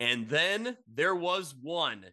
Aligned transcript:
And 0.00 0.28
then 0.28 0.76
there 0.92 1.14
was 1.14 1.54
one. 1.60 2.04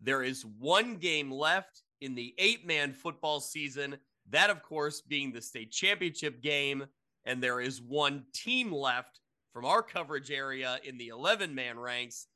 There 0.00 0.22
is 0.22 0.44
one 0.44 0.96
game 0.96 1.30
left 1.30 1.82
in 2.00 2.14
the 2.14 2.34
eight 2.38 2.66
man 2.66 2.92
football 2.92 3.40
season. 3.40 3.96
That, 4.30 4.50
of 4.50 4.62
course, 4.62 5.00
being 5.00 5.32
the 5.32 5.40
state 5.40 5.70
championship 5.70 6.42
game. 6.42 6.86
And 7.24 7.42
there 7.42 7.60
is 7.60 7.80
one 7.82 8.24
team 8.32 8.72
left 8.72 9.20
from 9.52 9.64
our 9.64 9.82
coverage 9.82 10.30
area 10.30 10.78
in 10.84 10.98
the 10.98 11.08
11 11.08 11.54
man 11.54 11.78
ranks. 11.78 12.26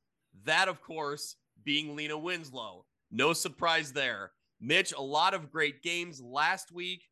That, 0.45 0.69
of 0.69 0.81
course, 0.83 1.37
being 1.65 1.95
Lena 1.95 2.17
Winslow. 2.17 2.87
No 3.11 3.33
surprise 3.33 3.93
there. 3.93 4.33
Mitch, 4.61 4.93
a 4.93 5.03
lot 5.03 5.35
of 5.35 5.51
great 5.51 5.83
games 5.83 6.21
last 6.21 6.73
week, 6.73 7.05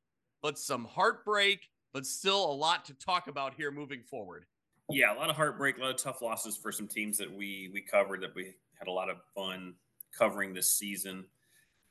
but 0.42 0.58
some 0.58 0.84
heartbreak, 0.84 1.60
but 1.92 2.06
still 2.06 2.50
a 2.50 2.52
lot 2.52 2.84
to 2.86 2.94
talk 2.94 3.26
about 3.26 3.54
here 3.54 3.70
moving 3.70 4.02
forward. 4.02 4.44
Yeah, 4.90 5.14
a 5.14 5.16
lot 5.16 5.28
of 5.28 5.36
heartbreak, 5.36 5.78
a 5.78 5.80
lot 5.82 5.90
of 5.90 5.96
tough 5.96 6.22
losses 6.22 6.56
for 6.56 6.72
some 6.72 6.88
teams 6.88 7.18
that 7.18 7.30
we 7.30 7.70
we 7.72 7.82
covered 7.82 8.22
that 8.22 8.34
we 8.34 8.54
had 8.78 8.88
a 8.88 8.92
lot 8.92 9.10
of 9.10 9.18
fun 9.34 9.74
covering 10.16 10.54
this 10.54 10.70
season. 10.78 11.26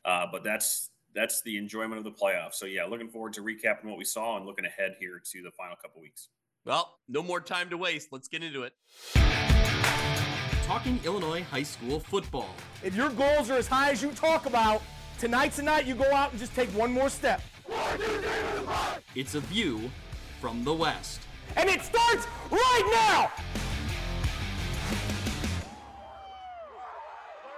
Uh, 0.03 0.25
but 0.31 0.43
that's 0.43 0.89
that's 1.13 1.41
the 1.43 1.57
enjoyment 1.57 1.97
of 1.97 2.03
the 2.03 2.11
playoffs. 2.11 2.55
So 2.55 2.65
yeah, 2.65 2.85
looking 2.85 3.09
forward 3.09 3.33
to 3.33 3.41
recapping 3.41 3.85
what 3.85 3.97
we 3.97 4.05
saw 4.05 4.37
and 4.37 4.45
looking 4.45 4.65
ahead 4.65 4.95
here 4.99 5.21
to 5.31 5.43
the 5.43 5.51
final 5.51 5.75
couple 5.75 6.01
weeks. 6.01 6.29
Well, 6.65 6.97
no 7.07 7.21
more 7.23 7.39
time 7.39 7.69
to 7.69 7.77
waste. 7.77 8.09
Let's 8.11 8.27
get 8.27 8.43
into 8.43 8.63
it. 8.63 8.73
Talking 10.65 10.99
Illinois 11.05 11.43
high 11.43 11.63
school 11.63 11.99
football. 11.99 12.49
If 12.83 12.95
your 12.95 13.09
goals 13.09 13.49
are 13.49 13.57
as 13.57 13.67
high 13.67 13.91
as 13.91 14.01
you 14.01 14.11
talk 14.11 14.47
about, 14.47 14.81
tonight's 15.17 15.57
the 15.57 15.63
night 15.63 15.85
you 15.85 15.95
go 15.95 16.11
out 16.13 16.31
and 16.31 16.39
just 16.39 16.53
take 16.55 16.69
one 16.69 16.91
more 16.91 17.09
step. 17.09 17.41
It's 19.15 19.35
a 19.35 19.39
view 19.39 19.89
from 20.41 20.63
the 20.63 20.73
West. 20.73 21.21
And 21.55 21.69
it 21.69 21.81
starts 21.81 22.27
right 22.51 22.89
now! 22.91 23.31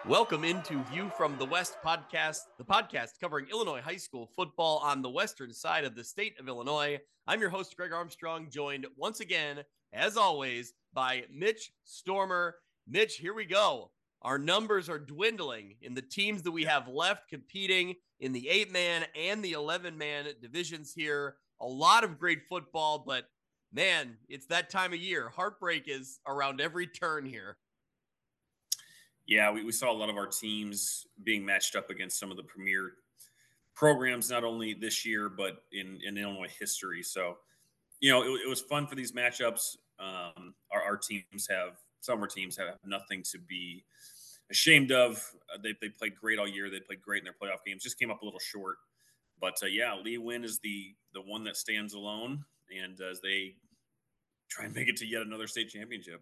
Welcome 0.07 0.43
into 0.43 0.83
View 0.85 1.11
from 1.17 1.37
the 1.37 1.45
West 1.45 1.77
podcast, 1.85 2.39
the 2.57 2.63
podcast 2.63 3.19
covering 3.19 3.47
Illinois 3.51 3.81
high 3.81 3.97
school 3.97 4.29
football 4.35 4.77
on 4.79 5.01
the 5.01 5.09
western 5.09 5.53
side 5.53 5.83
of 5.83 5.95
the 5.95 6.03
state 6.03 6.39
of 6.39 6.47
Illinois. 6.47 6.99
I'm 7.27 7.41
your 7.41 7.49
host, 7.49 7.75
Greg 7.75 7.91
Armstrong, 7.91 8.47
joined 8.49 8.87
once 8.97 9.19
again, 9.19 9.63
as 9.93 10.17
always, 10.17 10.73
by 10.93 11.25
Mitch 11.31 11.71
Stormer. 11.83 12.55
Mitch, 12.87 13.17
here 13.17 13.33
we 13.33 13.45
go. 13.45 13.91
Our 14.21 14.37
numbers 14.37 14.89
are 14.89 14.99
dwindling 14.99 15.75
in 15.81 15.93
the 15.93 16.01
teams 16.01 16.41
that 16.41 16.51
we 16.51 16.63
have 16.63 16.87
left 16.87 17.29
competing 17.29 17.95
in 18.19 18.33
the 18.33 18.49
eight 18.49 18.71
man 18.71 19.05
and 19.15 19.43
the 19.43 19.53
11 19.53 19.97
man 19.97 20.25
divisions 20.41 20.93
here. 20.93 21.35
A 21.61 21.67
lot 21.67 22.03
of 22.03 22.19
great 22.19 22.39
football, 22.49 23.03
but 23.05 23.25
man, 23.71 24.17
it's 24.27 24.45
that 24.47 24.69
time 24.69 24.93
of 24.93 24.99
year. 24.99 25.29
Heartbreak 25.29 25.83
is 25.87 26.19
around 26.27 26.61
every 26.61 26.87
turn 26.87 27.25
here. 27.25 27.57
Yeah, 29.27 29.51
we, 29.51 29.63
we 29.63 29.71
saw 29.71 29.91
a 29.91 29.93
lot 29.93 30.09
of 30.09 30.17
our 30.17 30.27
teams 30.27 31.05
being 31.23 31.45
matched 31.45 31.75
up 31.75 31.89
against 31.89 32.19
some 32.19 32.31
of 32.31 32.37
the 32.37 32.43
premier 32.43 32.93
programs, 33.75 34.29
not 34.29 34.43
only 34.43 34.73
this 34.73 35.05
year, 35.05 35.29
but 35.29 35.63
in, 35.71 35.99
in 36.05 36.17
Illinois 36.17 36.51
history. 36.59 37.03
So, 37.03 37.37
you 37.99 38.11
know, 38.11 38.23
it, 38.23 38.41
it 38.45 38.49
was 38.49 38.61
fun 38.61 38.87
for 38.87 38.95
these 38.95 39.11
matchups. 39.11 39.77
Um, 39.99 40.55
our, 40.71 40.81
our 40.81 40.97
teams 40.97 41.47
have, 41.49 41.77
some 41.99 42.15
of 42.15 42.21
our 42.21 42.27
teams 42.27 42.57
have 42.57 42.75
nothing 42.85 43.23
to 43.31 43.37
be 43.37 43.83
ashamed 44.49 44.91
of. 44.91 45.23
Uh, 45.53 45.59
they, 45.61 45.75
they 45.79 45.89
played 45.89 46.15
great 46.15 46.39
all 46.39 46.47
year. 46.47 46.69
They 46.69 46.79
played 46.79 47.01
great 47.01 47.21
in 47.21 47.25
their 47.25 47.33
playoff 47.33 47.63
games. 47.65 47.83
Just 47.83 47.99
came 47.99 48.09
up 48.09 48.21
a 48.21 48.25
little 48.25 48.39
short. 48.39 48.77
But 49.39 49.57
uh, 49.63 49.67
yeah, 49.67 49.95
Lee 49.95 50.17
Win 50.17 50.43
is 50.43 50.59
the 50.59 50.93
the 51.13 51.21
one 51.21 51.43
that 51.45 51.55
stands 51.55 51.93
alone, 51.93 52.43
and 52.71 52.99
as 53.01 53.21
they 53.21 53.55
try 54.49 54.65
and 54.65 54.73
make 54.75 54.87
it 54.87 54.97
to 54.97 55.05
yet 55.05 55.21
another 55.21 55.47
state 55.47 55.69
championship. 55.69 56.21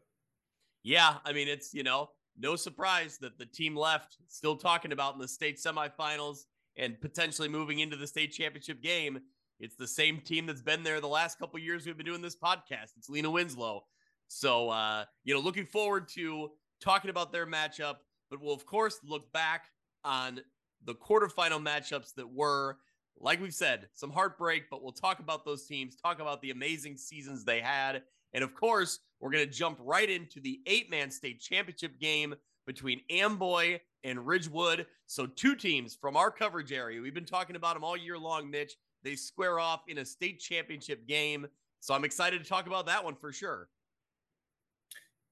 Yeah, 0.83 1.15
I 1.25 1.33
mean 1.33 1.47
it's 1.47 1.73
you 1.73 1.83
know 1.83 2.09
no 2.37 2.55
surprise 2.55 3.17
that 3.19 3.37
the 3.37 3.45
team 3.45 3.75
left 3.75 4.17
still 4.27 4.55
talking 4.55 4.91
about 4.91 5.15
in 5.15 5.19
the 5.19 5.27
state 5.27 5.57
semifinals 5.57 6.45
and 6.77 6.99
potentially 7.01 7.47
moving 7.47 7.79
into 7.79 7.95
the 7.95 8.07
state 8.07 8.31
championship 8.31 8.81
game. 8.81 9.19
It's 9.59 9.75
the 9.75 9.87
same 9.87 10.21
team 10.21 10.45
that's 10.45 10.61
been 10.61 10.83
there 10.83 11.01
the 11.01 11.07
last 11.07 11.39
couple 11.39 11.59
years 11.59 11.85
we've 11.85 11.97
been 11.97 12.05
doing 12.05 12.21
this 12.21 12.35
podcast. 12.35 12.91
It's 12.97 13.09
Lena 13.09 13.31
Winslow. 13.31 13.81
So, 14.27 14.69
uh, 14.69 15.05
you 15.23 15.33
know, 15.33 15.39
looking 15.39 15.65
forward 15.65 16.07
to 16.09 16.51
talking 16.79 17.09
about 17.09 17.31
their 17.31 17.47
matchup, 17.47 17.95
but 18.29 18.41
we'll, 18.41 18.53
of 18.53 18.65
course, 18.65 18.99
look 19.03 19.31
back 19.31 19.65
on 20.03 20.41
the 20.85 20.93
quarterfinal 20.93 21.63
matchups 21.63 22.13
that 22.15 22.31
were, 22.31 22.77
like 23.19 23.41
we've 23.41 23.53
said, 23.53 23.87
some 23.93 24.11
heartbreak, 24.11 24.69
but 24.69 24.83
we'll 24.83 24.91
talk 24.91 25.19
about 25.19 25.45
those 25.45 25.65
teams, 25.65 25.95
talk 25.95 26.19
about 26.19 26.41
the 26.41 26.51
amazing 26.51 26.97
seasons 26.97 27.43
they 27.43 27.59
had. 27.59 28.03
And 28.33 28.43
of 28.43 28.53
course, 28.53 28.99
we're 29.19 29.31
going 29.31 29.45
to 29.45 29.51
jump 29.51 29.79
right 29.81 30.09
into 30.09 30.39
the 30.39 30.61
eight 30.65 30.89
man 30.91 31.09
state 31.09 31.39
championship 31.39 31.99
game 31.99 32.35
between 32.65 33.01
Amboy 33.09 33.79
and 34.03 34.25
Ridgewood. 34.27 34.85
So, 35.07 35.25
two 35.25 35.55
teams 35.55 35.95
from 35.99 36.17
our 36.17 36.29
coverage 36.29 36.71
area. 36.71 37.01
We've 37.01 37.13
been 37.13 37.25
talking 37.25 37.55
about 37.55 37.75
them 37.75 37.83
all 37.83 37.97
year 37.97 38.17
long, 38.17 38.49
Mitch. 38.51 38.73
They 39.03 39.15
square 39.15 39.59
off 39.59 39.81
in 39.87 39.99
a 39.99 40.05
state 40.05 40.39
championship 40.39 41.07
game. 41.07 41.47
So, 41.79 41.93
I'm 41.93 42.03
excited 42.03 42.43
to 42.43 42.49
talk 42.49 42.67
about 42.67 42.85
that 42.87 43.03
one 43.03 43.15
for 43.15 43.31
sure. 43.31 43.69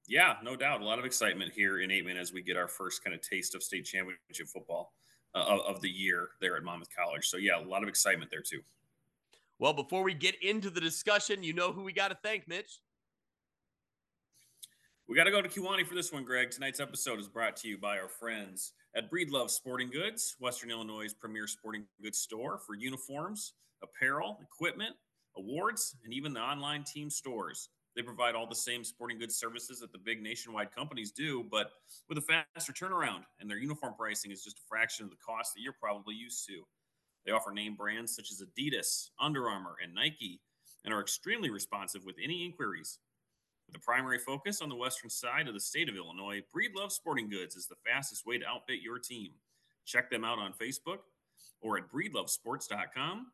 Yeah, 0.08 0.36
no 0.42 0.56
doubt. 0.56 0.80
A 0.80 0.84
lot 0.84 0.98
of 0.98 1.04
excitement 1.04 1.52
here 1.52 1.80
in 1.80 1.90
eight 1.90 2.06
man 2.06 2.16
as 2.16 2.32
we 2.32 2.42
get 2.42 2.56
our 2.56 2.68
first 2.68 3.04
kind 3.04 3.14
of 3.14 3.20
taste 3.20 3.54
of 3.54 3.62
state 3.62 3.84
championship 3.84 4.46
football 4.46 4.92
uh, 5.36 5.58
of, 5.68 5.80
the 5.80 5.88
year 5.88 6.30
there 6.40 6.56
at 6.56 6.62
Monmouth 6.62 6.88
College. 6.96 7.28
So, 7.28 7.36
yeah, 7.36 7.60
a 7.60 7.68
lot 7.68 7.82
of 7.82 7.88
excitement 7.88 8.30
there 8.30 8.42
too. 8.42 8.60
Well, 9.58 9.72
before 9.72 10.02
we 10.02 10.14
get 10.14 10.42
into 10.42 10.70
the 10.70 10.80
discussion, 10.80 11.42
you 11.42 11.52
know 11.52 11.72
who 11.72 11.82
we 11.82 11.92
got 11.92 12.08
to 12.08 12.18
thank, 12.22 12.48
Mitch. 12.48 12.80
We 15.08 15.14
got 15.14 15.24
to 15.24 15.30
go 15.30 15.40
to 15.40 15.48
Kewanee 15.48 15.86
for 15.86 15.94
this 15.94 16.12
one, 16.12 16.24
Greg. 16.24 16.50
Tonight's 16.50 16.80
episode 16.80 17.20
is 17.20 17.28
brought 17.28 17.56
to 17.58 17.68
you 17.68 17.78
by 17.78 17.98
our 17.98 18.08
friends 18.08 18.72
at 18.96 19.10
Breedlove 19.10 19.50
Sporting 19.50 19.90
Goods, 19.90 20.34
Western 20.40 20.70
Illinois' 20.70 21.14
premier 21.14 21.46
sporting 21.46 21.84
goods 22.02 22.18
store 22.18 22.58
for 22.66 22.74
uniforms, 22.74 23.52
apparel, 23.82 24.40
equipment, 24.42 24.96
awards, 25.36 25.96
and 26.04 26.12
even 26.12 26.32
the 26.32 26.40
online 26.40 26.82
team 26.82 27.08
stores. 27.08 27.68
They 27.96 28.02
provide 28.02 28.34
all 28.34 28.46
the 28.46 28.54
same 28.54 28.84
sporting 28.84 29.18
goods 29.18 29.36
services 29.36 29.80
that 29.80 29.90
the 29.90 29.98
big 29.98 30.22
nationwide 30.22 30.70
companies 30.70 31.10
do, 31.10 31.44
but 31.50 31.70
with 32.10 32.18
a 32.18 32.44
faster 32.54 32.72
turnaround, 32.72 33.22
and 33.40 33.48
their 33.48 33.56
uniform 33.56 33.94
pricing 33.98 34.30
is 34.30 34.44
just 34.44 34.58
a 34.58 34.68
fraction 34.68 35.04
of 35.04 35.10
the 35.10 35.16
cost 35.16 35.54
that 35.54 35.62
you're 35.62 35.72
probably 35.80 36.14
used 36.14 36.46
to. 36.46 36.62
They 37.24 37.32
offer 37.32 37.52
name 37.52 37.74
brands 37.74 38.14
such 38.14 38.30
as 38.30 38.42
Adidas, 38.42 39.08
Under 39.18 39.48
Armour, 39.48 39.76
and 39.82 39.94
Nike, 39.94 40.42
and 40.84 40.92
are 40.92 41.00
extremely 41.00 41.48
responsive 41.48 42.04
with 42.04 42.16
any 42.22 42.44
inquiries. 42.44 42.98
With 43.66 43.76
a 43.76 43.84
primary 43.84 44.18
focus 44.18 44.60
on 44.60 44.68
the 44.68 44.76
western 44.76 45.10
side 45.10 45.48
of 45.48 45.54
the 45.54 45.60
state 45.60 45.88
of 45.88 45.96
Illinois, 45.96 46.42
Breedlove 46.54 46.92
Sporting 46.92 47.28
Goods 47.28 47.56
is 47.56 47.66
the 47.66 47.74
fastest 47.84 48.26
way 48.26 48.38
to 48.38 48.46
outfit 48.46 48.80
your 48.80 48.98
team. 48.98 49.32
Check 49.86 50.10
them 50.10 50.24
out 50.24 50.38
on 50.38 50.52
Facebook 50.52 50.98
or 51.62 51.78
at 51.78 51.90
breedlovesports.com, 51.90 53.26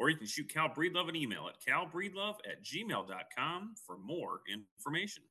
or 0.00 0.08
you 0.08 0.16
can 0.16 0.26
shoot 0.26 0.48
Cal 0.48 0.70
Breedlove 0.70 1.10
an 1.10 1.14
email 1.14 1.46
at 1.46 1.60
calbreedlove 1.60 2.36
at 2.50 2.64
gmail.com 2.64 3.74
for 3.86 3.98
more 3.98 4.40
information. 4.50 5.22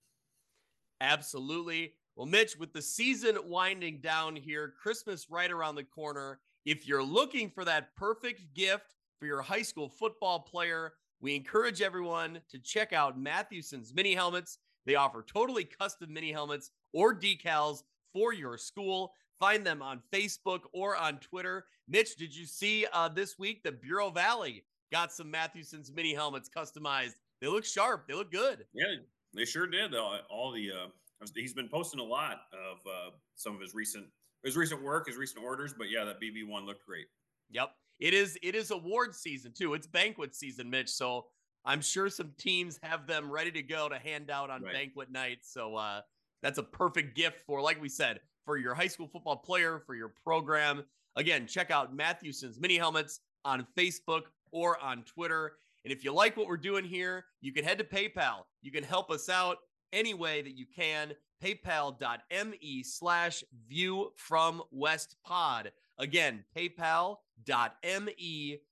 Absolutely. 1.02 1.94
Well, 2.16 2.28
Mitch, 2.28 2.56
with 2.56 2.72
the 2.72 2.82
season 2.82 3.36
winding 3.46 4.00
down 4.00 4.36
here, 4.36 4.76
Christmas 4.80 5.26
right 5.28 5.50
around 5.50 5.74
the 5.74 5.84
corner, 5.84 6.40
if 6.66 6.88
you're 6.88 7.04
looking 7.04 7.50
for 7.50 7.66
that 7.66 7.96
perfect 7.96 8.54
gift 8.54 8.86
for 9.20 9.26
your 9.26 9.42
high 9.42 9.64
school 9.64 9.90
football 9.90 10.42
player, 10.42 10.94
we 11.20 11.36
encourage 11.36 11.82
everyone 11.82 12.40
to 12.52 12.60
check 12.60 12.94
out 12.94 13.20
Mathewson's 13.20 13.92
mini 13.96 14.14
helmets. 14.14 14.60
They 14.86 14.96
offer 14.96 15.26
totally 15.28 15.64
custom 15.64 16.14
mini 16.14 16.32
helmets 16.32 16.70
or 16.94 17.16
decals 17.16 17.82
for 18.14 18.34
your 18.34 18.58
school. 18.58 19.14
Find 19.40 19.66
them 19.66 19.82
on 19.82 20.02
Facebook 20.12 20.62
or 20.74 20.96
on 20.98 21.20
Twitter. 21.20 21.66
Mitch, 21.88 22.16
did 22.16 22.36
you 22.36 22.46
see 22.46 22.86
uh, 22.94 23.10
this 23.10 23.40
week 23.40 23.64
the 23.64 23.72
Bureau 23.72 24.10
Valley 24.10 24.66
got 24.92 25.12
some 25.12 25.32
Mathewson's 25.32 25.92
mini 25.92 26.14
helmets 26.14 26.50
customized? 26.56 27.16
They 27.42 27.48
look 27.48 27.66
sharp. 27.66 28.08
They 28.08 28.14
look 28.14 28.32
good. 28.32 28.66
Yeah, 28.74 28.96
they 29.34 29.46
sure 29.46 29.68
did. 29.68 29.96
All, 29.96 30.20
all 30.30 30.52
the 30.52 30.70
uh, 30.72 31.26
he's 31.36 31.54
been 31.54 31.70
posting 31.70 32.00
a 32.00 32.04
lot 32.04 32.42
of 32.54 32.78
uh, 32.86 33.12
some 33.36 33.56
of 33.56 33.62
his 33.62 33.74
recent 33.74 34.06
his 34.44 34.58
recent 34.58 34.84
work, 34.84 35.08
his 35.08 35.16
recent 35.16 35.44
orders. 35.44 35.74
But 35.78 35.90
yeah, 35.90 36.04
that 36.04 36.20
BB 36.22 36.48
one 36.48 36.66
looked 36.66 36.86
great. 36.86 37.06
Yep 37.52 37.72
it 38.00 38.14
is 38.14 38.38
it 38.42 38.56
is 38.56 38.72
award 38.72 39.14
season 39.14 39.52
too. 39.52 39.74
It's 39.74 39.88
banquet 39.88 40.34
season, 40.34 40.70
Mitch. 40.70 40.90
So 40.90 41.26
I'm 41.66 41.82
sure 41.82 42.10
some 42.10 42.32
teams 42.38 42.80
have 42.82 43.06
them 43.06 43.30
ready 43.30 43.52
to 43.52 43.62
go 43.62 43.90
to 43.90 44.00
hand 44.00 44.32
out 44.32 44.50
on 44.50 44.64
right. 44.64 44.74
banquet 44.74 45.12
night. 45.12 45.40
So 45.42 45.76
uh, 45.76 46.02
that's 46.42 46.58
a 46.58 46.64
perfect 46.64 47.16
gift 47.16 47.42
for, 47.46 47.62
like 47.62 47.82
we 47.82 47.90
said, 47.90 48.22
for 48.50 48.58
your 48.58 48.74
high 48.74 48.88
school 48.88 49.08
football 49.08 49.36
player, 49.36 49.80
for 49.86 49.94
your 49.94 50.10
program. 50.10 50.84
Again, 51.16 51.46
check 51.46 51.70
out 51.70 51.96
Mathewson's 51.96 52.60
mini 52.60 52.78
helmets 52.78 53.20
on 53.46 53.68
Facebook 53.78 54.24
or 54.52 54.82
on 54.82 55.04
Twitter. 55.04 55.52
And 55.86 55.94
if 55.94 56.04
you 56.04 56.12
like 56.12 56.36
what 56.36 56.48
we're 56.48 56.58
doing 56.58 56.84
here, 56.84 57.26
you 57.42 57.54
can 57.54 57.64
head 57.64 57.78
to 57.78 57.84
PayPal. 57.84 58.46
You 58.64 58.72
can 58.72 58.84
help 58.84 59.12
us 59.12 59.30
out 59.30 59.58
any 59.94 60.16
way 60.16 60.42
that 60.42 60.58
you 60.58 60.66
can. 60.76 61.14
PayPal.me 61.44 62.82
slash 62.82 63.44
view 63.68 64.14
from 64.16 64.64
West 64.72 65.16
Pod. 65.24 65.72
Again, 66.00 66.44
paypal.me 66.58 67.18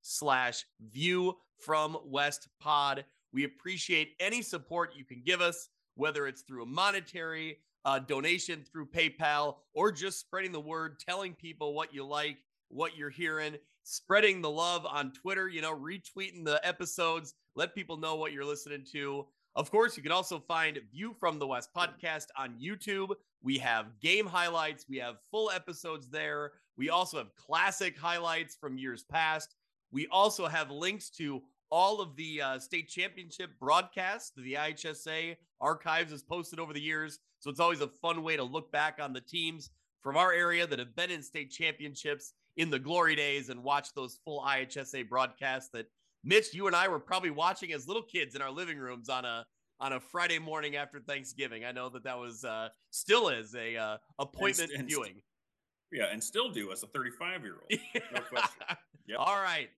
slash 0.02 0.66
view 0.90 1.36
from 1.60 1.98
West 2.04 2.48
Pod. 2.60 3.06
We 3.32 3.44
appreciate 3.44 4.16
any 4.20 4.42
support 4.42 4.96
you 4.96 5.06
can 5.06 5.22
give 5.24 5.40
us. 5.40 5.70
whether 5.94 6.28
it's 6.28 6.42
through 6.42 6.64
a 6.64 6.66
monetary 6.66 7.58
uh, 7.88 8.00
donation 8.00 8.66
through 8.70 8.86
PayPal 8.86 9.56
or 9.74 9.94
just 9.94 10.20
spreading 10.20 10.52
the 10.52 10.60
word, 10.60 11.00
telling 11.00 11.34
people 11.34 11.74
what 11.74 11.94
you 11.94 12.06
like, 12.06 12.38
what 12.68 12.98
you're 12.98 13.10
hearing, 13.10 13.56
spreading 13.84 14.42
the 14.42 14.50
love 14.50 14.86
on 14.86 15.14
Twitter, 15.14 15.48
you 15.48 15.62
know, 15.62 15.74
retweeting 15.74 16.44
the 16.44 16.60
episodes, 16.68 17.34
let 17.56 17.74
people 17.74 17.96
know 17.96 18.16
what 18.16 18.34
you're 18.34 18.44
listening 18.44 18.86
to. 18.92 19.26
Of 19.56 19.72
course, 19.72 19.96
you 19.96 20.04
can 20.04 20.12
also 20.12 20.38
find 20.38 20.78
View 20.92 21.16
from 21.18 21.40
the 21.40 21.48
West 21.48 21.70
podcast 21.76 22.26
on 22.38 22.58
YouTube. 22.62 23.16
We 23.42 23.58
have 23.60 23.98
game 24.02 24.26
highlights, 24.26 24.86
we 24.90 24.98
have 24.98 25.16
full 25.32 25.50
episodes 25.50 26.10
there. 26.10 26.52
We 26.76 26.90
also 26.90 27.18
have 27.20 27.34
classic 27.38 27.98
highlights 27.98 28.58
from 28.60 28.78
years 28.78 29.06
past. 29.10 29.56
We 29.92 30.08
also 30.08 30.46
have 30.48 30.70
links 30.72 31.10
to 31.12 31.42
all 31.70 32.02
of 32.02 32.16
the 32.18 32.42
uh, 32.42 32.60
state 32.60 32.90
championship 32.90 33.52
broadcasts 33.60 34.32
the 34.36 34.54
IHSA 34.54 35.38
archives 35.60 36.12
has 36.12 36.24
posted 36.24 36.60
over 36.60 36.74
the 36.74 36.82
years. 36.82 37.20
So 37.48 37.52
it's 37.52 37.62
always 37.62 37.80
a 37.80 37.88
fun 37.88 38.24
way 38.24 38.36
to 38.36 38.44
look 38.44 38.74
back 38.74 38.98
on 39.02 39.14
the 39.14 39.22
teams 39.22 39.70
from 40.02 40.18
our 40.18 40.34
area 40.34 40.68
that 40.68 40.80
have 40.80 40.94
been 40.98 41.10
in 41.10 41.24
state 41.24 41.50
championships 41.50 42.34
in 42.58 42.70
the 42.70 42.78
glory 42.78 43.16
days 43.16 43.48
and 43.48 43.64
watch 43.64 43.94
those 43.94 44.20
full 44.26 44.44
IHSA 44.46 45.08
broadcasts 45.08 45.70
that 45.70 45.86
Mitch, 46.26 46.54
you 46.54 46.68
and 46.68 46.76
I 46.76 46.90
were 46.90 47.00
probably 47.00 47.30
watching 47.30 47.72
as 47.72 47.88
little 47.88 48.04
kids 48.04 48.36
in 48.36 48.42
our 48.42 48.52
living 48.52 48.78
rooms 48.78 49.08
on 49.08 49.24
a 49.24 49.46
on 49.80 49.94
a 49.94 50.00
Friday 50.02 50.40
morning 50.40 50.76
after 50.76 51.00
Thanksgiving. 51.00 51.64
I 51.64 51.72
know 51.72 51.88
that 51.88 52.04
that 52.04 52.20
was 52.20 52.44
uh, 52.44 52.68
still 52.90 53.30
is 53.30 53.56
a 53.56 53.78
uh, 53.78 53.98
appointment 54.20 54.72
and, 54.72 54.82
and 54.82 54.90
viewing. 54.90 55.12
St- 55.12 55.24
yeah, 55.94 56.08
and 56.12 56.22
still 56.22 56.50
do 56.50 56.74
as 56.74 56.84
a 56.84 56.88
35 56.88 57.44
year 57.44 57.54
old. 57.62 57.80
No 58.14 58.20
question. 58.30 58.62
Yep. 59.08 59.20
All 59.20 59.42
right. 59.42 59.70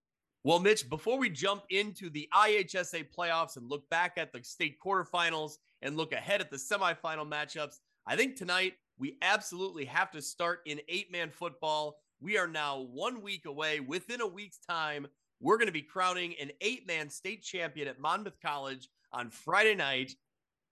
Well, 0.44 0.58
Mitch, 0.58 0.90
before 0.90 1.20
we 1.20 1.30
jump 1.30 1.66
into 1.70 2.10
the 2.10 2.28
IHSA 2.34 3.14
playoffs 3.16 3.58
and 3.58 3.70
look 3.70 3.88
back 3.92 4.14
at 4.18 4.34
the 4.34 4.44
state 4.44 4.78
quarterfinals 4.84 5.58
and 5.82 5.98
look 5.98 6.14
ahead 6.14 6.42
at 6.42 6.50
the 6.50 6.58
semifinal 6.58 7.30
matchups, 7.30 7.80
I 8.06 8.16
think 8.16 8.36
tonight 8.36 8.74
we 8.98 9.18
absolutely 9.22 9.86
have 9.86 10.12
to 10.12 10.22
start 10.22 10.60
in 10.66 10.82
eight 10.90 11.12
man 11.12 11.30
football. 11.30 11.98
We 12.20 12.38
are 12.38 12.48
now 12.48 12.80
one 12.92 13.22
week 13.22 13.46
away. 13.46 13.80
Within 13.80 14.22
a 14.22 14.28
week's 14.28 14.60
time, 14.60 15.08
we're 15.40 15.58
going 15.58 15.68
to 15.68 15.74
be 15.74 15.82
crowning 15.82 16.36
an 16.42 16.52
eight 16.62 16.86
man 16.88 17.10
state 17.10 17.44
champion 17.44 17.88
at 17.88 18.00
Monmouth 18.00 18.40
College 18.42 18.90
on 19.14 19.30
Friday 19.30 19.76
night. 19.76 20.14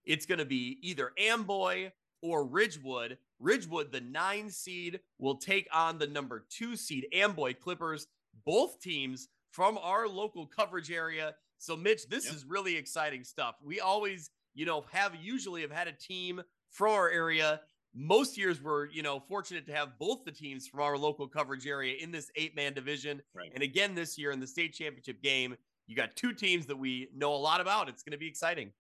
It's 0.06 0.26
going 0.26 0.40
to 0.40 0.46
be 0.46 0.80
either 0.82 1.12
Amboy 1.18 1.92
or 2.22 2.46
Ridgewood. 2.46 3.18
Ridgewood, 3.40 3.92
the 3.92 4.02
nine 4.02 4.50
seed, 4.50 5.00
will 5.20 5.38
take 5.38 5.68
on 5.74 5.98
the 5.98 6.08
number 6.08 6.46
two 6.50 6.76
seed 6.76 7.08
Amboy 7.14 7.54
Clippers. 7.54 8.08
Both 8.46 8.80
teams 8.82 9.30
from 9.52 9.78
our 9.78 10.08
local 10.08 10.48
coverage 10.48 10.92
area. 10.92 11.36
So, 11.60 11.76
Mitch, 11.76 12.08
this 12.08 12.26
yep. 12.26 12.36
is 12.36 12.46
really 12.46 12.76
exciting 12.76 13.24
stuff. 13.24 13.56
We 13.64 13.80
always, 13.80 14.30
you 14.58 14.66
know, 14.66 14.86
have 14.92 15.16
usually 15.16 15.62
have 15.62 15.72
had 15.72 15.88
a 15.88 15.92
team 15.92 16.42
from 16.72 16.92
our 16.92 17.10
area. 17.10 17.62
Most 17.94 18.38
years 18.38 18.62
we're, 18.62 18.88
you 18.88 19.04
know, 19.04 19.20
fortunate 19.20 19.68
to 19.68 19.72
have 19.72 19.98
both 20.00 20.26
the 20.26 20.32
teams 20.32 20.68
from 20.68 20.82
our 20.82 20.98
local 20.98 21.28
coverage 21.28 21.68
area 21.68 21.96
in 22.02 22.12
this 22.12 22.32
eight 22.36 22.56
man 22.56 22.74
division. 22.74 23.22
Right. 23.36 23.52
And 23.54 23.64
again, 23.64 23.94
this 23.94 24.18
year 24.18 24.32
in 24.32 24.40
the 24.40 24.48
state 24.48 24.74
championship 24.74 25.22
game, 25.22 25.56
you 25.86 25.96
got 25.96 26.16
two 26.16 26.34
teams 26.34 26.66
that 26.66 26.76
we 26.76 27.08
know 27.16 27.34
a 27.34 27.38
lot 27.38 27.62
about. 27.62 27.88
It's 27.88 28.02
going 28.02 28.12
to 28.12 28.18
be 28.18 28.28
exciting. 28.28 28.72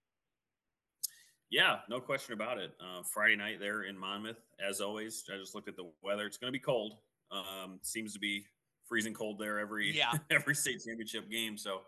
Yeah, 1.50 1.78
no 1.90 2.00
question 2.00 2.34
about 2.34 2.58
it. 2.58 2.72
Uh, 2.82 3.04
Friday 3.04 3.36
night 3.36 3.60
there 3.60 3.84
in 3.84 3.98
Monmouth, 3.98 4.42
as 4.60 4.82
always. 4.82 5.24
I 5.34 5.38
just 5.38 5.56
looked 5.56 5.70
at 5.70 5.78
the 5.78 5.90
weather. 6.02 6.26
It's 6.26 6.38
going 6.38 6.50
to 6.50 6.58
be 6.58 6.60
cold. 6.60 6.96
Um, 7.32 7.80
seems 7.84 8.14
to 8.14 8.20
be 8.20 8.46
freezing 8.90 9.14
cold 9.14 9.38
there 9.40 9.60
every 9.60 9.96
yeah. 9.96 10.14
every 10.32 10.56
state 10.56 10.82
championship 10.84 11.30
game. 11.30 11.58
So, 11.58 11.82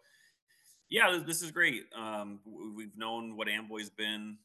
yeah, 0.90 1.20
this 1.26 1.42
is 1.42 1.52
great. 1.52 1.84
Um, 1.96 2.40
we've 2.76 2.98
known 2.98 3.38
what 3.38 3.48
Amboy's 3.48 3.90
been, 3.90 4.38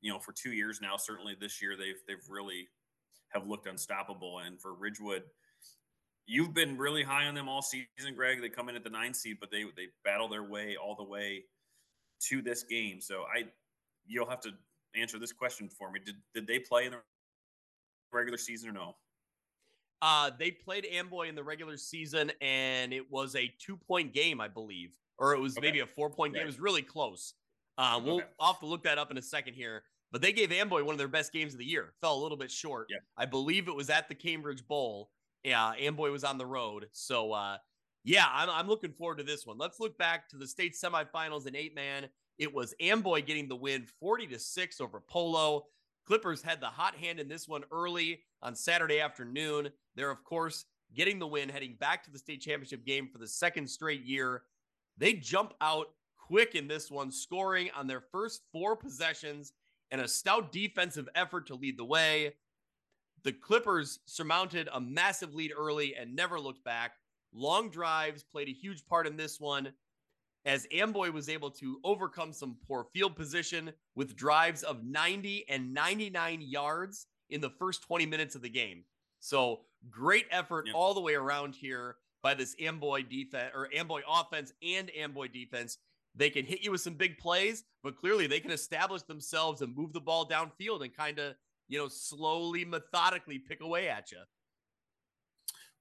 you 0.00 0.12
know, 0.12 0.18
for 0.18 0.32
two 0.32 0.52
years 0.52 0.80
now. 0.80 0.96
Certainly 0.96 1.36
this 1.40 1.60
year, 1.60 1.76
they've 1.76 2.00
they've 2.06 2.24
really 2.28 2.68
have 3.30 3.46
looked 3.46 3.66
unstoppable. 3.66 4.38
And 4.38 4.60
for 4.60 4.74
Ridgewood, 4.74 5.24
you've 6.26 6.54
been 6.54 6.78
really 6.78 7.02
high 7.02 7.26
on 7.26 7.34
them 7.34 7.48
all 7.48 7.62
season, 7.62 8.14
Greg. 8.14 8.40
They 8.40 8.48
come 8.48 8.68
in 8.68 8.76
at 8.76 8.84
the 8.84 8.90
nine 8.90 9.12
seed, 9.12 9.38
but 9.40 9.50
they 9.50 9.64
they 9.76 9.88
battle 10.04 10.28
their 10.28 10.44
way 10.44 10.76
all 10.76 10.94
the 10.94 11.04
way 11.04 11.44
to 12.28 12.42
this 12.42 12.62
game. 12.62 13.00
So 13.00 13.24
I, 13.24 13.44
you'll 14.06 14.28
have 14.28 14.40
to 14.40 14.50
answer 14.94 15.18
this 15.18 15.32
question 15.32 15.68
for 15.68 15.90
me. 15.90 16.00
Did 16.04 16.16
did 16.34 16.46
they 16.46 16.58
play 16.58 16.86
in 16.86 16.92
the 16.92 16.98
regular 18.12 18.38
season 18.38 18.70
or 18.70 18.72
no? 18.72 18.96
Uh, 20.02 20.30
they 20.38 20.50
played 20.50 20.86
Amboy 20.86 21.28
in 21.28 21.34
the 21.34 21.42
regular 21.42 21.76
season, 21.76 22.30
and 22.40 22.92
it 22.92 23.10
was 23.10 23.34
a 23.34 23.52
two 23.58 23.76
point 23.76 24.12
game, 24.12 24.40
I 24.40 24.48
believe, 24.48 24.92
or 25.18 25.34
it 25.34 25.40
was 25.40 25.56
okay. 25.56 25.66
maybe 25.66 25.80
a 25.80 25.86
four 25.86 26.10
point 26.10 26.34
game. 26.34 26.42
It 26.42 26.46
was 26.46 26.60
really 26.60 26.82
close. 26.82 27.34
Uh, 27.78 28.00
we'll 28.02 28.16
okay. 28.16 28.26
I'll 28.40 28.52
have 28.52 28.60
to 28.60 28.66
look 28.66 28.84
that 28.84 28.98
up 28.98 29.10
in 29.10 29.18
a 29.18 29.22
second 29.22 29.54
here. 29.54 29.82
But 30.12 30.22
they 30.22 30.32
gave 30.32 30.52
Amboy 30.52 30.84
one 30.84 30.94
of 30.94 30.98
their 30.98 31.08
best 31.08 31.32
games 31.32 31.52
of 31.52 31.58
the 31.58 31.64
year. 31.64 31.92
Fell 32.00 32.14
a 32.14 32.22
little 32.22 32.38
bit 32.38 32.50
short. 32.50 32.86
Yeah. 32.88 32.98
I 33.16 33.26
believe 33.26 33.68
it 33.68 33.74
was 33.74 33.90
at 33.90 34.08
the 34.08 34.14
Cambridge 34.14 34.66
Bowl. 34.66 35.10
Yeah, 35.42 35.72
Amboy 35.78 36.10
was 36.10 36.24
on 36.24 36.38
the 36.38 36.46
road. 36.46 36.86
So, 36.92 37.32
uh, 37.32 37.58
yeah, 38.04 38.26
I'm, 38.32 38.48
I'm 38.48 38.68
looking 38.68 38.92
forward 38.92 39.18
to 39.18 39.24
this 39.24 39.44
one. 39.44 39.58
Let's 39.58 39.80
look 39.80 39.98
back 39.98 40.28
to 40.30 40.36
the 40.36 40.46
state 40.46 40.74
semifinals 40.74 41.46
in 41.46 41.56
eight 41.56 41.74
man. 41.74 42.08
It 42.38 42.52
was 42.52 42.74
Amboy 42.80 43.22
getting 43.22 43.48
the 43.48 43.56
win 43.56 43.86
40 44.00 44.28
to 44.28 44.38
6 44.38 44.80
over 44.80 45.00
Polo. 45.00 45.66
Clippers 46.06 46.42
had 46.42 46.60
the 46.60 46.66
hot 46.66 46.94
hand 46.94 47.18
in 47.18 47.28
this 47.28 47.48
one 47.48 47.64
early 47.72 48.20
on 48.42 48.54
Saturday 48.54 49.00
afternoon. 49.00 49.70
They're, 49.96 50.10
of 50.10 50.22
course, 50.22 50.66
getting 50.94 51.18
the 51.18 51.26
win, 51.26 51.48
heading 51.48 51.76
back 51.80 52.04
to 52.04 52.10
the 52.10 52.18
state 52.18 52.40
championship 52.40 52.86
game 52.86 53.08
for 53.12 53.18
the 53.18 53.26
second 53.26 53.68
straight 53.68 54.04
year. 54.04 54.42
They 54.98 55.14
jump 55.14 55.54
out 55.60 55.88
quick 56.16 56.54
in 56.54 56.68
this 56.68 56.90
one, 56.90 57.10
scoring 57.10 57.70
on 57.76 57.86
their 57.86 58.00
first 58.00 58.42
four 58.52 58.76
possessions 58.76 59.52
and 59.90 60.00
a 60.00 60.08
stout 60.08 60.52
defensive 60.52 61.08
effort 61.14 61.46
to 61.46 61.54
lead 61.54 61.78
the 61.78 61.84
way. 61.84 62.34
The 63.22 63.32
Clippers 63.32 64.00
surmounted 64.06 64.68
a 64.72 64.80
massive 64.80 65.34
lead 65.34 65.52
early 65.56 65.94
and 65.94 66.14
never 66.14 66.40
looked 66.40 66.64
back. 66.64 66.92
Long 67.32 67.70
drives 67.70 68.22
played 68.22 68.48
a 68.48 68.52
huge 68.52 68.84
part 68.86 69.06
in 69.06 69.16
this 69.16 69.40
one 69.40 69.72
as 70.44 70.66
Amboy 70.72 71.10
was 71.10 71.28
able 71.28 71.50
to 71.50 71.80
overcome 71.82 72.32
some 72.32 72.56
poor 72.66 72.86
field 72.92 73.16
position 73.16 73.72
with 73.96 74.16
drives 74.16 74.62
of 74.62 74.84
90 74.84 75.44
and 75.48 75.74
99 75.74 76.40
yards 76.40 77.06
in 77.30 77.40
the 77.40 77.50
first 77.50 77.82
20 77.82 78.06
minutes 78.06 78.36
of 78.36 78.42
the 78.42 78.48
game. 78.48 78.84
So 79.18 79.62
great 79.90 80.26
effort 80.30 80.66
yep. 80.68 80.76
all 80.76 80.94
the 80.94 81.00
way 81.00 81.14
around 81.14 81.54
here 81.54 81.96
by 82.26 82.34
this 82.34 82.56
Amboy 82.60 83.04
defense 83.08 83.52
or 83.54 83.68
Amboy 83.72 84.00
offense 84.10 84.52
and 84.60 84.90
Amboy 84.98 85.28
defense. 85.28 85.78
They 86.16 86.28
can 86.28 86.44
hit 86.44 86.60
you 86.60 86.72
with 86.72 86.80
some 86.80 86.94
big 86.94 87.18
plays, 87.18 87.62
but 87.84 87.96
clearly 87.96 88.26
they 88.26 88.40
can 88.40 88.50
establish 88.50 89.02
themselves 89.02 89.62
and 89.62 89.76
move 89.76 89.92
the 89.92 90.00
ball 90.00 90.28
downfield 90.28 90.82
and 90.82 90.92
kind 90.92 91.20
of, 91.20 91.34
you 91.68 91.78
know, 91.78 91.86
slowly, 91.86 92.64
methodically 92.64 93.38
pick 93.38 93.60
away 93.60 93.88
at 93.88 94.10
you. 94.10 94.18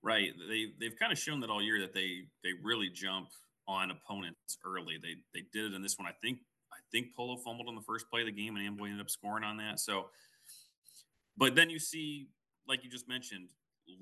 Right. 0.03 0.34
They 0.48 0.67
they've 0.79 0.96
kind 1.00 1.12
of 1.12 1.17
shown 1.17 1.39
that 1.39 1.50
all 1.50 1.63
year 1.63 1.79
that 1.79 1.96
they 1.96 2.27
they 2.43 2.51
really 2.62 2.91
jump 2.93 3.29
on 3.67 3.89
opponents 3.89 4.60
early. 4.63 5.00
They 5.01 5.15
they 5.34 5.48
did 5.51 5.72
it 5.72 5.74
in 5.74 5.81
this 5.81 5.98
one. 5.98 6.08
I 6.08 6.13
think 6.22 6.38
I 6.72 6.77
think 6.91 7.15
Polo 7.15 7.38
fumbled 7.38 7.67
on 7.67 7.74
the 7.74 7.81
first 7.81 8.05
play 8.12 8.22
of 8.22 8.27
the 8.27 8.31
game, 8.31 8.55
and 8.55 8.63
Amboy 8.63 8.86
ended 8.86 9.01
up 9.01 9.10
scoring 9.10 9.43
on 9.43 9.58
that. 9.58 9.79
So, 9.79 10.10
but 11.36 11.55
then 11.55 11.72
you 11.72 11.79
see, 11.79 12.27
like 12.67 12.84
you 12.84 12.89
just 12.91 13.10
mentioned, 13.10 13.48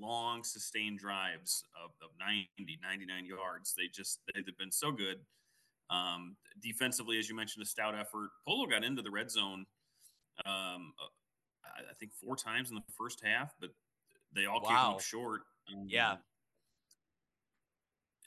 long 0.00 0.44
sustained 0.44 0.98
drives 0.98 1.64
of, 1.82 1.90
of 2.02 2.10
90, 2.18 2.78
99 2.82 3.26
yards. 3.26 3.74
They 3.76 3.88
just 3.92 4.20
they've 4.34 4.44
been 4.58 4.72
so 4.72 4.92
good. 4.92 5.18
Um, 5.90 6.36
defensively, 6.62 7.18
as 7.18 7.28
you 7.28 7.36
mentioned, 7.36 7.62
a 7.62 7.66
stout 7.66 7.94
effort. 7.94 8.30
Polo 8.46 8.66
got 8.66 8.84
into 8.84 9.02
the 9.02 9.10
red 9.10 9.30
zone. 9.30 9.66
Um, 10.46 10.94
I 11.64 11.94
think 11.98 12.12
four 12.12 12.36
times 12.36 12.70
in 12.70 12.76
the 12.76 12.82
first 12.96 13.22
half, 13.24 13.52
but 13.60 13.70
they 14.34 14.46
all 14.46 14.60
wow. 14.62 14.68
came 14.68 14.94
up 14.94 15.00
short. 15.00 15.42
Um, 15.72 15.86
yeah. 15.88 16.16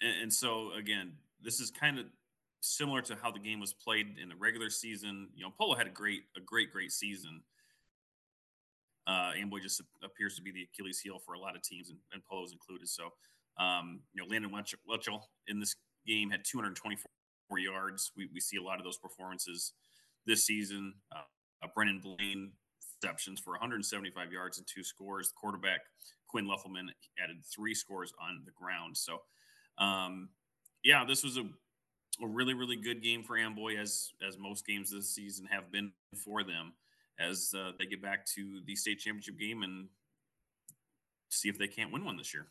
And, 0.01 0.23
and 0.23 0.33
so 0.33 0.71
again, 0.77 1.13
this 1.41 1.59
is 1.59 1.71
kind 1.71 1.99
of 1.99 2.05
similar 2.61 3.01
to 3.03 3.15
how 3.21 3.31
the 3.31 3.39
game 3.39 3.59
was 3.59 3.73
played 3.73 4.17
in 4.21 4.29
the 4.29 4.35
regular 4.35 4.69
season. 4.69 5.29
You 5.35 5.45
know, 5.45 5.53
Polo 5.57 5.75
had 5.75 5.87
a 5.87 5.91
great, 5.91 6.23
a 6.35 6.39
great, 6.39 6.71
great 6.71 6.91
season. 6.91 7.41
Uh, 9.07 9.31
Amboy 9.39 9.59
just 9.61 9.81
appears 10.03 10.35
to 10.35 10.41
be 10.41 10.51
the 10.51 10.63
Achilles 10.63 10.99
heel 10.99 11.17
for 11.25 11.33
a 11.33 11.39
lot 11.39 11.55
of 11.55 11.61
teams, 11.63 11.89
and, 11.89 11.97
and 12.11 12.21
Polo's 12.29 12.51
included. 12.51 12.89
So, 12.89 13.09
um, 13.57 14.01
you 14.13 14.21
know, 14.21 14.27
Landon 14.29 14.51
Wetchell 14.51 15.21
in 15.47 15.59
this 15.59 15.75
game 16.05 16.29
had 16.29 16.43
224 16.43 17.59
yards. 17.59 18.11
We, 18.17 18.29
we 18.33 18.39
see 18.39 18.57
a 18.57 18.61
lot 18.61 18.79
of 18.79 18.83
those 18.83 18.97
performances 18.97 19.73
this 20.25 20.45
season. 20.45 20.93
Uh, 21.15 21.21
uh, 21.63 21.67
Brennan 21.73 21.99
Blaine 21.99 22.51
receptions 23.01 23.39
for 23.39 23.51
175 23.51 24.31
yards 24.31 24.57
and 24.57 24.67
two 24.67 24.83
scores. 24.83 25.29
The 25.29 25.35
quarterback 25.39 25.81
Quinn 26.27 26.45
Luffelman 26.45 26.89
added 27.23 27.37
three 27.45 27.73
scores 27.73 28.13
on 28.21 28.41
the 28.45 28.51
ground. 28.51 28.97
So, 28.97 29.21
um, 29.77 30.29
yeah, 30.83 31.05
this 31.05 31.23
was 31.23 31.37
a, 31.37 31.43
a 32.21 32.27
really, 32.27 32.53
really 32.53 32.75
good 32.75 33.01
game 33.01 33.23
for 33.23 33.37
Amboy, 33.37 33.77
as 33.77 34.11
as 34.25 34.37
most 34.37 34.65
games 34.65 34.91
this 34.91 35.13
season 35.13 35.45
have 35.45 35.71
been 35.71 35.91
for 36.15 36.43
them, 36.43 36.73
as 37.19 37.53
uh, 37.57 37.71
they 37.79 37.85
get 37.85 38.01
back 38.01 38.25
to 38.25 38.61
the 38.65 38.75
state 38.75 38.99
championship 38.99 39.39
game 39.39 39.63
and 39.63 39.87
see 41.29 41.49
if 41.49 41.57
they 41.57 41.67
can't 41.67 41.91
win 41.91 42.05
one 42.05 42.17
this 42.17 42.33
year. 42.33 42.47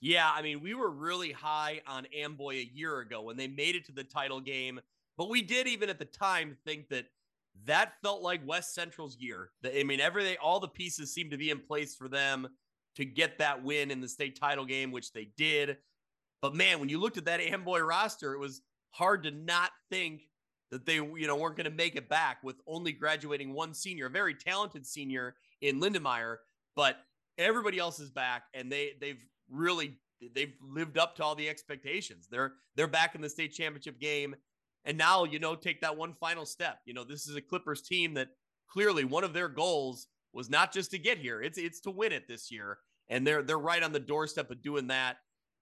Yeah, 0.00 0.30
I 0.34 0.42
mean, 0.42 0.60
we 0.60 0.74
were 0.74 0.90
really 0.90 1.30
high 1.30 1.80
on 1.86 2.06
Amboy 2.06 2.56
a 2.56 2.70
year 2.74 2.98
ago 3.00 3.22
when 3.22 3.36
they 3.36 3.46
made 3.46 3.76
it 3.76 3.86
to 3.86 3.92
the 3.92 4.02
title 4.02 4.40
game, 4.40 4.80
but 5.16 5.30
we 5.30 5.42
did 5.42 5.68
even 5.68 5.88
at 5.88 5.98
the 5.98 6.04
time 6.04 6.56
think 6.66 6.88
that 6.88 7.06
that 7.66 7.94
felt 8.02 8.22
like 8.22 8.46
West 8.46 8.74
Central's 8.74 9.16
year. 9.18 9.50
I 9.64 9.84
mean, 9.84 10.00
everything, 10.00 10.36
all 10.42 10.58
the 10.58 10.68
pieces 10.68 11.14
seemed 11.14 11.30
to 11.30 11.36
be 11.36 11.50
in 11.50 11.60
place 11.60 11.94
for 11.94 12.08
them 12.08 12.48
to 12.96 13.04
get 13.04 13.38
that 13.38 13.62
win 13.62 13.90
in 13.90 14.00
the 14.00 14.08
state 14.08 14.38
title 14.38 14.64
game, 14.64 14.90
which 14.90 15.12
they 15.12 15.28
did. 15.36 15.76
But 16.40 16.56
man, 16.56 16.80
when 16.80 16.88
you 16.88 16.98
looked 16.98 17.18
at 17.18 17.26
that 17.26 17.40
Amboy 17.40 17.80
roster, 17.80 18.34
it 18.34 18.38
was 18.38 18.62
hard 18.90 19.22
to 19.22 19.30
not 19.30 19.70
think 19.90 20.22
that 20.72 20.84
they, 20.84 20.94
you 20.94 21.26
know, 21.28 21.36
weren't 21.36 21.56
going 21.56 21.70
to 21.70 21.70
make 21.70 21.94
it 21.94 22.08
back 22.08 22.42
with 22.42 22.56
only 22.66 22.90
graduating 22.90 23.52
one 23.52 23.74
senior, 23.74 24.06
a 24.06 24.10
very 24.10 24.34
talented 24.34 24.84
senior 24.84 25.36
in 25.60 25.80
Lindemeyer, 25.80 26.38
but 26.74 26.96
everybody 27.38 27.78
else 27.78 28.00
is 28.00 28.10
back 28.10 28.44
and 28.54 28.72
they 28.72 28.92
they've 29.00 29.24
really 29.48 29.98
they've 30.34 30.54
lived 30.60 30.98
up 30.98 31.14
to 31.16 31.22
all 31.22 31.36
the 31.36 31.48
expectations. 31.48 32.26
They're 32.28 32.54
they're 32.74 32.88
back 32.88 33.14
in 33.14 33.20
the 33.20 33.28
state 33.28 33.52
championship 33.52 34.00
game 34.00 34.34
and 34.84 34.98
now, 34.98 35.24
you 35.24 35.38
know, 35.38 35.54
take 35.54 35.80
that 35.82 35.96
one 35.96 36.14
final 36.14 36.44
step. 36.44 36.80
You 36.84 36.94
know, 36.94 37.04
this 37.04 37.26
is 37.26 37.36
a 37.36 37.40
Clippers 37.40 37.82
team 37.82 38.14
that 38.14 38.28
clearly 38.68 39.04
one 39.04 39.24
of 39.24 39.32
their 39.32 39.48
goals 39.48 40.08
was 40.32 40.50
not 40.50 40.72
just 40.72 40.90
to 40.92 40.98
get 40.98 41.18
here, 41.18 41.42
it's 41.42 41.58
it's 41.58 41.80
to 41.80 41.90
win 41.90 42.12
it 42.12 42.26
this 42.26 42.50
year. 42.50 42.78
And 43.08 43.26
they're 43.26 43.42
they're 43.42 43.58
right 43.58 43.82
on 43.82 43.92
the 43.92 44.00
doorstep 44.00 44.50
of 44.50 44.62
doing 44.62 44.88
that. 44.88 45.18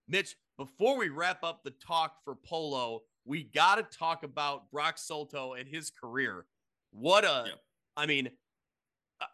Mitch, 0.09 0.37
before 0.57 0.97
we 0.97 1.09
wrap 1.09 1.43
up 1.45 1.63
the 1.63 1.73
talk 1.87 2.17
for 2.25 2.35
Polo, 2.35 3.03
we 3.25 3.45
got 3.45 3.77
to 3.77 3.99
talk 3.99 4.23
about 4.23 4.71
Brock 4.71 4.97
Solto 4.97 5.59
and 5.59 5.69
his 5.69 5.91
career. 5.91 6.47
What 6.91 7.25
a, 7.25 7.45
yeah. 7.47 7.53
I 7.97 8.07
mean, 8.07 8.31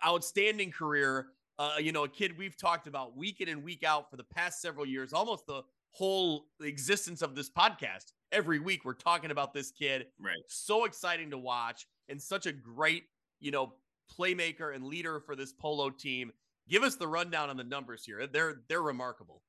outstanding 0.05 0.71
career. 0.71 1.29
Uh, 1.59 1.77
you 1.81 1.91
know, 1.91 2.05
a 2.05 2.09
kid 2.09 2.37
we've 2.37 2.57
talked 2.57 2.87
about 2.87 3.17
week 3.17 3.41
in 3.41 3.49
and 3.49 3.63
week 3.63 3.83
out 3.83 4.11
for 4.11 4.17
the 4.17 4.25
past 4.25 4.61
several 4.61 4.85
years, 4.85 5.15
almost 5.15 5.47
the 5.47 5.63
whole 5.91 6.45
existence 6.61 7.23
of 7.23 7.35
this 7.35 7.49
podcast 7.49 8.13
every 8.33 8.59
week 8.59 8.85
we're 8.85 8.93
talking 8.93 9.31
about 9.31 9.55
this 9.55 9.71
kid. 9.71 10.07
Right. 10.21 10.37
So 10.49 10.85
exciting 10.85 11.31
to 11.31 11.39
watch 11.39 11.87
and 12.09 12.21
such 12.21 12.47
a 12.47 12.53
great, 12.53 13.05
you 13.41 13.51
know, 13.51 13.73
playmaker 14.19 14.75
and 14.75 14.85
leader 14.85 15.21
for 15.21 15.35
this 15.35 15.53
polo 15.53 15.91
team. 15.91 16.33
Give 16.69 16.83
us 16.83 16.97
the 16.97 17.09
rundown 17.09 17.49
on 17.49 17.57
the 17.57 17.65
numbers 17.65 18.05
here. 18.05 18.27
They're 18.27 18.63
they're 18.69 18.83
remarkable. 18.83 19.43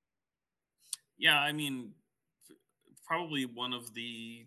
Yeah, 1.17 1.39
I 1.39 1.51
mean 1.51 1.91
probably 3.08 3.46
one 3.46 3.74
of 3.74 3.94
the 3.94 4.46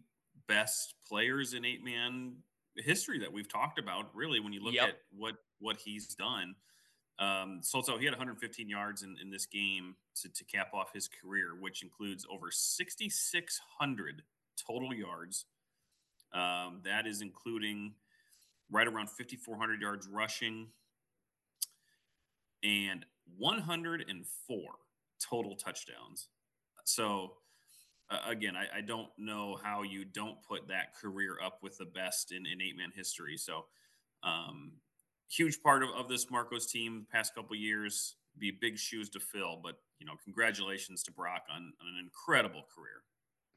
best 0.48 0.94
players 1.08 1.54
in 1.54 1.64
eight 1.64 1.84
man 1.84 2.34
history 2.76 3.18
that 3.18 3.32
we've 3.32 3.48
talked 3.48 3.78
about 3.78 4.14
really 4.14 4.40
when 4.40 4.52
you 4.52 4.62
look 4.62 4.74
yep. 4.74 4.88
at 4.88 4.94
what 5.16 5.34
what 5.58 5.76
he's 5.76 6.14
done. 6.14 6.54
Um, 7.18 7.60
Solto, 7.62 7.98
he 7.98 8.06
had 8.06 8.14
115 8.14 8.68
yards 8.68 9.02
in, 9.02 9.16
in 9.20 9.30
this 9.30 9.44
game 9.44 9.94
to, 10.22 10.28
to 10.30 10.44
cap 10.44 10.72
off 10.72 10.90
his 10.94 11.06
career, 11.06 11.50
which 11.60 11.82
includes 11.82 12.26
over 12.32 12.50
6,600 12.50 14.22
total 14.66 14.94
yards. 14.94 15.44
Um, 16.32 16.80
that 16.84 17.06
is 17.06 17.20
including 17.20 17.92
right 18.70 18.86
around 18.86 19.10
5,400 19.10 19.82
yards 19.82 20.08
rushing 20.08 20.68
and 22.62 23.04
104 23.36 24.58
total 25.20 25.56
touchdowns. 25.56 26.28
So, 26.84 27.34
uh, 28.10 28.18
again, 28.28 28.54
I, 28.56 28.78
I, 28.78 28.80
don't 28.80 29.08
know 29.16 29.56
how 29.62 29.82
you 29.82 30.04
don't 30.04 30.42
put 30.42 30.66
that 30.68 30.96
career 31.00 31.36
up 31.44 31.58
with 31.62 31.78
the 31.78 31.84
best 31.84 32.32
in, 32.32 32.44
in 32.46 32.60
eight 32.60 32.76
man 32.76 32.90
history. 32.94 33.36
So, 33.36 33.66
um, 34.22 34.72
huge 35.28 35.62
part 35.62 35.82
of, 35.82 35.90
of 35.90 36.08
this 36.08 36.30
Marcos 36.30 36.66
team 36.66 37.06
past 37.10 37.34
couple 37.34 37.54
years. 37.56 38.16
Be 38.38 38.50
big 38.50 38.78
shoes 38.78 39.08
to 39.10 39.20
fill, 39.20 39.60
but 39.62 39.76
you 39.98 40.06
know, 40.06 40.14
congratulations 40.24 41.02
to 41.04 41.12
Brock 41.12 41.42
on, 41.50 41.56
on 41.80 41.94
an 41.94 42.02
incredible 42.02 42.64
career. 42.74 43.02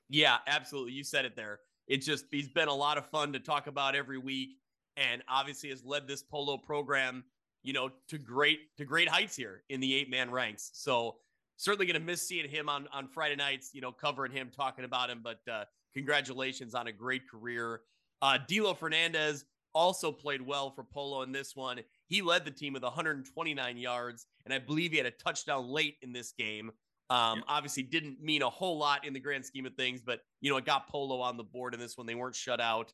Yeah, 0.10 0.38
absolutely. 0.48 0.94
You 0.94 1.04
said 1.04 1.26
it 1.26 1.36
there. 1.36 1.60
It's 1.88 2.06
just 2.06 2.26
he's 2.32 2.50
been 2.50 2.68
a 2.68 2.74
lot 2.74 2.98
of 2.98 3.10
fun 3.10 3.34
to 3.34 3.40
talk 3.40 3.68
about 3.68 3.96
every 3.96 4.18
week, 4.18 4.58
and 4.98 5.24
obviously 5.28 5.70
has 5.70 5.84
led 5.84 6.08
this 6.08 6.22
polo 6.22 6.58
program, 6.58 7.24
you 7.64 7.74
know, 7.74 7.90
to 8.10 8.18
great 8.18 8.76
to 8.78 8.86
great 8.86 9.08
heights 9.08 9.36
here 9.36 9.64
in 9.70 9.80
the 9.80 9.96
eight 9.96 10.10
man 10.10 10.30
ranks. 10.32 10.72
So 10.74 11.16
certainly 11.63 11.86
going 11.86 12.00
to 12.00 12.05
miss 12.05 12.27
seeing 12.27 12.50
him 12.50 12.70
on 12.70 12.88
on 12.91 13.08
Friday 13.08 13.36
nights, 13.36 13.72
you 13.74 13.82
know, 13.82 13.91
covering 13.91 14.32
him, 14.32 14.51
talking 14.55 14.86
about 14.86 15.10
him. 15.10 15.22
But 15.24 15.39
uh, 15.51 15.65
congratulations 15.93 16.75
on 16.75 16.88
a 16.88 16.91
great 16.91 17.29
career. 17.29 17.82
Uh, 18.22 18.38
Dilo 18.50 18.77
Fernandez 18.77 19.46
also 19.74 20.12
played 20.12 20.41
well 20.41 20.72
for 20.72 20.84
Polo 20.84 21.22
in 21.24 21.32
this 21.32 21.55
one. 21.55 21.79
He 22.08 22.22
led 22.22 22.46
the 22.46 22.51
team 22.51 22.74
with 22.74 22.84
129 22.84 23.77
yards, 23.77 24.27
and 24.46 24.53
I 24.53 24.60
believe 24.60 24.91
he 24.91 24.98
had 24.98 25.08
a 25.08 25.12
touchdown 25.12 25.67
late 25.67 25.96
in 26.01 26.13
this 26.13 26.32
game. 26.38 26.72
Um, 27.10 27.39
yeah. 27.39 27.43
Obviously, 27.48 27.84
didn't 27.84 28.22
mean 28.22 28.41
a 28.41 28.50
whole 28.50 28.77
lot 28.77 29.05
in 29.05 29.13
the 29.13 29.20
grand 29.20 29.46
scheme 29.46 29.65
of 29.65 29.74
things, 29.75 30.01
but 30.01 30.22
you 30.41 30.50
know, 30.50 30.58
it 30.58 30.65
got 30.65 30.88
Polo 30.88 31.20
on 31.22 31.38
the 31.38 31.43
board 31.43 31.74
in 31.74 31.79
this 31.79 31.98
one. 31.98 32.08
They 32.08 32.15
weren't 32.15 32.36
shut 32.36 32.62
out, 32.62 32.93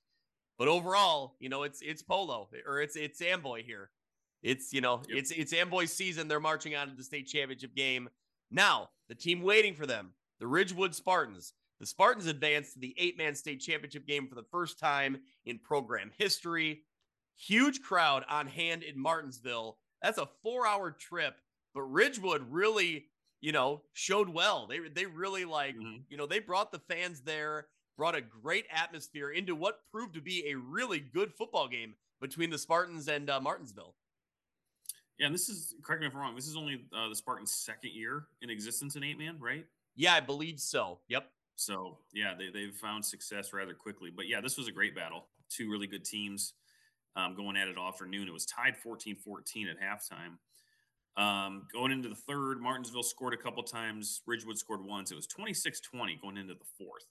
but 0.58 0.68
overall, 0.68 1.36
you 1.40 1.50
know, 1.50 1.64
it's 1.64 1.82
it's 1.82 2.02
Polo 2.02 2.50
or 2.66 2.82
it's 2.82 2.96
it's 2.96 3.22
Amboy 3.22 3.64
here. 3.64 3.92
It's 4.42 4.74
you 4.74 4.82
know, 4.82 5.02
yep. 5.08 5.20
it's 5.20 5.32
it's 5.32 5.54
Amboy's 5.54 5.92
season. 5.92 6.28
They're 6.28 6.40
marching 6.40 6.76
on 6.76 6.90
to 6.90 6.96
the 6.96 7.04
state 7.04 7.28
championship 7.28 7.76
game. 7.76 8.10
Now, 8.52 8.90
the 9.08 9.16
team 9.16 9.42
waiting 9.42 9.76
for 9.76 9.86
them, 9.86 10.14
the 10.40 10.48
Ridgewood 10.48 10.96
Spartans. 10.96 11.54
The 11.80 11.86
Spartans 11.86 12.28
advanced 12.28 12.74
to 12.74 12.80
the 12.80 12.94
eight 12.98 13.18
man 13.18 13.36
state 13.36 13.62
championship 13.62 14.06
game 14.06 14.28
for 14.28 14.36
the 14.36 14.46
first 14.52 14.80
time 14.80 15.20
in 15.46 15.60
program 15.60 16.12
history. 16.18 16.82
Huge 17.38 17.82
crowd 17.82 18.26
on 18.30 18.48
hand 18.48 18.84
in 18.84 19.00
Martinsville. 19.00 19.78
That's 20.02 20.18
a 20.18 20.30
four 20.44 20.68
hour 20.68 20.92
trip, 20.92 21.36
but 21.74 21.84
Ridgewood 21.84 22.46
really, 22.50 23.06
you 23.40 23.52
know, 23.52 23.84
showed 23.94 24.30
well. 24.30 24.68
They, 24.68 24.80
they 24.94 25.06
really 25.06 25.46
like, 25.46 25.76
mm-hmm. 25.76 26.02
you 26.10 26.18
know, 26.18 26.26
they 26.26 26.40
brought 26.40 26.72
the 26.72 26.82
fans 26.90 27.22
there, 27.22 27.68
brought 27.98 28.16
a 28.16 28.22
great 28.22 28.66
atmosphere 28.74 29.30
into 29.30 29.56
what 29.56 29.80
proved 29.92 30.16
to 30.16 30.22
be 30.22 30.50
a 30.50 30.58
really 30.58 31.00
good 31.00 31.34
football 31.34 31.68
game 31.70 31.96
between 32.20 32.50
the 32.50 32.58
Spartans 32.58 33.08
and 33.08 33.30
uh, 33.30 33.40
Martinsville. 33.40 33.96
Yeah, 35.20 35.26
and 35.26 35.36
this 35.36 35.50
is 35.50 35.76
correct 35.84 36.02
me 36.02 36.08
if 36.08 36.14
I'm 36.16 36.20
wrong. 36.20 36.36
This 36.36 36.48
is 36.48 36.56
only 36.56 36.86
uh, 36.98 37.10
the 37.10 37.16
Spartans' 37.16 37.54
second 37.54 37.92
year 37.94 38.28
in 38.42 38.50
existence 38.50 38.96
in 38.96 39.04
eight 39.04 39.18
man, 39.18 39.36
right? 39.40 39.66
Yeah, 39.96 40.14
I 40.14 40.22
believe 40.22 40.60
so. 40.60 41.00
Yep. 41.10 41.26
So 41.56 41.98
yeah, 42.14 42.34
they 42.38 42.50
they've 42.50 42.74
found 42.74 43.04
success 43.04 43.52
rather 43.52 43.74
quickly. 43.74 44.12
But 44.16 44.30
yeah, 44.30 44.40
this 44.40 44.58
was 44.58 44.68
a 44.70 44.72
great 44.72 44.96
battle. 44.96 45.28
Two 45.50 45.70
really 45.70 45.88
good 45.88 46.06
teams 46.06 46.54
um, 47.18 47.36
going 47.36 47.58
at 47.58 47.68
it 47.68 47.78
all 47.78 47.90
afternoon. 47.90 48.28
It 48.28 48.34
was 48.34 48.46
tied 48.46 48.76
14-14 48.86 49.18
at 49.70 49.78
halftime. 49.82 50.38
Um, 51.22 51.68
going 51.74 51.92
into 51.92 52.08
the 52.08 52.16
third, 52.16 52.62
Martinsville 52.62 53.04
scored 53.04 53.34
a 53.34 53.38
couple 53.38 53.62
times. 53.64 54.22
Ridgewood 54.26 54.58
scored 54.58 54.86
once. 54.86 55.12
It 55.12 55.16
was 55.16 55.28
26-20 55.28 56.22
going 56.22 56.38
into 56.38 56.54
the 56.54 56.66
fourth. 56.78 57.06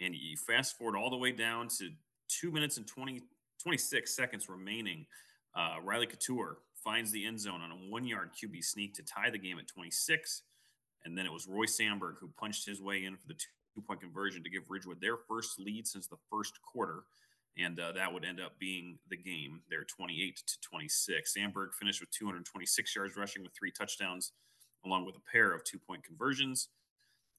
And 0.00 0.14
you 0.14 0.36
fast 0.36 0.78
forward 0.78 0.96
all 0.96 1.10
the 1.10 1.16
way 1.16 1.32
down 1.32 1.68
to 1.78 1.90
two 2.28 2.50
minutes 2.50 2.78
and 2.78 2.86
20, 2.86 3.22
26 3.62 4.16
seconds 4.16 4.48
remaining. 4.48 5.04
Uh, 5.54 5.76
Riley 5.82 6.06
Couture 6.06 6.58
finds 6.82 7.10
the 7.10 7.26
end 7.26 7.40
zone 7.40 7.60
on 7.60 7.70
a 7.70 7.90
one 7.90 8.04
yard 8.04 8.30
QB 8.32 8.64
sneak 8.64 8.94
to 8.94 9.02
tie 9.02 9.30
the 9.30 9.38
game 9.38 9.58
at 9.58 9.68
26. 9.68 10.42
And 11.04 11.16
then 11.16 11.26
it 11.26 11.32
was 11.32 11.46
Roy 11.48 11.66
Sandberg 11.66 12.16
who 12.20 12.30
punched 12.38 12.66
his 12.66 12.80
way 12.80 13.04
in 13.04 13.16
for 13.16 13.26
the 13.28 13.34
two 13.34 13.82
point 13.82 14.00
conversion 14.00 14.42
to 14.44 14.50
give 14.50 14.62
Ridgewood 14.68 15.00
their 15.00 15.16
first 15.16 15.58
lead 15.58 15.86
since 15.86 16.06
the 16.06 16.18
first 16.30 16.54
quarter. 16.62 17.04
And 17.58 17.78
uh, 17.78 17.92
that 17.92 18.12
would 18.12 18.24
end 18.24 18.40
up 18.40 18.58
being 18.58 18.98
the 19.10 19.16
game 19.16 19.60
there, 19.68 19.84
28 19.84 20.36
to 20.46 20.60
26. 20.62 21.34
Sandberg 21.34 21.74
finished 21.74 22.00
with 22.00 22.10
226 22.10 22.96
yards 22.96 23.16
rushing 23.16 23.42
with 23.42 23.52
three 23.52 23.70
touchdowns, 23.70 24.32
along 24.86 25.04
with 25.04 25.16
a 25.16 25.30
pair 25.30 25.52
of 25.52 25.62
two 25.64 25.78
point 25.78 26.02
conversions. 26.04 26.68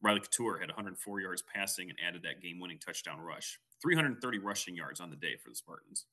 Riley 0.03 0.19
Couture 0.19 0.59
had 0.59 0.69
104 0.69 1.21
yards 1.21 1.41
passing 1.41 1.89
and 1.89 1.97
added 2.05 2.23
that 2.23 2.41
game 2.41 2.59
winning 2.59 2.77
touchdown 2.77 3.21
rush. 3.21 3.59
330 3.81 4.37
rushing 4.39 4.75
yards 4.75 4.99
on 4.99 5.09
the 5.09 5.15
day 5.15 5.35
for 5.41 5.49
the 5.49 5.55
Spartans. 5.55 6.05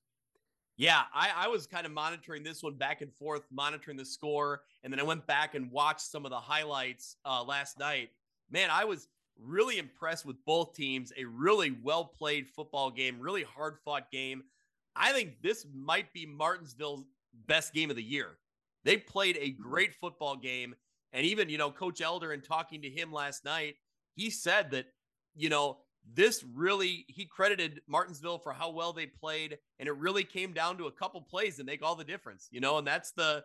Yeah, 0.80 1.02
I, 1.12 1.28
I, 1.36 1.48
was 1.48 1.66
kind 1.66 1.84
of 1.84 1.92
monitoring 1.92 2.42
this 2.42 2.62
one 2.62 2.72
back 2.72 3.02
and 3.02 3.12
forth, 3.12 3.42
monitoring 3.52 3.98
the 3.98 4.04
score, 4.06 4.62
and 4.82 4.90
then 4.90 4.98
I 4.98 5.02
went 5.02 5.26
back 5.26 5.54
and 5.54 5.70
watched 5.70 6.00
some 6.00 6.24
of 6.24 6.30
the 6.30 6.38
highlights 6.38 7.16
uh, 7.26 7.44
last 7.44 7.78
night. 7.78 8.08
Man, 8.50 8.70
I 8.72 8.86
was 8.86 9.08
really 9.38 9.76
impressed 9.76 10.24
with 10.24 10.42
both 10.46 10.72
teams. 10.74 11.12
A 11.18 11.26
really 11.26 11.76
well 11.82 12.06
played 12.06 12.48
football 12.48 12.90
game, 12.90 13.20
really 13.20 13.42
hard 13.42 13.76
fought 13.84 14.10
game. 14.10 14.42
I 14.96 15.12
think 15.12 15.42
this 15.42 15.66
might 15.70 16.14
be 16.14 16.24
Martinsville's 16.24 17.04
best 17.46 17.74
game 17.74 17.90
of 17.90 17.96
the 17.96 18.02
year. 18.02 18.38
They 18.82 18.96
played 18.96 19.36
a 19.38 19.50
great 19.50 19.92
football 19.92 20.34
game. 20.34 20.74
And 21.12 21.26
even, 21.26 21.50
you 21.50 21.58
know, 21.58 21.70
Coach 21.70 22.00
Elder, 22.00 22.32
and 22.32 22.42
talking 22.42 22.80
to 22.80 22.88
him 22.88 23.12
last 23.12 23.44
night, 23.44 23.74
he 24.14 24.30
said 24.30 24.70
that, 24.70 24.86
you 25.36 25.50
know, 25.50 25.76
this 26.14 26.44
really 26.54 27.04
he 27.08 27.24
credited 27.24 27.80
Martinsville 27.86 28.38
for 28.38 28.52
how 28.52 28.70
well 28.70 28.92
they 28.92 29.06
played 29.06 29.58
and 29.78 29.88
it 29.88 29.96
really 29.96 30.24
came 30.24 30.52
down 30.52 30.76
to 30.78 30.86
a 30.86 30.92
couple 30.92 31.20
plays 31.20 31.56
that 31.56 31.66
make 31.66 31.82
all 31.82 31.94
the 31.94 32.04
difference 32.04 32.48
you 32.50 32.60
know 32.60 32.78
and 32.78 32.86
that's 32.86 33.12
the 33.12 33.44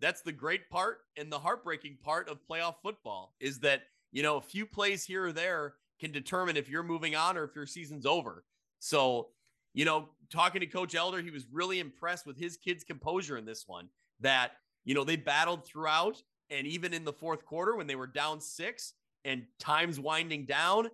that's 0.00 0.22
the 0.22 0.32
great 0.32 0.68
part 0.70 1.00
and 1.16 1.30
the 1.30 1.38
heartbreaking 1.38 1.98
part 2.02 2.28
of 2.28 2.38
playoff 2.50 2.76
football 2.82 3.34
is 3.40 3.60
that 3.60 3.82
you 4.12 4.22
know 4.22 4.36
a 4.36 4.42
few 4.42 4.66
plays 4.66 5.04
here 5.04 5.26
or 5.26 5.32
there 5.32 5.74
can 6.00 6.10
determine 6.10 6.56
if 6.56 6.68
you're 6.68 6.82
moving 6.82 7.14
on 7.14 7.36
or 7.36 7.44
if 7.44 7.54
your 7.54 7.66
season's 7.66 8.06
over. 8.06 8.44
So 8.78 9.28
you 9.74 9.84
know 9.84 10.08
talking 10.30 10.60
to 10.60 10.66
coach 10.66 10.94
elder 10.94 11.20
he 11.20 11.30
was 11.30 11.46
really 11.52 11.78
impressed 11.78 12.26
with 12.26 12.36
his 12.36 12.56
kids 12.56 12.82
composure 12.82 13.36
in 13.36 13.44
this 13.44 13.68
one 13.68 13.88
that 14.20 14.52
you 14.84 14.94
know 14.94 15.04
they 15.04 15.16
battled 15.16 15.64
throughout 15.64 16.20
and 16.50 16.66
even 16.66 16.92
in 16.92 17.04
the 17.04 17.12
fourth 17.12 17.44
quarter 17.44 17.76
when 17.76 17.86
they 17.86 17.94
were 17.94 18.06
down 18.06 18.40
6 18.40 18.94
and 19.24 19.44
times 19.58 20.00
winding 20.00 20.44
down 20.44 20.88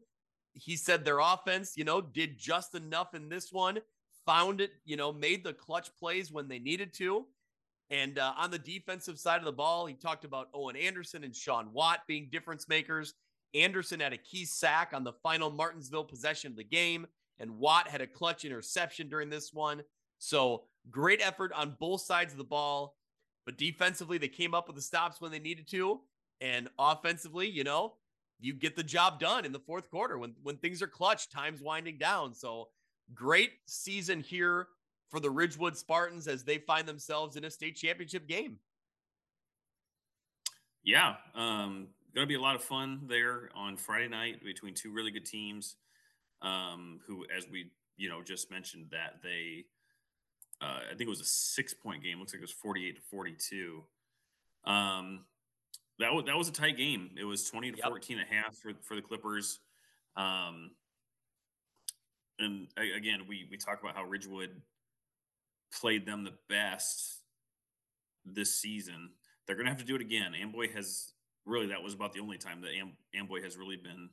he 0.57 0.77
said 0.77 1.05
their 1.05 1.19
offense, 1.19 1.73
you 1.77 1.85
know, 1.85 2.01
did 2.01 2.39
just 2.39 2.75
enough 2.75 3.15
in 3.15 3.29
this 3.29 3.53
one, 3.53 3.79
found 4.25 4.61
it, 4.61 4.73
you 4.85 4.97
know, 4.97 5.13
made 5.13 5.45
the 5.45 5.53
clutch 5.53 5.91
plays 5.99 6.33
when 6.33 6.49
they 6.49 6.59
needed 6.59 6.93
to. 6.95 7.27
And 7.91 8.19
uh, 8.19 8.33
on 8.37 8.51
the 8.51 8.59
defensive 8.59 9.19
side 9.19 9.39
of 9.39 9.45
the 9.45 9.53
ball, 9.53 9.87
he 9.87 9.95
talked 9.95 10.25
about 10.25 10.49
Owen 10.53 10.77
Anderson 10.77 11.23
and 11.23 11.35
Sean 11.35 11.73
Watt 11.73 12.01
being 12.09 12.29
difference 12.33 12.69
makers. 12.69 13.15
Anderson 13.55 14.01
had 14.01 14.13
a 14.13 14.19
key 14.19 14.45
sack 14.45 14.91
on 14.93 15.05
the 15.05 15.13
final 15.23 15.51
Martinsville 15.51 16.05
possession 16.05 16.51
of 16.51 16.57
the 16.57 16.65
game, 16.65 17.07
and 17.39 17.59
Watt 17.59 17.87
had 17.87 18.01
a 18.01 18.07
clutch 18.07 18.45
interception 18.45 19.09
during 19.09 19.31
this 19.31 19.53
one. 19.53 19.83
So 20.19 20.65
great 20.91 21.21
effort 21.23 21.53
on 21.53 21.77
both 21.79 22.01
sides 22.01 22.33
of 22.33 22.39
the 22.39 22.45
ball. 22.45 22.97
But 23.45 23.59
defensively, 23.59 24.19
they 24.19 24.29
came 24.29 24.55
up 24.55 24.67
with 24.67 24.75
the 24.75 24.83
stops 24.83 25.21
when 25.21 25.31
they 25.31 25.39
needed 25.39 25.69
to. 25.69 26.01
And 26.41 26.69
offensively, 26.79 27.49
you 27.49 27.63
know, 27.63 27.95
you 28.39 28.55
get 28.55 28.77
the 28.77 28.83
job 28.83 29.19
done 29.19 29.45
in 29.45 29.53
the 29.53 29.61
fourth 29.61 29.91
quarter 29.91 30.19
when 30.19 30.35
when 30.43 30.57
things 30.57 30.83
are 30.83 30.87
clutch, 30.87 31.29
time's 31.29 31.61
winding 31.61 31.99
down. 31.99 32.35
So 32.35 32.69
great 33.15 33.53
season 33.67 34.21
here 34.21 34.69
for 35.11 35.21
the 35.21 35.31
Ridgewood 35.31 35.77
Spartans 35.77 36.27
as 36.27 36.43
they 36.43 36.59
find 36.59 36.87
themselves 36.87 37.37
in 37.37 37.45
a 37.45 37.51
state 37.51 37.77
championship 37.77 38.27
game. 38.29 38.59
Yeah, 40.83 41.17
um, 41.35 41.89
going 42.15 42.27
to 42.27 42.29
be 42.29 42.37
a 42.37 42.41
lot 42.41 42.55
of 42.55 42.63
fun 42.63 43.03
there 43.09 43.51
on 43.55 43.77
Friday 43.77 44.09
night 44.09 44.43
between 44.45 44.75
two 44.75 44.93
really 44.93 45.11
good 45.11 45.27
teams. 45.27 45.77
Um, 46.43 47.01
who, 47.07 47.25
as 47.35 47.47
we 47.51 47.71
you 47.97 48.09
know 48.09 48.23
just 48.23 48.51
mentioned, 48.51 48.89
that 48.91 49.23
they 49.23 49.65
uh, 50.61 50.81
I 50.87 50.91
think 50.91 51.03
it 51.03 51.09
was 51.09 51.21
a 51.21 51.25
six 51.25 51.75
point 51.75 52.03
game. 52.03 52.19
Looks 52.19 52.33
like 52.33 52.41
it 52.41 52.43
was 52.43 52.53
forty 52.53 52.89
eight 52.89 52.97
to 52.97 53.03
forty 53.03 53.35
two. 53.39 53.83
Um, 54.65 55.25
that 55.99 56.13
was 56.13 56.25
that 56.27 56.37
was 56.37 56.49
a 56.49 56.53
tight 56.53 56.77
game. 56.77 57.11
It 57.19 57.25
was 57.25 57.49
20 57.51 57.73
to 57.73 57.79
yep. 57.79 57.89
14 57.89 58.19
and 58.19 58.27
a 58.31 58.35
half 58.35 58.57
for, 58.57 58.73
for 58.83 58.95
the 58.95 59.03
Clippers. 59.03 59.61
Um, 60.17 60.71
and 62.39 62.69
again, 62.77 63.21
we 63.29 63.47
we 63.51 63.57
talk 63.57 63.81
about 63.83 63.97
how 63.97 64.05
Ridgewood 64.05 64.51
played 65.73 66.07
them 66.07 66.25
the 66.25 66.35
best 66.49 67.23
this 68.25 68.59
season. 68.59 69.11
They're 69.47 69.57
going 69.57 69.67
to 69.67 69.71
have 69.71 69.81
to 69.81 69.87
do 69.87 69.95
it 69.95 70.01
again. 70.01 70.35
Amboy 70.35 70.73
has 70.75 71.13
really 71.47 71.69
that 71.69 71.83
was 71.83 71.95
about 71.95 72.13
the 72.13 72.21
only 72.21 72.39
time 72.39 72.61
that 72.63 72.73
Am- 72.79 72.97
Amboy 73.15 73.43
has 73.43 73.57
really 73.57 73.77
been 73.77 74.11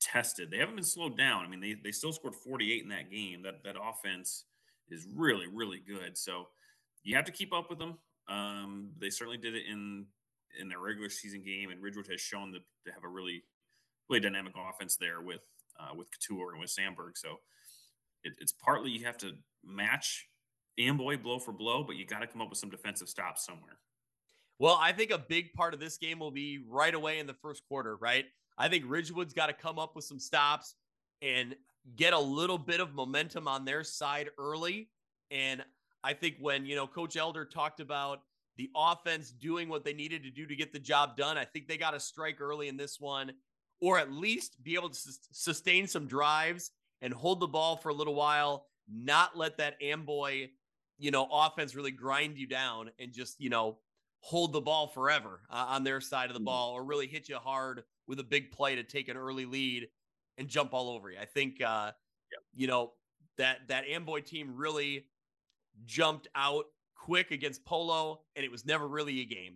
tested. 0.00 0.50
They 0.50 0.58
haven't 0.58 0.74
been 0.74 0.84
slowed 0.84 1.16
down. 1.16 1.44
I 1.44 1.48
mean, 1.48 1.60
they 1.60 1.76
they 1.82 1.92
still 1.92 2.12
scored 2.12 2.34
48 2.34 2.82
in 2.82 2.88
that 2.88 3.10
game. 3.10 3.42
That 3.42 3.62
that 3.64 3.76
offense 3.80 4.44
is 4.88 5.06
really 5.14 5.46
really 5.52 5.80
good. 5.86 6.18
So 6.18 6.48
you 7.04 7.14
have 7.16 7.24
to 7.26 7.32
keep 7.32 7.52
up 7.52 7.70
with 7.70 7.78
them. 7.78 7.98
Um, 8.28 8.90
they 8.98 9.10
certainly 9.10 9.38
did 9.38 9.54
it 9.54 9.64
in 9.70 10.06
in 10.60 10.68
their 10.68 10.80
regular 10.80 11.08
season 11.08 11.42
game, 11.42 11.70
and 11.70 11.82
Ridgewood 11.82 12.08
has 12.10 12.20
shown 12.20 12.52
that 12.52 12.62
they 12.84 12.92
have 12.92 13.04
a 13.04 13.08
really, 13.08 13.42
really 14.08 14.20
dynamic 14.20 14.54
offense 14.56 14.96
there 14.96 15.20
with 15.20 15.40
uh, 15.80 15.94
with 15.94 16.08
Couture 16.10 16.52
and 16.52 16.60
with 16.60 16.70
Sandberg. 16.70 17.16
So 17.16 17.40
it, 18.24 18.32
it's 18.38 18.52
partly 18.52 18.90
you 18.90 19.04
have 19.06 19.18
to 19.18 19.32
match 19.64 20.28
Amboy 20.78 21.16
blow 21.16 21.38
for 21.38 21.52
blow, 21.52 21.84
but 21.84 21.96
you 21.96 22.06
got 22.06 22.20
to 22.20 22.26
come 22.26 22.40
up 22.40 22.50
with 22.50 22.58
some 22.58 22.70
defensive 22.70 23.08
stops 23.08 23.44
somewhere. 23.44 23.78
Well, 24.58 24.78
I 24.80 24.92
think 24.92 25.10
a 25.10 25.18
big 25.18 25.52
part 25.54 25.74
of 25.74 25.80
this 25.80 25.96
game 25.96 26.18
will 26.18 26.30
be 26.30 26.60
right 26.68 26.94
away 26.94 27.18
in 27.18 27.26
the 27.26 27.34
first 27.34 27.62
quarter, 27.66 27.96
right? 27.96 28.26
I 28.58 28.68
think 28.68 28.84
Ridgewood's 28.86 29.32
got 29.32 29.46
to 29.46 29.52
come 29.52 29.78
up 29.78 29.96
with 29.96 30.04
some 30.04 30.20
stops 30.20 30.74
and 31.20 31.56
get 31.96 32.12
a 32.12 32.18
little 32.18 32.58
bit 32.58 32.80
of 32.80 32.94
momentum 32.94 33.48
on 33.48 33.64
their 33.64 33.82
side 33.82 34.30
early. 34.38 34.88
And 35.30 35.64
I 36.04 36.12
think 36.12 36.36
when, 36.38 36.66
you 36.66 36.76
know, 36.76 36.86
Coach 36.86 37.16
Elder 37.16 37.44
talked 37.44 37.80
about 37.80 38.20
the 38.56 38.70
offense 38.76 39.30
doing 39.30 39.68
what 39.68 39.84
they 39.84 39.92
needed 39.92 40.22
to 40.24 40.30
do 40.30 40.46
to 40.46 40.56
get 40.56 40.72
the 40.72 40.78
job 40.78 41.16
done. 41.16 41.38
I 41.38 41.44
think 41.44 41.68
they 41.68 41.76
got 41.76 41.92
to 41.92 42.00
strike 42.00 42.40
early 42.40 42.68
in 42.68 42.76
this 42.76 43.00
one, 43.00 43.32
or 43.80 43.98
at 43.98 44.12
least 44.12 44.62
be 44.62 44.74
able 44.74 44.90
to 44.90 44.98
sustain 45.32 45.86
some 45.86 46.06
drives 46.06 46.70
and 47.00 47.12
hold 47.12 47.40
the 47.40 47.48
ball 47.48 47.76
for 47.76 47.88
a 47.88 47.94
little 47.94 48.14
while, 48.14 48.66
not 48.88 49.36
let 49.36 49.58
that 49.58 49.76
Amboy, 49.82 50.50
you 50.98 51.10
know, 51.10 51.26
offense 51.30 51.74
really 51.74 51.90
grind 51.90 52.38
you 52.38 52.46
down 52.46 52.90
and 52.98 53.12
just, 53.12 53.40
you 53.40 53.50
know, 53.50 53.78
hold 54.20 54.52
the 54.52 54.60
ball 54.60 54.86
forever 54.86 55.40
uh, 55.50 55.66
on 55.70 55.82
their 55.82 56.00
side 56.00 56.28
of 56.28 56.34
the 56.34 56.38
mm-hmm. 56.38 56.46
ball 56.46 56.72
or 56.72 56.84
really 56.84 57.08
hit 57.08 57.28
you 57.28 57.36
hard 57.36 57.82
with 58.06 58.20
a 58.20 58.24
big 58.24 58.52
play 58.52 58.76
to 58.76 58.84
take 58.84 59.08
an 59.08 59.16
early 59.16 59.46
lead 59.46 59.88
and 60.38 60.48
jump 60.48 60.72
all 60.72 60.90
over 60.90 61.10
you. 61.10 61.18
I 61.20 61.24
think, 61.24 61.60
uh, 61.60 61.92
you 62.54 62.66
know, 62.66 62.92
that 63.38 63.68
that 63.68 63.84
Amboy 63.88 64.20
team 64.20 64.54
really 64.54 65.06
jumped 65.84 66.28
out 66.34 66.66
quick 67.04 67.30
against 67.30 67.64
Polo, 67.64 68.20
and 68.36 68.44
it 68.44 68.50
was 68.50 68.64
never 68.64 68.86
really 68.86 69.20
a 69.20 69.24
game. 69.24 69.54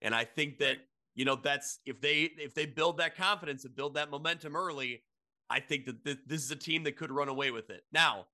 And 0.00 0.14
I 0.14 0.24
think 0.24 0.58
that 0.58 0.76
you 1.14 1.24
know 1.24 1.36
that's 1.36 1.80
if 1.84 2.00
they 2.00 2.30
if 2.38 2.54
they 2.54 2.66
build 2.66 2.98
that 2.98 3.16
confidence 3.16 3.64
and 3.64 3.74
build 3.74 3.94
that 3.94 4.10
momentum 4.10 4.54
early, 4.54 5.02
I 5.50 5.60
think 5.60 5.86
that 5.86 6.04
th- 6.04 6.18
this 6.26 6.42
is 6.42 6.50
a 6.50 6.56
team 6.56 6.84
that 6.84 6.96
could 6.96 7.10
run 7.10 7.28
away 7.28 7.50
with 7.50 7.70
it. 7.70 7.82
Now, 7.92 8.26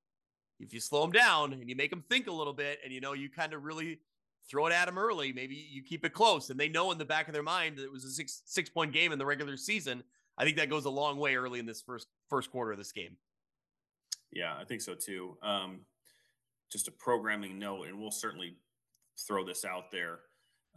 if 0.60 0.74
you 0.74 0.80
slow 0.80 1.02
them 1.02 1.12
down 1.12 1.52
and 1.54 1.68
you 1.68 1.76
make 1.76 1.90
them 1.90 2.04
think 2.08 2.26
a 2.26 2.32
little 2.32 2.52
bit, 2.52 2.80
and 2.84 2.92
you 2.92 3.00
know 3.00 3.14
you 3.14 3.30
kind 3.30 3.54
of 3.54 3.64
really 3.64 4.00
throw 4.50 4.66
it 4.66 4.72
at 4.74 4.84
them 4.84 4.98
early, 4.98 5.32
maybe 5.32 5.54
you 5.54 5.82
keep 5.82 6.04
it 6.04 6.12
close, 6.12 6.50
and 6.50 6.60
they 6.60 6.68
know 6.68 6.92
in 6.92 6.98
the 6.98 7.04
back 7.04 7.28
of 7.28 7.34
their 7.34 7.42
mind 7.42 7.78
that 7.78 7.84
it 7.84 7.92
was 7.92 8.04
a 8.04 8.10
six 8.10 8.42
six 8.44 8.68
point 8.68 8.92
game 8.92 9.12
in 9.12 9.18
the 9.18 9.26
regular 9.26 9.56
season. 9.56 10.02
I 10.36 10.44
think 10.44 10.56
that 10.58 10.68
goes 10.68 10.84
a 10.84 10.90
long 10.90 11.18
way 11.18 11.36
early 11.36 11.60
in 11.60 11.66
this 11.66 11.80
first 11.80 12.08
first 12.28 12.50
quarter 12.50 12.72
of 12.72 12.78
this 12.78 12.92
game. 12.92 13.16
Yeah, 14.32 14.54
I 14.60 14.64
think 14.64 14.82
so 14.82 14.94
too. 14.94 15.38
Um, 15.42 15.80
just 16.70 16.88
a 16.88 16.92
programming 16.92 17.58
note, 17.58 17.86
and 17.86 17.98
we'll 17.98 18.10
certainly 18.10 18.56
throw 19.26 19.44
this 19.44 19.64
out 19.64 19.90
there 19.90 20.20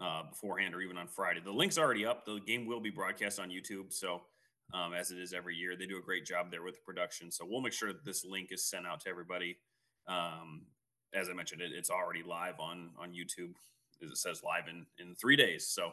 uh, 0.01 0.23
beforehand 0.29 0.75
or 0.75 0.81
even 0.81 0.97
on 0.97 1.07
Friday. 1.07 1.39
The 1.43 1.51
link's 1.51 1.77
already 1.77 2.05
up. 2.05 2.25
The 2.25 2.39
game 2.45 2.65
will 2.65 2.79
be 2.79 2.89
broadcast 2.89 3.39
on 3.39 3.49
YouTube. 3.49 3.91
So, 3.91 4.21
um, 4.73 4.93
as 4.93 5.11
it 5.11 5.17
is 5.17 5.33
every 5.33 5.55
year, 5.55 5.75
they 5.77 5.85
do 5.85 5.97
a 5.97 6.01
great 6.01 6.25
job 6.25 6.51
there 6.51 6.61
with 6.63 6.75
the 6.75 6.81
production. 6.85 7.31
So, 7.31 7.45
we'll 7.49 7.61
make 7.61 7.73
sure 7.73 7.91
that 7.93 8.05
this 8.05 8.25
link 8.25 8.49
is 8.51 8.63
sent 8.63 8.85
out 8.85 8.99
to 9.01 9.09
everybody. 9.09 9.57
Um, 10.07 10.63
as 11.13 11.29
I 11.29 11.33
mentioned, 11.33 11.61
it, 11.61 11.71
it's 11.73 11.89
already 11.89 12.23
live 12.23 12.59
on 12.59 12.91
on 12.99 13.11
YouTube. 13.11 13.53
As 14.03 14.11
it 14.11 14.17
says 14.17 14.43
live 14.43 14.67
in 14.69 14.85
in 14.99 15.15
three 15.15 15.35
days. 15.35 15.67
So, 15.67 15.91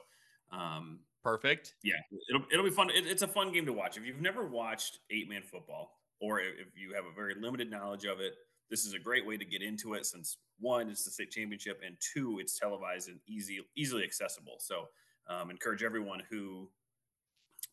um, 0.53 1.01
perfect. 1.23 1.75
Yeah, 1.83 1.95
it'll 2.29 2.45
it'll 2.53 2.65
be 2.65 2.71
fun. 2.71 2.91
It, 2.91 3.07
it's 3.07 3.23
a 3.23 3.29
fun 3.29 3.53
game 3.53 3.67
to 3.67 3.73
watch. 3.73 3.97
If 3.97 4.05
you've 4.05 4.21
never 4.21 4.47
watched 4.47 4.99
eight 5.11 5.29
man 5.29 5.43
football, 5.43 5.99
or 6.21 6.41
if 6.41 6.77
you 6.77 6.95
have 6.95 7.05
a 7.05 7.15
very 7.15 7.35
limited 7.35 7.71
knowledge 7.71 8.05
of 8.05 8.21
it, 8.21 8.35
this 8.71 8.85
is 8.85 8.95
a 8.95 8.99
great 8.99 9.27
way 9.27 9.37
to 9.37 9.45
get 9.45 9.63
into 9.63 9.95
it 9.95 10.07
since 10.07 10.39
one, 10.61 10.89
it's 10.89 11.05
the 11.05 11.11
state 11.11 11.31
championship, 11.31 11.81
and 11.85 11.97
two, 12.01 12.39
it's 12.41 12.59
televised 12.59 13.09
and 13.09 13.19
easy, 13.27 13.61
easily 13.77 14.05
accessible. 14.05 14.57
So, 14.59 14.89
um, 15.29 15.51
encourage 15.51 15.83
everyone 15.83 16.21
who, 16.31 16.69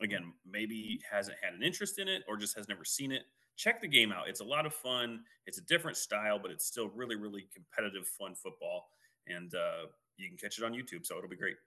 again, 0.01 0.33
maybe 0.49 0.99
hasn't 1.09 1.37
had 1.41 1.53
an 1.53 1.63
interest 1.63 1.99
in 1.99 2.07
it 2.07 2.23
or 2.27 2.37
just 2.37 2.57
has 2.57 2.67
never 2.67 2.85
seen 2.85 3.11
it. 3.11 3.23
Check 3.57 3.81
the 3.81 3.87
game 3.87 4.11
out. 4.11 4.27
It's 4.27 4.39
a 4.39 4.45
lot 4.45 4.65
of 4.65 4.73
fun. 4.73 5.21
It's 5.45 5.57
a 5.57 5.65
different 5.65 5.97
style, 5.97 6.39
but 6.39 6.51
it's 6.51 6.65
still 6.65 6.89
really, 6.89 7.15
really 7.15 7.47
competitive, 7.53 8.07
fun 8.07 8.33
football. 8.35 8.89
And 9.27 9.53
uh, 9.53 9.87
you 10.17 10.27
can 10.27 10.37
catch 10.37 10.57
it 10.57 10.63
on 10.63 10.71
YouTube, 10.71 11.05
so 11.05 11.17
it'll 11.17 11.29
be 11.29 11.35
great. 11.35 11.57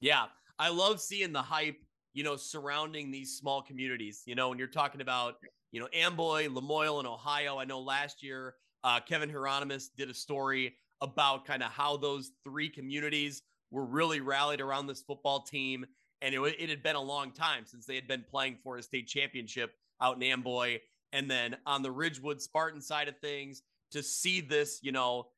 Yeah, 0.00 0.26
I 0.58 0.70
love 0.70 1.00
seeing 1.00 1.32
the 1.32 1.42
hype, 1.42 1.78
you 2.14 2.24
know, 2.24 2.36
surrounding 2.36 3.10
these 3.10 3.36
small 3.36 3.62
communities. 3.62 4.22
You 4.26 4.34
know, 4.34 4.48
when 4.48 4.58
you're 4.58 4.68
talking 4.68 5.00
about, 5.00 5.36
you 5.72 5.80
know, 5.80 5.88
Amboy, 5.92 6.48
Lamoille, 6.48 6.98
and 7.00 7.08
Ohio. 7.08 7.58
I 7.58 7.64
know 7.64 7.80
last 7.80 8.22
year 8.22 8.54
uh, 8.84 9.00
Kevin 9.00 9.30
Hieronymus 9.30 9.88
did 9.88 10.10
a 10.10 10.14
story 10.14 10.74
about 11.00 11.44
kind 11.44 11.62
of 11.62 11.70
how 11.70 11.96
those 11.96 12.32
three 12.44 12.68
communities 12.68 13.42
were 13.70 13.84
really 13.84 14.20
rallied 14.20 14.60
around 14.60 14.86
this 14.86 15.02
football 15.02 15.42
team. 15.42 15.84
And 16.20 16.34
it, 16.34 16.40
it 16.58 16.68
had 16.68 16.82
been 16.82 16.96
a 16.96 17.02
long 17.02 17.32
time 17.32 17.64
since 17.66 17.86
they 17.86 17.96
had 17.96 18.06
been 18.06 18.24
playing 18.30 18.58
for 18.62 18.76
a 18.76 18.82
state 18.82 19.08
championship 19.08 19.74
out 20.00 20.16
in 20.16 20.22
Amboy. 20.22 20.78
And 21.12 21.30
then 21.30 21.56
on 21.66 21.82
the 21.82 21.90
Ridgewood 21.90 22.40
Spartan 22.40 22.80
side 22.80 23.08
of 23.08 23.18
things, 23.18 23.62
to 23.90 24.02
see 24.02 24.40
this, 24.40 24.80
you 24.82 24.92
know, 24.92 25.28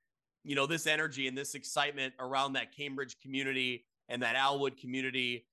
you 0.45 0.55
know, 0.55 0.67
this 0.67 0.87
energy 0.87 1.27
and 1.27 1.37
this 1.37 1.55
excitement 1.55 2.15
around 2.21 2.53
that 2.53 2.77
Cambridge 2.77 3.17
community 3.21 3.85
and 4.09 4.23
that 4.23 4.37
Alwood 4.37 4.79
community, 4.79 5.47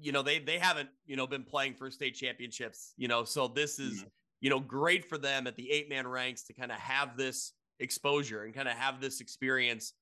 you 0.00 0.12
know, 0.12 0.22
they 0.22 0.38
they 0.38 0.58
haven't, 0.58 0.88
you 1.06 1.14
know, 1.14 1.26
been 1.26 1.44
playing 1.44 1.74
for 1.74 1.90
state 1.90 2.14
championships, 2.14 2.94
you 2.96 3.06
know. 3.06 3.24
So 3.24 3.46
this 3.48 3.78
is 3.78 3.98
mm-hmm 3.98 4.08
you 4.40 4.50
know, 4.50 4.60
great 4.60 5.08
for 5.08 5.18
them 5.18 5.46
at 5.46 5.56
the 5.56 5.70
eight 5.70 5.88
man 5.88 6.06
ranks 6.06 6.44
to 6.44 6.52
kind 6.52 6.72
of 6.72 6.78
have 6.78 7.16
this 7.16 7.52
exposure 7.78 8.44
and 8.44 8.54
kind 8.54 8.68
of 8.68 8.74
have 8.74 9.00
this 9.00 9.20
experience 9.20 9.92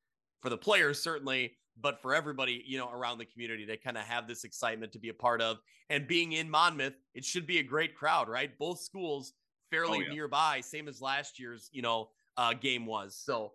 for 0.41 0.51
the 0.51 0.57
players, 0.57 1.03
certainly, 1.03 1.57
but 1.81 2.01
for 2.01 2.15
everybody, 2.15 2.63
you 2.67 2.79
know, 2.79 2.91
around 2.91 3.19
the 3.19 3.25
community 3.25 3.67
to 3.67 3.77
kind 3.77 3.97
of 3.97 4.05
have 4.05 4.29
this 4.29 4.45
excitement 4.45 4.93
to 4.93 4.99
be 4.99 5.09
a 5.09 5.15
part 5.15 5.41
of. 5.41 5.59
And 5.91 6.07
being 6.07 6.33
in 6.33 6.51
Monmouth, 6.51 6.95
it 7.15 7.25
should 7.25 7.47
be 7.47 7.59
a 7.59 7.63
great 7.63 7.95
crowd, 7.95 8.29
right? 8.29 8.57
Both 8.59 8.81
schools 8.81 9.33
fairly 9.71 9.99
oh, 9.99 10.03
yeah. 10.03 10.13
nearby, 10.13 10.61
same 10.61 10.89
as 10.89 11.01
last 11.01 11.39
year's, 11.39 11.69
you 11.73 11.83
know, 11.83 12.11
uh, 12.37 12.55
game 12.55 12.87
was. 12.87 13.17
So 13.17 13.53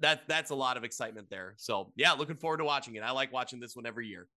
that 0.00 0.22
that's 0.26 0.50
a 0.50 0.54
lot 0.54 0.76
of 0.76 0.84
excitement 0.84 1.28
there. 1.30 1.54
So 1.56 1.92
yeah, 1.96 2.12
looking 2.12 2.36
forward 2.36 2.58
to 2.58 2.64
watching 2.64 2.94
it. 2.96 3.02
I 3.02 3.10
like 3.12 3.32
watching 3.32 3.60
this 3.60 3.76
one 3.76 3.86
every 3.86 4.06
year. 4.06 4.28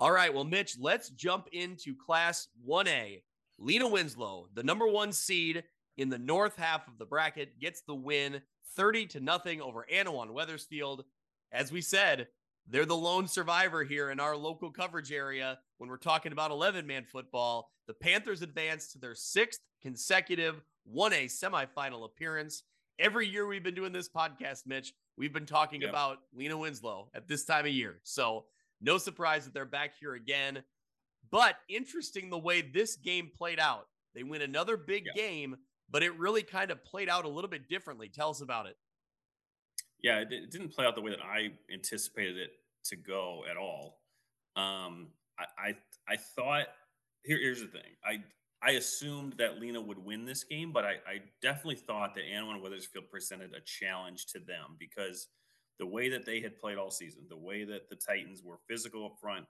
All 0.00 0.12
right, 0.12 0.32
well, 0.32 0.44
Mitch, 0.44 0.76
let's 0.78 1.10
jump 1.10 1.48
into 1.50 1.94
Class 1.96 2.46
1A. 2.68 3.22
Lena 3.58 3.88
Winslow, 3.88 4.48
the 4.54 4.62
number 4.62 4.86
one 4.86 5.12
seed 5.12 5.64
in 5.96 6.08
the 6.08 6.18
north 6.18 6.56
half 6.56 6.86
of 6.86 6.98
the 6.98 7.04
bracket, 7.04 7.58
gets 7.60 7.82
the 7.82 7.94
win 7.94 8.40
30 8.76 9.06
to 9.06 9.20
nothing 9.20 9.60
over 9.60 9.86
Annawan 9.92 10.30
Wethersfield. 10.30 11.04
As 11.50 11.72
we 11.72 11.80
said, 11.80 12.28
they're 12.68 12.86
the 12.86 12.94
lone 12.96 13.26
survivor 13.26 13.82
here 13.82 14.10
in 14.10 14.20
our 14.20 14.36
local 14.36 14.70
coverage 14.70 15.10
area 15.10 15.58
when 15.78 15.88
we're 15.90 15.96
talking 15.96 16.32
about 16.32 16.50
11 16.50 16.86
man 16.86 17.04
football. 17.04 17.70
The 17.86 17.94
Panthers 17.94 18.42
advance 18.42 18.92
to 18.92 18.98
their 18.98 19.14
sixth 19.14 19.60
consecutive 19.82 20.60
1A 20.94 21.24
semifinal 21.26 22.04
appearance. 22.04 22.62
every 23.00 23.28
year 23.28 23.46
we've 23.46 23.62
been 23.62 23.76
doing 23.76 23.92
this 23.92 24.08
podcast, 24.08 24.66
Mitch, 24.66 24.92
we've 25.16 25.32
been 25.32 25.46
talking 25.46 25.80
Yep. 25.82 25.90
about 25.90 26.18
Lena 26.32 26.58
Winslow 26.58 27.10
at 27.14 27.28
this 27.28 27.44
time 27.44 27.64
of 27.64 27.70
year. 27.70 28.00
So 28.02 28.46
no 28.80 28.98
surprise 28.98 29.44
that 29.44 29.54
they're 29.54 29.64
back 29.64 29.92
here 30.00 30.14
again. 30.14 30.64
But 31.30 31.56
interesting 31.68 32.30
the 32.30 32.38
way 32.38 32.62
this 32.62 32.96
game 32.96 33.30
played 33.36 33.60
out. 33.60 33.86
They 34.14 34.22
win 34.22 34.42
another 34.42 34.76
big 34.76 35.04
Yeah. 35.06 35.12
game, 35.14 35.56
but 35.90 36.02
it 36.02 36.16
really 36.18 36.42
kind 36.42 36.70
of 36.70 36.84
played 36.84 37.08
out 37.08 37.24
a 37.24 37.28
little 37.28 37.50
bit 37.50 37.68
differently. 37.68 38.08
Tell 38.08 38.30
us 38.30 38.40
about 38.40 38.66
it. 38.66 38.76
Yeah, 40.02 40.20
it, 40.20 40.32
it 40.32 40.50
didn't 40.50 40.70
play 40.70 40.86
out 40.86 40.94
the 40.94 41.00
way 41.02 41.10
that 41.10 41.22
I 41.22 41.52
anticipated 41.72 42.36
it 42.36 42.52
to 42.84 42.96
go 42.96 43.44
at 43.50 43.56
all. 43.56 44.00
Um, 44.56 45.08
I, 45.38 45.44
I 45.58 45.76
I 46.08 46.16
thought 46.16 46.66
here, 47.24 47.38
here's 47.38 47.60
the 47.60 47.66
thing. 47.66 47.96
I 48.04 48.22
I 48.62 48.72
assumed 48.72 49.34
that 49.34 49.60
Lena 49.60 49.80
would 49.80 49.98
win 49.98 50.24
this 50.24 50.42
game, 50.44 50.72
but 50.72 50.84
I, 50.84 50.94
I 51.06 51.22
definitely 51.42 51.76
thought 51.76 52.14
that 52.14 52.24
Annawan 52.24 52.60
Wethersfield 52.62 53.08
presented 53.10 53.54
a 53.54 53.60
challenge 53.60 54.26
to 54.26 54.40
them 54.40 54.76
because 54.78 55.28
the 55.78 55.86
way 55.86 56.08
that 56.08 56.24
they 56.26 56.40
had 56.40 56.58
played 56.58 56.76
all 56.76 56.90
season, 56.90 57.26
the 57.28 57.36
way 57.36 57.62
that 57.64 57.88
the 57.88 57.94
Titans 57.94 58.42
were 58.42 58.58
physical 58.68 59.06
up 59.06 59.16
front, 59.20 59.46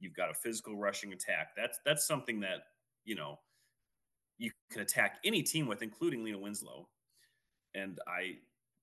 you've 0.00 0.14
got 0.14 0.30
a 0.30 0.34
physical 0.34 0.76
rushing 0.76 1.12
attack. 1.12 1.48
That's 1.56 1.78
that's 1.84 2.06
something 2.06 2.40
that 2.40 2.64
you 3.04 3.14
know 3.14 3.38
you 4.38 4.50
can 4.70 4.82
attack 4.82 5.18
any 5.24 5.42
team 5.42 5.66
with, 5.66 5.82
including 5.82 6.24
Lena 6.24 6.38
Winslow. 6.38 6.88
And 7.74 7.98
I 8.06 8.36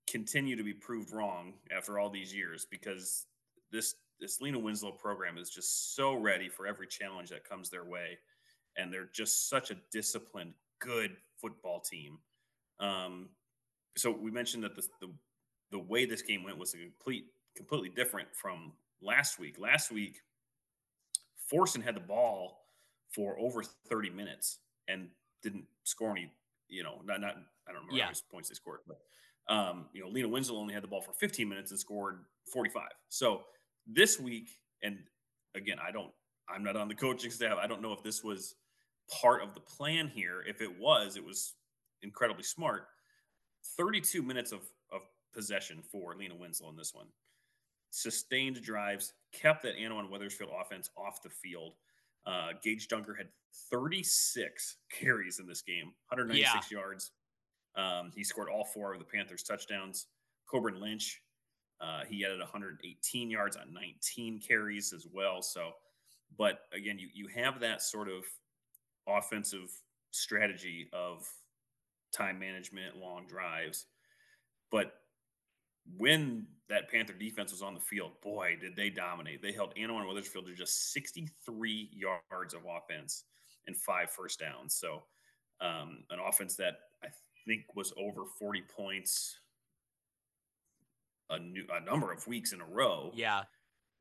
continue 0.10 0.56
to 0.56 0.63
be 0.63 0.74
proved 0.74 1.12
wrong 1.12 1.54
after 1.76 2.00
all 2.00 2.10
these 2.10 2.34
years 2.34 2.67
because 2.69 3.26
this 3.71 3.95
this 4.19 4.41
Lena 4.41 4.60
Winslow 4.60 4.91
program 4.91 5.38
is 5.38 5.50
just 5.50 5.95
so 5.95 6.13
ready 6.13 6.47
for 6.47 6.67
every 6.67 6.88
challenge 6.88 7.30
that 7.30 7.47
comes 7.47 7.69
their 7.69 7.86
way, 7.86 8.17
and 8.78 8.93
they're 8.93 9.10
just 9.13 9.50
such 9.50 9.71
a 9.71 9.78
disciplined, 9.91 10.54
good 10.80 11.15
football 11.39 11.80
team. 11.80 12.19
Um, 12.80 13.30
so 13.97 14.12
we 14.12 14.32
mentioned 14.32 14.63
that 14.63 14.76
the, 14.76 14.88
the 15.00 15.13
the 15.71 15.80
way 15.80 16.06
this 16.06 16.21
game 16.21 16.43
went 16.43 16.58
was 16.58 16.74
a 16.74 16.78
complete 16.78 17.26
completely 17.56 17.89
different 17.89 18.28
from 18.34 18.74
last 19.02 19.39
week. 19.39 19.60
Last 19.60 19.91
week, 19.91 20.21
Forreston 21.52 21.84
had 21.84 21.96
the 21.96 22.00
ball 22.02 22.66
for 23.14 23.38
over 23.40 23.64
30 23.64 24.10
minutes 24.12 24.60
and 24.88 25.10
didn't 25.44 25.66
score 25.84 26.12
any, 26.12 26.32
you 26.70 26.84
know, 26.84 27.02
not, 27.06 27.20
not 27.22 27.36
I 27.68 27.72
don't 27.72 27.82
remember 27.82 27.96
Yeah. 27.98 28.04
how 28.06 28.10
many 28.10 28.20
points 28.32 28.50
they 28.50 28.56
scored, 28.56 28.80
but 28.88 29.00
um, 29.50 29.86
you 29.92 30.02
know, 30.02 30.08
Lena 30.08 30.28
Winslow 30.30 30.58
only 30.58 30.74
had 30.74 30.84
the 30.84 30.88
ball 30.88 31.02
for 31.02 31.14
15 31.14 31.50
minutes 31.50 31.72
and 31.72 31.80
scored 31.80 32.20
45. 32.54 32.84
So 33.10 33.42
this 33.88 34.20
week, 34.20 34.50
and 34.84 35.00
again, 35.56 35.78
I 35.86 35.92
don't, 35.92 36.12
I'm 36.48 36.64
not 36.64 36.76
on 36.76 36.88
the 36.88 36.96
coaching 36.96 37.32
staff. 37.32 37.58
I 37.62 37.68
don't 37.68 37.82
know 37.82 37.92
if 37.92 38.04
this 38.04 38.24
was 38.24 38.56
part 39.22 39.42
of 39.42 39.54
the 39.54 39.60
plan 39.60 40.08
here. 40.08 40.44
If 40.48 40.62
it 40.62 40.80
was, 40.80 41.18
it 41.18 41.26
was 41.26 41.56
incredibly 42.02 42.44
smart. 42.44 42.88
32 43.78 44.22
minutes 44.22 44.52
of, 44.52 44.60
of 44.92 45.02
possession 45.34 45.82
for 45.92 46.16
Lena 46.16 46.36
Winslow 46.36 46.70
in 46.70 46.78
this 46.78 46.94
one. 46.94 47.08
Sustained 47.92 48.62
drives, 48.62 49.14
kept 49.34 49.64
that 49.64 49.78
Annawan 49.78 50.10
Wethersfield 50.10 50.50
offense 50.60 50.90
off 50.98 51.22
the 51.22 51.30
field. 51.30 51.74
Uh, 52.26 52.50
Gage 52.64 52.88
Dunker 52.88 53.14
had 53.14 53.28
36 53.70 54.78
carries 54.90 55.40
in 55.40 55.48
this 55.48 55.62
game, 55.62 55.94
196 56.10 56.72
yards. 56.72 57.12
Um, 57.76 58.12
he 58.16 58.24
scored 58.24 58.50
all 58.50 58.66
four 58.66 58.94
of 58.94 59.00
the 59.00 59.06
Panthers' 59.06 59.44
touchdowns. 59.44 60.08
Coburn 60.50 60.80
Lynch, 60.80 61.22
uh, 61.80 62.02
he 62.08 62.26
added 62.26 62.40
118 62.40 63.30
yards 63.30 63.56
on 63.56 63.74
19 63.74 64.40
carries 64.40 64.94
as 64.94 65.08
well. 65.12 65.42
So, 65.42 65.72
but 66.38 66.62
again, 66.74 67.00
you 67.00 67.10
you 67.14 67.28
have 67.28 67.60
that 67.62 67.82
sort 67.82 68.10
of 68.10 68.24
offensive 69.08 69.72
strategy 70.12 70.90
of 70.94 71.28
time 72.14 72.38
management, 72.38 72.98
long 72.98 73.26
drives, 73.28 73.86
but 74.70 74.94
when 75.98 76.48
that 76.70 76.89
Panther 76.89 77.13
defense 77.13 77.52
was 77.52 77.62
on 77.62 77.74
the 77.74 77.80
field, 77.80 78.13
boy, 78.22 78.58
did 78.60 78.76
they 78.76 78.89
dominate. 78.89 79.41
They 79.41 79.52
held 79.52 79.76
Annawan 79.76 80.08
Wethersfield 80.08 80.46
to 80.48 80.54
just 80.56 80.91
63 80.94 81.89
yards 81.94 82.54
of 82.54 82.62
offense 82.65 83.26
and 83.67 83.76
five 83.76 84.10
first 84.12 84.39
downs. 84.39 84.76
So, 84.76 85.04
um, 85.60 86.04
an 86.10 86.20
offense 86.20 86.56
that 86.58 86.76
I 87.04 87.08
think 87.46 87.65
was 87.76 87.94
over 87.98 88.26
40 88.39 88.62
points 88.76 89.39
a, 91.30 91.39
new, 91.39 91.65
a 91.72 91.80
number 91.82 92.12
of 92.12 92.26
weeks 92.28 92.54
in 92.54 92.62
a 92.62 92.65
row. 92.65 93.12
Yeah. 93.13 93.44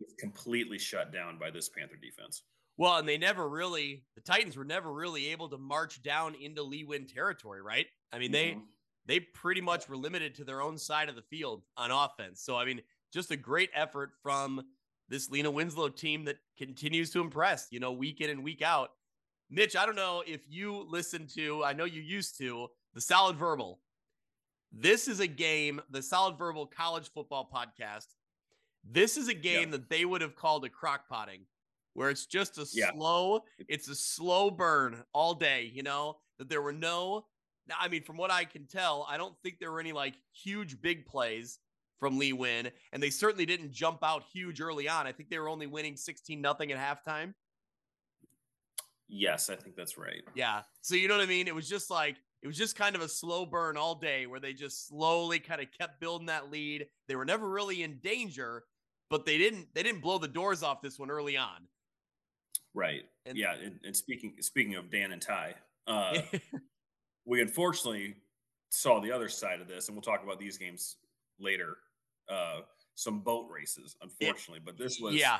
was 0.00 0.14
completely 0.18 0.78
shut 0.78 1.12
down 1.12 1.38
by 1.38 1.50
this 1.50 1.68
Panther 1.68 1.96
defense. 1.96 2.42
Well, 2.76 2.96
and 2.96 3.06
they 3.08 3.18
never 3.18 3.48
really, 3.48 4.06
the 4.14 4.22
Titans 4.22 4.56
were 4.56 4.64
never 4.64 4.90
really 4.92 5.28
able 5.28 5.48
to 5.50 5.58
march 5.58 6.02
down 6.02 6.34
into 6.34 6.62
Lee 6.62 6.84
Win 6.84 7.06
territory, 7.06 7.60
right? 7.60 7.86
I 8.12 8.18
mean, 8.18 8.32
they, 8.32 8.52
Mhm. 8.52 8.62
They 9.06 9.20
pretty 9.20 9.60
much 9.60 9.88
were 9.88 9.96
limited 9.96 10.34
to 10.36 10.44
their 10.44 10.62
own 10.62 10.78
side 10.78 11.08
of 11.08 11.16
the 11.16 11.22
field 11.22 11.62
on 11.76 11.90
offense. 11.90 12.42
So, 12.42 12.56
I 12.56 12.64
mean, 12.64 12.80
just 13.12 13.30
a 13.30 13.36
great 13.36 13.70
effort 13.74 14.12
from 14.22 14.62
this 15.08 15.28
Lena 15.30 15.50
Winslow 15.50 15.88
team 15.88 16.24
that 16.26 16.38
continues 16.56 17.10
to 17.10 17.20
impress, 17.20 17.68
you 17.70 17.80
know, 17.80 17.92
week 17.92 18.20
in 18.20 18.30
and 18.30 18.44
week 18.44 18.62
out. 18.62 18.90
Mitch, 19.50 19.74
I 19.74 19.84
don't 19.84 19.96
know 19.96 20.22
if 20.26 20.42
you 20.48 20.86
listen 20.88 21.26
to, 21.34 21.64
I 21.64 21.72
know 21.72 21.84
you 21.84 22.00
used 22.00 22.38
to, 22.38 22.68
the 22.94 23.00
Solid 23.00 23.36
Verbal. 23.36 23.80
This 24.70 25.08
is 25.08 25.18
a 25.18 25.26
game, 25.26 25.80
the 25.90 26.02
Solid 26.02 26.38
Verbal 26.38 26.66
College 26.66 27.10
Football 27.12 27.50
Podcast. 27.52 28.06
This 28.84 29.16
is 29.16 29.26
a 29.28 29.34
game 29.34 29.72
that 29.72 29.90
they 29.90 30.04
would 30.04 30.20
have 30.20 30.36
called 30.36 30.64
a 30.64 30.68
crock 30.68 31.08
potting, 31.08 31.40
where 31.94 32.10
it's 32.10 32.26
just 32.26 32.58
a 32.58 32.66
Yeah. 32.72 32.92
slow, 32.92 33.44
it's 33.68 33.88
a 33.88 33.96
slow 33.96 34.50
burn 34.50 35.02
all 35.12 35.34
day, 35.34 35.64
you 35.74 35.82
know, 35.82 36.20
that 36.38 36.48
there 36.48 36.62
were 36.62 36.72
no 36.72 37.26
now, 37.70 37.76
I 37.80 37.88
mean, 37.88 38.02
from 38.02 38.16
what 38.16 38.30
I 38.30 38.44
can 38.44 38.66
tell, 38.66 39.06
I 39.08 39.16
don't 39.16 39.34
think 39.42 39.58
there 39.58 39.72
were 39.72 39.80
any 39.80 39.92
like 39.92 40.14
huge 40.32 40.80
big 40.82 41.06
plays 41.06 41.58
from 41.98 42.18
Lee 42.18 42.32
Win, 42.32 42.70
and 42.92 43.02
they 43.02 43.10
certainly 43.10 43.46
didn't 43.46 43.72
jump 43.72 44.02
out 44.02 44.24
huge 44.32 44.60
early 44.60 44.88
on. 44.88 45.06
I 45.06 45.12
think 45.12 45.30
they 45.30 45.38
were 45.38 45.48
only 45.48 45.66
winning 45.66 45.96
16 45.96 46.40
nothing 46.40 46.72
at 46.72 46.78
halftime. 46.78 47.34
Yes, 49.08 49.50
I 49.50 49.56
think 49.56 49.76
that's 49.76 49.98
right. 49.98 50.22
Yeah. 50.34 50.62
So 50.82 50.94
you 50.94 51.08
know 51.08 51.16
what 51.16 51.22
I 51.22 51.26
mean? 51.26 51.48
It 51.48 51.54
was 51.54 51.68
just 51.68 51.90
like 51.90 52.16
it 52.42 52.46
was 52.46 52.56
just 52.56 52.76
kind 52.76 52.96
of 52.96 53.02
a 53.02 53.08
slow 53.08 53.44
burn 53.44 53.76
all 53.76 53.94
day 53.94 54.26
where 54.26 54.40
they 54.40 54.52
just 54.52 54.88
slowly 54.88 55.38
kind 55.38 55.60
of 55.60 55.68
kept 55.78 56.00
building 56.00 56.26
that 56.26 56.50
lead. 56.50 56.86
They 57.08 57.16
were 57.16 57.24
never 57.24 57.48
really 57.48 57.82
in 57.82 57.98
danger, 58.02 58.64
but 59.10 59.26
they 59.26 59.36
didn't 59.36 59.68
they 59.74 59.82
didn't 59.82 60.00
blow 60.00 60.18
the 60.18 60.28
doors 60.28 60.62
off 60.62 60.80
this 60.80 60.98
one 60.98 61.10
early 61.10 61.36
on. 61.36 61.68
Right. 62.72 63.02
And- 63.26 63.36
yeah. 63.36 63.54
And, 63.54 63.80
and 63.84 63.96
speaking 63.96 64.34
speaking 64.40 64.76
of 64.76 64.90
Dan 64.90 65.12
and 65.12 65.20
Ty, 65.20 65.56
uh, 65.86 66.20
we 67.30 67.40
unfortunately 67.40 68.16
saw 68.70 69.00
the 69.00 69.12
other 69.12 69.28
side 69.28 69.60
of 69.60 69.68
this, 69.68 69.86
and 69.86 69.96
we'll 69.96 70.02
talk 70.02 70.24
about 70.24 70.40
these 70.40 70.58
games 70.58 70.96
later. 71.38 71.76
Uh, 72.28 72.62
some 72.96 73.20
boat 73.20 73.48
races, 73.48 73.94
unfortunately, 74.02 74.60
but 74.64 74.76
this 74.76 74.98
was, 75.00 75.14
yeah. 75.14 75.38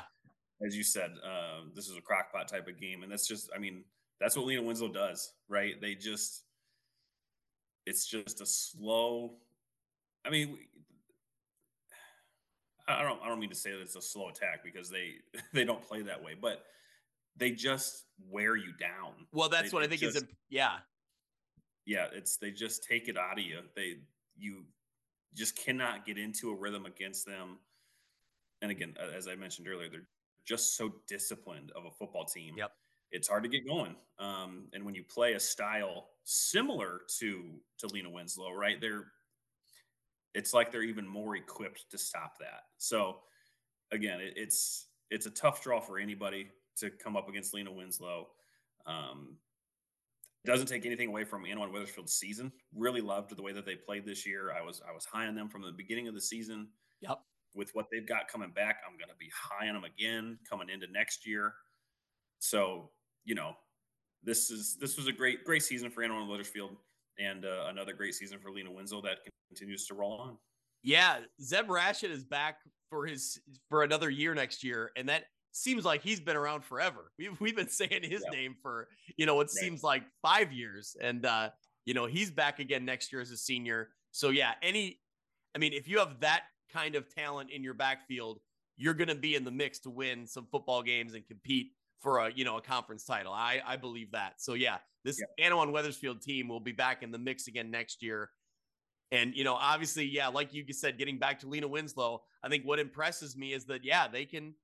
as 0.65 0.75
you 0.75 0.83
said, 0.83 1.11
uh, 1.23 1.59
this 1.75 1.89
is 1.89 1.97
a 1.97 2.01
crockpot 2.01 2.47
type 2.47 2.67
of 2.69 2.79
game, 2.79 3.03
and 3.03 3.11
that's 3.11 3.27
just, 3.27 3.49
I 3.53 3.59
mean, 3.59 3.83
that's 4.21 4.37
what 4.37 4.45
Lena 4.45 4.61
Winslow 4.63 4.87
does, 4.87 5.33
right? 5.49 5.79
They 5.81 5.93
just, 5.93 6.43
it's 7.85 8.05
just 8.07 8.39
a 8.39 8.45
slow. 8.45 9.33
I 10.25 10.29
mean, 10.29 10.53
we- 10.53 10.67
I 12.87 13.03
don't, 13.03 13.21
I 13.21 13.27
don't 13.27 13.39
mean 13.39 13.49
to 13.49 13.55
say 13.55 13.71
that 13.71 13.79
it's 13.81 13.95
a 13.95 14.01
slow 14.01 14.29
attack 14.29 14.63
because 14.63 14.89
they 14.89 15.15
they 15.53 15.63
don't 15.65 15.81
play 15.81 16.01
that 16.03 16.23
way, 16.23 16.35
but 16.39 16.63
they 17.37 17.51
just 17.51 18.05
wear 18.29 18.55
you 18.55 18.71
down. 18.79 19.27
Well, 19.33 19.49
that's 19.49 19.71
They- 19.71 19.75
what 19.75 19.83
I 19.83 19.87
think 19.87 20.01
is 20.03 20.13
just- 20.13 20.25
imp- 20.25 20.35
yeah. 20.49 20.77
Yeah, 21.85 22.07
it's 22.13 22.37
they 22.37 22.51
just 22.51 22.83
take 22.83 23.07
it 23.07 23.17
out 23.17 23.39
of 23.39 23.45
you. 23.45 23.59
They 23.75 23.97
you 24.37 24.63
just 25.33 25.57
cannot 25.57 26.05
get 26.05 26.17
into 26.17 26.49
a 26.49 26.55
rhythm 26.55 26.85
against 26.85 27.25
them. 27.25 27.57
And 28.61 28.71
again, 28.71 28.95
as 29.15 29.27
I 29.27 29.35
mentioned 29.35 29.67
earlier, 29.67 29.89
they're 29.89 30.07
just 30.45 30.75
so 30.75 30.93
disciplined 31.07 31.71
of 31.75 31.85
a 31.85 31.91
football 31.91 32.25
team. 32.25 32.55
Yep. 32.57 32.71
It's 33.11 33.27
hard 33.27 33.43
to 33.43 33.49
get 33.49 33.65
going. 33.67 33.95
Um, 34.19 34.67
and 34.73 34.85
when 34.85 34.95
you 34.95 35.03
play 35.03 35.33
a 35.33 35.39
style 35.39 36.09
similar 36.23 37.01
to 37.19 37.43
to 37.79 37.87
Lena 37.87 38.09
Winslow, 38.09 38.53
right? 38.53 38.79
They're 38.79 39.07
it's 40.33 40.53
like 40.53 40.71
they're 40.71 40.83
even 40.83 41.07
more 41.07 41.35
equipped 41.35 41.89
to 41.91 41.97
stop 41.97 42.37
that. 42.39 42.63
So 42.77 43.17
again, 43.91 44.21
it, 44.21 44.33
it's 44.35 44.87
it's 45.09 45.25
a 45.25 45.31
tough 45.31 45.61
draw 45.61 45.79
for 45.79 45.99
anybody 45.99 46.49
to 46.77 46.89
come 46.89 47.17
up 47.17 47.27
against 47.27 47.53
Lena 47.53 47.71
Winslow. 47.71 48.27
Um, 48.85 49.35
doesn't 50.45 50.67
take 50.67 50.85
anything 50.85 51.09
away 51.09 51.23
from 51.23 51.43
Annawan 51.43 51.71
Wethersfield's 51.71 52.13
season. 52.13 52.51
Really 52.75 53.01
loved 53.01 53.35
the 53.35 53.41
way 53.41 53.53
that 53.53 53.65
they 53.65 53.75
played 53.75 54.05
this 54.05 54.25
year. 54.25 54.51
I 54.51 54.61
was 54.63 54.81
I 54.87 54.93
was 54.93 55.05
high 55.05 55.27
on 55.27 55.35
them 55.35 55.49
from 55.49 55.61
the 55.61 55.71
beginning 55.71 56.07
of 56.07 56.13
the 56.13 56.21
season. 56.21 56.67
Yep. 57.01 57.19
With 57.53 57.71
what 57.73 57.87
they've 57.91 58.07
got 58.07 58.27
coming 58.27 58.51
back, 58.51 58.77
I'm 58.87 58.97
going 58.97 59.09
to 59.09 59.15
be 59.19 59.29
high 59.35 59.67
on 59.67 59.73
them 59.73 59.83
again 59.83 60.37
coming 60.49 60.69
into 60.69 60.87
next 60.91 61.27
year. 61.27 61.53
So 62.39 62.89
you 63.25 63.35
know, 63.35 63.55
this 64.23 64.49
is 64.49 64.77
this 64.79 64.97
was 64.97 65.07
a 65.07 65.11
great 65.11 65.45
great 65.45 65.63
season 65.63 65.91
for 65.91 66.01
Annawan 66.01 66.27
Wethersfield, 66.29 66.75
and 67.19 67.45
uh, 67.45 67.65
another 67.67 67.93
great 67.93 68.15
season 68.15 68.39
for 68.39 68.51
Lena 68.51 68.71
Winslow 68.71 69.01
that 69.01 69.19
continues 69.49 69.85
to 69.87 69.93
roll 69.93 70.13
on. 70.13 70.37
Yeah, 70.83 71.19
Zeb 71.41 71.69
Rashid 71.69 72.09
is 72.09 72.23
back 72.23 72.57
for 72.89 73.05
his 73.05 73.39
for 73.69 73.83
another 73.83 74.09
year 74.09 74.33
next 74.33 74.63
year, 74.63 74.91
and 74.95 75.07
that 75.09 75.25
seems 75.51 75.85
like 75.85 76.01
he's 76.01 76.19
been 76.19 76.35
around 76.37 76.63
forever. 76.63 77.11
We've 77.19 77.39
we've 77.39 77.55
been 77.55 77.69
saying 77.69 78.03
his 78.03 78.23
Yeah. 78.25 78.39
name 78.39 78.55
for 78.61 78.87
you 79.17 79.25
know 79.25 79.35
what 79.35 79.47
Right. 79.47 79.51
seems 79.51 79.83
like 79.83 80.03
five 80.21 80.51
years, 80.51 80.95
and 81.01 81.25
uh, 81.25 81.49
you 81.85 81.93
know 81.93 82.05
he's 82.05 82.31
back 82.31 82.59
again 82.59 82.85
next 82.85 83.11
year 83.11 83.21
as 83.21 83.31
a 83.31 83.37
senior. 83.37 83.89
So 84.11 84.29
yeah, 84.29 84.53
any, 84.61 84.99
I 85.55 85.57
mean, 85.59 85.73
if 85.73 85.87
you 85.87 85.99
have 85.99 86.19
that 86.21 86.43
kind 86.71 86.95
of 86.95 87.13
talent 87.13 87.49
in 87.51 87.63
your 87.63 87.73
backfield, 87.73 88.39
you're 88.77 88.93
going 88.93 89.07
to 89.09 89.15
be 89.15 89.35
in 89.35 89.43
the 89.43 89.51
mix 89.51 89.79
to 89.79 89.89
win 89.89 90.25
some 90.25 90.47
football 90.51 90.81
games 90.83 91.13
and 91.13 91.25
compete 91.27 91.71
for 92.01 92.19
a 92.19 92.31
you 92.33 92.43
know 92.45 92.57
a 92.57 92.61
conference 92.61 93.03
title. 93.05 93.31
I 93.33 93.61
I 93.65 93.77
believe 93.77 94.11
that. 94.11 94.41
So 94.41 94.53
yeah, 94.53 94.77
this 95.03 95.19
yeah. 95.37 95.49
Annawan 95.49 95.71
Wethersfield 95.71 96.21
team 96.21 96.47
will 96.47 96.59
be 96.59 96.71
back 96.71 97.03
in 97.03 97.11
the 97.11 97.19
mix 97.19 97.47
again 97.47 97.69
next 97.71 98.01
year. 98.01 98.31
And 99.11 99.35
you 99.35 99.43
know, 99.43 99.55
obviously, 99.55 100.05
yeah, 100.05 100.29
like 100.29 100.53
you 100.53 100.63
said, 100.71 100.97
getting 100.97 101.19
back 101.19 101.39
to 101.39 101.47
Lena 101.47 101.67
Winslow, 101.67 102.23
I 102.43 102.47
think 102.49 102.63
what 102.65 102.79
impresses 102.79 103.35
me 103.35 103.51
is 103.53 103.65
that 103.65 103.83
yeah, 103.83 104.07
they 104.07 104.25
can 104.25 104.55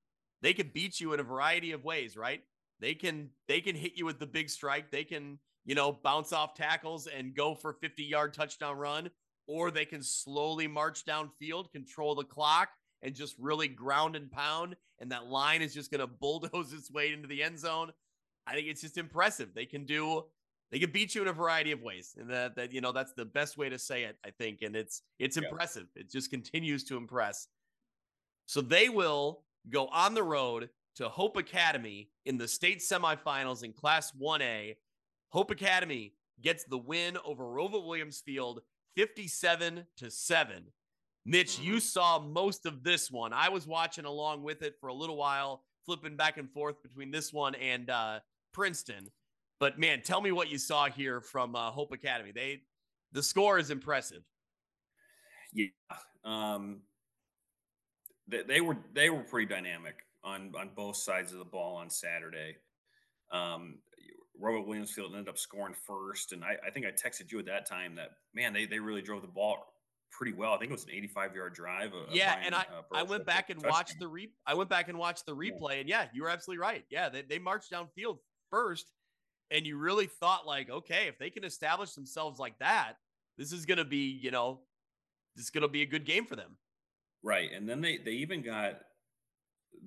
they 0.41 0.53
can 0.53 0.71
beat 0.73 0.99
you 0.99 1.13
in 1.13 1.19
a 1.19 1.23
variety 1.23 1.71
of 1.71 1.83
ways, 1.83 2.15
right? 2.15 2.41
They 2.79 2.93
can 2.93 3.29
they 3.47 3.61
can 3.61 3.75
hit 3.75 3.93
you 3.95 4.05
with 4.05 4.19
the 4.19 4.27
big 4.27 4.49
strike. 4.49 4.91
They 4.91 5.03
can 5.03 5.39
you 5.65 5.75
know 5.75 5.99
bounce 6.03 6.31
off 6.33 6.53
tackles 6.53 7.07
and 7.07 7.35
go 7.35 7.55
for 7.55 7.73
50 7.73 8.03
yard 8.03 8.33
touchdown 8.33 8.77
run, 8.77 9.09
or 9.47 9.71
they 9.71 9.85
can 9.85 10.03
slowly 10.03 10.67
march 10.67 11.05
downfield, 11.05 11.71
control 11.71 12.15
the 12.15 12.23
clock, 12.23 12.69
and 13.01 13.15
just 13.15 13.35
really 13.39 13.67
ground 13.67 14.15
and 14.15 14.31
pound. 14.31 14.75
And 14.99 15.11
that 15.11 15.27
line 15.27 15.61
is 15.61 15.73
just 15.73 15.91
going 15.91 16.01
to 16.01 16.07
bulldoze 16.07 16.73
its 16.73 16.91
way 16.91 17.11
into 17.13 17.27
the 17.27 17.43
end 17.43 17.59
zone. 17.59 17.91
I 18.45 18.53
think 18.53 18.67
it's 18.67 18.81
just 18.81 18.97
impressive. 18.97 19.49
They 19.53 19.65
can 19.65 19.85
do, 19.85 20.23
they 20.71 20.79
can 20.79 20.91
beat 20.91 21.13
you 21.13 21.21
in 21.21 21.27
a 21.27 21.33
variety 21.33 21.71
of 21.73 21.81
ways. 21.81 22.15
And 22.17 22.29
that, 22.29 22.55
that 22.55 22.71
you 22.71 22.79
know, 22.79 22.93
that's 22.93 23.13
the 23.13 23.25
best 23.25 23.57
way 23.57 23.67
to 23.69 23.77
say 23.77 24.03
it, 24.03 24.17
I 24.25 24.31
think. 24.31 24.61
And 24.61 24.75
it's, 24.75 25.01
it's 25.19 25.35
impressive. 25.37 25.87
It 25.95 26.09
just 26.09 26.29
continues 26.29 26.85
to 26.85 26.97
impress. 26.97 27.47
So 28.45 28.61
they 28.61 28.87
will 28.87 29.43
go 29.69 29.87
on 29.87 30.13
the 30.13 30.23
road 30.23 30.69
to 30.95 31.09
Hope 31.09 31.37
Academy 31.37 32.09
in 32.25 32.37
the 32.37 32.47
state 32.47 32.79
semifinals 32.79 33.63
in 33.63 33.73
Class 33.73 34.11
1A. 34.19 34.75
Hope 35.29 35.51
Academy 35.51 36.13
gets 36.41 36.63
the 36.63 36.77
win 36.77 37.17
over 37.25 37.43
Rova 37.43 37.83
Williamsfield 37.83 38.59
57 38.95 39.85
to 39.97 40.09
7. 40.11 40.63
Mitch, 41.25 41.59
you 41.59 41.73
mm-hmm. 41.73 41.79
saw 41.79 42.19
most 42.19 42.65
of 42.65 42.83
this 42.83 43.11
one. 43.11 43.33
I 43.33 43.49
was 43.49 43.67
watching 43.67 44.05
along 44.05 44.43
with 44.43 44.63
it 44.63 44.75
for 44.79 44.87
a 44.87 44.93
little 44.93 45.17
while, 45.17 45.63
flipping 45.85 46.15
back 46.15 46.37
and 46.37 46.49
forth 46.49 46.81
between 46.81 47.11
this 47.11 47.33
one 47.33 47.53
and 47.55 47.89
uh, 47.89 48.19
Princeton. 48.53 49.09
But 49.59 49.77
man, 49.77 50.01
tell 50.01 50.21
me 50.21 50.31
what 50.31 50.49
you 50.49 50.57
saw 50.57 50.89
here 50.89 51.21
from 51.21 51.55
uh, 51.55 51.69
Hope 51.71 51.91
Academy. 51.91 52.31
They 52.31 52.61
the 53.11 53.23
score 53.23 53.59
is 53.59 53.71
impressive. 53.71 54.23
Yeah, 55.53 55.67
um, 56.23 56.81
they, 58.27 58.43
they 58.43 58.61
were 58.61 58.77
they 58.93 59.09
were 59.09 59.23
pretty 59.23 59.47
dynamic 59.47 59.95
on 60.23 60.53
on 60.57 60.69
both 60.75 60.97
sides 60.97 61.31
of 61.31 61.39
the 61.39 61.45
ball 61.45 61.75
on 61.75 61.89
Saturday. 61.89 62.57
Um, 63.31 63.79
Rova 64.41 64.65
Williamsfield 64.65 65.11
ended 65.11 65.29
up 65.29 65.37
scoring 65.37 65.73
first, 65.85 66.31
and 66.31 66.43
I, 66.43 66.57
I 66.65 66.69
think 66.69 66.85
I 66.85 66.91
texted 66.91 67.31
you 67.31 67.39
at 67.39 67.45
that 67.45 67.65
time 67.65 67.95
that 67.95 68.11
man, 68.33 68.53
they 68.53 68.65
they 68.65 68.79
really 68.79 69.01
drove 69.01 69.21
the 69.21 69.27
ball 69.27 69.57
pretty 70.11 70.33
well. 70.33 70.53
I 70.53 70.57
think 70.57 70.69
it 70.69 70.73
was 70.73 70.83
an 70.83 70.91
85 70.91 71.35
yard 71.35 71.53
drive. 71.53 71.93
Uh, 71.93 72.05
yeah, 72.11 72.33
Brian, 72.33 72.45
and 72.47 72.55
I 72.55 72.59
uh, 72.59 72.81
I 72.93 73.03
went 73.03 73.25
back 73.25 73.49
and 73.49 73.61
watched 73.63 73.99
the 73.99 74.07
re 74.07 74.29
I 74.45 74.53
went 74.53 74.69
back 74.69 74.89
and 74.89 74.97
watched 74.97 75.25
the 75.25 75.35
replay, 75.35 75.79
and 75.79 75.89
yeah, 75.89 76.05
you 76.13 76.23
were 76.23 76.29
absolutely 76.29 76.61
right. 76.61 76.83
Yeah, 76.89 77.09
they 77.09 77.23
they 77.23 77.39
marched 77.39 77.71
downfield 77.71 78.17
first, 78.49 78.91
and 79.51 79.65
you 79.65 79.77
really 79.77 80.07
thought 80.07 80.45
like, 80.45 80.69
okay, 80.69 81.07
if 81.07 81.17
they 81.17 81.29
can 81.29 81.43
establish 81.43 81.93
themselves 81.93 82.39
like 82.39 82.57
that, 82.59 82.93
this 83.37 83.51
is 83.51 83.65
going 83.65 83.79
to 83.79 83.85
be 83.85 84.19
you 84.21 84.31
know, 84.31 84.61
this 85.35 85.45
is 85.45 85.51
going 85.51 85.63
to 85.63 85.67
be 85.67 85.81
a 85.81 85.87
good 85.87 86.05
game 86.05 86.25
for 86.25 86.35
them. 86.35 86.57
Right, 87.27 87.49
and 87.53 87.67
then 87.67 87.81
they 87.81 87.97
they 87.97 88.11
even 88.11 88.41
got 88.41 88.79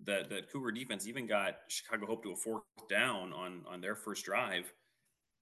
that 0.05 0.29
that 0.29 0.53
Cougar 0.53 0.73
defense 0.73 1.09
even 1.09 1.27
got 1.27 1.57
Chicago 1.69 2.05
Hope 2.05 2.23
to 2.25 2.33
a 2.33 2.37
fourth 2.37 2.65
down 2.91 3.33
on 3.33 3.63
on 3.67 3.81
their 3.81 3.95
first 3.95 4.27
drive, 4.27 4.71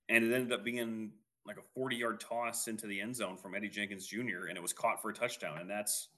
and 0.08 0.24
it 0.24 0.32
ended 0.32 0.52
up 0.52 0.64
being 0.64 1.10
like 1.44 1.56
a 1.56 1.62
40 1.74 1.96
yard 1.96 2.20
toss 2.20 2.68
into 2.68 2.86
the 2.86 3.00
end 3.00 3.16
zone 3.16 3.36
from 3.36 3.56
Eddie 3.56 3.68
Jenkins 3.68 4.06
Jr. 4.06 4.46
and 4.48 4.56
it 4.56 4.62
was 4.62 4.72
caught 4.72 5.02
for 5.02 5.10
a 5.10 5.12
touchdown. 5.12 5.58
And 5.58 5.68
that's 5.68 6.10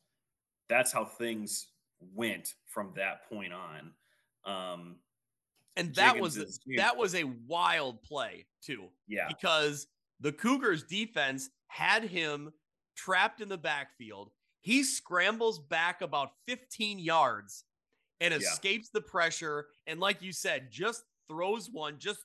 that's 0.68 0.92
how 0.92 1.06
things 1.06 1.68
went 2.14 2.56
from 2.66 2.92
that 2.96 3.26
point 3.30 3.54
on. 3.54 3.92
Um, 4.44 4.96
and 5.76 5.94
that 5.94 6.14
Jenkins 6.14 6.22
was 6.22 6.36
is, 6.36 6.60
that 6.76 6.94
was 6.94 7.14
a 7.14 7.24
wild 7.46 8.02
play 8.02 8.44
too. 8.62 8.88
Yeah, 9.08 9.28
because 9.28 9.86
the 10.20 10.32
Cougars 10.32 10.82
defense 10.82 11.48
had 11.68 12.04
him 12.04 12.52
trapped 12.96 13.40
in 13.40 13.48
the 13.48 13.56
backfield. 13.56 14.30
He 14.62 14.82
scrambles 14.82 15.58
back 15.58 16.02
about 16.02 16.30
15 16.46 16.98
yards 16.98 17.64
and 18.20 18.34
escapes 18.34 18.90
yeah. 18.92 19.00
the 19.00 19.06
pressure. 19.06 19.66
And 19.86 20.00
like 20.00 20.22
you 20.22 20.32
said, 20.32 20.68
just 20.70 21.02
throws 21.28 21.70
one, 21.70 21.98
just 21.98 22.20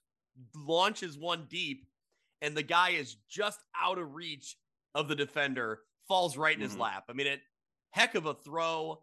launches 0.56 1.18
one 1.18 1.46
deep 1.50 1.88
and 2.42 2.56
the 2.56 2.64
guy 2.64 2.92
is 2.92 3.16
just 3.30 3.60
out 3.80 3.98
of 3.98 4.14
reach 4.14 4.58
of 4.94 5.08
the 5.08 5.16
defender, 5.16 5.80
falls 6.08 6.38
right 6.38 6.54
in 6.54 6.62
mm-hmm. 6.62 6.70
his 6.70 6.78
lap. 6.78 7.06
I 7.10 7.14
mean, 7.14 7.28
it 7.28 7.42
heck 7.92 8.16
of 8.16 8.26
a 8.26 8.34
throw. 8.34 9.02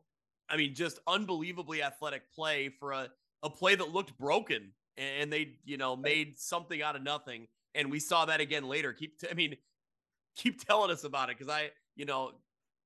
I 0.49 0.57
mean, 0.57 0.75
just 0.75 0.99
unbelievably 1.07 1.83
athletic 1.83 2.31
play 2.33 2.69
for 2.69 2.93
a, 2.93 3.09
a 3.43 3.51
play 3.51 3.75
that 3.75 3.93
looked 3.93 4.17
broken 4.19 4.73
and 4.97 5.33
they, 5.33 5.55
you 5.65 5.79
know, 5.79 5.97
made 5.97 6.39
something 6.39 6.83
out 6.83 6.95
of 6.95 7.03
nothing. 7.03 7.49
And 7.75 7.91
we 7.91 7.99
saw 7.99 8.27
that 8.27 8.41
again 8.41 8.69
later. 8.69 8.93
Keep, 8.93 9.19
t- 9.19 9.29
I 9.31 9.35
mean, 9.35 9.57
keep 10.37 10.65
telling 10.65 10.91
us 10.91 11.05
about 11.05 11.31
it 11.31 11.39
because 11.39 11.53
I, 11.53 11.71
you 11.97 12.05
know, 12.05 12.33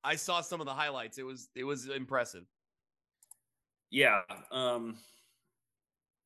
I 0.07 0.17
saw 0.17 0.41
some 0.41 0.61
of 0.61 0.67
the 0.67 0.73
highlights. 0.73 1.19
It 1.19 1.25
was, 1.25 1.49
it 1.55 1.65
was 1.65 1.89
impressive. 1.89 2.45
Yeah. 3.91 4.21
Um, 4.51 4.97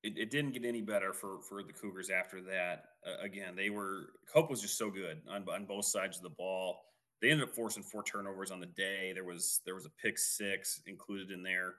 it, 0.02 0.16
it 0.16 0.30
didn't 0.30 0.52
get 0.52 0.64
any 0.64 0.80
better 0.80 1.12
for 1.12 1.40
for 1.42 1.62
the 1.62 1.72
Cougars 1.72 2.10
after 2.10 2.40
that. 2.42 2.84
Uh, 3.06 3.22
again, 3.22 3.54
they 3.56 3.70
were 3.70 4.10
Hope 4.32 4.50
was 4.50 4.60
just 4.60 4.78
so 4.78 4.90
good 4.90 5.20
on 5.28 5.44
on 5.48 5.64
both 5.64 5.84
sides 5.84 6.16
of 6.16 6.22
the 6.22 6.30
ball. 6.30 6.80
They 7.20 7.30
ended 7.30 7.48
up 7.48 7.54
forcing 7.54 7.82
four 7.82 8.02
turnovers 8.02 8.50
on 8.50 8.60
the 8.60 8.66
day. 8.66 9.12
There 9.12 9.24
was 9.24 9.60
there 9.66 9.74
was 9.74 9.86
a 9.86 9.90
pick 10.02 10.18
six 10.18 10.80
included 10.86 11.30
in 11.30 11.42
there. 11.42 11.74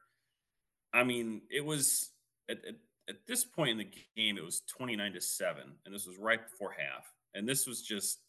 I 0.93 1.03
mean, 1.03 1.41
it 1.49 1.65
was 1.65 2.11
at, 2.49 2.57
at, 2.67 2.75
at 3.09 3.25
this 3.27 3.43
point 3.43 3.71
in 3.71 3.77
the 3.77 3.91
game, 4.15 4.37
it 4.37 4.45
was 4.45 4.61
twenty 4.61 4.95
nine 4.95 5.13
to 5.13 5.21
seven, 5.21 5.73
and 5.85 5.93
this 5.93 6.05
was 6.05 6.17
right 6.19 6.41
before 6.47 6.75
half. 6.77 7.11
And 7.33 7.47
this 7.47 7.65
was 7.65 7.81
just 7.81 8.19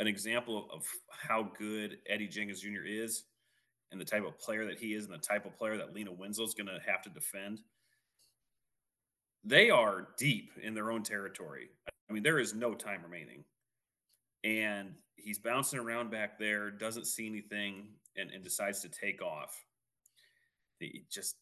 an 0.00 0.06
example 0.06 0.68
of, 0.72 0.84
how 1.10 1.50
good 1.58 1.98
Eddie 2.08 2.26
Jenkins 2.26 2.60
Jr. 2.60 2.84
is, 2.84 3.24
and 3.92 4.00
the 4.00 4.04
type 4.04 4.26
of 4.26 4.38
player 4.38 4.64
that 4.66 4.78
he 4.78 4.94
is, 4.94 5.04
and 5.04 5.14
the 5.14 5.18
type 5.18 5.46
of 5.46 5.56
player 5.56 5.76
that 5.76 5.94
Lena 5.94 6.10
Winslow 6.12 6.44
is 6.44 6.54
going 6.54 6.66
to 6.66 6.78
have 6.84 7.02
to 7.02 7.10
defend 7.10 7.60
they 9.44 9.70
are 9.70 10.08
deep 10.18 10.52
in 10.62 10.74
their 10.74 10.90
own 10.90 11.02
territory. 11.02 11.68
I 12.08 12.12
mean, 12.12 12.22
there 12.22 12.38
is 12.38 12.54
no 12.54 12.74
time 12.74 13.00
remaining. 13.02 13.44
And 14.44 14.94
he's 15.16 15.38
bouncing 15.38 15.78
around 15.78 16.10
back 16.10 16.38
there, 16.38 16.70
doesn't 16.70 17.06
see 17.06 17.26
anything, 17.26 17.88
and, 18.16 18.30
and 18.30 18.44
decides 18.44 18.80
to 18.80 18.88
take 18.88 19.22
off. 19.22 19.64
He 20.78 21.04
just 21.10 21.36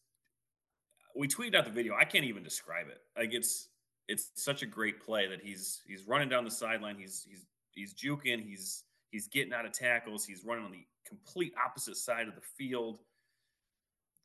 we 1.15 1.27
tweeted 1.27 1.55
out 1.55 1.65
the 1.65 1.71
video. 1.71 1.95
I 1.95 2.05
can't 2.05 2.25
even 2.25 2.43
describe 2.43 2.87
it. 2.87 2.99
Like 3.17 3.33
it's 3.33 3.69
it's 4.07 4.31
such 4.35 4.61
a 4.61 4.67
great 4.67 5.01
play 5.01 5.27
that 5.27 5.41
he's 5.41 5.81
he's 5.87 6.07
running 6.07 6.29
down 6.29 6.45
the 6.45 6.51
sideline. 6.51 6.95
He's 6.97 7.25
he's 7.27 7.45
he's 7.73 7.93
juking. 7.93 8.43
He's 8.43 8.83
he's 9.09 9.27
getting 9.27 9.53
out 9.53 9.65
of 9.65 9.71
tackles. 9.71 10.25
He's 10.25 10.43
running 10.45 10.65
on 10.65 10.71
the 10.71 10.85
complete 11.07 11.53
opposite 11.63 11.97
side 11.97 12.27
of 12.27 12.35
the 12.35 12.41
field. 12.41 12.99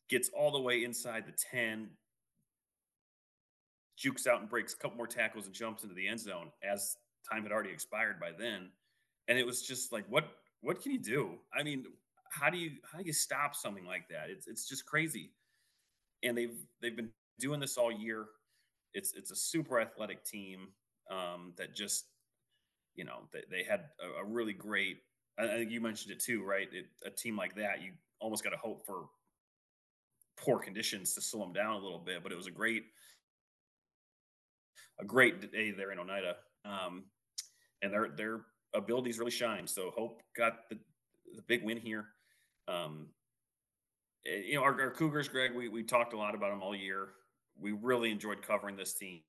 Gets 0.08 0.28
all 0.30 0.52
the 0.52 0.60
way 0.60 0.84
inside 0.84 1.24
the 1.26 1.32
ten 1.32 1.90
jukes 3.96 4.26
out 4.26 4.40
and 4.40 4.48
breaks 4.48 4.74
a 4.74 4.76
couple 4.76 4.96
more 4.96 5.06
tackles 5.06 5.46
and 5.46 5.54
jumps 5.54 5.82
into 5.82 5.94
the 5.94 6.06
end 6.06 6.20
zone 6.20 6.50
as 6.62 6.96
time 7.30 7.42
had 7.42 7.52
already 7.52 7.70
expired 7.70 8.20
by 8.20 8.30
then. 8.38 8.70
And 9.28 9.38
it 9.38 9.46
was 9.46 9.62
just 9.62 9.92
like, 9.92 10.04
what 10.08 10.28
what 10.60 10.82
can 10.82 10.92
you 10.92 10.98
do? 10.98 11.30
I 11.56 11.62
mean, 11.62 11.86
how 12.30 12.50
do 12.50 12.58
you 12.58 12.72
how 12.90 12.98
do 12.98 13.04
you 13.04 13.12
stop 13.12 13.54
something 13.54 13.86
like 13.86 14.08
that? 14.08 14.30
It's 14.30 14.46
it's 14.46 14.68
just 14.68 14.86
crazy. 14.86 15.32
And 16.22 16.36
they've 16.36 16.56
they've 16.80 16.96
been 16.96 17.10
doing 17.38 17.60
this 17.60 17.76
all 17.76 17.90
year. 17.90 18.26
It's 18.94 19.12
it's 19.14 19.30
a 19.30 19.36
super 19.36 19.80
athletic 19.80 20.24
team 20.24 20.68
um, 21.10 21.52
that 21.56 21.74
just 21.74 22.06
you 22.96 23.04
know 23.04 23.28
they, 23.32 23.42
they 23.50 23.62
had 23.62 23.84
a, 24.00 24.22
a 24.22 24.24
really 24.24 24.52
great. 24.52 24.98
I 25.38 25.46
think 25.46 25.70
you 25.70 25.80
mentioned 25.80 26.12
it 26.12 26.20
too, 26.20 26.42
right? 26.42 26.68
It, 26.72 26.86
a 27.04 27.10
team 27.10 27.36
like 27.36 27.54
that, 27.56 27.82
you 27.82 27.92
almost 28.20 28.42
got 28.42 28.50
to 28.50 28.56
hope 28.56 28.86
for 28.86 29.06
poor 30.38 30.58
conditions 30.58 31.14
to 31.14 31.20
slow 31.20 31.40
them 31.40 31.52
down 31.52 31.74
a 31.74 31.78
little 31.78 31.98
bit. 31.98 32.22
But 32.22 32.32
it 32.32 32.36
was 32.36 32.46
a 32.46 32.50
great 32.50 32.84
a 34.98 35.04
great 35.04 35.52
day 35.52 35.70
there 35.72 35.92
in 35.92 35.98
Oneida. 35.98 36.36
Um, 36.64 37.04
and 37.82 37.92
their 37.92 38.08
their 38.16 38.40
abilities 38.74 39.18
really 39.18 39.30
shine. 39.30 39.66
So 39.66 39.92
Hope 39.96 40.22
got 40.36 40.68
the, 40.70 40.78
the 41.34 41.42
big 41.42 41.64
win 41.64 41.78
here. 41.78 42.06
Um, 42.68 43.08
eh, 44.26 44.42
you 44.46 44.54
know, 44.54 44.62
our, 44.62 44.80
our, 44.80 44.90
Cougars, 44.90 45.28
Greg, 45.28 45.54
we, 45.54 45.68
we 45.68 45.82
talked 45.82 46.12
a 46.12 46.16
lot 46.16 46.34
about 46.34 46.50
them 46.50 46.62
all 46.62 46.74
year. 46.74 47.08
We 47.58 47.72
really 47.72 48.10
enjoyed 48.10 48.42
covering 48.42 48.76
this 48.76 48.94
team, 48.94 49.22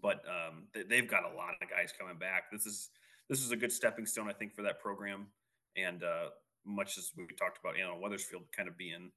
but 0.00 0.22
um, 0.26 0.64
they, 0.88 0.96
have 0.96 1.08
got 1.08 1.24
a 1.24 1.36
lot 1.36 1.54
of 1.60 1.68
guys 1.68 1.92
coming 1.98 2.18
back. 2.18 2.50
This 2.50 2.66
is 2.66 2.90
this 3.28 3.40
is 3.40 3.50
a 3.50 3.56
good 3.56 3.72
stepping 3.72 4.06
stone, 4.06 4.28
I 4.28 4.32
think, 4.32 4.54
for 4.54 4.62
that 4.62 4.80
program. 4.80 5.26
And 5.76 6.02
uh, 6.02 6.30
much 6.66 6.98
as 6.98 7.10
we 7.16 7.24
talked 7.38 7.58
about, 7.62 7.76
you 7.76 7.84
know, 7.84 7.98
Wethersfield 8.00 8.42
kind 8.56 8.68
of 8.68 8.76
being 8.76 9.10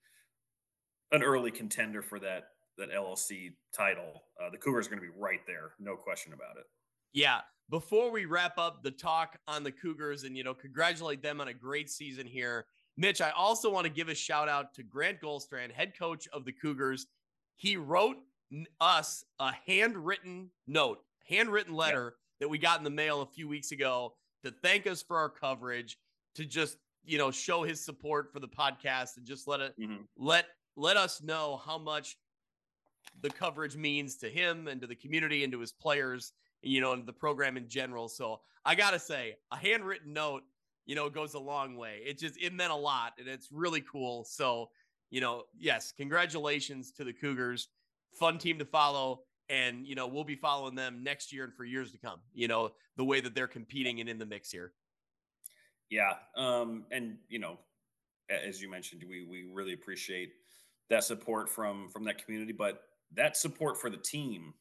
an 1.11 1.23
early 1.23 1.51
contender 1.51 2.01
for 2.01 2.19
that 2.19 2.43
that 2.77 2.91
LLC 2.91 3.53
title, 3.73 4.23
uh, 4.41 4.49
the 4.49 4.57
Cougars 4.57 4.87
are 4.87 4.89
going 4.89 5.01
to 5.01 5.07
be 5.07 5.17
right 5.17 5.39
there, 5.47 5.71
no 5.79 5.95
question 5.95 6.33
about 6.33 6.57
it. 6.57 6.65
Yeah, 7.13 7.39
before 7.69 8.11
we 8.11 8.25
wrap 8.25 8.57
up 8.57 8.83
the 8.83 8.91
talk 8.91 9.37
on 9.47 9.63
the 9.63 9.71
Cougars 9.71 10.23
and, 10.23 10.35
you 10.37 10.43
know, 10.43 10.53
congratulate 10.53 11.21
them 11.23 11.39
on 11.41 11.47
a 11.47 11.53
great 11.53 11.89
season 11.89 12.27
here, 12.27 12.65
Mitch, 12.97 13.21
I 13.21 13.31
also 13.31 13.71
want 13.71 13.85
to 13.85 13.91
give 13.91 14.09
a 14.09 14.15
shout 14.15 14.47
out 14.47 14.73
to 14.75 14.83
Grant 14.83 15.21
Goldstrand, 15.21 15.71
head 15.71 15.97
coach 15.97 16.27
of 16.31 16.45
the 16.45 16.51
Cougars. 16.51 17.07
He 17.55 17.75
wrote 17.77 18.17
us 18.79 19.23
a 19.39 19.51
handwritten 19.67 20.49
note, 20.67 20.99
handwritten 21.27 21.73
letter 21.73 22.15
that 22.39 22.49
we 22.49 22.57
got 22.57 22.77
in 22.77 22.83
the 22.83 22.89
mail 22.89 23.21
a 23.21 23.25
few 23.25 23.47
weeks 23.47 23.71
ago 23.71 24.13
to 24.43 24.51
thank 24.63 24.87
us 24.87 25.01
for 25.01 25.17
our 25.17 25.29
coverage, 25.29 25.97
to 26.35 26.45
just, 26.45 26.77
you 27.03 27.17
know, 27.17 27.31
show 27.31 27.63
his 27.63 27.83
support 27.83 28.31
for 28.31 28.39
the 28.39 28.47
podcast 28.47 29.17
and 29.17 29.25
just 29.25 29.47
let 29.47 29.59
it 29.59 29.73
mm-hmm. 29.79 30.03
let 30.17 30.45
let 30.75 30.97
us 30.97 31.21
know 31.21 31.61
how 31.65 31.77
much 31.77 32.17
the 33.21 33.29
coverage 33.29 33.75
means 33.75 34.17
to 34.17 34.29
him 34.29 34.67
and 34.67 34.81
to 34.81 34.87
the 34.87 34.95
community 34.95 35.43
and 35.43 35.53
to 35.53 35.59
his 35.59 35.71
players, 35.71 36.33
you 36.61 36.81
know, 36.81 36.93
and 36.93 37.05
the 37.05 37.13
program 37.13 37.57
in 37.57 37.67
general. 37.67 38.07
So 38.09 38.41
I 38.65 38.75
gotta 38.75 38.99
say, 38.99 39.37
a 39.51 39.57
handwritten 39.57 40.13
note, 40.13 40.43
you 40.85 40.95
know, 40.95 41.09
goes 41.09 41.33
a 41.33 41.39
long 41.39 41.75
way. 41.75 42.01
It 42.05 42.19
just 42.19 42.37
it 42.41 42.53
meant 42.53 42.71
a 42.71 42.75
lot 42.75 43.13
and 43.17 43.27
it's 43.27 43.51
really 43.51 43.81
cool. 43.81 44.25
So, 44.25 44.69
you 45.09 45.21
know, 45.21 45.43
yes, 45.57 45.93
congratulations 45.95 46.91
to 46.93 47.03
the 47.03 47.13
Cougars. 47.13 47.69
Fun 48.17 48.37
team 48.37 48.59
to 48.59 48.65
follow. 48.65 49.21
And, 49.47 49.85
you 49.85 49.93
know, 49.93 50.07
we'll 50.07 50.23
be 50.23 50.35
following 50.35 50.73
them 50.73 51.03
next 51.03 51.31
year 51.31 51.43
and 51.43 51.53
for 51.53 51.65
years 51.65 51.91
to 51.91 51.99
come, 51.99 52.19
you 52.33 52.47
know, 52.47 52.71
the 52.97 53.05
way 53.05 53.21
that 53.21 53.35
they're 53.35 53.47
competing 53.47 53.99
and 53.99 54.09
in 54.09 54.17
the 54.17 54.25
mix 54.25 54.51
here. 54.51 54.73
Yeah. 55.89 56.13
Um, 56.35 56.85
and 56.91 57.17
you 57.29 57.39
know, 57.39 57.59
as 58.29 58.61
you 58.61 58.69
mentioned, 58.69 59.03
we 59.07 59.25
we 59.29 59.45
really 59.53 59.73
appreciate 59.73 60.33
that 60.89 61.03
support 61.03 61.49
from 61.49 61.89
from 61.89 62.03
that 62.05 62.23
community. 62.23 62.53
But 62.53 62.81
that 63.13 63.37
support 63.37 63.79
for 63.79 63.89
the 63.89 63.97
team 63.97 64.53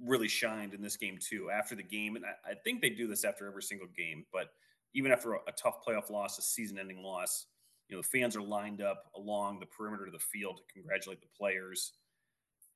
really 0.00 0.28
shined 0.28 0.74
in 0.74 0.80
this 0.80 0.96
game 0.96 1.18
too. 1.20 1.50
After 1.50 1.74
the 1.74 1.82
game, 1.82 2.16
and 2.16 2.24
I, 2.24 2.52
I 2.52 2.54
think 2.54 2.80
they 2.80 2.90
do 2.90 3.06
this 3.06 3.24
after 3.24 3.46
every 3.46 3.62
single 3.62 3.88
game, 3.96 4.24
but 4.32 4.48
even 4.94 5.12
after 5.12 5.34
a, 5.34 5.38
a 5.48 5.52
tough 5.52 5.84
playoff 5.86 6.10
loss, 6.10 6.38
a 6.38 6.42
season-ending 6.42 7.02
loss, 7.02 7.46
you 7.88 7.96
know 7.96 8.02
the 8.02 8.08
fans 8.08 8.36
are 8.36 8.42
lined 8.42 8.80
up 8.80 9.10
along 9.16 9.60
the 9.60 9.66
perimeter 9.66 10.06
of 10.06 10.12
the 10.12 10.18
field 10.18 10.56
to 10.56 10.72
congratulate 10.72 11.20
the 11.20 11.28
players. 11.36 11.92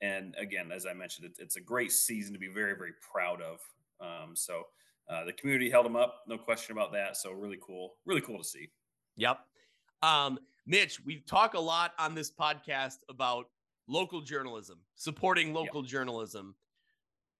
And 0.02 0.34
again, 0.38 0.70
as 0.72 0.86
I 0.86 0.92
mentioned, 0.92 1.26
it, 1.26 1.36
it's 1.38 1.56
a 1.56 1.60
great 1.60 1.92
season 1.92 2.32
to 2.32 2.38
be 2.38 2.48
very, 2.48 2.74
very 2.76 2.92
proud 3.12 3.40
of. 3.40 3.60
Um, 4.00 4.34
so 4.34 4.64
uh, 5.08 5.24
the 5.24 5.32
community 5.32 5.70
held 5.70 5.86
them 5.86 5.96
up, 5.96 6.22
no 6.26 6.36
question 6.36 6.76
about 6.76 6.92
that. 6.92 7.16
So 7.16 7.32
really 7.32 7.58
cool, 7.64 7.94
really 8.04 8.20
cool 8.20 8.38
to 8.38 8.44
see. 8.44 8.68
Yep. 9.16 9.38
Um, 10.02 10.38
Mitch, 10.66 11.00
we 11.04 11.20
talk 11.20 11.54
a 11.54 11.60
lot 11.60 11.92
on 11.98 12.14
this 12.14 12.30
podcast 12.30 12.98
about 13.08 13.46
local 13.88 14.20
journalism, 14.20 14.78
supporting 14.96 15.54
local 15.54 15.82
yep. 15.82 15.90
journalism. 15.90 16.54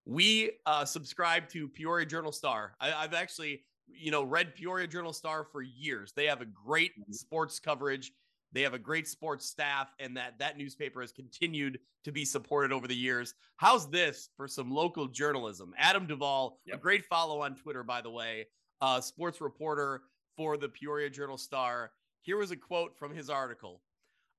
We 0.04 0.52
uh, 0.64 0.84
subscribe 0.84 1.48
to 1.50 1.68
Peoria 1.68 2.06
Journal 2.06 2.32
Star. 2.32 2.74
I, 2.80 2.90
have 2.90 3.14
actually, 3.14 3.64
you 3.88 4.12
know, 4.12 4.22
read 4.22 4.54
Peoria 4.54 4.86
Journal 4.86 5.12
Star 5.12 5.44
for 5.44 5.62
years. 5.62 6.12
They 6.14 6.26
have 6.26 6.40
a 6.40 6.46
great 6.46 6.92
mm-hmm. 6.92 7.12
sports 7.12 7.58
coverage. 7.58 8.12
They 8.52 8.62
have 8.62 8.74
a 8.74 8.78
great 8.78 9.08
sports 9.08 9.46
staff, 9.46 9.92
and 9.98 10.16
that 10.16 10.38
that 10.38 10.56
newspaper 10.56 11.00
has 11.00 11.12
continued 11.12 11.78
to 12.04 12.12
be 12.12 12.24
supported 12.24 12.72
over 12.72 12.86
the 12.86 12.96
years. 12.96 13.34
How's 13.56 13.90
this 13.90 14.30
for 14.36 14.48
some 14.48 14.70
local 14.70 15.06
journalism? 15.08 15.74
Adam 15.76 16.06
Duvall, 16.06 16.58
yep. 16.64 16.76
a 16.76 16.78
great 16.78 17.04
follow 17.04 17.42
on 17.42 17.56
Twitter, 17.56 17.82
by 17.82 18.00
the 18.00 18.10
way, 18.10 18.46
uh, 18.80 19.00
sports 19.00 19.40
reporter 19.40 20.02
for 20.36 20.56
the 20.56 20.68
Peoria 20.68 21.10
Journal 21.10 21.38
Star. 21.38 21.90
Here 22.22 22.36
was 22.36 22.50
a 22.50 22.56
quote 22.56 22.96
from 22.96 23.14
his 23.14 23.30
article. 23.30 23.82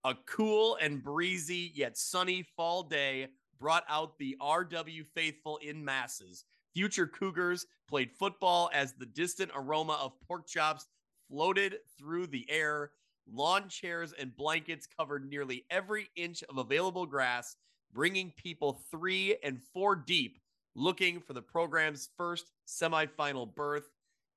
A 0.04 0.16
cool 0.26 0.78
and 0.82 1.04
breezy 1.04 1.72
yet 1.76 1.98
sunny 1.98 2.44
fall 2.56 2.84
day 2.84 3.28
brought 3.60 3.84
out 3.90 4.18
the 4.18 4.38
RW 4.42 5.06
faithful 5.14 5.58
in 5.58 5.84
masses. 5.84 6.46
Future 6.74 7.08
Cougars 7.08 7.66
played 7.90 8.12
football 8.12 8.70
as 8.74 8.94
the 8.94 9.06
distant 9.06 9.52
aroma 9.56 9.98
of 10.02 10.14
pork 10.28 10.48
chops 10.48 10.86
floated 11.28 11.78
through 11.98 12.28
the 12.28 12.46
air. 12.50 12.92
Lawn 13.32 13.70
chairs 13.70 14.14
and 14.14 14.36
blankets 14.36 14.88
covered 14.88 15.30
nearly 15.30 15.66
every 15.70 16.10
inch 16.16 16.44
of 16.44 16.58
available 16.58 17.06
grass, 17.06 17.56
bringing 17.94 18.32
people 18.38 18.82
three 18.92 19.38
and 19.44 19.62
four 19.74 19.96
deep 19.96 20.40
looking 20.76 21.20
for 21.20 21.34
the 21.34 21.42
program's 21.42 22.10
first 22.18 22.52
semifinal 22.68 23.54
berth. 23.54 23.90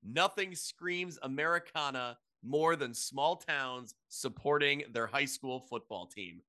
Nothing 0.03 0.55
screams 0.55 1.19
Americana 1.23 2.17
more 2.43 2.75
than 2.75 2.95
small 2.95 3.37
towns 3.37 3.95
supporting 4.09 4.83
their 4.93 5.07
high 5.07 5.27
school 5.27 5.67
football 5.69 6.07
team. 6.07 6.41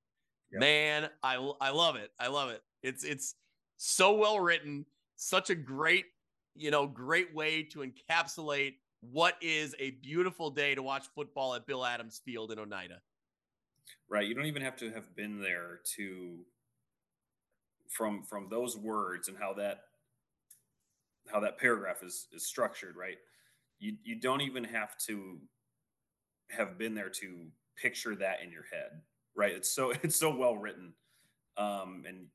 Yep. 0.54 0.60
Man, 0.60 1.10
I 1.22 1.36
I 1.60 1.70
love 1.72 1.96
it. 1.98 2.12
I 2.20 2.28
love 2.28 2.50
it. 2.50 2.62
It's 2.82 3.04
it's 3.04 3.36
so 3.78 4.14
well 4.14 4.40
written, 4.40 4.86
such 5.16 5.50
a 5.50 5.56
great, 5.56 6.06
you 6.56 6.72
know, 6.72 6.88
great 6.88 7.34
way 7.36 7.64
to 7.64 7.80
encapsulate 7.80 8.76
what 9.02 9.36
is 9.42 9.76
a 9.80 9.92
beautiful 9.92 10.50
day 10.50 10.76
to 10.76 10.84
watch 10.84 11.06
football 11.16 11.56
at 11.56 11.66
Bill 11.66 11.86
Adams 11.86 12.22
Field 12.24 12.52
in 12.52 12.60
Oneida. 12.60 13.02
Right, 14.10 14.28
you 14.28 14.36
don't 14.36 14.46
even 14.46 14.62
have 14.62 14.76
to 14.78 14.92
have 14.92 15.16
been 15.16 15.42
there 15.42 15.80
to 15.96 16.40
from 17.90 18.24
from 18.24 18.48
those 18.50 18.78
words 18.78 19.28
and 19.28 19.38
how 19.38 19.54
that 19.54 19.82
how 21.32 21.40
that 21.40 21.58
paragraph 21.58 22.04
is 22.04 22.28
is 22.34 22.46
structured, 22.46 22.96
right? 22.96 23.18
You 23.80 23.98
you 24.04 24.16
don't 24.20 24.42
even 24.42 24.64
have 24.64 24.98
to 25.08 25.40
have 26.50 26.78
been 26.78 26.94
there 26.94 27.10
to 27.10 27.48
picture 27.78 28.16
that 28.16 28.38
in 28.44 28.52
your 28.52 28.66
head, 28.72 29.02
right? 29.36 29.54
It's 29.54 29.70
so 29.70 29.92
it's 30.04 30.16
so 30.16 30.36
well 30.36 30.58
written, 30.58 30.94
um, 31.58 32.04
and 32.08 32.28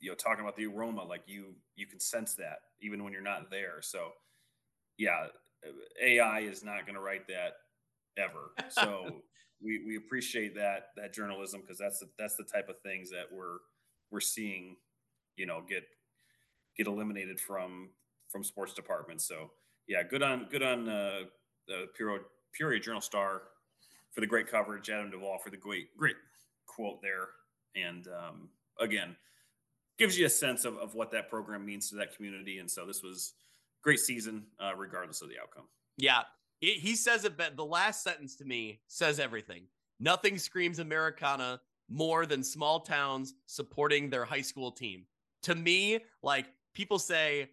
you 0.00 0.10
know, 0.10 0.14
talking 0.14 0.40
about 0.42 0.56
the 0.56 0.66
aroma, 0.66 1.04
like 1.04 1.22
you 1.26 1.54
you 1.76 1.86
can 1.86 2.00
sense 2.00 2.34
that 2.34 2.60
even 2.80 3.04
when 3.04 3.12
you're 3.12 3.22
not 3.22 3.50
there. 3.50 3.80
So, 3.80 4.10
yeah, 4.96 5.26
AI 6.02 6.40
is 6.40 6.64
not 6.64 6.86
going 6.86 6.94
to 6.94 7.00
write 7.00 7.26
that 7.28 7.52
ever. 8.16 8.52
So 8.70 9.22
we 9.62 9.82
we 9.86 9.96
appreciate 9.96 10.54
that 10.56 10.88
that 10.96 11.12
journalism 11.12 11.60
because 11.60 11.78
that's 11.78 12.00
the, 12.00 12.08
that's 12.18 12.36
the 12.36 12.44
type 12.44 12.68
of 12.68 12.76
things 12.80 13.10
that 13.10 13.26
we're 13.32 13.58
we're 14.10 14.20
seeing, 14.20 14.76
you 15.36 15.46
know, 15.46 15.62
get 15.68 15.84
get 16.76 16.86
eliminated 16.86 17.38
from 17.40 17.90
from 18.28 18.44
sports 18.44 18.74
departments. 18.74 19.26
So 19.26 19.50
yeah, 19.86 20.02
good 20.02 20.22
on 20.22 20.46
good 20.50 20.62
on 20.62 20.88
uh, 20.88 21.20
uh, 21.68 21.86
Peoria 21.96 22.20
Peoria 22.52 22.80
Journal 22.80 23.00
Star 23.00 23.42
for 24.12 24.20
the 24.20 24.26
great 24.26 24.48
coverage, 24.48 24.90
Adam 24.90 25.10
Duvall 25.10 25.38
for 25.38 25.50
the 25.50 25.56
great, 25.56 25.96
great 25.96 26.16
quote 26.66 27.00
there. 27.02 27.28
And 27.76 28.06
um, 28.08 28.48
again, 28.78 29.16
gives 29.98 30.18
you 30.18 30.26
a 30.26 30.30
sense 30.30 30.64
of, 30.64 30.76
of 30.78 30.94
what 30.94 31.10
that 31.12 31.28
program 31.28 31.64
means 31.64 31.88
to 31.90 31.96
that 31.96 32.14
community. 32.16 32.58
And 32.58 32.70
so 32.70 32.86
this 32.86 33.02
was 33.02 33.34
great 33.82 34.00
season, 34.00 34.44
uh, 34.58 34.74
regardless 34.76 35.22
of 35.22 35.28
the 35.28 35.38
outcome. 35.40 35.64
Yeah. 35.96 36.22
It, 36.60 36.78
he 36.78 36.94
says 36.94 37.24
it, 37.24 37.36
but 37.36 37.56
the 37.56 37.64
last 37.64 38.02
sentence 38.02 38.36
to 38.36 38.44
me 38.44 38.80
says 38.86 39.18
everything. 39.18 39.64
Nothing 39.98 40.38
screams 40.38 40.78
Americana 40.78 41.60
more 41.88 42.24
than 42.24 42.42
small 42.42 42.80
towns 42.80 43.34
supporting 43.46 44.08
their 44.08 44.24
high 44.24 44.40
school 44.40 44.70
team. 44.70 45.04
To 45.42 45.54
me, 45.54 46.00
like 46.22 46.46
people 46.74 46.98
say, 46.98 47.50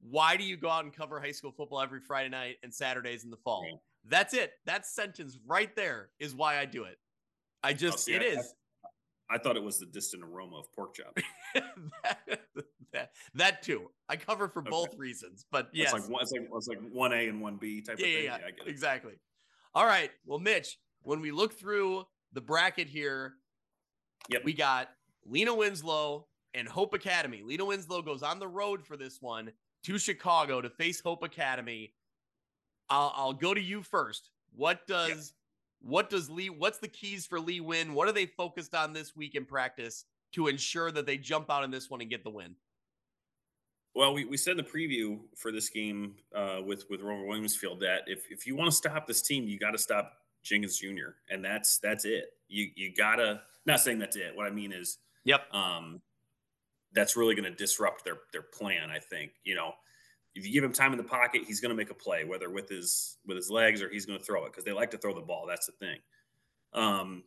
why 0.00 0.36
do 0.36 0.44
you 0.44 0.56
go 0.56 0.68
out 0.68 0.84
and 0.84 0.92
cover 0.92 1.20
high 1.20 1.32
school 1.32 1.52
football 1.52 1.80
every 1.80 2.00
Friday 2.00 2.28
night 2.28 2.56
and 2.62 2.72
Saturdays 2.72 3.24
in 3.24 3.30
the 3.30 3.36
fall? 3.36 3.64
That's 4.08 4.34
it. 4.34 4.52
That 4.66 4.86
sentence 4.86 5.38
right 5.46 5.74
there 5.74 6.10
is 6.18 6.34
why 6.34 6.58
I 6.58 6.64
do 6.64 6.84
it. 6.84 6.98
I 7.62 7.72
just, 7.72 7.94
oh, 7.94 8.00
see, 8.00 8.14
it 8.14 8.22
I, 8.22 8.40
is. 8.40 8.54
I, 9.30 9.34
I, 9.34 9.38
thought 9.38 9.56
it 9.56 9.62
was 9.62 9.78
the 9.78 9.86
distant 9.86 10.22
aroma 10.22 10.58
of 10.58 10.72
pork 10.72 10.94
chop. 10.94 11.18
that, 11.54 12.40
that, 12.92 13.12
that, 13.34 13.62
too. 13.62 13.90
I 14.08 14.16
cover 14.16 14.48
for 14.48 14.60
okay. 14.60 14.70
both 14.70 14.96
reasons, 14.96 15.46
but 15.50 15.68
yes. 15.72 15.92
It's 15.92 16.08
like, 16.08 16.22
it's 16.22 16.32
like, 16.32 16.48
it's 16.52 16.68
like 16.68 16.80
1A 16.80 17.28
and 17.28 17.42
1B 17.42 17.84
type 17.84 17.98
yeah, 17.98 18.06
of 18.06 18.12
thing. 18.12 18.24
Yeah, 18.24 18.38
yeah, 18.40 18.70
exactly. 18.70 19.14
All 19.74 19.86
right. 19.86 20.10
Well, 20.24 20.38
Mitch, 20.38 20.78
when 21.02 21.20
we 21.20 21.30
look 21.30 21.52
through 21.52 22.04
the 22.32 22.40
bracket 22.40 22.88
here, 22.88 23.34
yep. 24.28 24.44
we 24.44 24.52
got 24.52 24.88
Lena 25.24 25.54
Winslow 25.54 26.26
and 26.54 26.66
Hope 26.66 26.94
Academy. 26.94 27.42
Lena 27.44 27.64
Winslow 27.64 28.02
goes 28.02 28.22
on 28.22 28.38
the 28.38 28.48
road 28.48 28.84
for 28.84 28.96
this 28.96 29.18
one 29.20 29.52
to 29.84 29.98
Chicago 29.98 30.60
to 30.60 30.70
face 30.70 31.00
Hope 31.00 31.22
Academy. 31.22 31.92
I'll, 32.88 33.12
I'll 33.14 33.32
go 33.32 33.54
to 33.54 33.60
you 33.60 33.82
first. 33.82 34.30
What 34.54 34.86
does 34.86 35.08
yep. 35.08 35.90
what 35.90 36.10
does 36.10 36.30
Lee? 36.30 36.50
What's 36.50 36.78
the 36.78 36.88
keys 36.88 37.26
for 37.26 37.38
Le-Win? 37.38 37.94
What 37.94 38.08
are 38.08 38.12
they 38.12 38.26
focused 38.26 38.74
on 38.74 38.92
this 38.92 39.14
week 39.14 39.34
in 39.34 39.44
practice 39.44 40.04
to 40.32 40.48
ensure 40.48 40.90
that 40.90 41.06
they 41.06 41.18
jump 41.18 41.50
out 41.50 41.64
in 41.64 41.70
this 41.70 41.90
one 41.90 42.00
and 42.00 42.08
get 42.08 42.24
the 42.24 42.30
win? 42.30 42.54
Well, 43.96 44.12
we, 44.12 44.26
we 44.26 44.36
said 44.36 44.52
in 44.52 44.56
the 44.58 44.62
preview 44.62 45.20
for 45.34 45.50
this 45.50 45.70
game 45.70 46.16
uh, 46.34 46.58
with 46.62 46.84
with 46.90 47.00
Rova 47.00 47.26
Williamsfield 47.26 47.80
that 47.80 48.02
if 48.06 48.30
if 48.30 48.46
you 48.46 48.54
want 48.54 48.70
to 48.70 48.76
stop 48.76 49.06
this 49.06 49.22
team, 49.22 49.48
you 49.48 49.58
got 49.58 49.70
to 49.70 49.78
stop 49.78 50.12
Jenkins 50.42 50.76
Jr. 50.76 51.16
and 51.30 51.42
that's 51.42 51.78
that's 51.78 52.04
it. 52.04 52.34
You 52.46 52.68
you 52.76 52.92
gotta 52.94 53.40
not 53.64 53.80
saying 53.80 53.98
that's 53.98 54.16
it. 54.16 54.36
What 54.36 54.46
I 54.46 54.50
mean 54.50 54.70
is, 54.70 54.98
yep. 55.24 55.52
Um, 55.52 56.02
that's 56.92 57.16
really 57.16 57.34
going 57.34 57.50
to 57.50 57.56
disrupt 57.56 58.04
their 58.04 58.18
their 58.32 58.42
plan. 58.42 58.90
I 58.90 58.98
think 58.98 59.32
you 59.44 59.54
know 59.54 59.72
if 60.34 60.46
you 60.46 60.52
give 60.52 60.62
him 60.62 60.74
time 60.74 60.92
in 60.92 60.98
the 60.98 61.04
pocket, 61.04 61.44
he's 61.46 61.60
going 61.60 61.70
to 61.70 61.76
make 61.76 61.88
a 61.88 61.94
play, 61.94 62.24
whether 62.24 62.50
with 62.50 62.68
his 62.68 63.16
with 63.26 63.38
his 63.38 63.50
legs 63.50 63.80
or 63.80 63.88
he's 63.88 64.04
going 64.04 64.18
to 64.18 64.24
throw 64.24 64.44
it 64.44 64.52
because 64.52 64.64
they 64.64 64.72
like 64.72 64.90
to 64.90 64.98
throw 64.98 65.14
the 65.14 65.22
ball. 65.22 65.46
That's 65.48 65.64
the 65.64 65.72
thing. 65.72 65.98
Um, 66.74 67.22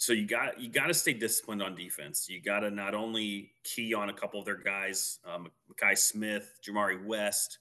so 0.00 0.14
you 0.14 0.26
got 0.26 0.58
you 0.58 0.70
got 0.70 0.86
to 0.86 0.94
stay 0.94 1.12
disciplined 1.12 1.62
on 1.62 1.74
defense. 1.74 2.26
You 2.26 2.40
got 2.40 2.60
to 2.60 2.70
not 2.70 2.94
only 2.94 3.52
key 3.64 3.92
on 3.92 4.08
a 4.08 4.14
couple 4.14 4.40
of 4.40 4.46
their 4.46 4.56
guys, 4.56 5.18
um, 5.30 5.48
Makai 5.70 5.96
Smith, 5.98 6.58
Jamari 6.66 7.04
West, 7.04 7.58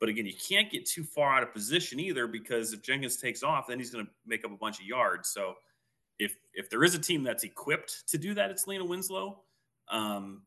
but 0.00 0.08
again, 0.08 0.24
you 0.24 0.32
can't 0.48 0.72
get 0.72 0.86
too 0.86 1.04
far 1.04 1.34
out 1.34 1.42
of 1.42 1.52
position 1.52 2.00
either 2.00 2.26
because 2.26 2.72
if 2.72 2.80
Jenkins 2.80 3.18
takes 3.18 3.42
off, 3.42 3.66
then 3.66 3.78
he's 3.78 3.90
going 3.90 4.06
to 4.06 4.10
make 4.24 4.42
up 4.42 4.52
a 4.52 4.56
bunch 4.56 4.80
of 4.80 4.86
yards. 4.86 5.28
So 5.28 5.52
if 6.18 6.36
if 6.54 6.70
there 6.70 6.82
is 6.82 6.94
a 6.94 6.98
team 6.98 7.22
that's 7.22 7.44
equipped 7.44 8.08
to 8.08 8.16
do 8.16 8.32
that, 8.32 8.50
it's 8.50 8.66
Lena 8.66 8.86
Winslow. 8.86 9.42
Um, 9.90 10.44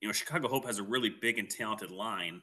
you 0.00 0.06
know, 0.06 0.12
Chicago 0.12 0.46
Hope 0.46 0.66
has 0.66 0.78
a 0.78 0.84
really 0.84 1.10
big 1.20 1.40
and 1.40 1.50
talented 1.50 1.90
line 1.90 2.42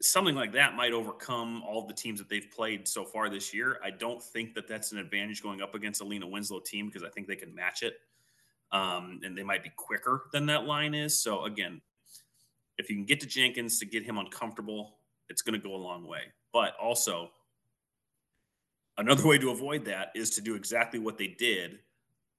something 0.00 0.34
like 0.34 0.52
that 0.52 0.74
might 0.74 0.92
overcome 0.92 1.62
all 1.62 1.86
the 1.86 1.94
teams 1.94 2.18
that 2.18 2.28
they've 2.28 2.50
played 2.50 2.86
so 2.86 3.04
far 3.04 3.28
this 3.28 3.52
year. 3.52 3.78
I 3.84 3.90
don't 3.90 4.22
think 4.22 4.54
that 4.54 4.68
that's 4.68 4.92
an 4.92 4.98
advantage 4.98 5.42
going 5.42 5.60
up 5.60 5.74
against 5.74 6.00
a 6.00 6.04
Lena 6.04 6.26
Winslow 6.26 6.60
team 6.60 6.86
because 6.86 7.02
I 7.02 7.10
think 7.10 7.26
they 7.26 7.36
can 7.36 7.54
match 7.54 7.82
it. 7.82 7.94
Um, 8.70 9.20
and 9.24 9.36
they 9.36 9.42
might 9.42 9.62
be 9.62 9.70
quicker 9.76 10.26
than 10.32 10.46
that 10.46 10.64
line 10.64 10.94
is. 10.94 11.18
So 11.18 11.44
again, 11.44 11.80
if 12.76 12.88
you 12.88 12.96
can 12.96 13.04
get 13.04 13.20
to 13.20 13.26
Jenkins 13.26 13.78
to 13.80 13.86
get 13.86 14.04
him 14.04 14.18
uncomfortable, 14.18 14.98
it's 15.28 15.42
going 15.42 15.60
to 15.60 15.66
go 15.66 15.74
a 15.74 15.76
long 15.76 16.06
way. 16.06 16.22
But 16.52 16.74
also, 16.80 17.30
another 18.96 19.26
way 19.26 19.38
to 19.38 19.50
avoid 19.50 19.84
that 19.86 20.12
is 20.14 20.30
to 20.30 20.40
do 20.40 20.54
exactly 20.54 21.00
what 21.00 21.18
they 21.18 21.28
did 21.28 21.80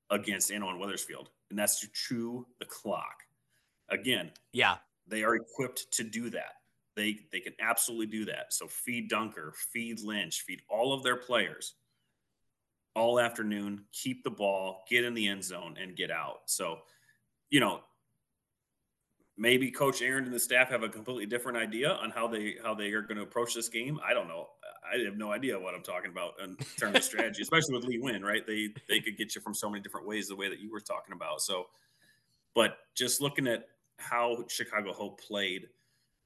against 0.10 0.49
Annawan 0.49 0.80
Wethersfield, 0.80 1.30
and 1.49 1.60
that's 1.60 1.80
to 1.82 1.88
chew 1.93 2.45
the 2.60 2.66
clock. 2.66 3.24
Again, 3.89 4.32
yeah, 4.53 4.78
they 5.07 5.24
are 5.24 5.36
equipped 5.36 5.91
to 5.93 6.03
do 6.03 6.30
that. 6.32 6.59
They 7.00 7.20
they 7.32 7.39
can 7.39 7.54
absolutely 7.62 8.08
do 8.08 8.26
that. 8.26 8.54
So 8.54 8.68
feed 8.68 9.10
Dunker, 9.10 9.54
feed 9.56 10.02
Lynch, 10.02 10.41
feed 10.41 10.62
all 10.70 10.91
of 10.91 11.02
their 11.02 11.16
players 11.16 11.76
all 12.95 13.20
afternoon, 13.20 13.86
keep 13.93 14.24
the 14.24 14.30
ball, 14.30 14.84
get 14.89 15.06
in 15.06 15.14
the 15.14 15.28
end 15.28 15.43
zone, 15.43 15.78
and 15.82 15.95
get 15.95 16.12
out. 16.12 16.41
So, 16.47 16.80
you 17.50 17.62
know, 17.62 17.80
maybe 19.38 19.72
Coach 19.72 20.02
Aaron 20.02 20.26
and 20.26 20.34
the 20.34 20.39
staff 20.39 20.70
have 20.70 20.84
a 20.84 20.89
completely 20.89 21.26
different 21.26 21.58
idea 21.58 21.91
on 21.91 22.10
how 22.10 22.28
they 22.28 22.56
how 22.62 22.76
they 22.76 22.91
are 22.91 23.02
going 23.02 23.16
to 23.16 23.24
approach 23.24 23.54
this 23.54 23.70
game. 23.70 24.00
I 24.06 24.14
don't 24.14 24.28
know. 24.28 24.47
I 24.91 24.97
have 25.06 25.18
no 25.18 25.32
idea 25.32 25.58
what 25.58 25.74
I'm 25.74 25.84
talking 25.84 26.12
about 26.12 26.34
in 26.43 26.58
terms 26.78 26.97
of 26.97 27.04
strategy, 27.04 27.41
especially 27.43 27.76
with 27.76 27.86
Le-Win, 27.86 28.22
right? 28.22 28.45
They 28.45 28.70
they 28.89 29.00
could 29.00 29.18
get 29.18 29.34
you 29.34 29.41
from 29.41 29.54
so 29.54 29.70
many 29.70 29.82
different 29.82 30.06
ways 30.06 30.28
the 30.28 30.36
way 30.36 30.50
that 30.50 30.60
you 30.60 30.70
were 30.70 30.82
talking 30.82 31.14
about. 31.14 31.41
So, 31.41 31.68
but 32.54 32.80
just 32.95 33.22
looking 33.22 33.47
at 33.47 33.68
how 33.97 34.43
Chicago 34.50 34.91
Hope 34.91 35.22
played 35.22 35.68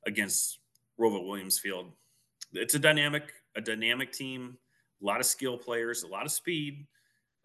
against 0.07 0.59
ROWVA 0.97 1.19
Williamsfield. 1.19 1.91
It's 2.53 2.75
a 2.75 2.79
dynamic, 2.79 3.31
a 3.55 3.61
dynamic 3.61 4.11
team, 4.11 4.57
a 5.01 5.05
lot 5.05 5.19
of 5.19 5.25
skill 5.25 5.57
players, 5.57 6.03
a 6.03 6.07
lot 6.07 6.25
of 6.25 6.31
speed. 6.31 6.85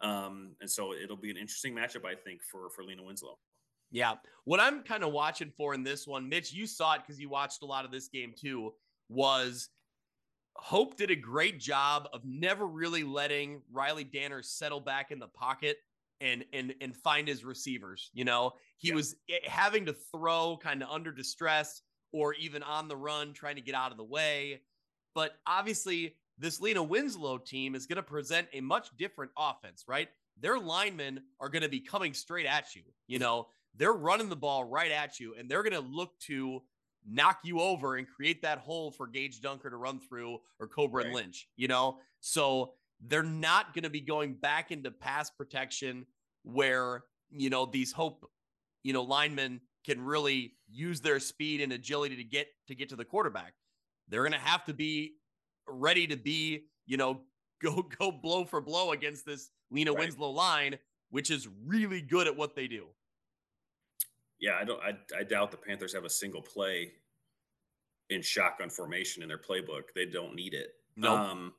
Um, 0.00 0.54
and 0.60 0.70
so 0.70 0.92
it'll 0.94 1.16
be 1.16 1.30
an 1.30 1.36
interesting 1.36 1.74
matchup, 1.74 2.04
I 2.04 2.14
think, 2.14 2.42
for 2.42 2.70
for 2.70 2.84
Lena 2.84 3.02
Winslow. 3.02 3.38
Yeah. 3.90 4.14
What 4.44 4.60
I'm 4.60 4.82
kind 4.82 5.02
of 5.02 5.12
watching 5.12 5.50
for 5.56 5.74
in 5.74 5.82
this 5.82 6.06
one, 6.06 6.28
Mitch, 6.28 6.52
you 6.52 6.66
saw 6.66 6.94
it 6.94 7.02
because 7.06 7.20
you 7.20 7.28
watched 7.28 7.62
a 7.62 7.66
lot 7.66 7.84
of 7.84 7.90
this 7.90 8.08
game 8.08 8.34
too, 8.38 8.74
was 9.08 9.70
Hope 10.56 10.96
did 10.96 11.10
a 11.10 11.16
great 11.16 11.60
job 11.60 12.08
of 12.12 12.24
never 12.24 12.66
really 12.66 13.04
letting 13.04 13.62
Riley 13.72 14.04
Danner 14.04 14.42
settle 14.42 14.80
back 14.80 15.10
in 15.10 15.18
the 15.18 15.28
pocket 15.28 15.78
and 16.20 16.44
and 16.52 16.74
and 16.80 16.96
find 16.96 17.28
his 17.28 17.44
receivers. 17.44 18.10
You 18.12 18.24
know, 18.24 18.52
he 18.76 18.88
yeah. 18.88 18.94
was 18.94 19.14
eh, 19.30 19.38
having 19.44 19.86
to 19.86 19.94
throw 20.12 20.58
kind 20.60 20.82
of 20.82 20.90
under 20.90 21.12
distress 21.12 21.82
or 22.12 22.34
even 22.34 22.62
on 22.62 22.88
the 22.88 22.96
run 22.96 23.32
trying 23.32 23.56
to 23.56 23.62
get 23.62 23.74
out 23.74 23.90
of 23.90 23.96
the 23.96 24.04
way. 24.04 24.60
But 25.14 25.32
obviously, 25.46 26.14
this 26.38 26.60
Lena 26.60 26.82
Winslow 26.82 27.38
team 27.38 27.74
is 27.74 27.86
going 27.86 27.96
to 27.96 28.02
present 28.02 28.48
a 28.52 28.60
much 28.60 28.96
different 28.96 29.32
offense, 29.36 29.84
right? 29.88 30.08
Their 30.40 30.58
linemen 30.58 31.20
are 31.40 31.48
going 31.48 31.62
to 31.62 31.68
be 31.68 31.80
coming 31.80 32.14
straight 32.14 32.46
at 32.46 32.74
you. 32.74 32.82
You 33.08 33.18
know, 33.18 33.48
they're 33.76 33.92
running 33.92 34.28
the 34.28 34.36
ball 34.36 34.64
right 34.64 34.90
at 34.90 35.18
you, 35.18 35.34
and 35.38 35.48
they're 35.48 35.62
going 35.62 35.72
to 35.72 35.88
look 35.88 36.18
to 36.20 36.62
knock 37.06 37.40
you 37.42 37.60
over 37.60 37.96
and 37.96 38.06
create 38.06 38.42
that 38.42 38.58
hole 38.58 38.90
for 38.90 39.06
Gage 39.06 39.40
Dunker 39.40 39.70
to 39.70 39.76
run 39.76 40.00
through 40.00 40.38
or 40.60 40.68
Cobra 40.68 40.98
right. 40.98 41.06
and 41.06 41.14
Lynch, 41.14 41.48
you 41.56 41.68
know? 41.68 41.98
So 42.20 42.74
they're 43.00 43.22
not 43.22 43.74
going 43.74 43.84
to 43.84 43.90
be 43.90 44.00
going 44.00 44.34
back 44.34 44.70
into 44.70 44.90
pass 44.90 45.30
protection 45.30 46.06
where, 46.42 47.04
you 47.30 47.50
know, 47.50 47.66
these 47.66 47.92
hope, 47.92 48.28
you 48.82 48.92
know, 48.92 49.02
linemen 49.02 49.60
can 49.84 50.00
really 50.00 50.54
use 50.68 51.00
their 51.00 51.20
speed 51.20 51.60
and 51.60 51.72
agility 51.72 52.16
to 52.16 52.24
get 52.24 52.48
to 52.66 52.74
get 52.74 52.88
to 52.90 52.96
the 52.96 53.04
quarterback. 53.04 53.54
They're 54.08 54.22
going 54.22 54.32
to 54.32 54.38
have 54.38 54.64
to 54.66 54.74
be 54.74 55.14
ready 55.66 56.06
to 56.06 56.16
be, 56.16 56.64
you 56.86 56.96
know, 56.96 57.20
go 57.62 57.82
go 57.98 58.12
blow 58.12 58.44
for 58.44 58.60
blow 58.60 58.92
against 58.92 59.26
this 59.26 59.50
Lena 59.70 59.92
right. 59.92 60.00
Winslow 60.00 60.30
line, 60.30 60.78
which 61.10 61.30
is 61.30 61.48
really 61.66 62.00
good 62.00 62.26
at 62.26 62.36
what 62.36 62.54
they 62.54 62.66
do. 62.68 62.86
Yeah, 64.40 64.56
I 64.60 64.64
don't. 64.64 64.80
I, 64.80 64.96
I 65.18 65.24
doubt 65.24 65.50
the 65.50 65.56
Panthers 65.56 65.92
have 65.94 66.04
a 66.04 66.10
single 66.10 66.42
play 66.42 66.92
in 68.10 68.22
shotgun 68.22 68.70
formation 68.70 69.22
in 69.22 69.28
their 69.28 69.38
playbook. 69.38 69.92
They 69.94 70.06
don't 70.06 70.34
need 70.34 70.54
it. 70.54 70.74
No. 70.96 71.16
Nope. 71.16 71.26
Um, 71.26 71.52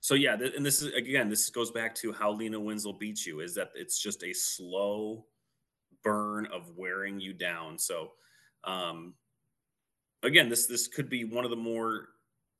so 0.00 0.14
yeah, 0.14 0.36
th- 0.36 0.54
and 0.54 0.64
this 0.64 0.80
is 0.80 0.94
again, 0.94 1.28
this 1.28 1.50
goes 1.50 1.70
back 1.70 1.94
to 1.96 2.12
how 2.12 2.30
Lena 2.30 2.58
Winslow 2.58 2.92
beats 2.92 3.26
you. 3.26 3.40
Is 3.40 3.54
that 3.56 3.70
it's 3.74 4.00
just 4.00 4.22
a 4.22 4.32
slow 4.32 5.26
burn 6.02 6.46
of 6.46 6.70
wearing 6.76 7.20
you 7.20 7.32
down. 7.32 7.78
So, 7.78 8.12
um, 8.64 9.14
again, 10.22 10.48
this 10.48 10.66
this 10.66 10.88
could 10.88 11.08
be 11.08 11.24
one 11.24 11.44
of 11.44 11.50
the 11.50 11.56
more 11.56 12.08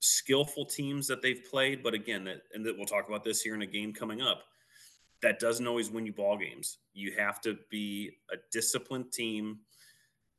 skillful 0.00 0.64
teams 0.64 1.06
that 1.08 1.22
they've 1.22 1.42
played. 1.50 1.82
But 1.82 1.94
again, 1.94 2.24
that, 2.24 2.42
and 2.54 2.64
that 2.66 2.76
we'll 2.76 2.86
talk 2.86 3.08
about 3.08 3.24
this 3.24 3.40
here 3.40 3.54
in 3.54 3.62
a 3.62 3.66
game 3.66 3.92
coming 3.92 4.22
up. 4.22 4.44
That 5.22 5.40
doesn't 5.40 5.66
always 5.66 5.90
win 5.90 6.06
you 6.06 6.12
ball 6.12 6.36
games. 6.36 6.78
You 6.94 7.12
have 7.18 7.40
to 7.40 7.58
be 7.70 8.12
a 8.32 8.36
disciplined 8.52 9.12
team. 9.12 9.58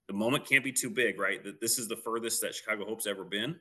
The 0.08 0.14
moment 0.14 0.48
can't 0.48 0.64
be 0.64 0.72
too 0.72 0.90
big, 0.90 1.20
right? 1.20 1.44
That 1.44 1.60
this 1.60 1.78
is 1.78 1.88
the 1.88 1.98
furthest 1.98 2.42
that 2.42 2.56
Chicago 2.56 2.86
Hope's 2.86 3.06
ever 3.06 3.26
been. 3.26 3.60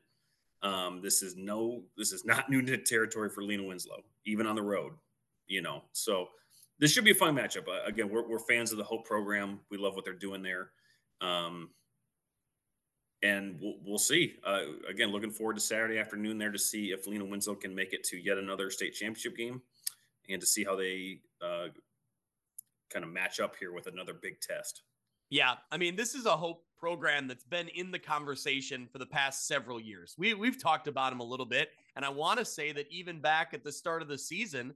Um, 0.63 1.01
this 1.03 1.23
is 1.23 1.37
no, 1.37 1.83
this 1.97 2.13
is 2.13 2.25
not 2.25 2.49
new 2.51 2.63
territory 2.63 3.31
for 3.31 3.43
Lena 3.43 3.65
Winslow, 3.65 4.03
even 4.27 4.47
on 4.47 4.55
the 4.55 4.63
road. 4.63 4.93
You 5.49 5.63
know, 5.63 5.83
so 5.93 6.29
this 6.79 6.93
should 6.93 7.05
be 7.05 7.11
a 7.11 7.15
fun 7.15 7.35
matchup. 7.35 7.69
Uh, 7.69 7.85
again, 7.87 8.09
we're, 8.09 8.27
we're 8.29 8.39
fans 8.39 8.73
of 8.73 8.79
the 8.79 8.85
Hope 8.85 9.05
program. 9.05 9.61
We 9.71 9.79
love 9.79 9.95
what 9.95 10.05
they're 10.05 10.15
doing 10.15 10.43
there. 10.43 10.71
Um, 11.21 11.71
and 13.23 13.59
we'll, 13.61 13.75
we'll 13.85 13.99
see. 13.99 14.35
Uh, 14.47 14.63
again, 14.89 15.11
looking 15.11 15.31
forward 15.31 15.57
to 15.57 15.61
Saturday 15.61 15.99
afternoon 15.99 16.39
there 16.39 16.53
to 16.53 16.59
see 16.59 16.93
if 16.93 17.07
Lena 17.07 17.25
Winslow 17.25 17.57
can 17.57 17.75
make 17.75 17.93
it 17.93 18.05
to 18.05 18.17
yet 18.17 18.39
another 18.39 18.71
state 18.71 18.95
championship 18.95 19.37
game 19.37 19.61
and 20.29 20.41
to 20.41 20.47
see 20.47 20.63
how 20.63 20.77
they 20.77 21.21
uh, 21.43 21.69
kind 22.93 23.05
of 23.05 23.11
match 23.11 23.41
up 23.41 23.57
here 23.57 23.73
with 23.73 23.87
another 23.87 24.15
big 24.15 24.41
test. 24.41 24.83
Yeah, 25.31 25.55
I 25.71 25.77
mean, 25.77 25.97
this 25.97 26.15
is 26.15 26.27
a 26.27 26.37
Hope 26.37 26.65
program 26.79 27.27
that's 27.27 27.45
been 27.45 27.69
in 27.69 27.91
the 27.91 27.99
conversation 27.99 28.89
for 28.91 28.99
the 28.99 29.07
past 29.07 29.47
several 29.47 29.81
years. 29.81 30.15
We 30.17 30.33
we've 30.35 30.63
talked 30.63 30.89
about 30.89 31.11
them 31.11 31.21
a 31.21 31.25
little 31.25 31.45
bit, 31.45 31.71
and 31.97 32.05
I 32.05 32.09
want 32.09 32.39
to 32.39 32.45
say 32.45 32.73
that 32.73 32.87
even 32.91 33.21
back 33.21 33.53
at 33.53 33.63
the 33.63 33.73
start 33.73 34.01
of 34.01 34.09
the 34.09 34.17
season, 34.17 34.73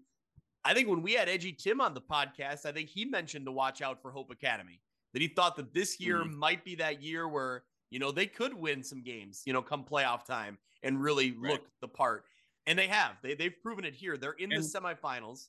I 0.64 0.74
think 0.74 0.88
when 0.88 1.02
we 1.02 1.14
had 1.14 1.28
Edgy 1.28 1.52
Tim 1.52 1.80
on 1.80 1.94
the 1.94 2.00
podcast, 2.00 2.66
I 2.66 2.72
think 2.72 2.88
he 2.88 3.04
mentioned 3.04 3.46
to 3.46 3.52
watch 3.52 3.82
out 3.82 4.00
for 4.00 4.10
Hope 4.10 4.30
Academy. 4.30 4.80
That 5.12 5.20
he 5.20 5.28
thought 5.28 5.56
that 5.56 5.74
this 5.74 6.00
year 6.00 6.18
mm-hmm. 6.18 6.38
might 6.38 6.64
be 6.64 6.74
that 6.76 7.02
year 7.02 7.28
where 7.28 7.64
you 7.90 7.98
know 7.98 8.12
they 8.12 8.26
could 8.26 8.54
win 8.54 8.82
some 8.82 9.02
games, 9.02 9.42
you 9.44 9.52
know, 9.52 9.60
come 9.60 9.84
playoff 9.84 10.24
time 10.24 10.56
and 10.82 11.02
really 11.02 11.32
right. 11.32 11.52
look 11.52 11.62
the 11.80 11.88
part. 11.88 12.24
And 12.66 12.78
they 12.78 12.86
have. 12.86 13.16
They 13.22 13.34
they've 13.34 13.54
proven 13.62 13.84
it 13.84 13.94
here. 13.94 14.16
They're 14.16 14.32
in 14.32 14.52
and, 14.52 14.62
the 14.62 14.66
semifinals. 14.66 15.48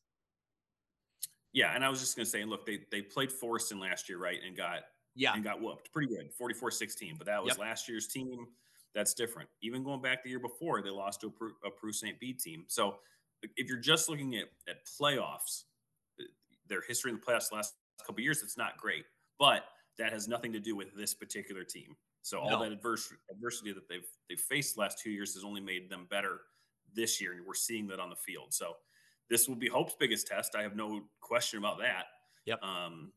Yeah, 1.54 1.76
and 1.76 1.86
I 1.86 1.90
was 1.90 2.00
just 2.00 2.16
gonna 2.18 2.26
say, 2.26 2.44
look, 2.44 2.66
they 2.66 2.80
they 2.92 3.02
played 3.02 3.30
Forreston 3.30 3.80
last 3.80 4.10
year, 4.10 4.18
right? 4.18 4.40
And 4.46 4.58
got 4.58 4.82
yeah, 5.16 5.34
and 5.34 5.44
got 5.44 5.62
whooped 5.62 5.92
pretty 5.94 6.14
good, 6.14 6.32
44-16. 6.42 7.18
But 7.18 7.28
that 7.28 7.44
was 7.44 7.52
yep. 7.52 7.60
last 7.60 7.88
year's 7.88 8.08
team. 8.08 8.48
That's 8.96 9.14
different. 9.14 9.50
Even 9.62 9.84
going 9.84 10.02
back 10.02 10.24
the 10.24 10.30
year 10.30 10.40
before, 10.40 10.82
they 10.82 10.90
lost 10.90 11.22
to 11.22 11.28
a, 11.28 11.68
a 11.68 11.72
Peru 11.72 11.92
St. 11.92 12.20
Bede 12.20 12.40
team. 12.40 12.66
So 12.68 12.96
if 13.56 13.68
you're 13.68 13.80
just 13.80 14.10
looking 14.10 14.36
at, 14.36 14.46
at 14.68 14.78
playoffs, 15.00 15.64
their 16.68 16.82
history 16.88 17.12
in 17.12 17.18
the 17.18 17.22
playoffs 17.22 17.50
the 17.50 17.56
last 17.56 17.74
couple 18.06 18.24
years, 18.24 18.42
it's 18.44 18.58
not 18.58 18.78
great. 18.78 19.06
But 19.40 19.66
that 19.98 20.12
has 20.12 20.28
nothing 20.28 20.54
to 20.54 20.60
do 20.60 20.76
with 20.76 20.96
this 20.96 21.14
particular 21.14 21.64
team. 21.64 21.96
So 22.22 22.40
all 22.40 22.52
no. 22.52 22.64
that 22.64 22.72
adversity, 22.72 23.16
adversity 23.30 23.74
that 23.74 23.88
they've 23.90 24.08
they've 24.30 24.40
faced 24.40 24.76
the 24.76 24.82
last 24.82 25.00
two 25.00 25.12
years 25.12 25.34
has 25.34 25.44
only 25.44 25.62
made 25.62 25.90
them 25.90 26.08
better 26.10 26.42
this 26.96 27.20
year, 27.20 27.34
and 27.34 27.46
we're 27.46 27.54
seeing 27.54 27.88
that 27.88 28.00
on 28.00 28.10
the 28.10 28.16
field. 28.16 28.54
So 28.54 28.74
this 29.30 29.48
will 29.48 29.56
be 29.56 29.68
Hope's 29.68 29.96
biggest 30.00 30.28
test. 30.28 30.56
I 30.56 30.62
have 30.62 30.76
no 30.76 31.02
question 31.22 31.60
about 31.60 31.80
that. 31.80 32.06
Yep. 32.46 32.64
Um, 32.64 33.12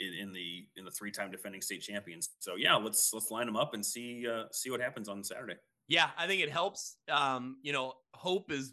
in, 0.00 0.14
in 0.14 0.32
the 0.32 0.66
in 0.76 0.84
the 0.84 0.90
three 0.90 1.12
time 1.12 1.30
defending 1.30 1.60
state 1.60 1.82
champions. 1.82 2.30
So 2.40 2.56
yeah, 2.56 2.74
let's 2.74 3.12
let's 3.12 3.30
line 3.30 3.46
them 3.46 3.56
up 3.56 3.74
and 3.74 3.84
see 3.84 4.26
uh, 4.28 4.44
see 4.50 4.70
what 4.70 4.80
happens 4.80 5.08
on 5.08 5.22
Saturday. 5.22 5.56
Yeah, 5.88 6.10
I 6.16 6.26
think 6.26 6.42
it 6.42 6.50
helps. 6.50 6.96
Um, 7.10 7.56
you 7.62 7.72
know, 7.72 7.94
Hope 8.14 8.50
is 8.50 8.72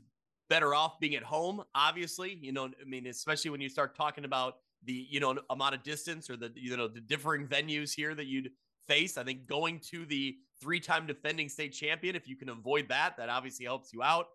better 0.50 0.74
off 0.74 1.00
being 1.00 1.16
at 1.16 1.24
home, 1.24 1.64
obviously. 1.76 2.38
You 2.42 2.52
know, 2.52 2.66
I 2.66 2.86
mean, 2.86 3.08
especially 3.08 3.52
when 3.52 3.62
you 3.62 3.70
start 3.70 3.96
talking 3.96 4.26
about 4.26 4.56
the, 4.84 5.08
you 5.10 5.20
know, 5.20 5.38
amount 5.50 5.76
of 5.76 5.84
distance 5.84 6.30
or 6.30 6.38
the, 6.38 6.52
you 6.56 6.76
know, 6.76 6.88
the 6.88 7.02
differing 7.02 7.48
venues 7.48 7.94
here 7.94 8.16
that 8.16 8.26
you'd 8.26 8.52
face. 8.88 9.18
I 9.18 9.24
think 9.24 9.48
going 9.48 9.80
to 9.92 10.06
the 10.06 10.38
three 10.62 10.80
time 10.80 11.06
defending 11.06 11.50
state 11.50 11.74
champion, 11.74 12.16
if 12.16 12.28
you 12.28 12.36
can 12.36 12.50
avoid 12.50 12.90
that, 12.90 13.18
that 13.18 13.30
obviously 13.30 13.66
helps 13.66 13.94
you 13.94 14.02
out. 14.04 14.28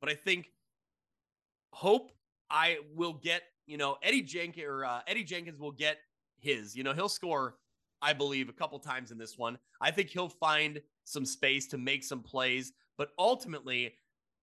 But 0.00 0.10
I 0.10 0.14
think 0.14 0.50
Hope 1.72 2.12
I 2.50 2.78
will 2.94 3.14
get, 3.14 3.42
you 3.66 3.78
know, 3.78 3.96
Eddie 4.02 4.22
Jenkins 4.22 4.66
or 4.66 4.84
uh, 4.84 5.00
Eddie 5.06 5.24
Jenkins 5.24 5.58
will 5.58 5.72
get 5.72 5.98
his. 6.38 6.76
You 6.76 6.84
know, 6.84 6.92
he'll 6.92 7.08
score, 7.08 7.56
I 8.02 8.12
believe, 8.12 8.48
a 8.48 8.52
couple 8.52 8.78
times 8.78 9.10
in 9.10 9.18
this 9.18 9.38
one. 9.38 9.56
I 9.80 9.90
think 9.90 10.10
he'll 10.10 10.28
find 10.28 10.80
some 11.04 11.24
space 11.24 11.66
to 11.68 11.78
make 11.78 12.04
some 12.04 12.20
plays, 12.22 12.72
but 12.98 13.08
ultimately, 13.18 13.94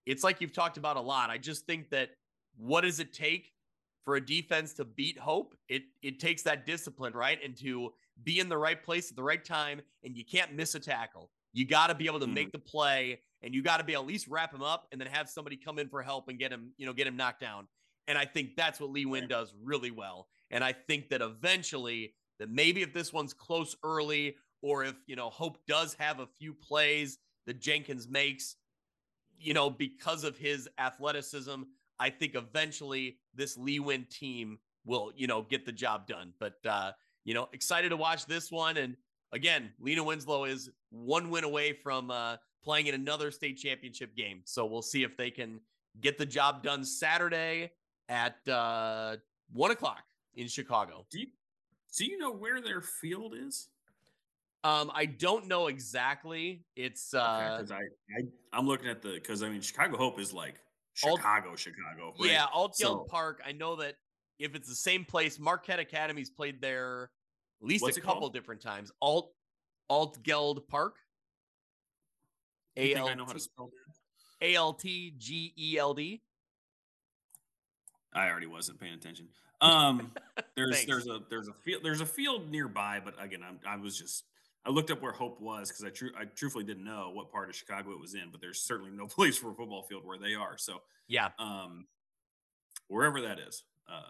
it's 0.10 0.24
like 0.24 0.42
you've 0.42 0.54
talked 0.54 0.78
about 0.78 0.98
a 0.98 1.02
lot. 1.02 1.30
I 1.30 1.38
just 1.38 1.68
think 1.68 1.92
that 1.92 2.10
what 2.58 2.82
does 2.82 3.00
it 3.00 3.14
take 3.14 3.54
for 4.04 4.16
a 4.16 4.26
defense 4.26 4.74
to 4.74 4.86
beat 4.86 5.20
hope? 5.20 5.56
It 5.68 5.84
it 6.02 6.20
takes 6.20 6.42
that 6.44 6.66
discipline, 6.66 7.14
right? 7.14 7.38
And 7.44 7.56
to 7.58 7.94
be 8.24 8.40
in 8.40 8.50
the 8.50 8.58
right 8.58 8.82
place 8.82 9.12
at 9.12 9.16
the 9.16 9.24
right 9.24 9.46
time, 9.46 9.82
and 10.04 10.18
you 10.18 10.26
can't 10.26 10.56
miss 10.56 10.74
a 10.74 10.80
tackle. 10.80 11.30
You 11.54 11.66
got 11.66 11.88
to 11.88 11.96
be 11.96 12.08
able 12.08 12.20
to 12.20 12.26
mm-hmm. 12.26 12.34
make 12.34 12.52
the 12.52 12.60
play, 12.60 13.22
and 13.44 13.54
you 13.54 13.62
got 13.62 13.78
to 13.78 13.84
be 13.84 13.94
at 13.94 14.06
least 14.06 14.28
wrap 14.28 14.52
him 14.52 14.64
up, 14.64 14.88
and 14.92 15.00
then 15.00 15.08
have 15.08 15.30
somebody 15.30 15.56
come 15.56 15.78
in 15.78 15.90
for 15.90 16.02
help 16.02 16.28
and 16.28 16.40
get 16.40 16.52
him, 16.52 16.72
you 16.78 16.88
know, 16.88 16.94
get 16.94 17.06
him 17.06 17.16
knocked 17.16 17.40
down. 17.40 17.68
And 18.08 18.18
I 18.18 18.26
think 18.26 18.56
that's 18.58 18.80
what 18.80 18.90
Le-Win 18.90 19.28
does 19.28 19.54
really 19.64 19.92
well. 19.92 20.28
And 20.50 20.64
I 20.64 20.74
think 20.74 21.10
that 21.10 21.22
eventually, 21.22 22.16
that 22.40 22.50
maybe 22.50 22.82
if 22.82 22.94
this 22.94 23.14
one's 23.14 23.34
close 23.34 23.76
early, 23.84 24.36
or 24.64 24.84
if 24.84 24.96
you 25.06 25.16
know 25.16 25.30
Hope 25.30 25.60
does 25.68 25.94
have 26.00 26.20
a 26.20 26.28
few 26.40 26.56
plays 26.56 27.20
that 27.46 27.60
Jenkins 27.60 28.08
makes, 28.10 28.56
you 29.40 29.54
know, 29.54 29.70
because 29.70 30.24
of 30.24 30.38
his 30.38 30.68
athleticism, 30.78 31.64
I 32.00 32.10
think 32.10 32.36
eventually 32.36 33.18
this 33.34 33.58
Le-Win 33.58 34.06
team 34.10 34.60
will, 34.86 35.12
you 35.16 35.28
know, 35.28 35.42
get 35.42 35.66
the 35.66 35.72
job 35.72 36.08
done. 36.08 36.34
But 36.40 36.56
uh, 36.66 36.92
you 37.26 37.34
know, 37.34 37.50
excited 37.54 37.90
to 37.90 37.98
watch 37.98 38.26
this 38.26 38.52
one. 38.52 38.78
And 38.78 38.96
again, 39.32 39.72
Lena 39.80 40.04
Winslow 40.04 40.46
is 40.46 40.70
one 40.90 41.30
win 41.30 41.44
away 41.44 41.74
from 41.74 42.12
uh, 42.12 42.38
playing 42.64 42.88
in 42.88 42.96
another 42.96 43.32
state 43.32 43.58
championship 43.58 44.16
game. 44.16 44.42
So 44.46 44.66
we'll 44.66 44.82
see 44.82 45.04
if 45.04 45.18
they 45.18 45.32
can 45.32 45.60
get 46.02 46.18
the 46.18 46.26
job 46.26 46.64
done 46.64 46.84
Saturday 46.84 47.72
at 48.08 48.36
uh, 48.48 49.18
one 49.54 49.72
o'clock 49.72 50.04
in 50.36 50.48
Chicago. 50.48 51.06
Do 51.10 51.20
you 51.20 51.28
do 51.96 52.06
you 52.06 52.18
know 52.18 52.32
where 52.32 52.62
their 52.62 52.82
field 52.82 53.34
is? 53.36 53.70
Um, 54.64 54.92
I 54.94 55.06
don't 55.06 55.48
know 55.48 55.68
exactly. 55.68 56.66
It's 56.76 57.14
uh, 57.14 57.60
okay, 57.62 57.74
I, 57.74 58.24
I 58.54 58.60
am 58.60 58.68
looking 58.68 58.90
at 58.90 59.02
the 59.02 59.14
because 59.14 59.42
I 59.42 59.50
mean 59.50 59.62
Chicago 59.62 59.98
Hope 59.98 60.20
is 60.20 60.34
like 60.34 60.56
Chicago, 60.94 61.52
Alt, 61.52 61.60
Chicago. 61.60 62.14
Right? 62.20 62.32
Yeah, 62.32 62.46
Altgeld 62.54 62.76
so, 62.76 63.06
Park. 63.10 63.42
I 63.46 63.54
know 63.54 63.78
that 63.78 63.96
if 64.38 64.56
it's 64.56 64.68
the 64.68 64.76
same 64.76 65.06
place, 65.06 65.40
Marquette 65.40 65.80
Academy's 65.80 66.30
played 66.30 66.62
there 66.62 67.10
at 67.62 67.68
least 67.68 67.86
a 67.86 68.02
couple 68.02 68.22
called? 68.22 68.34
different 68.34 68.62
times. 68.62 68.92
Alt 69.02 69.32
Altgeld 69.90 70.68
Park. 70.68 70.96
A 72.76 72.96
L 72.96 73.10
A 74.42 74.56
L 74.56 74.74
T 74.74 75.14
G 75.18 75.54
E 75.58 75.78
L 75.78 75.94
D. 75.94 76.22
I 78.14 78.30
already 78.30 78.48
wasn't 78.48 78.80
paying 78.80 78.94
attention. 78.94 79.28
Um, 79.62 80.12
there's 80.56 80.86
there's 80.86 81.08
a 81.08 81.20
there's 81.30 81.48
a 81.48 81.54
field 81.54 81.84
there's 81.84 82.02
a 82.02 82.06
field 82.06 82.50
nearby, 82.50 83.02
but 83.04 83.16
again, 83.24 83.42
I'm, 83.48 83.60
I 83.68 83.78
was 83.78 83.98
just 83.98 84.26
I 84.66 84.72
looked 84.72 84.92
up 84.92 85.02
where 85.02 85.12
Hope 85.12 85.40
was 85.40 85.70
because 85.70 85.86
I 85.86 85.90
tr- 85.90 86.18
I 86.20 86.26
truthfully 86.26 86.64
didn't 86.64 86.84
know 86.84 87.12
what 87.14 87.32
part 87.32 87.50
of 87.50 87.56
Chicago 87.56 87.92
it 87.92 88.00
was 88.00 88.14
in, 88.14 88.30
but 88.32 88.42
there's 88.42 88.62
certainly 88.62 88.92
no 88.92 89.08
place 89.08 89.38
for 89.38 89.52
a 89.52 89.54
football 89.54 89.84
field 89.84 90.06
where 90.06 90.18
they 90.18 90.36
are. 90.36 90.58
So 90.58 90.82
yeah, 91.08 91.30
um, 91.40 91.86
wherever 92.88 93.22
that 93.22 93.40
is, 93.40 93.64
uh, 93.92 94.02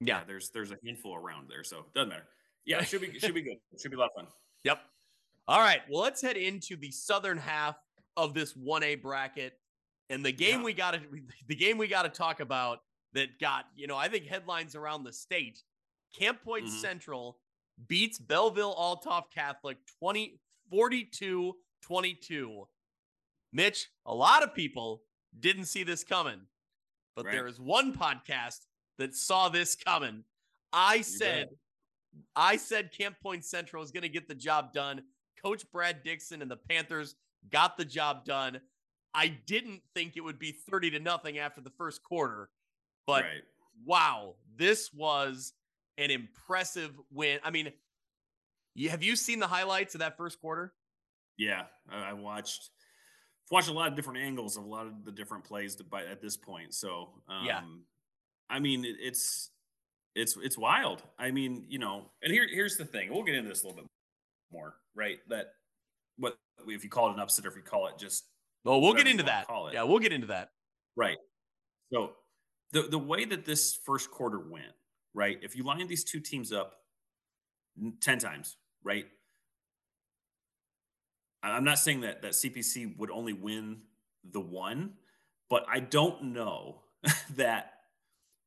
yeah, 0.00 0.20
there's 0.26 0.50
there's 0.50 0.72
a 0.72 0.78
handful 0.84 1.14
around 1.14 1.48
there, 1.48 1.64
so 1.64 1.78
it 1.78 1.94
doesn't 1.94 2.10
matter. 2.10 2.26
Yeah, 2.64 2.82
should 2.82 3.00
be 3.00 3.18
should 3.18 3.34
be 3.34 3.42
good. 3.42 3.56
It 3.72 3.80
should 3.80 3.90
be 3.90 3.96
a 3.96 4.00
lot 4.00 4.10
of 4.16 4.22
fun. 4.22 4.32
Yep. 4.64 4.80
All 5.48 5.60
right. 5.60 5.80
Well, 5.88 6.02
let's 6.02 6.20
head 6.20 6.36
into 6.36 6.76
the 6.76 6.90
southern 6.90 7.38
half 7.38 7.76
of 8.16 8.34
this 8.34 8.54
1A 8.54 9.00
bracket. 9.00 9.58
And 10.10 10.24
the 10.24 10.32
game 10.32 10.60
yeah. 10.60 10.64
we 10.64 10.72
got 10.72 10.94
to 10.94 11.00
the 11.48 11.54
game 11.54 11.78
we 11.78 11.88
got 11.88 12.02
to 12.02 12.08
talk 12.08 12.40
about 12.40 12.80
that 13.12 13.38
got, 13.40 13.66
you 13.76 13.86
know, 13.86 13.96
I 13.96 14.08
think 14.08 14.26
headlines 14.26 14.74
around 14.74 15.04
the 15.04 15.12
state. 15.12 15.62
Camp 16.16 16.42
Point 16.42 16.66
mm-hmm. 16.66 16.78
Central 16.78 17.38
beats 17.88 18.18
Belleville 18.18 18.74
Althoff 18.74 19.24
Catholic 19.34 19.78
20 20.00 20.38
42 20.70 21.54
22. 21.82 22.68
Mitch, 23.52 23.88
a 24.04 24.14
lot 24.14 24.42
of 24.42 24.54
people 24.54 25.02
didn't 25.38 25.66
see 25.66 25.84
this 25.84 26.04
coming. 26.04 26.40
But 27.14 27.26
right. 27.26 27.32
there 27.32 27.46
is 27.46 27.58
one 27.58 27.94
podcast 27.94 28.66
that 28.98 29.14
saw 29.14 29.48
this 29.48 29.74
coming. 29.74 30.24
I 30.72 31.00
said, 31.00 31.48
I 32.34 32.56
said 32.56 32.92
Camp 32.92 33.16
Point 33.22 33.44
Central 33.44 33.82
is 33.82 33.90
going 33.90 34.02
to 34.02 34.08
get 34.08 34.28
the 34.28 34.34
job 34.34 34.72
done. 34.72 35.02
Coach 35.42 35.64
Brad 35.72 36.02
Dixon 36.02 36.42
and 36.42 36.50
the 36.50 36.56
Panthers 36.56 37.14
got 37.50 37.76
the 37.76 37.84
job 37.84 38.24
done. 38.24 38.60
I 39.14 39.28
didn't 39.46 39.80
think 39.94 40.16
it 40.16 40.20
would 40.20 40.38
be 40.38 40.52
30 40.52 40.90
to 40.90 40.98
nothing 40.98 41.38
after 41.38 41.62
the 41.62 41.70
first 41.70 42.02
quarter, 42.02 42.50
but 43.06 43.22
right. 43.22 43.42
wow, 43.86 44.34
this 44.56 44.92
was 44.92 45.54
an 45.98 46.10
impressive 46.10 46.92
win. 47.12 47.38
I 47.42 47.50
mean, 47.50 47.72
have 48.88 49.02
you 49.02 49.16
seen 49.16 49.38
the 49.38 49.46
highlights 49.46 49.94
of 49.94 50.00
that 50.00 50.16
first 50.16 50.40
quarter? 50.40 50.72
Yeah, 51.38 51.64
I 51.90 52.12
watched 52.12 52.70
watched 53.50 53.68
a 53.68 53.72
lot 53.72 53.88
of 53.88 53.96
different 53.96 54.20
angles 54.20 54.56
of 54.56 54.64
a 54.64 54.66
lot 54.66 54.86
of 54.86 55.04
the 55.04 55.12
different 55.12 55.44
plays 55.44 55.76
to, 55.76 55.84
by, 55.84 56.04
at 56.04 56.20
this 56.20 56.36
point. 56.36 56.74
So 56.74 57.10
um, 57.28 57.44
yeah, 57.44 57.60
I 58.48 58.58
mean, 58.58 58.84
it's 58.86 59.50
it's 60.14 60.36
it's 60.42 60.58
wild. 60.58 61.02
I 61.18 61.30
mean, 61.30 61.64
you 61.68 61.78
know, 61.78 62.10
and 62.22 62.32
here 62.32 62.46
here's 62.50 62.76
the 62.76 62.84
thing. 62.84 63.12
We'll 63.12 63.22
get 63.22 63.34
into 63.34 63.48
this 63.48 63.62
a 63.62 63.66
little 63.66 63.82
bit 63.82 63.90
more, 64.52 64.74
right? 64.94 65.18
That 65.28 65.52
what 66.18 66.36
if 66.66 66.84
you 66.84 66.90
call 66.90 67.10
it 67.10 67.14
an 67.14 67.20
upset 67.20 67.44
or 67.44 67.48
if 67.48 67.56
you 67.56 67.62
call 67.62 67.86
it 67.88 67.98
just 67.98 68.24
well, 68.64 68.80
we'll 68.80 68.94
get 68.94 69.06
into 69.06 69.22
that. 69.24 69.46
Yeah, 69.72 69.84
we'll 69.84 70.00
get 70.00 70.12
into 70.12 70.26
that. 70.28 70.50
Right. 70.96 71.18
So 71.92 72.12
the 72.72 72.82
the 72.82 72.98
way 72.98 73.24
that 73.24 73.44
this 73.44 73.78
first 73.84 74.10
quarter 74.10 74.40
went, 74.40 74.72
right? 75.16 75.38
If 75.42 75.56
you 75.56 75.64
line 75.64 75.84
these 75.88 76.04
two 76.04 76.20
teams 76.20 76.52
up 76.52 76.76
10 78.00 78.18
times, 78.18 78.56
right? 78.84 79.06
I'm 81.42 81.64
not 81.64 81.78
saying 81.78 82.02
that 82.02 82.22
that 82.22 82.32
CPC 82.32 82.98
would 82.98 83.10
only 83.10 83.32
win 83.32 83.78
the 84.30 84.40
one, 84.40 84.92
but 85.48 85.64
I 85.72 85.80
don't 85.80 86.34
know 86.34 86.82
that 87.36 87.72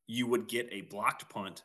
you 0.06 0.26
would 0.28 0.48
get 0.48 0.68
a 0.70 0.82
blocked 0.82 1.28
punt, 1.28 1.64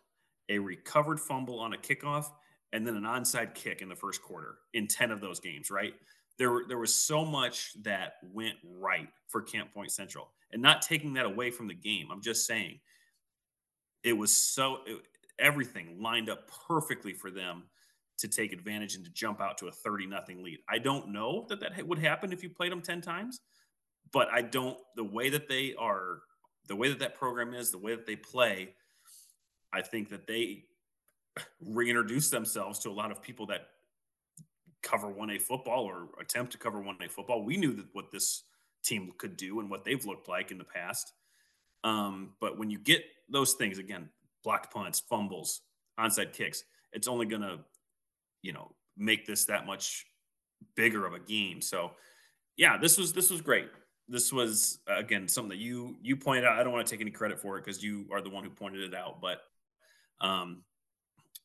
a 0.49 0.59
recovered 0.59 1.19
fumble 1.19 1.59
on 1.59 1.73
a 1.73 1.77
kickoff, 1.77 2.31
and 2.73 2.85
then 2.85 2.95
an 2.95 3.03
onside 3.03 3.53
kick 3.53 3.81
in 3.81 3.89
the 3.89 3.95
first 3.95 4.21
quarter 4.21 4.55
in 4.73 4.87
10 4.87 5.11
of 5.11 5.21
those 5.21 5.39
games, 5.39 5.69
right? 5.69 5.93
There, 6.39 6.61
there 6.67 6.77
was 6.77 6.93
so 6.93 7.23
much 7.23 7.71
that 7.83 8.13
went 8.33 8.55
right 8.79 9.07
for 9.27 9.41
Camp 9.41 9.73
Point 9.73 9.91
Central. 9.91 10.29
And 10.51 10.61
not 10.61 10.81
taking 10.81 11.13
that 11.13 11.25
away 11.25 11.51
from 11.51 11.67
the 11.67 11.73
game. 11.73 12.07
I'm 12.11 12.21
just 12.21 12.45
saying 12.45 12.79
it 14.05 14.13
was 14.13 14.33
so 14.33 14.77
it, 14.85 15.01
everything 15.39 16.01
lined 16.01 16.29
up 16.29 16.49
perfectly 16.67 17.11
for 17.11 17.29
them 17.29 17.63
to 18.19 18.29
take 18.29 18.53
advantage 18.53 18.95
and 18.95 19.03
to 19.03 19.11
jump 19.11 19.41
out 19.41 19.57
to 19.57 19.67
a 19.67 19.71
30 19.71 20.05
nothing 20.05 20.41
lead. 20.41 20.59
I 20.69 20.77
don't 20.77 21.11
know 21.11 21.45
that 21.49 21.59
that 21.59 21.85
would 21.85 21.99
happen 21.99 22.31
if 22.31 22.43
you 22.43 22.49
played 22.49 22.71
them 22.71 22.81
10 22.81 23.01
times, 23.01 23.41
but 24.13 24.29
I 24.31 24.41
don't 24.41 24.77
the 24.95 25.03
way 25.03 25.29
that 25.29 25.49
they 25.49 25.73
are 25.77 26.21
the 26.67 26.75
way 26.75 26.89
that 26.89 26.99
that 26.99 27.15
program 27.15 27.53
is, 27.53 27.71
the 27.71 27.77
way 27.77 27.95
that 27.95 28.05
they 28.05 28.15
play, 28.15 28.69
I 29.73 29.81
think 29.81 30.09
that 30.09 30.27
they 30.27 30.63
reintroduce 31.61 32.29
themselves 32.29 32.79
to 32.79 32.89
a 32.89 32.93
lot 32.93 33.11
of 33.11 33.21
people 33.21 33.47
that 33.47 33.67
cover 34.81 35.07
1A 35.07 35.41
football 35.41 35.83
or 35.83 36.09
attempt 36.21 36.51
to 36.51 36.57
cover 36.59 36.79
1A 36.79 37.09
football. 37.09 37.43
We 37.43 37.57
knew 37.57 37.73
that 37.73 37.87
what 37.93 38.11
this 38.11 38.43
team 38.83 39.11
could 39.17 39.35
do 39.35 39.59
and 39.59 39.69
what 39.69 39.83
they've 39.83 40.05
looked 40.05 40.29
like 40.29 40.51
in 40.51 40.59
the 40.59 40.63
past. 40.63 41.11
Um, 41.85 42.31
but 42.41 42.57
when 42.57 42.69
you 42.69 42.79
get 42.79 43.03
those 43.29 43.53
things 43.53 43.77
again, 43.77 44.09
blocked 44.43 44.73
punts, 44.73 44.99
fumbles, 44.99 45.61
onside 45.97 46.33
kicks, 46.33 46.63
it's 46.91 47.07
only 47.07 47.25
going 47.25 47.43
to, 47.43 47.59
you 48.41 48.51
know, 48.51 48.71
make 48.97 49.25
this 49.25 49.45
that 49.45 49.65
much 49.65 50.05
bigger 50.75 51.05
of 51.05 51.13
a 51.13 51.19
game. 51.19 51.61
So, 51.61 51.91
yeah, 52.57 52.77
this 52.77 52.97
was 52.97 53.13
this 53.13 53.29
was 53.29 53.41
great 53.41 53.69
this 54.07 54.31
was 54.31 54.79
again 54.87 55.27
something 55.27 55.49
that 55.49 55.57
you 55.57 55.95
you 56.01 56.15
pointed 56.15 56.45
out. 56.45 56.59
I 56.59 56.63
don't 56.63 56.73
want 56.73 56.85
to 56.85 56.91
take 56.91 57.01
any 57.01 57.11
credit 57.11 57.39
for 57.39 57.57
it 57.57 57.65
because 57.65 57.83
you 57.83 58.05
are 58.11 58.21
the 58.21 58.29
one 58.29 58.43
who 58.43 58.49
pointed 58.49 58.81
it 58.81 58.93
out, 58.93 59.19
but 59.21 59.41
um, 60.21 60.61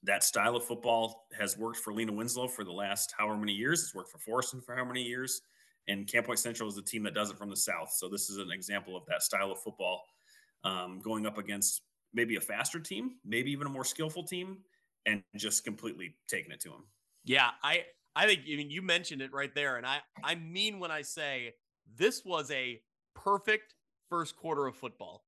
that 0.03 0.24
style 0.24 0.57
of 0.57 0.64
football 0.64 1.26
has 1.38 1.57
worked 1.57 1.78
for 1.78 1.93
Lena 1.93 2.12
Winslow 2.12 2.49
for 2.49 2.64
the 2.64 2.72
last 2.72 3.14
however 3.16 3.36
many 3.36 3.53
years. 3.53 3.82
It's 3.82 3.95
worked 3.95 4.11
for 4.11 4.18
Forreston 4.18 4.62
for 4.62 4.76
how 4.76 4.84
many 4.84 5.03
years, 5.03 5.41
and 5.88 6.07
Camp 6.07 6.26
Point 6.26 6.38
Central 6.38 6.68
is 6.68 6.74
the 6.74 6.82
team 6.82 7.03
that 7.05 7.14
does 7.14 7.30
it 7.30 7.38
from 7.38 7.51
the 7.51 7.57
south. 7.57 7.93
So 7.93 8.09
this 8.09 8.28
is 8.28 8.36
an 8.36 8.51
example 8.51 8.97
of 8.97 9.05
that 9.07 9.22
style 9.22 9.51
of 9.51 9.61
football 9.61 10.05
um, 10.64 11.00
going 11.02 11.26
up 11.26 11.38
against 11.38 11.82
maybe 12.12 12.36
a 12.36 12.40
faster 12.40 12.80
team, 12.80 13.12
maybe 13.24 13.50
even 13.52 13.66
a 13.66 13.70
more 13.70 13.84
skillful 13.84 14.24
team, 14.24 14.58
and 15.06 15.22
just 15.36 15.64
completely 15.64 16.14
taking 16.28 16.52
it 16.52 16.61
to 16.61 16.70
them. 16.70 16.84
Yeah, 17.24 17.50
I 17.62 17.84
I 18.16 18.26
think 18.26 18.40
I 18.50 18.56
mean 18.56 18.70
you 18.70 18.82
mentioned 18.82 19.22
it 19.22 19.32
right 19.32 19.54
there, 19.54 19.76
and 19.76 19.86
I 19.86 19.98
I 20.22 20.34
mean 20.34 20.78
when 20.78 20.90
I 20.90 21.02
say 21.02 21.54
this 21.96 22.24
was 22.24 22.50
a 22.50 22.80
perfect 23.14 23.74
first 24.08 24.36
quarter 24.36 24.66
of 24.66 24.76
football. 24.76 25.24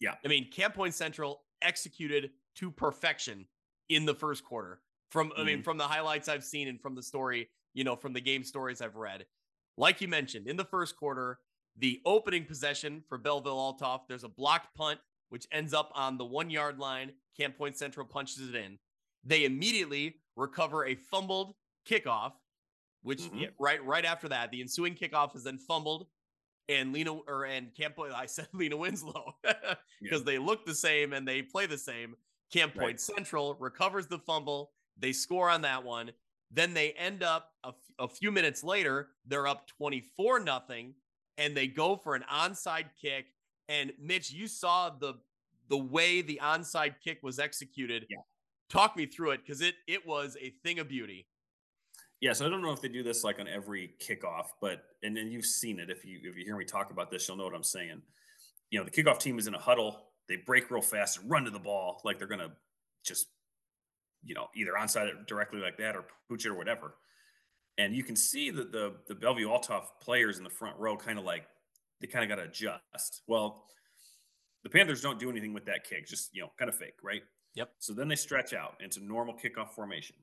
Yeah. 0.00 0.14
I 0.24 0.28
mean, 0.28 0.50
Camp 0.50 0.74
Point 0.74 0.94
Central 0.94 1.42
executed 1.62 2.30
to 2.56 2.70
perfection 2.70 3.46
in 3.88 4.04
the 4.04 4.14
first 4.14 4.44
quarter. 4.44 4.80
From 5.10 5.30
mm-hmm. 5.30 5.40
I 5.40 5.44
mean, 5.44 5.54
mm-hmm. 5.56 5.62
from 5.62 5.78
the 5.78 5.84
highlights 5.84 6.28
I've 6.28 6.44
seen 6.44 6.68
and 6.68 6.80
from 6.80 6.94
the 6.94 7.02
story, 7.02 7.48
you 7.74 7.84
know, 7.84 7.96
from 7.96 8.12
the 8.12 8.20
game 8.20 8.42
stories 8.42 8.80
I've 8.80 8.96
read. 8.96 9.26
Like 9.76 10.00
you 10.00 10.08
mentioned, 10.08 10.46
in 10.46 10.56
the 10.56 10.64
first 10.64 10.96
quarter, 10.96 11.38
the 11.76 12.00
opening 12.04 12.44
possession 12.44 13.02
for 13.08 13.18
Belleville 13.18 13.56
Althoff, 13.56 14.02
there's 14.08 14.24
a 14.24 14.28
blocked 14.28 14.74
punt, 14.76 15.00
which 15.30 15.46
ends 15.52 15.74
up 15.74 15.90
on 15.94 16.16
the 16.18 16.24
one 16.24 16.50
yard 16.50 16.78
line. 16.78 17.12
Camp 17.36 17.56
Point 17.58 17.76
Central 17.76 18.06
punches 18.06 18.48
it 18.48 18.54
in. 18.54 18.78
They 19.24 19.44
immediately 19.44 20.16
recover 20.36 20.86
a 20.86 20.94
fumbled 20.94 21.54
kickoff, 21.88 22.32
which 23.02 23.22
Mhm. 23.22 23.40
yeah, 23.40 23.48
right 23.58 23.84
right 23.84 24.04
after 24.04 24.28
that, 24.28 24.50
the 24.50 24.60
ensuing 24.60 24.94
kickoff 24.94 25.34
is 25.34 25.42
then 25.44 25.58
fumbled, 25.58 26.06
and 26.68 26.92
Lena 26.92 27.12
or 27.14 27.44
and 27.44 27.74
Camp 27.74 27.96
Point. 27.96 28.12
I 28.14 28.26
said 28.26 28.48
Lena 28.52 28.76
Winslow 28.76 29.34
because 30.00 30.22
they 30.24 30.38
look 30.38 30.64
the 30.64 30.74
same 30.74 31.12
and 31.12 31.26
they 31.26 31.42
play 31.42 31.66
the 31.66 31.78
same. 31.78 32.16
Camp 32.52 32.74
Point 32.74 32.84
Right. 32.86 33.00
Central 33.00 33.54
recovers 33.54 34.06
the 34.06 34.18
fumble. 34.18 34.72
They 34.96 35.12
score 35.12 35.50
on 35.50 35.62
that 35.62 35.82
one. 35.82 36.12
Then 36.52 36.72
they 36.72 36.92
end 36.92 37.24
up 37.24 37.52
a, 37.64 37.68
f- 37.68 37.74
a 37.98 38.06
few 38.08 38.30
minutes 38.30 38.62
later, 38.62 39.10
they're 39.26 39.46
up 39.48 39.66
24 39.66 40.38
nothing 40.38 40.94
and 41.38 41.56
they 41.56 41.66
go 41.66 41.96
for 41.96 42.14
an 42.14 42.24
onside 42.32 42.86
kick. 43.00 43.26
And 43.68 43.92
Mitch, 44.00 44.30
you 44.30 44.46
saw 44.46 44.90
the 44.90 45.14
the 45.68 45.78
way 45.78 46.22
the 46.22 46.40
onside 46.42 46.94
kick 47.02 47.22
was 47.22 47.38
executed. 47.38 48.06
Yeah. 48.08 48.18
Talk 48.68 48.96
me 48.96 49.06
through 49.06 49.32
it 49.32 49.40
because 49.44 49.60
it 49.60 49.74
it 49.86 50.06
was 50.06 50.36
a 50.40 50.50
thing 50.62 50.78
of 50.78 50.88
beauty. 50.88 51.26
Yeah, 52.20 52.32
so 52.32 52.46
I 52.46 52.48
don't 52.48 52.62
know 52.62 52.72
if 52.72 52.80
they 52.80 52.88
do 52.88 53.02
this 53.02 53.22
like 53.22 53.38
on 53.38 53.48
every 53.48 53.94
kickoff, 54.00 54.46
but 54.60 54.82
and 55.02 55.16
then 55.16 55.30
you've 55.30 55.46
seen 55.46 55.78
it. 55.78 55.90
If 55.90 56.04
you 56.04 56.20
if 56.22 56.36
you 56.36 56.44
hear 56.44 56.56
me 56.56 56.64
talk 56.64 56.90
about 56.90 57.10
this, 57.10 57.28
you'll 57.28 57.36
know 57.36 57.44
what 57.44 57.54
I'm 57.54 57.62
saying. 57.62 58.00
You 58.70 58.78
know, 58.78 58.84
the 58.84 58.90
kickoff 58.90 59.18
team 59.18 59.38
is 59.38 59.46
in 59.46 59.54
a 59.54 59.58
huddle. 59.58 60.06
They 60.28 60.36
break 60.36 60.70
real 60.70 60.80
fast 60.80 61.18
and 61.18 61.30
run 61.30 61.44
to 61.44 61.50
the 61.50 61.58
ball 61.58 62.00
like 62.04 62.18
they're 62.18 62.26
gonna 62.26 62.52
just, 63.04 63.26
you 64.24 64.34
know, 64.34 64.48
either 64.56 64.72
onside 64.72 65.08
it 65.08 65.26
directly 65.26 65.60
like 65.60 65.76
that 65.78 65.96
or 65.96 66.06
pooch 66.28 66.46
it 66.46 66.48
or 66.48 66.54
whatever. 66.54 66.94
And 67.78 67.94
you 67.94 68.04
can 68.04 68.16
see 68.16 68.50
that 68.50 68.72
the 68.72 68.94
the 69.08 69.14
Belleville 69.14 69.48
Althoff 69.50 69.86
players 70.00 70.38
in 70.38 70.44
the 70.44 70.50
front 70.50 70.78
row 70.78 70.96
kind 70.96 71.18
of 71.18 71.24
like 71.24 71.46
they 72.00 72.06
kind 72.06 72.22
of 72.24 72.28
got 72.28 72.42
to 72.42 72.48
adjust. 72.48 73.22
Well, 73.26 73.64
the 74.62 74.70
Panthers 74.70 75.02
don't 75.02 75.18
do 75.18 75.28
anything 75.30 75.52
with 75.52 75.64
that 75.66 75.84
kick, 75.84 76.06
just 76.06 76.34
you 76.34 76.42
know, 76.42 76.50
kind 76.58 76.68
of 76.68 76.76
fake, 76.76 76.94
right? 77.02 77.22
Yep. 77.54 77.70
So 77.78 77.92
then 77.92 78.08
they 78.08 78.16
stretch 78.16 78.52
out 78.52 78.74
into 78.80 79.04
normal 79.04 79.34
kickoff 79.34 79.70
formation 79.70 80.16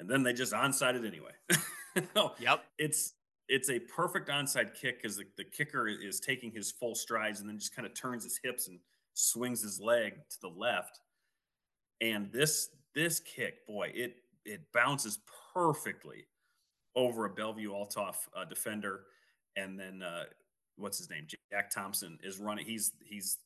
and 0.00 0.08
then 0.08 0.22
they 0.22 0.32
just 0.32 0.52
onside 0.52 0.94
it 0.96 1.06
anyway. 1.06 1.30
no, 2.16 2.32
Yep. 2.40 2.64
it's 2.78 3.12
it's 3.48 3.68
a 3.68 3.78
perfect 3.80 4.28
onside 4.28 4.74
kick 4.80 5.02
because 5.02 5.16
the, 5.16 5.24
the 5.36 5.44
kicker 5.44 5.88
is 5.88 6.20
taking 6.20 6.50
his 6.52 6.70
full 6.70 6.94
strides 6.94 7.40
and 7.40 7.48
then 7.48 7.58
just 7.58 7.74
kind 7.74 7.84
of 7.86 7.94
turns 7.94 8.24
his 8.24 8.40
hips 8.42 8.68
and 8.68 8.78
swings 9.14 9.60
his 9.62 9.80
leg 9.80 10.14
to 10.30 10.36
the 10.40 10.48
left. 10.48 11.00
And 12.00 12.32
this 12.32 12.70
this 12.94 13.20
kick, 13.20 13.66
boy, 13.66 13.92
it 13.94 14.16
it 14.44 14.60
bounces 14.72 15.18
perfectly 15.54 16.26
over 16.96 17.24
a 17.26 17.30
Belleville 17.30 17.72
Althoff 17.72 18.16
uh, 18.36 18.44
defender, 18.44 19.02
and 19.56 19.78
then 19.78 20.02
uh, 20.02 20.24
what's 20.76 20.98
his 20.98 21.10
name? 21.10 21.26
Jack 21.52 21.70
Thompson 21.70 22.18
is 22.22 22.38
running. 22.38 22.64
He's 22.64 22.92
he's 23.04 23.38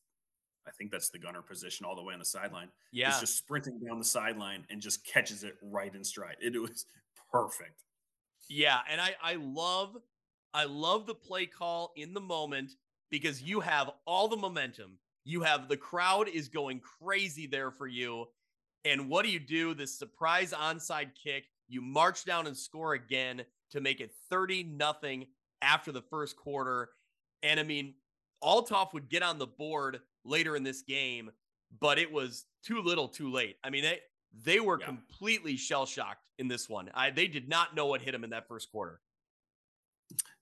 I 0.67 0.71
think 0.79 0.91
that's 0.91 1.11
the 1.11 1.19
gunner 1.19 1.43
position 1.43 1.85
all 1.85 1.95
the 1.95 2.03
way 2.03 2.15
on 2.15 2.19
the 2.19 2.25
sideline 2.25 2.69
Yeah. 2.91 3.11
is 3.15 3.21
just 3.21 3.37
sprinting 3.37 3.81
down 3.87 3.99
the 3.99 4.05
sideline 4.05 4.65
and 4.71 4.81
just 4.81 5.05
catches 5.07 5.45
it 5.45 5.57
right 5.63 5.95
in 5.95 6.03
stride. 6.03 6.37
It 6.41 6.59
was 6.59 6.87
perfect. 7.31 7.83
Yeah, 8.49 8.79
and 8.91 9.01
I 9.01 9.15
I 9.23 9.35
love 9.35 9.97
I 10.55 10.65
love 10.65 11.07
the 11.07 11.15
play 11.15 11.47
call 11.47 11.93
in 11.97 12.15
the 12.15 12.21
moment 12.21 12.73
because 13.11 13.43
you 13.43 13.61
have 13.61 13.91
all 14.07 14.29
the 14.29 14.37
momentum. 14.37 14.99
You 15.25 15.43
have 15.43 15.69
the 15.69 15.77
crowd 15.77 16.29
is 16.29 16.49
going 16.49 16.81
crazy 16.81 17.47
there 17.47 17.71
for 17.71 17.87
you. 17.87 18.27
And 18.87 19.09
what 19.09 19.25
do 19.25 19.31
you 19.31 19.41
do? 19.41 19.73
This 19.75 19.99
surprise 19.99 20.53
onside 20.53 21.11
kick. 21.23 21.45
You 21.69 21.81
march 21.81 22.25
down 22.25 22.47
and 22.47 22.57
score 22.57 22.95
again 22.95 23.45
to 23.71 23.81
make 23.81 24.01
it 24.01 24.12
30 24.31 24.65
nothing 24.65 25.27
after 25.62 25.93
the 25.93 26.03
first 26.03 26.37
quarter. 26.37 26.91
And 27.43 27.59
I 27.59 27.62
mean, 27.62 27.95
Althoff 28.43 28.93
would 28.93 29.09
get 29.09 29.23
on 29.23 29.39
the 29.39 29.47
board 29.47 30.01
later 30.25 30.57
in 30.57 30.62
this 30.62 30.83
game, 30.83 31.31
but 31.81 31.99
it 31.99 32.11
was 32.11 32.45
too 32.62 32.81
little, 32.83 33.09
too 33.09 33.31
late. 33.33 33.57
I 33.65 33.71
mean, 33.71 33.83
they 33.83 34.01
they 34.37 34.59
were 34.61 34.79
Yeah. 34.81 34.87
completely 34.87 35.57
shell 35.57 35.87
shocked 35.87 36.27
in 36.39 36.49
this 36.49 36.69
one. 36.69 36.91
I 36.95 37.11
they 37.11 37.27
did 37.29 37.49
not 37.49 37.75
know 37.75 37.87
what 37.87 38.03
hit 38.03 38.12
them 38.12 38.25
in 38.25 38.31
that 38.31 38.49
first 38.49 38.71
quarter. 38.71 39.01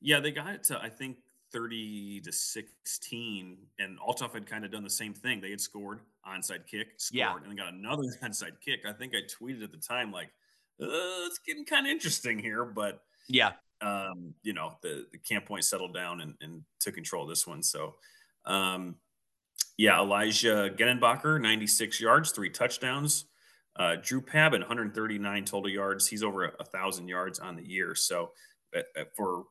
Yeah, 0.00 0.20
they 0.20 0.32
got 0.32 0.54
it 0.54 0.64
to 0.64 0.80
I 0.82 0.88
think 0.88 1.18
30 1.52 2.20
to 2.22 2.32
16, 2.32 3.58
and 3.78 3.98
Althoff 4.00 4.32
had 4.32 4.46
kind 4.46 4.64
of 4.64 4.70
done 4.72 4.82
the 4.82 4.90
same 4.90 5.12
thing. 5.14 5.40
They 5.40 5.50
had 5.50 5.60
scored 5.60 6.00
onside 6.26 6.66
kick, 6.66 6.94
scored, 6.98 7.18
Yeah. 7.18 7.36
and 7.36 7.46
then 7.46 7.56
got 7.56 7.74
another 7.74 8.02
onside 8.22 8.60
kick. 8.60 8.80
I 8.86 8.92
think 8.92 9.14
I 9.14 9.20
tweeted 9.22 9.62
at 9.62 9.70
the 9.70 9.76
time 9.78 10.10
like, 10.10 10.32
uh, 10.80 11.26
"It's 11.26 11.40
getting 11.46 11.64
kind 11.64 11.86
of 11.86 11.90
interesting 11.90 12.38
here," 12.38 12.64
but 12.64 13.00
Yeah, 13.28 13.52
um, 13.82 14.34
you 14.42 14.52
know, 14.52 14.76
the, 14.82 15.06
the 15.12 15.18
camp 15.18 15.46
point 15.46 15.64
settled 15.64 15.92
down 15.92 16.20
and, 16.20 16.34
and 16.40 16.62
took 16.80 16.94
control 16.94 17.24
of 17.24 17.28
this 17.28 17.46
one. 17.46 17.62
So, 17.62 17.96
um, 18.46 18.96
yeah, 19.76 19.98
Elijah 19.98 20.72
Genenbacher, 20.76 21.40
96 21.40 22.00
yards, 22.00 22.30
three 22.30 22.50
touchdowns. 22.50 23.26
Uh, 23.74 23.96
Drew 24.00 24.20
Pabin, 24.20 24.60
139 24.60 25.44
total 25.44 25.70
yards. 25.70 26.06
He's 26.06 26.22
over 26.22 26.44
a, 26.44 26.52
a 26.60 26.64
thousand 26.64 27.08
yards 27.08 27.38
on 27.38 27.56
the 27.56 27.66
year. 27.66 27.94
So, 27.94 28.30
uh, 28.76 28.80
uh, 28.98 29.04
for 29.16 29.44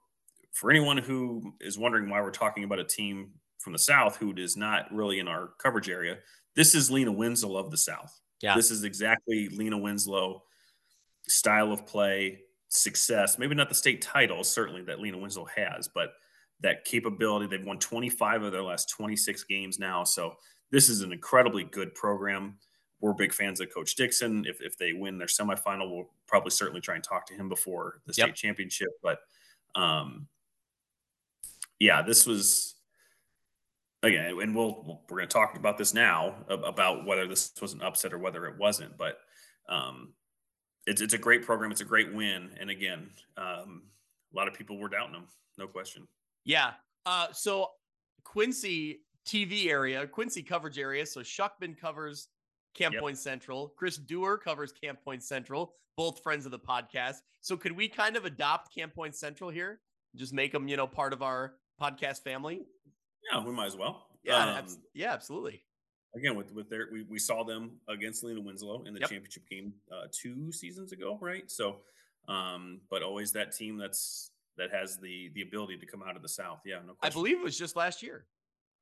for 0.53 0.69
anyone 0.69 0.97
who 0.97 1.53
is 1.61 1.77
wondering 1.77 2.09
why 2.09 2.21
we're 2.21 2.29
talking 2.29 2.63
about 2.63 2.79
a 2.79 2.83
team 2.83 3.31
from 3.59 3.73
the 3.73 3.79
South 3.79 4.17
who 4.17 4.33
is 4.35 4.57
not 4.57 4.93
really 4.93 5.19
in 5.19 5.27
our 5.27 5.51
coverage 5.59 5.89
area, 5.89 6.17
this 6.55 6.75
is 6.75 6.91
Lena 6.91 7.11
Winslow 7.11 7.57
of 7.57 7.71
the 7.71 7.77
South. 7.77 8.19
Yeah. 8.41 8.55
This 8.55 8.69
is 8.69 8.83
exactly 8.83 9.47
Lena 9.49 9.77
Winslow 9.77 10.43
style 11.31 11.71
of 11.71 11.85
play, 11.85 12.39
success. 12.69 13.37
Maybe 13.37 13.55
not 13.55 13.69
the 13.69 13.75
state 13.75 14.01
title, 14.01 14.43
certainly 14.43 14.81
that 14.83 14.99
Lena 14.99 15.17
Winslow 15.17 15.47
has, 15.55 15.87
but 15.87 16.13
that 16.61 16.85
capability. 16.85 17.47
They've 17.47 17.65
won 17.65 17.79
25 17.79 18.43
of 18.43 18.51
their 18.51 18.63
last 18.63 18.89
26 18.89 19.43
games 19.45 19.79
now. 19.79 20.03
So 20.03 20.35
this 20.71 20.89
is 20.89 21.01
an 21.01 21.11
incredibly 21.11 21.63
good 21.63 21.93
program. 21.95 22.57
We're 22.99 23.13
big 23.13 23.33
fans 23.33 23.59
of 23.59 23.73
Coach 23.73 23.95
Dixon. 23.95 24.45
If, 24.47 24.61
if 24.61 24.77
they 24.77 24.93
win 24.93 25.17
their 25.17 25.27
semifinal, 25.27 25.89
we'll 25.91 26.11
probably 26.27 26.51
certainly 26.51 26.81
try 26.81 26.95
and 26.95 27.03
talk 27.03 27.25
to 27.27 27.33
him 27.33 27.49
before 27.49 28.01
the 28.05 28.13
state 28.13 28.27
Yep. 28.27 28.35
championship. 28.35 28.89
But 29.01 29.19
um, 29.75 30.27
yeah, 31.79 32.03
this 32.03 32.27
was 32.27 32.75
again, 34.03 34.39
and 34.39 34.55
we'll 34.55 35.01
we're 35.09 35.17
going 35.17 35.29
to 35.29 35.33
talk 35.33 35.57
about 35.57 35.77
this 35.79 35.93
now 35.95 36.35
about 36.47 37.05
whether 37.05 37.27
this 37.27 37.51
was 37.59 37.73
an 37.73 37.81
upset 37.81 38.13
or 38.13 38.19
whether 38.19 38.45
it 38.45 38.59
wasn't. 38.59 38.97
But 38.97 39.17
um, 39.67 40.13
it's 40.87 41.01
it's 41.01 41.13
a 41.13 41.17
great 41.17 41.43
program. 41.43 41.71
It's 41.71 41.81
a 41.81 41.85
great 41.85 42.13
win, 42.13 42.51
and 42.59 42.69
again, 42.69 43.09
um, 43.37 43.83
a 44.33 44.37
lot 44.37 44.47
of 44.47 44.53
people 44.53 44.77
were 44.77 44.89
doubting 44.89 45.13
them, 45.13 45.27
no 45.57 45.67
question. 45.67 46.07
yeah. 46.45 46.73
Uh, 47.05 47.27
so 47.33 47.67
Quincy 48.23 49.01
TV 49.25 49.67
area, 49.67 50.05
Quincy 50.07 50.43
coverage 50.43 50.77
area. 50.77 51.05
So 51.05 51.21
Shuckman 51.21 51.75
covers 51.79 52.27
Camp 52.75 52.93
Yep. 52.93 53.01
Point 53.01 53.17
Central. 53.17 53.73
Chris 53.75 53.97
Dewar 53.97 54.37
covers 54.37 54.71
Camp 54.71 54.99
Point 55.03 55.23
Central. 55.23 55.73
Both 55.97 56.21
friends 56.23 56.45
of 56.45 56.51
the 56.51 56.59
podcast. 56.59 57.15
So 57.41 57.57
could 57.57 57.71
we 57.73 57.87
kind 57.87 58.15
of 58.15 58.25
adopt 58.25 58.73
Camp 58.73 58.93
Point 58.93 59.15
Central 59.15 59.49
here? 59.49 59.81
Just 60.15 60.31
make 60.33 60.51
them, 60.51 60.67
you 60.67 60.77
know, 60.77 60.87
part 60.87 61.11
of 61.13 61.21
our 61.21 61.55
podcast 61.81 62.23
family. 62.23 62.61
Yeah, 63.31 63.43
we 63.43 63.51
might 63.51 63.65
as 63.67 63.75
well. 63.75 64.05
Yeah, 64.23 64.37
Um, 64.37 64.49
abs- 64.49 64.77
yeah, 64.93 65.11
absolutely. 65.13 65.63
Again 66.15 66.35
with 66.35 66.51
with 66.53 66.69
their 66.69 66.87
we, 66.91 67.03
we 67.03 67.19
saw 67.19 67.43
them 67.43 67.71
against 67.87 68.23
Lena 68.23 68.41
Winslow 68.41 68.83
in 68.85 68.93
the 68.93 68.99
Yep. 69.01 69.09
championship 69.09 69.49
game 69.49 69.73
uh, 69.91 70.07
two 70.11 70.51
seasons 70.51 70.91
ago, 70.91 71.17
right? 71.21 71.49
So, 71.49 71.77
um, 72.27 72.81
but 72.89 73.01
always 73.03 73.31
that 73.33 73.51
team 73.55 73.77
that's 73.77 74.31
that 74.57 74.71
has 74.71 74.97
the 74.97 75.29
the 75.35 75.41
ability 75.41 75.77
to 75.77 75.85
come 75.85 76.03
out 76.03 76.15
of 76.15 76.21
the 76.21 76.29
South. 76.29 76.59
Yeah, 76.65 76.75
no 76.85 76.93
question. 76.93 76.97
I 77.03 77.09
believe 77.09 77.37
it 77.37 77.43
was 77.43 77.57
just 77.57 77.75
last 77.75 78.01
year. 78.03 78.25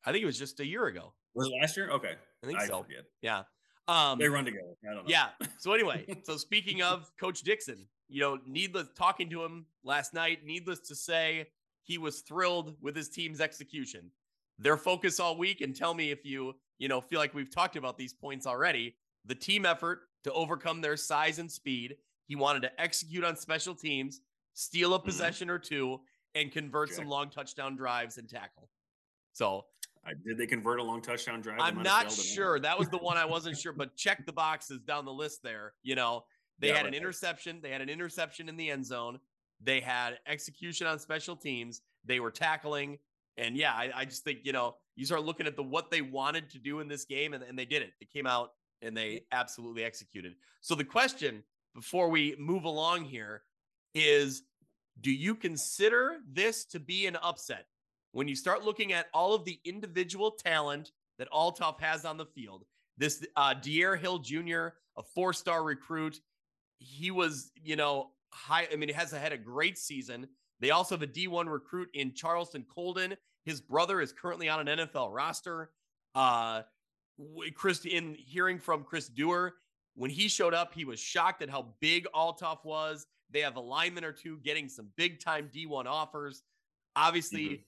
I 0.06 0.12
think 0.12 0.24
it 0.24 0.26
was 0.28 0.40
just 0.40 0.60
a 0.60 0.66
year 0.66 0.86
ago. 0.88 1.14
was 1.36 1.48
it 1.48 1.54
last 1.62 1.76
year? 1.78 1.90
Okay, 1.92 2.16
I 2.44 2.46
think 2.48 2.62
so. 2.62 2.84
forget. 2.84 3.06
Yeah. 3.22 3.44
Um, 3.88 4.20
They 4.20 4.30
run 4.30 4.46
together. 4.46 4.76
I 4.84 4.94
don't 4.94 5.04
know. 5.04 5.10
Yeah. 5.10 5.30
So 5.58 5.74
anyway, 5.74 6.06
so 6.24 6.38
speaking 6.38 6.82
of 6.84 7.12
Coach 7.20 7.42
Dixon, 7.42 7.88
you 8.08 8.22
know, 8.22 8.38
needless 8.48 8.88
talking 8.96 9.30
to 9.32 9.44
him 9.44 9.66
last 9.84 10.14
night, 10.14 10.46
needless 10.46 10.80
to 10.82 10.96
say, 10.96 11.48
he 11.84 11.98
was 11.98 12.22
thrilled 12.22 12.76
with 12.82 12.96
his 12.96 13.10
team's 13.10 13.42
execution. 13.42 14.12
Their 14.60 14.78
focus 14.78 15.20
all 15.20 15.38
week, 15.38 15.62
and 15.62 15.76
tell 15.76 15.94
me 15.96 16.12
if 16.12 16.24
you, 16.24 16.54
you 16.80 16.88
know, 16.88 17.00
feel 17.02 17.20
like 17.20 17.34
we've 17.34 17.54
talked 17.54 17.76
about 17.76 17.98
these 17.98 18.14
points 18.14 18.48
already. 18.48 18.96
The 19.26 19.36
team 19.36 19.66
effort 19.66 20.04
to 20.24 20.34
overcome 20.34 20.82
their 20.82 20.98
size 20.98 21.38
and 21.38 21.52
speed. 21.52 21.98
He 22.26 22.36
wanted 22.36 22.62
to 22.64 22.82
execute 22.82 23.24
on 23.24 23.36
special 23.36 23.76
teams, 23.76 24.22
steal 24.54 24.94
a 24.96 25.00
Mhm. 25.00 25.06
possession 25.06 25.50
or 25.50 25.60
two, 25.60 26.02
and 26.36 26.52
convert 26.52 26.90
some 26.94 27.06
long 27.08 27.30
touchdown 27.30 27.76
drives 27.76 28.18
and 28.18 28.30
tackle. 28.30 28.70
So 29.34 29.68
I, 30.06 30.14
did 30.14 30.38
they 30.38 30.48
convert 30.48 30.80
a 30.80 30.84
long 30.84 31.02
touchdown 31.02 31.42
drive? 31.42 31.60
I'm 31.60 31.84
not 31.84 32.04
failed 32.04 32.14
in 32.14 32.18
that. 32.18 32.24
sure. 32.24 32.60
That 32.60 32.80
was 32.80 32.90
the 32.90 32.98
one 32.98 33.18
I 33.18 33.26
wasn't 33.26 33.58
sure, 33.58 33.74
but 33.74 33.96
check 33.98 34.26
the 34.26 34.34
boxes 34.34 34.80
down 34.82 35.06
the 35.06 35.14
list 35.14 35.44
there. 35.44 35.74
You 35.84 35.96
know, 35.96 36.26
they 36.60 36.70
Yeah, 36.70 36.78
had 36.78 36.86
an 36.86 36.94
interception. 36.94 37.60
They 37.62 37.70
had 37.72 37.82
an 37.82 37.90
interception 37.90 38.48
in 38.48 38.56
the 38.58 38.70
end 38.70 38.86
zone. 38.86 39.20
They 39.60 39.82
had 39.82 40.20
execution 40.26 40.88
on 40.88 41.00
special 41.00 41.36
teams. 41.36 41.82
They 42.06 42.20
were 42.22 42.32
tackling. 42.32 43.00
And 43.38 43.58
yeah, 43.58 43.74
I, 43.74 43.92
I 43.94 44.06
just 44.06 44.24
think, 44.24 44.40
you 44.44 44.54
know, 44.54 44.78
you 45.00 45.06
start 45.06 45.24
looking 45.24 45.48
at 45.48 45.56
the 45.56 45.64
what 45.64 45.90
they 45.90 46.02
wanted 46.02 46.50
to 46.52 46.60
do 46.60 46.80
in 46.80 46.88
this 46.88 47.06
game, 47.06 47.34
and, 47.34 47.44
and 47.44 47.58
they 47.58 47.66
did 47.66 47.82
it. 47.82 47.94
They 48.00 48.06
came 48.06 48.28
out 48.28 48.52
and 48.82 48.96
they 48.96 49.26
absolutely 49.32 49.84
executed. 49.84 50.36
So 50.62 50.76
the 50.76 50.84
question 50.84 51.44
before 51.76 52.10
we 52.10 52.36
move 52.38 52.64
along 52.64 53.06
here 53.06 53.44
is 53.94 54.44
do 55.02 55.12
you 55.12 55.36
consider 55.36 56.18
this 56.32 56.66
to 56.66 56.80
be 56.80 57.08
an 57.08 57.18
upset? 57.24 57.66
when 58.12 58.28
you 58.28 58.36
start 58.36 58.64
looking 58.64 58.94
at 58.94 59.08
all 59.14 59.34
of 59.34 59.46
the 59.46 59.60
individual 59.66 60.32
talent 60.32 60.92
that 61.18 61.30
Althoff 61.32 61.80
has 61.80 62.06
on 62.06 62.18
the 62.18 62.26
field, 62.26 62.66
this 62.98 63.26
uh 63.36 63.54
Dierre 63.54 63.98
Hill 63.98 64.20
Jr., 64.20 64.68
a 64.98 65.04
four-star 65.16 65.64
recruit, 65.64 66.20
he 66.80 67.12
was, 67.12 67.52
you 67.62 67.76
know, 67.76 68.12
high. 68.32 68.68
I 68.72 68.76
mean, 68.76 68.90
he 68.90 68.96
has 68.96 69.12
had 69.12 69.32
a 69.32 69.38
great 69.38 69.78
season. 69.78 70.28
They 70.60 70.72
also 70.72 70.96
have 70.96 71.04
a 71.04 71.08
D1 71.08 71.50
recruit 71.50 71.90
in 71.94 72.14
Charleston 72.14 72.66
Colden. 72.74 73.16
His 73.46 73.62
brother 73.62 74.02
is 74.02 74.14
currently 74.14 74.50
on 74.50 74.68
an 74.68 74.80
NFL 74.80 75.14
roster. 75.14 75.72
Uh, 76.16 76.62
Chris, 77.56 77.86
in 77.86 78.16
hearing 78.18 78.60
from 78.60 78.84
Chris 78.84 79.08
Dewar, 79.08 79.56
when 79.96 80.10
he 80.10 80.28
showed 80.28 80.54
up, 80.54 80.74
he 80.74 80.86
was 80.86 81.00
shocked 81.00 81.42
at 81.42 81.50
how 81.50 81.74
big 81.80 82.08
Althoff 82.14 82.64
was. 82.64 83.08
They 83.32 83.42
have 83.42 83.58
a 83.58 83.62
lineman 83.62 84.04
or 84.04 84.12
two 84.12 84.38
getting 84.38 84.70
some 84.70 84.88
big 84.96 85.20
time 85.20 85.50
D1 85.54 85.86
offers. 85.86 86.44
Obviously, 86.96 87.66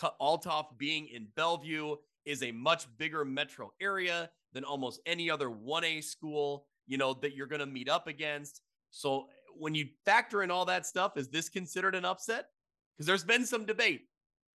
mm-hmm. 0.00 0.06
Althoff 0.20 0.78
being 0.78 1.08
in 1.08 1.28
Belleville 1.36 2.00
is 2.24 2.42
a 2.42 2.52
much 2.52 2.86
bigger 2.98 3.24
metro 3.24 3.72
area 3.80 4.30
than 4.52 4.64
almost 4.64 5.00
any 5.06 5.30
other 5.30 5.48
1A 5.48 6.04
school, 6.04 6.66
you 6.86 6.98
know, 6.98 7.14
that 7.14 7.34
you're 7.34 7.46
going 7.46 7.60
to 7.60 7.66
meet 7.66 7.88
up 7.88 8.06
against. 8.06 8.62
So 8.90 9.28
when 9.56 9.74
you 9.74 9.88
factor 10.04 10.42
in 10.42 10.50
all 10.50 10.64
that 10.66 10.86
stuff, 10.86 11.16
is 11.16 11.28
this 11.28 11.48
considered 11.48 11.94
an 11.94 12.04
upset? 12.04 12.48
Because 12.96 13.06
there's 13.06 13.24
been 13.24 13.46
some 13.46 13.64
debate 13.64 14.02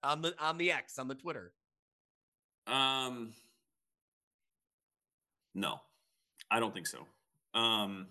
on 0.04 0.22
the 0.22 0.34
on 0.40 0.58
the 0.58 0.72
X 0.72 1.00
on 1.00 1.08
the 1.08 1.16
Twitter. 1.16 1.54
Um, 2.68 3.34
no, 5.56 5.80
I 6.52 6.60
don't 6.60 6.74
think 6.74 6.88
so. 6.88 7.00
Um, 7.54 8.08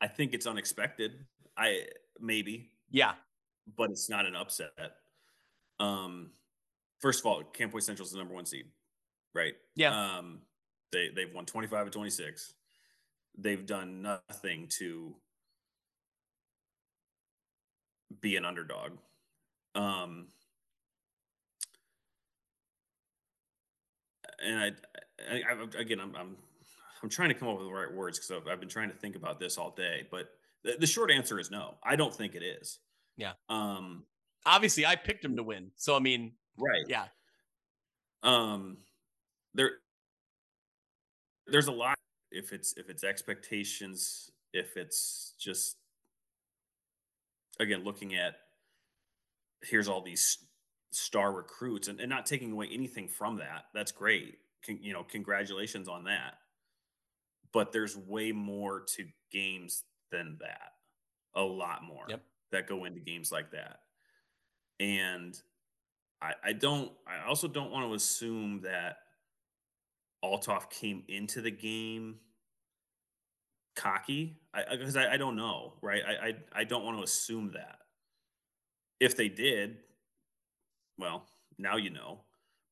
I 0.00 0.08
think 0.08 0.34
it's 0.34 0.46
unexpected. 0.46 1.12
I 1.56 1.82
maybe, 2.20 2.70
yeah, 2.90 3.12
but 3.76 3.90
it's 3.90 4.08
not 4.08 4.26
an 4.26 4.34
upset. 4.34 4.70
Um, 5.78 6.30
first 7.00 7.20
of 7.20 7.26
all, 7.26 7.42
Camp 7.44 7.72
Point 7.72 7.84
Central 7.84 8.06
is 8.06 8.12
the 8.12 8.18
number 8.18 8.34
one 8.34 8.46
seed, 8.46 8.66
right? 9.34 9.54
Yeah. 9.76 10.16
Um, 10.18 10.40
they 10.92 11.10
they've 11.14 11.32
won 11.32 11.46
twenty 11.46 11.68
five 11.68 11.86
of 11.86 11.92
twenty 11.92 12.10
six. 12.10 12.54
They've 13.36 13.64
done 13.64 14.02
nothing 14.02 14.68
to 14.78 15.14
be 18.20 18.36
an 18.36 18.44
underdog. 18.44 18.92
Um, 19.74 20.26
and 24.44 24.58
I, 24.58 24.72
I, 25.30 25.36
I 25.36 25.80
again, 25.80 26.00
I'm, 26.00 26.14
I'm, 26.16 26.36
I'm 27.02 27.08
trying 27.08 27.28
to 27.28 27.34
come 27.34 27.48
up 27.48 27.58
with 27.58 27.66
the 27.66 27.72
right 27.72 27.92
words 27.92 28.18
because 28.18 28.30
I've, 28.30 28.52
I've, 28.52 28.60
been 28.60 28.68
trying 28.68 28.90
to 28.90 28.96
think 28.96 29.16
about 29.16 29.40
this 29.40 29.58
all 29.58 29.70
day. 29.70 30.06
But 30.10 30.30
the, 30.62 30.76
the, 30.78 30.86
short 30.86 31.10
answer 31.10 31.38
is 31.40 31.50
no. 31.50 31.74
I 31.82 31.96
don't 31.96 32.14
think 32.14 32.34
it 32.34 32.42
is. 32.42 32.78
Yeah. 33.16 33.32
Um, 33.48 34.04
obviously, 34.46 34.86
I 34.86 34.96
picked 34.96 35.24
him 35.24 35.36
to 35.36 35.42
win, 35.42 35.70
so 35.76 35.96
I 35.96 35.98
mean, 35.98 36.32
right? 36.58 36.84
Yeah. 36.88 37.04
Um, 38.22 38.78
there, 39.54 39.72
there's 41.46 41.66
a 41.66 41.72
lot. 41.72 41.96
If 42.30 42.52
it's 42.52 42.74
if 42.76 42.88
it's 42.88 43.04
expectations, 43.04 44.30
if 44.52 44.76
it's 44.76 45.34
just 45.38 45.76
again 47.60 47.84
looking 47.84 48.14
at 48.14 48.36
here's 49.62 49.88
all 49.88 50.00
these 50.00 50.38
star 50.92 51.32
recruits 51.32 51.88
and, 51.88 52.00
and 52.00 52.10
not 52.10 52.26
taking 52.26 52.52
away 52.52 52.68
anything 52.72 53.08
from 53.08 53.38
that. 53.38 53.64
That's 53.74 53.92
great. 53.92 54.38
Con, 54.64 54.78
you 54.80 54.92
know 54.92 55.02
congratulations 55.02 55.88
on 55.88 56.04
that. 56.04 56.34
But 57.52 57.72
there's 57.72 57.96
way 57.96 58.32
more 58.32 58.84
to 58.96 59.06
games 59.30 59.84
than 60.10 60.38
that. 60.40 60.72
A 61.34 61.42
lot 61.42 61.82
more 61.82 62.04
yep. 62.08 62.22
that 62.52 62.68
go 62.68 62.84
into 62.84 63.00
games 63.00 63.32
like 63.32 63.50
that. 63.52 63.80
And 64.80 65.38
I, 66.20 66.32
I 66.44 66.52
don't 66.52 66.92
i 67.06 67.26
also 67.26 67.48
don't 67.48 67.70
want 67.70 67.88
to 67.88 67.94
assume 67.94 68.60
that 68.62 68.98
Althoff 70.24 70.70
came 70.70 71.02
into 71.08 71.40
the 71.40 71.50
game 71.50 72.16
cocky. 73.74 74.38
Because 74.70 74.96
I, 74.96 75.04
I, 75.04 75.12
I, 75.14 75.16
don't 75.16 75.36
know 75.36 75.74
right? 75.82 76.02
I, 76.06 76.26
I 76.26 76.34
i 76.60 76.64
don't 76.64 76.84
want 76.84 76.98
to 76.98 77.02
assume 77.02 77.52
that. 77.54 77.78
If 79.00 79.16
they 79.16 79.28
did 79.28 79.78
well 80.98 81.24
now 81.58 81.76
you 81.76 81.90
know 81.90 82.20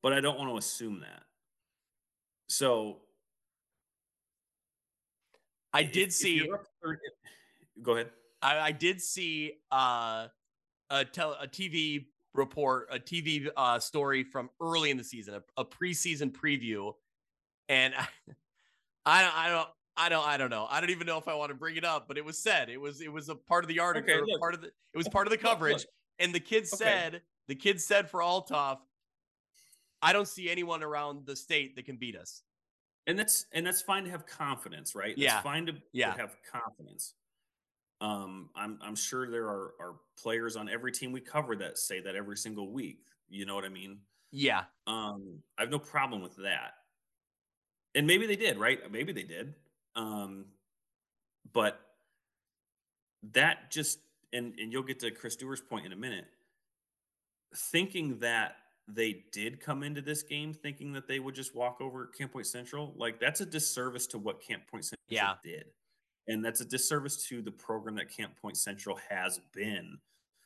but 0.01 0.13
i 0.13 0.21
don't 0.21 0.37
want 0.37 0.49
to 0.49 0.57
assume 0.57 0.99
that 1.01 1.23
so 2.47 2.97
i 5.73 5.83
did 5.83 6.11
see 6.11 6.39
30, 6.83 6.99
go 7.81 7.93
ahead 7.93 8.09
I, 8.41 8.59
I, 8.59 8.71
did 8.71 9.01
see 9.01 9.53
uh 9.71 10.27
a, 10.89 11.05
tel- 11.05 11.37
a 11.39 11.47
tv 11.47 12.05
report 12.33 12.87
a 12.91 12.99
tv 12.99 13.49
uh, 13.55 13.79
story 13.79 14.23
from 14.23 14.49
early 14.61 14.89
in 14.89 14.97
the 14.97 15.03
season 15.03 15.35
a, 15.35 15.61
a 15.61 15.65
preseason 15.65 16.31
preview 16.31 16.93
and 17.69 17.93
I, 19.05 19.23
I, 19.23 19.23
don't, 19.23 19.35
I 19.35 19.49
don't 19.49 19.67
I 19.97 20.09
don't 20.09 20.27
I 20.27 20.37
don't 20.37 20.49
know. 20.49 20.67
I 20.69 20.79
don't 20.79 20.89
even 20.89 21.05
know 21.05 21.17
if 21.17 21.27
I 21.27 21.35
want 21.35 21.49
to 21.49 21.55
bring 21.55 21.75
it 21.75 21.83
up, 21.83 22.07
but 22.07 22.17
it 22.17 22.25
was 22.25 22.37
said. 22.37 22.69
It 22.69 22.79
was 22.79 23.01
it 23.01 23.11
was 23.11 23.29
a 23.29 23.35
part 23.35 23.63
of 23.63 23.67
the 23.67 23.79
article, 23.79 24.13
okay, 24.13 24.37
part 24.39 24.53
of 24.53 24.61
the 24.61 24.67
it 24.67 24.97
was 24.97 25.07
part 25.07 25.27
of 25.27 25.31
the 25.31 25.37
coverage. 25.37 25.73
Look, 25.73 25.81
look. 25.81 25.89
And 26.19 26.35
the 26.35 26.39
kid 26.39 26.63
okay. 26.63 26.67
said, 26.67 27.21
the 27.51 27.55
kid 27.55 27.81
said 27.81 28.09
for 28.09 28.21
Althoff, 28.21 28.77
I 30.01 30.13
don't 30.13 30.27
see 30.27 30.49
anyone 30.49 30.81
around 30.83 31.25
the 31.25 31.35
state 31.35 31.75
that 31.75 31.83
can 31.83 31.97
beat 31.97 32.15
us. 32.15 32.43
And 33.07 33.19
that's 33.19 33.45
and 33.51 33.67
that's 33.67 33.81
fine 33.81 34.05
to 34.05 34.09
have 34.09 34.25
confidence, 34.25 34.95
right? 34.95 35.17
Yeah. 35.17 35.41
Fine 35.41 35.65
to, 35.65 35.73
yeah. 35.91 36.13
to 36.13 36.21
have 36.21 36.37
confidence. 36.49 37.13
Um, 37.99 38.51
I'm 38.55 38.79
I'm 38.81 38.95
sure 38.95 39.29
there 39.29 39.47
are, 39.47 39.73
are 39.81 39.95
players 40.17 40.55
on 40.55 40.69
every 40.69 40.93
team 40.93 41.11
we 41.11 41.19
cover 41.19 41.57
that 41.57 41.77
say 41.77 41.99
that 41.99 42.15
every 42.15 42.37
single 42.37 42.71
week. 42.71 43.01
You 43.27 43.45
know 43.45 43.53
what 43.53 43.65
I 43.65 43.69
mean? 43.69 43.97
Yeah. 44.31 44.63
Um, 44.87 45.39
I 45.57 45.63
have 45.63 45.71
no 45.71 45.79
problem 45.79 46.21
with 46.21 46.37
that. 46.37 46.75
And 47.95 48.07
maybe 48.07 48.27
they 48.27 48.37
did, 48.37 48.57
right? 48.59 48.79
Maybe 48.89 49.11
they 49.11 49.23
did. 49.23 49.55
Um, 49.97 50.45
but 51.51 51.81
that 53.33 53.71
just 53.71 53.99
and 54.31 54.57
and 54.57 54.71
you'll 54.71 54.83
get 54.83 55.01
to 55.01 55.11
Chris 55.11 55.35
Dewar's 55.35 55.59
point 55.59 55.85
in 55.85 55.91
a 55.91 55.97
minute. 55.97 56.27
Thinking 57.55 58.19
that 58.19 58.55
they 58.87 59.23
did 59.31 59.59
come 59.59 59.83
into 59.83 60.01
this 60.01 60.23
game 60.23 60.53
thinking 60.53 60.91
that 60.93 61.07
they 61.07 61.19
would 61.19 61.35
just 61.35 61.55
walk 61.55 61.79
over 61.81 62.07
Camp 62.07 62.33
Point 62.33 62.47
Central, 62.47 62.93
like 62.97 63.19
that's 63.19 63.41
a 63.41 63.45
disservice 63.45 64.07
to 64.07 64.17
what 64.17 64.41
Camp 64.41 64.63
Point 64.69 64.85
Central 64.85 65.05
yeah. 65.07 65.33
did. 65.43 65.65
And 66.27 66.43
that's 66.43 66.61
a 66.61 66.65
disservice 66.65 67.25
to 67.27 67.41
the 67.41 67.51
program 67.51 67.95
that 67.95 68.15
Camp 68.15 68.33
Point 68.41 68.57
Central 68.57 68.99
has 69.09 69.39
been 69.53 69.97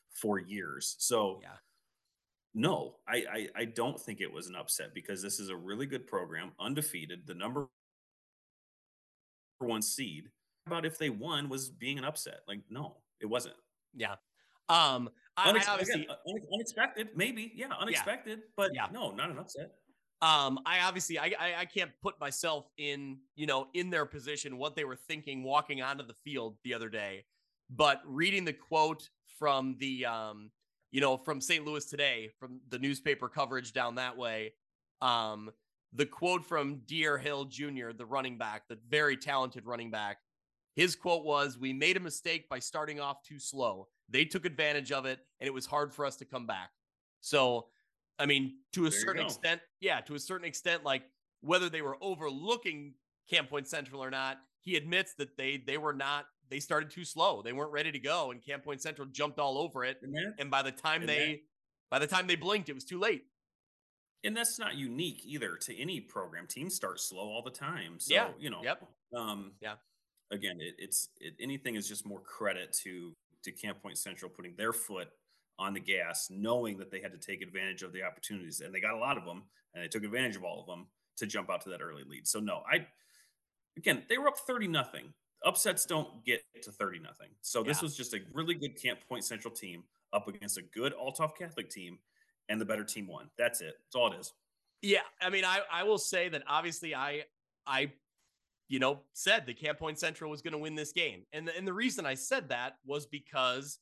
for 0.09 0.39
years. 0.39 0.95
So 0.99 1.39
yeah. 1.41 1.49
no, 2.53 2.95
I, 3.07 3.25
I 3.31 3.47
I 3.55 3.65
don't 3.65 3.99
think 3.99 4.21
it 4.21 4.31
was 4.31 4.47
an 4.47 4.55
upset 4.55 4.93
because 4.93 5.21
this 5.21 5.39
is 5.39 5.49
a 5.49 5.55
really 5.55 5.85
good 5.85 6.07
program, 6.07 6.51
undefeated, 6.59 7.25
the 7.25 7.33
number 7.33 7.67
one 9.59 9.81
seed. 9.81 10.29
About 10.67 10.85
if 10.85 10.97
they 10.97 11.11
won 11.11 11.47
was 11.47 11.69
being 11.69 11.99
an 11.99 12.05
upset. 12.05 12.39
Like, 12.47 12.61
no, 12.69 12.97
it 13.19 13.27
wasn't. 13.27 13.55
Yeah. 13.93 14.15
Um, 14.69 15.09
I, 15.37 15.51
Unex- 15.51 15.67
I 15.67 15.73
obviously 15.73 16.03
again, 16.03 16.41
unexpected, 16.53 17.09
maybe, 17.15 17.51
yeah, 17.55 17.67
unexpected, 17.79 18.39
yeah. 18.39 18.45
but 18.55 18.71
yeah. 18.73 18.87
no, 18.91 19.11
not 19.11 19.29
an 19.29 19.37
upset. 19.37 19.71
Um, 20.21 20.59
I 20.65 20.79
obviously 20.81 21.19
I, 21.19 21.33
I, 21.39 21.55
I 21.59 21.65
can't 21.65 21.91
put 22.01 22.19
myself 22.19 22.69
in 22.77 23.17
you 23.35 23.45
know 23.47 23.67
in 23.73 23.89
their 23.89 24.05
position, 24.05 24.57
what 24.57 24.75
they 24.75 24.85
were 24.85 24.95
thinking 24.95 25.43
walking 25.43 25.81
onto 25.81 26.05
the 26.05 26.13
field 26.13 26.57
the 26.63 26.73
other 26.73 26.89
day, 26.89 27.25
but 27.69 28.01
reading 28.05 28.45
the 28.45 28.53
quote 28.53 29.09
from 29.37 29.75
the 29.79 30.05
um, 30.05 30.51
you 30.95 31.01
know, 31.01 31.17
from 31.17 31.41
St. 31.41 31.65
Louis 31.65 31.83
today, 31.83 32.31
from 32.39 32.61
the 32.69 32.79
newspaper 32.79 33.27
coverage 33.27 33.73
down 33.73 33.95
that 33.95 34.15
way, 34.15 34.53
um, 35.01 35.51
the 35.91 36.05
quote 36.05 36.45
from 36.45 36.83
Dierre 36.85 37.17
Hill 37.17 37.43
Jr., 37.43 37.91
the 37.91 38.05
running 38.05 38.37
back, 38.37 38.69
the 38.69 38.77
very 38.87 39.17
talented 39.17 39.65
running 39.65 39.91
back, 39.91 40.19
his 40.77 40.95
quote 40.95 41.25
was, 41.25 41.57
We 41.57 41.73
made 41.73 41.97
a 41.97 41.99
mistake 41.99 42.47
by 42.47 42.59
starting 42.59 43.01
off 43.01 43.23
too 43.23 43.39
slow. 43.39 43.89
They 44.09 44.25
took 44.25 44.45
advantage 44.45 44.91
of 44.91 45.05
it, 45.05 45.19
and 45.39 45.47
it 45.47 45.53
was 45.53 45.65
hard 45.65 45.93
for 45.93 46.05
us 46.05 46.15
to 46.17 46.25
come 46.25 46.45
back. 46.45 46.71
So, 47.21 47.67
I 48.19 48.25
mean, 48.25 48.57
to 48.73 48.85
a 48.85 48.89
there 48.89 48.99
certain 48.99 49.23
extent, 49.23 49.61
yeah, 49.79 50.01
to 50.01 50.15
a 50.15 50.19
certain 50.19 50.47
extent, 50.47 50.83
like 50.83 51.03
whether 51.41 51.69
they 51.69 51.81
were 51.81 51.97
overlooking 52.01 52.93
Camp 53.29 53.49
Point 53.49 53.67
Central 53.67 54.03
or 54.03 54.11
not, 54.11 54.37
he 54.61 54.75
admits 54.75 55.13
that 55.15 55.37
they 55.37 55.57
they 55.57 55.77
were 55.77 55.93
not 55.93 56.25
they 56.49 56.59
started 56.59 56.91
too 56.91 57.05
slow. 57.05 57.41
They 57.41 57.53
weren't 57.53 57.71
ready 57.71 57.91
to 57.91 57.99
go, 57.99 58.31
and 58.31 58.43
Camp 58.43 58.63
Point 58.63 58.81
Central 58.81 59.07
jumped 59.07 59.39
all 59.39 59.57
over 59.57 59.83
it. 59.83 59.97
And, 60.03 60.15
and 60.37 60.51
by 60.51 60.61
the 60.61 60.71
time 60.71 61.01
and 61.01 61.09
they 61.09 61.41
by 61.89 61.99
the 61.99 62.07
time 62.07 62.27
they 62.27 62.35
blinked, 62.35 62.69
it 62.69 62.73
was 62.73 62.85
too 62.85 62.99
late 62.99 63.23
and 64.25 64.35
that's 64.35 64.57
not 64.59 64.75
unique 64.75 65.21
either 65.23 65.55
to 65.55 65.79
any 65.79 66.01
program. 66.01 66.47
Teams 66.47 66.73
start 66.73 66.99
slow 66.99 67.21
all 67.21 67.43
the 67.43 67.51
time. 67.51 67.99
So, 67.99 68.13
yeah. 68.13 68.29
you 68.39 68.49
know, 68.49 68.61
yep. 68.63 68.83
Um, 69.15 69.53
yeah. 69.61 69.75
Again, 70.31 70.57
it, 70.59 70.75
it's 70.79 71.09
it, 71.19 71.35
anything 71.39 71.75
is 71.75 71.87
just 71.87 72.05
more 72.05 72.21
credit 72.21 72.75
to 72.83 73.13
to 73.45 73.51
Camp 73.51 73.81
Point 73.81 73.97
Central 73.97 74.29
putting 74.29 74.55
their 74.55 74.73
foot 74.73 75.07
on 75.57 75.73
the 75.73 75.79
gas, 75.79 76.27
knowing 76.29 76.77
that 76.77 76.91
they 76.91 76.99
had 76.99 77.11
to 77.11 77.17
take 77.17 77.41
advantage 77.41 77.81
of 77.81 77.93
the 77.93 78.03
opportunities, 78.03 78.61
and 78.61 78.73
they 78.73 78.81
got 78.81 78.93
a 78.93 78.97
lot 78.97 79.17
of 79.17 79.25
them, 79.25 79.43
and 79.73 79.83
they 79.83 79.87
took 79.87 80.03
advantage 80.03 80.35
of 80.35 80.43
all 80.43 80.59
of 80.59 80.67
them 80.67 80.87
to 81.17 81.25
jump 81.25 81.49
out 81.49 81.61
to 81.61 81.69
that 81.69 81.81
early 81.81 82.03
lead. 82.03 82.27
So, 82.27 82.39
no, 82.39 82.61
I 82.69 82.85
again 83.77 84.03
they 84.09 84.17
were 84.17 84.27
up 84.27 84.37
thirty 84.37 84.67
nothing. 84.67 85.13
Upsets 85.45 85.85
don't 85.85 86.23
get 86.25 86.41
to 86.63 86.71
thirty 86.71 86.99
nothing. 86.99 87.29
So 87.41 87.63
this 87.63 87.77
yeah. 87.77 87.85
was 87.85 87.95
just 87.95 88.13
a 88.13 88.19
really 88.33 88.55
good 88.55 88.81
Camp 88.81 88.99
Point 89.07 89.23
Central 89.23 89.53
team 89.53 89.83
up 90.13 90.27
against 90.27 90.57
a 90.57 90.61
good 90.61 90.93
Althoff 90.93 91.37
Catholic 91.37 91.69
team 91.69 91.99
and 92.49 92.59
the 92.59 92.65
better 92.65 92.83
team 92.83 93.07
won. 93.07 93.29
That's 93.37 93.61
it. 93.61 93.75
That's 93.85 93.95
all 93.95 94.11
it 94.11 94.19
is. 94.19 94.33
Yeah, 94.81 94.99
I 95.21 95.29
mean, 95.29 95.45
I 95.45 95.61
I 95.71 95.83
will 95.83 95.97
say 95.97 96.29
that 96.29 96.43
obviously 96.47 96.93
I 96.93 97.23
I 97.65 97.91
you 98.67 98.79
know 98.79 99.01
said 99.13 99.45
that 99.45 99.59
Camp 99.59 99.79
Point 99.79 99.99
Central 99.99 100.31
was 100.31 100.41
going 100.41 100.53
to 100.53 100.57
win 100.57 100.75
this 100.75 100.91
game, 100.91 101.23
and 101.33 101.47
the, 101.47 101.55
and 101.55 101.67
the 101.67 101.73
reason 101.73 102.05
I 102.05 102.15
said 102.15 102.49
that 102.49 102.77
was 102.85 103.05
because 103.05 103.79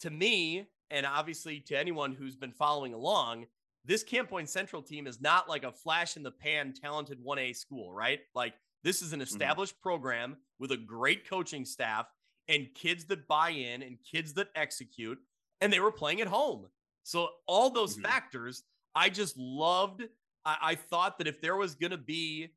to 0.00 0.10
me, 0.10 0.66
and 0.90 1.06
obviously 1.06 1.60
to 1.60 1.78
anyone 1.78 2.12
who's 2.12 2.36
been 2.36 2.52
following 2.52 2.92
along, 2.92 3.46
this 3.84 4.02
Camp 4.02 4.28
Point 4.28 4.48
Central 4.48 4.82
team 4.82 5.06
is 5.06 5.20
not 5.20 5.48
like 5.48 5.64
a 5.64 5.72
flash 5.72 6.16
in 6.16 6.22
the 6.22 6.30
pan 6.30 6.72
talented 6.72 7.18
1A 7.24 7.56
school, 7.56 7.92
right? 7.92 8.20
Like 8.34 8.54
this 8.84 9.02
is 9.02 9.12
an 9.12 9.20
mm-hmm. 9.20 9.24
established 9.24 9.74
mm-hmm. 9.76 9.88
program 9.88 10.36
with 10.58 10.72
a 10.72 10.76
great 10.76 11.28
coaching 11.28 11.64
staff 11.64 12.06
and 12.48 12.68
kids 12.74 13.04
that 13.06 13.28
buy 13.28 13.50
in 13.50 13.82
and 13.82 13.98
kids 14.10 14.34
that 14.34 14.48
execute, 14.54 15.18
and 15.60 15.72
they 15.72 15.80
were 15.80 15.92
playing 15.92 16.20
at 16.20 16.26
home. 16.26 16.66
So 17.04 17.28
all 17.46 17.70
those 17.70 17.94
mm-hmm. 17.94 18.04
factors, 18.04 18.62
I 18.94 19.08
just 19.08 19.36
loved. 19.36 20.02
I, 20.44 20.56
I 20.62 20.74
thought 20.74 21.18
that 21.18 21.28
if 21.28 21.40
there 21.40 21.56
was 21.56 21.74
going 21.74 21.92
to 21.92 21.98
be, 21.98 22.48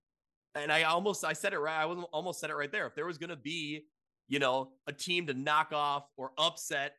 and 0.55 0.71
I 0.71 0.83
almost 0.83 1.23
I 1.23 1.33
said 1.33 1.53
it 1.53 1.59
right, 1.59 1.81
I 1.81 1.85
was 1.85 2.03
almost 2.11 2.39
said 2.39 2.49
it 2.49 2.55
right 2.55 2.71
there. 2.71 2.87
If 2.87 2.95
there 2.95 3.05
was 3.05 3.17
going 3.17 3.29
to 3.29 3.35
be, 3.35 3.85
you 4.27 4.39
know, 4.39 4.71
a 4.87 4.93
team 4.93 5.27
to 5.27 5.33
knock 5.33 5.71
off 5.73 6.05
or 6.17 6.31
upset 6.37 6.93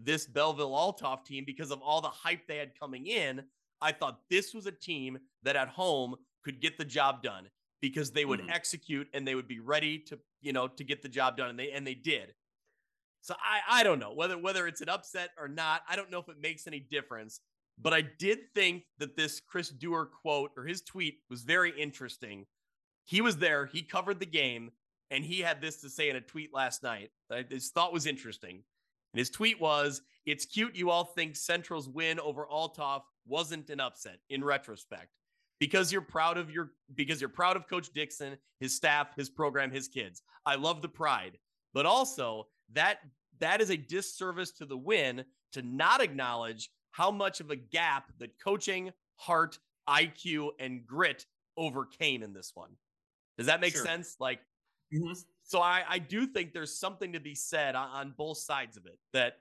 this 0.00 0.26
Belleville 0.26 0.72
Althoff 0.72 1.24
team 1.24 1.44
because 1.46 1.70
of 1.70 1.80
all 1.80 2.00
the 2.00 2.08
hype 2.08 2.46
they 2.46 2.56
had 2.56 2.78
coming 2.78 3.06
in, 3.06 3.42
I 3.80 3.92
thought 3.92 4.20
this 4.30 4.54
was 4.54 4.66
a 4.66 4.72
team 4.72 5.18
that 5.42 5.56
at 5.56 5.68
home 5.68 6.16
could 6.44 6.60
get 6.60 6.78
the 6.78 6.84
job 6.84 7.22
done 7.22 7.48
because 7.80 8.10
they 8.10 8.24
would 8.24 8.40
mm-hmm. 8.40 8.50
execute 8.50 9.08
and 9.12 9.26
they 9.26 9.34
would 9.34 9.48
be 9.48 9.60
ready 9.60 9.98
to, 9.98 10.18
you 10.40 10.52
know, 10.52 10.68
to 10.68 10.84
get 10.84 11.02
the 11.02 11.08
job 11.08 11.36
done 11.36 11.50
and 11.50 11.58
they 11.58 11.70
and 11.72 11.86
they 11.86 11.94
did. 11.94 12.32
So 13.20 13.34
I 13.34 13.80
I 13.80 13.82
don't 13.82 13.98
know 13.98 14.12
whether 14.14 14.38
whether 14.38 14.66
it's 14.66 14.80
an 14.80 14.88
upset 14.88 15.30
or 15.38 15.48
not. 15.48 15.82
I 15.88 15.96
don't 15.96 16.10
know 16.10 16.18
if 16.18 16.28
it 16.28 16.40
makes 16.40 16.66
any 16.66 16.80
difference, 16.80 17.40
but 17.78 17.92
I 17.92 18.02
did 18.18 18.38
think 18.54 18.84
that 18.98 19.16
this 19.16 19.40
Chris 19.40 19.70
Dewar 19.70 20.06
quote 20.06 20.52
or 20.56 20.64
his 20.64 20.82
tweet 20.82 21.18
was 21.28 21.42
very 21.42 21.78
interesting. 21.78 22.46
He 23.06 23.20
was 23.20 23.38
there, 23.38 23.66
he 23.66 23.82
covered 23.82 24.20
the 24.20 24.26
game, 24.26 24.70
and 25.10 25.24
he 25.24 25.40
had 25.40 25.60
this 25.60 25.80
to 25.80 25.88
say 25.88 26.10
in 26.10 26.16
a 26.16 26.20
tweet 26.20 26.52
last 26.52 26.82
night. 26.82 27.10
His 27.48 27.70
thought 27.70 27.92
was 27.92 28.06
interesting. 28.06 28.62
And 29.12 29.18
his 29.18 29.30
tweet 29.30 29.60
was, 29.60 30.02
It's 30.26 30.44
cute 30.44 30.76
you 30.76 30.90
all 30.90 31.04
think 31.04 31.36
Central's 31.36 31.88
win 31.88 32.20
over 32.20 32.46
Althoff 32.46 33.02
wasn't 33.26 33.70
an 33.70 33.80
upset 33.80 34.18
in 34.28 34.44
retrospect 34.44 35.08
because 35.58 35.90
you're 35.90 36.02
proud 36.02 36.36
of 36.36 36.50
your 36.50 36.72
because 36.94 37.20
you're 37.20 37.30
proud 37.30 37.56
of 37.56 37.68
coach 37.68 37.92
Dixon, 37.94 38.36
his 38.60 38.74
staff, 38.74 39.14
his 39.16 39.30
program, 39.30 39.70
his 39.70 39.88
kids. 39.88 40.22
I 40.44 40.56
love 40.56 40.82
the 40.82 40.88
pride. 40.88 41.38
But 41.72 41.86
also 41.86 42.48
that 42.72 42.98
that 43.38 43.60
is 43.60 43.70
a 43.70 43.76
disservice 43.76 44.50
to 44.52 44.66
the 44.66 44.76
win 44.76 45.24
to 45.52 45.62
not 45.62 46.02
acknowledge 46.02 46.70
how 46.90 47.10
much 47.10 47.40
of 47.40 47.50
a 47.50 47.56
gap 47.56 48.10
that 48.18 48.38
coaching, 48.42 48.90
heart, 49.16 49.58
IQ 49.88 50.50
and 50.58 50.86
grit 50.86 51.26
overcame 51.56 52.22
in 52.22 52.32
this 52.32 52.52
one. 52.54 52.70
Does 53.38 53.46
that 53.46 53.60
make 53.60 53.74
sure. 53.74 53.84
sense? 53.84 54.16
Like 54.18 54.40
mm-hmm. 54.92 55.12
so 55.42 55.60
I 55.60 55.84
I 55.88 55.98
do 55.98 56.26
think 56.26 56.52
there's 56.52 56.78
something 56.78 57.12
to 57.12 57.20
be 57.20 57.34
said 57.34 57.74
on, 57.74 57.88
on 57.90 58.14
both 58.16 58.38
sides 58.38 58.76
of 58.76 58.86
it 58.86 58.98
that 59.12 59.38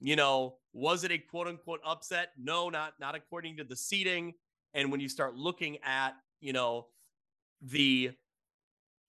you 0.00 0.16
know, 0.16 0.56
was 0.72 1.04
it 1.04 1.12
a 1.12 1.18
quote 1.18 1.46
unquote 1.46 1.80
upset? 1.84 2.32
No, 2.36 2.68
not 2.68 2.94
not 3.00 3.14
according 3.14 3.56
to 3.58 3.64
the 3.64 3.76
seating. 3.76 4.34
And 4.74 4.90
when 4.90 5.00
you 5.00 5.08
start 5.08 5.36
looking 5.36 5.78
at, 5.84 6.14
you 6.40 6.52
know, 6.52 6.86
the 7.62 8.12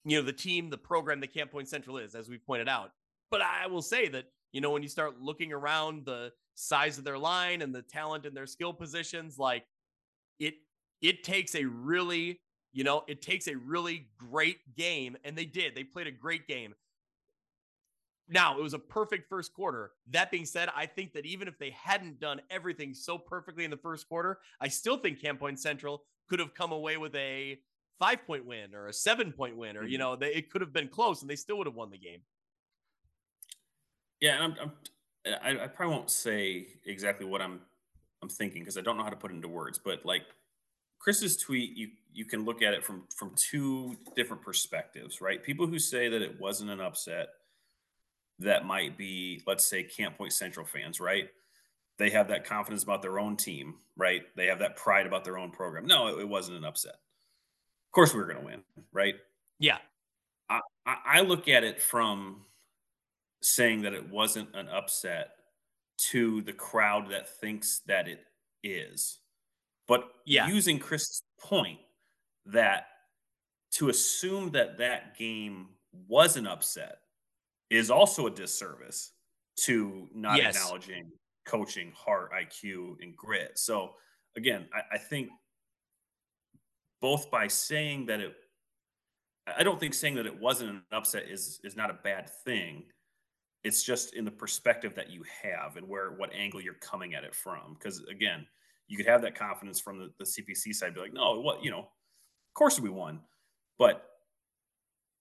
you 0.05 0.17
know, 0.17 0.23
the 0.23 0.33
team, 0.33 0.69
the 0.69 0.77
program 0.77 1.19
that 1.19 1.33
Camp 1.33 1.51
Point 1.51 1.67
Central 1.67 1.97
is, 1.97 2.13
as 2.13 2.29
we 2.29 2.37
pointed 2.37 2.69
out. 2.69 2.91
But 3.31 3.41
I 3.41 3.65
will 3.67 3.81
say 3.81 4.07
that, 4.09 4.25
you 4.51 4.61
know, 4.61 4.69
when 4.69 4.83
you 4.83 4.87
start 4.87 5.19
looking 5.19 5.51
around 5.51 6.05
the 6.05 6.31
size 6.53 6.97
of 6.99 7.03
their 7.03 7.17
line 7.17 7.63
and 7.63 7.73
the 7.73 7.81
talent 7.81 8.25
in 8.25 8.33
their 8.33 8.45
skill 8.45 8.71
positions, 8.71 9.37
like 9.39 9.65
it 10.39 10.55
it 11.01 11.23
takes 11.23 11.55
a 11.55 11.65
really, 11.65 12.39
you 12.75 12.83
know, 12.83 13.03
it 13.07 13.21
takes 13.21 13.47
a 13.47 13.55
really 13.55 14.05
great 14.17 14.75
game. 14.75 15.15
And 15.23 15.35
they 15.35 15.45
did. 15.45 15.73
They 15.73 15.85
played 15.85 16.07
a 16.07 16.11
great 16.11 16.45
game. 16.45 16.75
Now, 18.27 18.59
it 18.59 18.61
was 18.61 18.73
a 18.73 18.79
perfect 18.79 19.29
first 19.29 19.53
quarter. 19.53 19.91
That 20.11 20.29
being 20.29 20.45
said, 20.45 20.69
I 20.75 20.85
think 20.85 21.13
that 21.13 21.25
even 21.25 21.47
if 21.47 21.57
they 21.57 21.69
hadn't 21.69 22.19
done 22.19 22.41
everything 22.49 22.93
so 22.93 23.17
perfectly 23.17 23.63
in 23.63 23.71
the 23.71 23.77
first 23.77 24.09
quarter, 24.09 24.39
I 24.59 24.67
still 24.67 24.97
think 24.97 25.21
Camp 25.21 25.39
Point 25.39 25.57
Central 25.57 26.03
could 26.27 26.39
have 26.39 26.53
come 26.53 26.73
away 26.73 26.97
with 26.97 27.15
a 27.15 27.57
five 27.97 28.25
point 28.27 28.45
win 28.45 28.75
or 28.75 28.87
a 28.87 28.93
seven 28.93 29.31
point 29.31 29.55
win, 29.55 29.77
or, 29.77 29.81
mm-hmm. 29.81 29.89
you 29.89 29.97
know, 29.97 30.17
they, 30.17 30.33
it 30.33 30.51
could 30.51 30.59
have 30.59 30.73
been 30.73 30.89
close 30.89 31.21
and 31.21 31.29
they 31.29 31.37
still 31.37 31.57
would 31.57 31.67
have 31.67 31.75
won 31.75 31.91
the 31.91 31.97
game. 31.97 32.19
Yeah. 34.19 34.37
I'm, 34.41 34.55
I'm 34.61 34.71
I, 35.41 35.63
I 35.63 35.67
probably 35.67 35.95
won't 35.95 36.11
say 36.11 36.67
exactly 36.85 37.25
what 37.25 37.41
I'm, 37.41 37.61
I'm 38.21 38.29
thinking 38.29 38.63
because 38.63 38.77
I 38.77 38.81
don't 38.81 38.97
know 38.97 39.03
how 39.03 39.09
to 39.09 39.15
put 39.15 39.31
it 39.31 39.35
into 39.35 39.47
words, 39.47 39.79
but 39.79 40.05
like 40.05 40.23
Chris's 40.99 41.37
tweet, 41.37 41.75
you, 41.75 41.89
you 42.13 42.25
can 42.25 42.45
look 42.45 42.61
at 42.61 42.73
it 42.73 42.83
from, 42.83 43.03
from 43.15 43.31
two 43.35 43.95
different 44.15 44.41
perspectives, 44.41 45.21
right? 45.21 45.43
People 45.43 45.67
who 45.67 45.79
say 45.79 46.09
that 46.09 46.21
it 46.21 46.39
wasn't 46.39 46.69
an 46.71 46.81
upset– 46.81 47.27
that 48.39 48.65
might 48.65 48.97
be, 48.97 49.41
let's 49.47 49.65
say, 49.65 49.81
Camp 49.81 50.17
Point 50.17 50.33
Central 50.33 50.65
fans, 50.65 50.99
right? 50.99 51.29
They 51.97 52.09
have 52.09 52.27
that 52.27 52.45
confidence 52.45 52.83
about 52.83 53.01
their 53.01 53.17
own 53.17 53.37
team, 53.37 53.75
right? 53.95 54.23
They 54.35 54.47
have 54.47 54.59
that 54.59 54.75
pride 54.75 55.07
about 55.07 55.23
their 55.23 55.37
own 55.37 55.51
program. 55.51 55.85
No, 55.85 56.07
it, 56.07 56.19
it 56.19 56.27
wasn't 56.27 56.57
an 56.57 56.65
upset. 56.65 56.95
Of 56.95 57.91
course, 57.93 58.13
we 58.13 58.19
were 58.19 58.25
going 58.25 58.39
to 58.39 58.45
win, 58.45 58.61
right? 58.91 59.15
Yeah. 59.57 59.77
I, 60.49 60.59
I 60.85 61.21
look 61.21 61.47
at 61.47 61.63
it 61.63 61.81
from 61.81 62.41
saying 63.41 63.83
that 63.83 63.93
it 63.93 64.09
wasn't 64.09 64.53
an 64.53 64.67
upset 64.67 65.29
to 66.09 66.41
the 66.41 66.51
crowd 66.51 67.09
that 67.11 67.37
thinks 67.39 67.79
that 67.87 68.09
it 68.09 68.19
is. 68.63 69.19
But 69.87 70.09
yeah. 70.25 70.47
using 70.47 70.79
Chris's 70.79 71.21
point 71.39 71.79
that 72.47 72.87
to 73.73 73.89
assume 73.89 74.51
that 74.51 74.77
that 74.77 75.17
game 75.17 75.67
was 76.07 76.37
an 76.37 76.47
upset 76.47 76.99
is 77.69 77.89
also 77.89 78.27
a 78.27 78.31
disservice 78.31 79.11
to 79.57 80.07
not 80.13 80.37
yes. 80.37 80.55
acknowledging 80.55 81.11
coaching, 81.45 81.91
heart, 81.95 82.31
IQ, 82.33 82.95
and 83.01 83.15
grit. 83.15 83.51
So 83.55 83.91
again, 84.35 84.67
I, 84.73 84.95
I, 84.95 84.97
think 84.97 85.29
both 87.01 87.29
by 87.31 87.47
saying 87.47 88.07
that 88.07 88.19
it, 88.19 88.35
I 89.47 89.63
don't 89.63 89.79
think 89.79 89.93
saying 89.93 90.15
that 90.15 90.25
it 90.25 90.39
wasn't 90.39 90.71
an 90.71 90.83
upset 90.91 91.29
is 91.29 91.59
is 91.63 91.75
not 91.75 91.89
a 91.89 91.99
bad 92.03 92.29
thing. 92.43 92.83
It's 93.63 93.83
just 93.83 94.13
in 94.13 94.25
the 94.25 94.31
perspective 94.31 94.93
that 94.95 95.09
you 95.09 95.23
have 95.43 95.77
and 95.77 95.87
where 95.87 96.11
what 96.11 96.33
angle 96.33 96.61
you're 96.61 96.73
coming 96.75 97.15
at 97.15 97.23
it 97.23 97.33
from. 97.33 97.75
Because 97.75 98.03
again, 98.09 98.45
you 98.87 98.97
could 98.97 99.07
have 99.07 99.21
that 99.23 99.35
confidence 99.35 99.79
from 99.79 99.99
the, 99.99 100.11
the 100.19 100.25
CPC 100.25 100.73
side, 100.73 100.93
be 100.93 101.01
like, 101.01 101.13
no, 101.13 101.39
what 101.39 101.63
you 101.63 101.71
know, 101.71 101.79
of 101.79 102.53
course 102.53 102.79
we 102.79 102.89
won, 102.89 103.19
but 103.77 104.05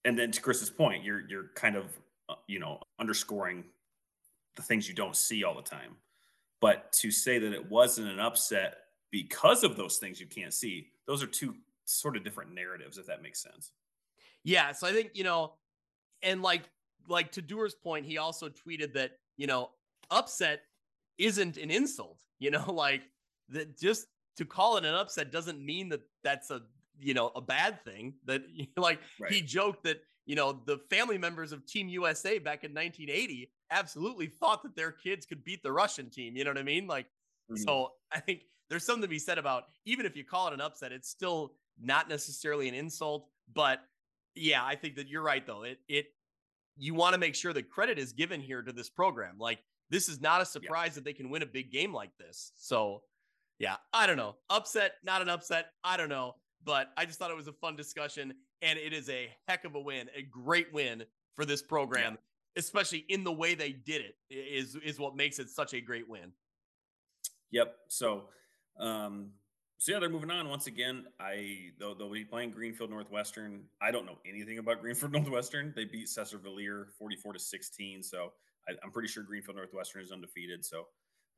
and 0.04 0.18
then 0.18 0.30
to 0.30 0.40
Chris's 0.40 0.70
point, 0.70 1.04
you're 1.04 1.28
you're 1.28 1.50
kind 1.54 1.76
of 1.76 1.86
uh, 2.28 2.34
you 2.46 2.58
know, 2.58 2.80
underscoring 2.98 3.64
the 4.56 4.62
things 4.62 4.88
you 4.88 4.94
don't 4.94 5.16
see 5.16 5.44
all 5.44 5.54
the 5.54 5.62
time. 5.62 5.96
But 6.60 6.90
to 7.00 7.10
say 7.10 7.38
that 7.38 7.52
it 7.52 7.70
wasn't 7.70 8.08
an 8.08 8.18
upset 8.18 8.76
because 9.10 9.62
of 9.62 9.76
those 9.76 9.98
things 9.98 10.20
you 10.20 10.26
can't 10.26 10.54
see, 10.54 10.88
those 11.06 11.22
are 11.22 11.26
two 11.26 11.54
sort 11.84 12.16
of 12.16 12.24
different 12.24 12.54
narratives, 12.54 12.96
if 12.96 13.06
that 13.06 13.22
makes 13.22 13.42
sense. 13.42 13.72
Yeah. 14.42 14.72
So 14.72 14.86
I 14.86 14.92
think, 14.92 15.10
you 15.12 15.24
know, 15.24 15.52
and 16.22 16.40
like, 16.40 16.62
like 17.08 17.30
to 17.32 17.42
Dewar's 17.42 17.74
point, 17.74 18.06
he 18.06 18.16
also 18.16 18.48
tweeted 18.48 18.94
that, 18.94 19.12
you 19.36 19.46
know, 19.46 19.70
upset 20.10 20.62
isn't 21.18 21.58
an 21.58 21.70
insult, 21.70 22.20
you 22.38 22.50
know, 22.50 22.64
like 22.72 23.02
that 23.51 23.78
just 23.78 24.07
to 24.36 24.45
call 24.45 24.76
it 24.76 24.84
an 24.84 24.95
upset 24.95 25.30
doesn't 25.30 25.64
mean 25.64 25.88
that 25.90 26.01
that's 26.22 26.51
a, 26.51 26.62
you 26.99 27.14
know, 27.14 27.30
a 27.36 27.40
bad 27.40 27.84
thing 27.84 28.14
that 28.24 28.42
like 28.76 29.01
right. 29.20 29.32
he 29.32 29.40
joked 29.40 29.84
that 29.84 30.01
you 30.26 30.36
know, 30.36 30.61
the 30.64 30.78
family 30.90 31.18
members 31.18 31.53
of 31.53 31.66
Team 31.66 31.88
USA 31.88 32.38
back 32.38 32.64
in 32.64 32.72
1980 32.72 33.51
absolutely 33.70 34.26
thought 34.26 34.62
that 34.62 34.74
their 34.74 34.90
kids 34.90 35.26
could 35.26 35.45
beat 35.45 35.62
the 35.62 35.72
Russian 35.72 36.09
team. 36.09 36.36
You 36.36 36.45
know 36.45 36.51
what 36.51 36.59
I 36.59 36.62
mean? 36.62 36.86
Like, 36.86 37.07
mm-hmm. 37.51 37.57
so 37.57 37.92
I 38.11 38.20
think 38.20 38.42
there's 38.70 38.84
something 38.84 39.03
to 39.03 39.09
be 39.09 39.18
said 39.18 39.38
about 39.38 39.64
even 39.84 40.07
if 40.07 40.16
you 40.16 40.24
call 40.24 40.49
it 40.49 40.55
an 40.55 40.61
upset, 40.61 40.92
it's 40.92 41.09
still 41.09 41.53
not 41.80 42.09
necessarily 42.09 42.68
an 42.68 42.74
insult. 42.74 43.28
But 43.53 43.80
yeah, 44.34 44.64
I 44.64 44.76
think 44.76 44.97
that 44.97 45.09
you're 45.09 45.22
right 45.22 45.47
though. 45.47 45.64
It 45.64 45.78
it 45.88 46.07
you 46.76 46.95
want 46.95 47.12
to 47.12 47.18
make 47.18 47.34
sure 47.34 47.53
that 47.53 47.70
credit 47.70 47.99
is 47.99 48.12
given 48.12 48.40
here 48.40 48.62
to 48.62 48.72
this 48.72 48.88
program. 48.88 49.36
Like 49.38 49.59
this 49.90 50.09
is 50.09 50.20
not 50.20 50.40
a 50.40 50.47
surprise 50.47 50.90
yeah. 50.90 50.95
that 50.95 51.05
they 51.05 51.12
can 51.12 51.28
win 51.28 51.42
a 51.42 51.47
big 51.47 51.70
game 51.70 51.92
like 51.92 52.11
this. 52.18 52.53
So 52.57 53.03
yeah, 53.59 53.76
I 53.92 54.07
don't 54.07 54.16
know. 54.16 54.36
Upset, 54.50 54.92
not 55.05 55.22
an 55.22 55.28
upset. 55.28 55.66
I 55.82 55.96
don't 55.96 56.09
know. 56.09 56.34
But 56.64 56.88
I 56.96 57.05
just 57.05 57.18
thought 57.18 57.30
it 57.30 57.36
was 57.36 57.48
a 57.48 57.52
fun 57.52 57.76
discussion 57.76 58.32
and 58.62 58.78
it 58.78 58.92
is 58.92 59.11
a 59.11 59.28
heck 59.46 59.64
of 59.64 59.74
a 59.74 59.80
win, 59.80 60.09
a 60.16 60.22
great 60.22 60.72
win 60.72 61.05
for 61.34 61.44
this 61.44 61.62
program, 61.62 62.16
especially 62.57 63.05
in 63.09 63.22
the 63.22 63.32
way 63.32 63.55
they 63.55 63.72
did 63.72 64.02
it 64.02 64.14
is 64.30 64.76
is 64.76 64.98
what 64.98 65.14
makes 65.14 65.38
it 65.38 65.50
such 65.50 65.74
a 65.74 65.80
great 65.80 66.09
win. 66.09 66.32
Yep. 67.50 67.76
So, 67.88 68.24
um, 68.80 69.30
so 69.78 69.92
yeah, 69.92 69.98
they're 69.98 70.09
moving 70.09 70.30
on 70.30 70.48
once 70.48 70.66
again. 70.66 71.05
I 71.20 71.70
they'll, 71.78 71.94
they'll 71.94 72.11
be 72.11 72.24
playing 72.24 72.50
Greenfield 72.50 72.90
Northwestern. 72.90 73.64
I 73.82 73.90
don't 73.90 74.07
know 74.07 74.18
anything 74.26 74.59
about 74.59 74.80
Greenfield 74.80 75.12
Northwestern. 75.14 75.72
They 75.76 75.84
beat 75.84 76.07
Sesser-Valier 76.07 76.86
forty 76.98 77.16
four 77.16 77.34
to 77.34 77.38
sixteen. 77.38 78.02
So 78.02 78.32
I, 78.68 78.72
am 78.82 78.90
pretty 78.90 79.09
sure 79.09 79.22
Greenfield 79.22 79.57
Northwestern 79.57 80.02
is 80.02 80.11
undefeated. 80.11 80.64
So 80.64 80.86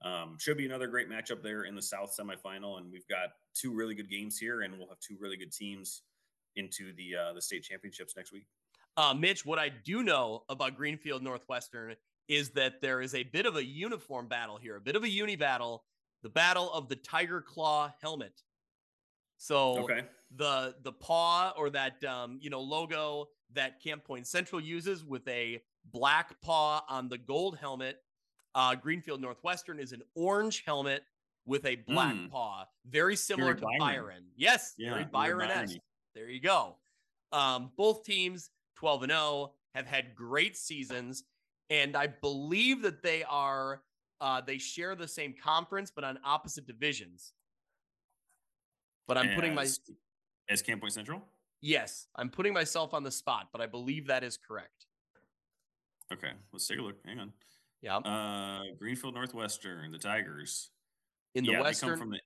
Um, 0.03 0.36
should 0.38 0.57
be 0.57 0.66
another 0.66 0.86
great 0.86 1.09
matchup 1.09 1.42
there 1.42 1.64
in 1.64 1.74
the 1.74 1.82
South 1.82 2.14
semifinal, 2.16 2.78
and 2.78 2.92
we've 2.92 3.09
got 3.09 3.30
two 3.55 3.72
really 3.74 3.94
good 3.94 4.11
games 4.11 4.38
here, 4.38 4.62
and 4.62 4.76
we'll 4.78 4.88
have 4.88 5.01
two 5.01 5.16
really 5.18 5.36
good 5.36 5.53
teams 5.53 6.03
into 6.57 6.92
the 6.97 7.16
uh, 7.16 7.32
the 7.32 7.40
state 7.40 7.62
championships 7.62 8.14
next 8.16 8.32
week. 8.32 8.47
Uh, 8.97 9.14
Mitch, 9.14 9.44
what 9.44 9.59
I 9.59 9.68
do 9.68 10.03
know 10.03 10.44
about 10.49 10.76
Greenfield 10.76 11.22
Northwestern 11.22 11.97
is 12.28 12.51
that 12.51 12.80
there 12.80 13.01
is 13.01 13.14
a 13.14 13.22
bit 13.24 13.47
of 13.47 13.57
a 13.57 13.64
uniform 13.64 14.26
battle 14.26 14.59
here, 14.59 14.76
a 14.76 14.80
bit 14.80 14.97
of 14.97 15.05
a 15.05 15.09
uni 15.09 15.36
battle, 15.36 15.84
the 16.22 16.28
battle 16.28 16.72
of 16.72 16.88
the 16.88 16.97
Tiger 16.97 17.40
Claw 17.40 17.92
helmet. 18.03 18.42
So 19.38 19.84
Okay. 19.84 20.03
the 20.34 20.74
the 20.82 20.92
paw 20.92 21.53
or 21.57 21.70
that 21.70 22.03
um, 22.05 22.38
you 22.40 22.51
know 22.51 22.61
logo 22.61 23.28
that 23.53 23.82
Camp 23.82 24.05
Point 24.05 24.26
Central 24.26 24.61
uses 24.61 25.05
with 25.05 25.26
a 25.28 25.62
black 25.92 26.40
paw 26.40 26.84
on 26.88 27.09
the 27.09 27.18
gold 27.18 27.59
helmet. 27.59 28.03
Uh, 28.57 28.74
Greenfield 28.74 29.20
Northwestern 29.20 29.78
is 29.78 29.92
an 29.92 30.02
orange 30.14 30.64
helmet 30.64 31.04
with 31.44 31.66
a 31.66 31.76
black 31.76 32.14
Mm. 32.14 32.30
paw, 32.30 32.66
very 32.86 33.14
similar 33.14 33.52
Very 33.54 33.61
to 33.61 33.66
Byron. 33.66 33.78
Byron. 33.78 34.32
Yes, 34.34 34.74
Yeah, 34.78 34.94
very 34.94 35.04
Byron 35.04 35.50
esque. 35.50 35.76
There 36.14 36.30
you 36.30 36.40
go. 36.40 36.78
Um, 37.32 37.70
both 37.76 38.02
teams, 38.02 38.50
12 38.76 39.02
and 39.02 39.12
0, 39.12 39.54
have 39.74 39.86
had 39.86 40.14
great 40.14 40.57
seasons. 40.57 41.24
And 41.68 41.96
I 41.96 42.07
believe 42.07 42.80
that 42.82 43.02
they 43.02 43.24
are, 43.24 43.84
uh, 44.22 44.40
they 44.40 44.57
share 44.57 44.94
the 44.96 45.07
same 45.07 45.34
conference, 45.34 45.90
but 45.90 46.02
on 46.02 46.18
opposite 46.24 46.66
divisions. 46.66 47.34
But 49.07 49.18
I'm 49.18 49.34
putting 49.34 49.54
my, 49.54 49.62
As- 49.64 49.80
as 50.48 50.62
Camp 50.62 50.80
Point 50.80 50.94
Central. 50.94 51.22
yes, 51.61 52.09
I'm 52.14 52.30
putting 52.30 52.54
myself 52.54 52.94
on 52.94 53.02
the 53.02 53.11
spot, 53.11 53.50
but 53.52 53.61
I 53.61 53.66
believe 53.66 54.07
that 54.07 54.24
is 54.24 54.38
correct. 54.38 54.86
Okay, 56.11 56.32
let's 56.52 56.66
take 56.66 56.78
a 56.78 56.82
look. 56.82 57.04
Hang 57.04 57.18
on. 57.20 57.32
Yeah. 57.82 57.96
Uh, 57.98 58.62
Greenfield 58.78 59.14
Northwestern, 59.14 59.90
the 59.92 59.98
Tigers. 59.98 60.70
In 61.34 61.44
the 61.44 61.52
yeah, 61.52 61.60
Western, 61.60 61.88
they 61.88 61.92
come 61.92 62.00
from 62.00 62.10
the 62.10 62.20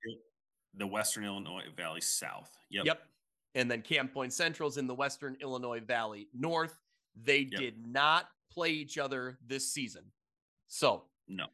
the 0.75 0.87
Western 0.87 1.25
Illinois 1.25 1.65
Valley 1.77 2.01
South. 2.01 2.57
Yep. 2.71 2.85
Yep. 2.87 3.03
And 3.57 3.69
then 3.71 3.83
Camp 3.83 4.15
Point 4.15 4.33
Central's 4.33 4.77
in 4.79 4.87
the 4.87 4.95
Western 4.95 5.37
Illinois 5.41 5.81
Valley 5.81 6.29
North. 6.33 6.79
They 7.21 7.41
Yep. 7.51 7.61
did 7.61 7.87
not 7.87 8.29
play 8.53 8.71
each 8.71 8.97
other 8.99 9.39
this 9.47 9.73
season. 9.73 10.05
So 10.69 11.05
No. 11.27 11.47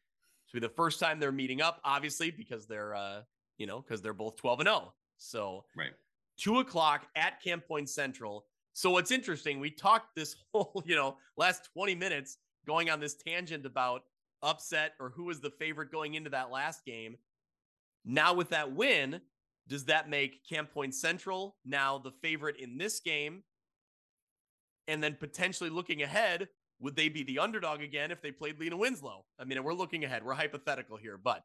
It's 0.45 0.53
be 0.53 0.59
the 0.59 0.69
first 0.69 0.99
time 0.99 1.19
they're 1.19 1.31
meeting 1.31 1.61
up, 1.61 1.81
obviously, 1.83 2.31
because 2.31 2.67
they're 2.67 2.95
uh, 2.95 3.23
you 3.57 3.65
know, 3.65 3.81
because 3.81 4.01
they're 4.03 4.13
both 4.13 4.35
12 4.37 4.59
and 4.61 4.67
0. 4.69 4.93
So 5.17 5.65
Right. 5.75 5.93
two 6.37 6.59
o'clock 6.59 7.07
at 7.15 7.41
Camp 7.41 7.67
Point 7.67 7.89
Central. 7.89 8.45
So 8.73 8.91
what's 8.91 9.09
interesting, 9.09 9.59
we 9.59 9.71
talked 9.71 10.15
this 10.15 10.35
whole, 10.53 10.83
you 10.85 10.95
know, 10.95 11.17
last 11.37 11.69
20 11.73 11.95
minutes 11.95 12.37
going 12.67 12.89
on 12.89 12.99
this 12.99 13.15
tangent 13.15 13.65
about 13.65 14.03
upset 14.43 14.93
or 14.99 15.09
who 15.09 15.23
was 15.23 15.39
the 15.39 15.49
favorite 15.49 15.91
going 15.91 16.13
into 16.13 16.29
that 16.29 16.51
last 16.51 16.85
game. 16.85 17.17
Now 18.05 18.33
with 18.33 18.49
that 18.49 18.73
win, 18.73 19.21
does 19.67 19.85
that 19.85 20.09
make 20.09 20.47
Camp 20.47 20.71
Point 20.71 20.93
Central 20.93 21.55
now 21.65 21.97
the 21.97 22.11
favorite 22.21 22.57
in 22.57 22.77
this 22.77 22.99
game? 22.99 23.43
And 24.87 25.01
then 25.01 25.17
potentially 25.19 25.69
looking 25.69 26.03
ahead, 26.03 26.47
would 26.79 26.95
they 26.95 27.09
be 27.09 27.23
the 27.23 27.39
underdog 27.39 27.81
again 27.81 28.11
if 28.11 28.21
they 28.21 28.31
played 28.31 28.59
Lena 28.59 28.77
Winslow? 28.77 29.25
I 29.39 29.43
mean, 29.43 29.61
we're 29.63 29.73
looking 29.73 30.05
ahead. 30.05 30.23
We're 30.23 30.33
hypothetical 30.33 30.97
here, 30.97 31.17
but 31.17 31.43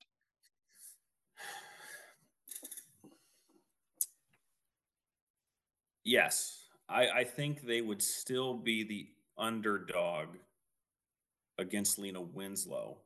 Yes, 6.05 6.65
I, 6.89 7.09
I 7.09 7.25
think 7.25 7.63
they 7.63 7.81
would 7.81 8.03
still 8.03 8.55
be 8.55 8.83
the 8.83 9.09
underdog 9.39 10.29
against 11.59 11.99
Lena 11.99 12.21
Winslow, 12.21 12.99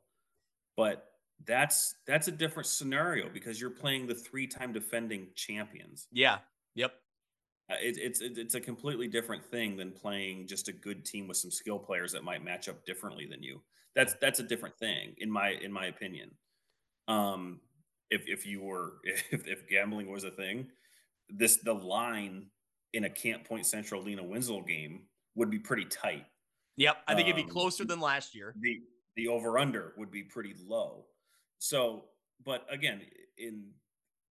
but 0.75 1.11
that's 1.45 1.95
that's 2.07 2.27
a 2.27 2.31
different 2.31 2.67
scenario 2.67 3.29
because 3.29 3.61
you're 3.61 3.69
playing 3.69 4.07
the 4.07 4.15
three-time 4.15 4.73
defending 4.73 5.27
champions. 5.35 6.07
yeah. 6.11 6.39
Yep. 6.75 6.93
Uh, 7.71 7.75
It, 7.81 7.97
it's 7.97 8.21
it, 8.21 8.37
it's 8.37 8.55
a 8.55 8.61
completely 8.61 9.07
different 9.07 9.43
thing 9.43 9.75
than 9.75 9.91
playing 9.91 10.47
just 10.47 10.67
a 10.67 10.71
good 10.71 11.03
team 11.03 11.27
with 11.27 11.37
some 11.37 11.51
skill 11.51 11.79
players 11.79 12.11
that 12.13 12.23
might 12.23 12.43
match 12.43 12.69
up 12.69 12.85
differently 12.85 13.25
than 13.25 13.43
you. 13.43 13.61
That's 13.95 14.15
that's 14.21 14.39
a 14.39 14.43
different 14.43 14.77
thing 14.77 15.15
in 15.17 15.29
my 15.29 15.51
in 15.61 15.71
my 15.71 15.87
opinion. 15.87 16.31
Um, 17.07 17.59
if 18.09 18.27
if 18.27 18.45
you 18.45 18.61
were 18.61 18.93
if, 19.03 19.47
if 19.47 19.67
gambling 19.67 20.11
was 20.11 20.23
a 20.23 20.31
thing, 20.31 20.67
this 21.29 21.57
the 21.57 21.73
line 21.73 22.47
in 22.93 23.03
a 23.05 23.09
Camp 23.09 23.43
Point 23.43 23.65
Central 23.65 24.01
Lena 24.01 24.23
Winslow 24.23 24.61
game 24.61 25.01
would 25.35 25.49
be 25.49 25.59
pretty 25.59 25.85
tight. 25.85 26.25
Yep. 26.77 27.03
I 27.07 27.15
think 27.15 27.27
it'd 27.27 27.35
be 27.35 27.43
Um, 27.43 27.49
closer 27.49 27.83
than 27.85 27.99
last 27.99 28.33
year. 28.35 28.53
The 28.59 28.81
the 29.15 29.27
over 29.27 29.57
under 29.57 29.93
would 29.97 30.11
be 30.11 30.23
pretty 30.23 30.53
low. 30.59 31.07
So, 31.59 32.09
but 32.43 32.65
again, 32.71 33.01
in 33.37 33.73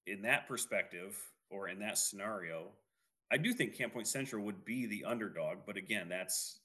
in 0.08 0.22
that 0.24 0.48
perspective 0.48 1.16
or 1.50 1.70
in 1.70 1.80
that 1.80 1.98
scenario, 2.00 2.76
I 3.32 3.38
do 3.38 3.54
think 3.54 3.76
Camp 3.76 3.94
Point 3.94 4.08
Central 4.08 4.44
would 4.46 4.66
be 4.66 4.88
the 4.88 5.06
underdog. 5.06 5.60
But 5.66 5.78
again, 5.78 6.10
that's 6.10 6.60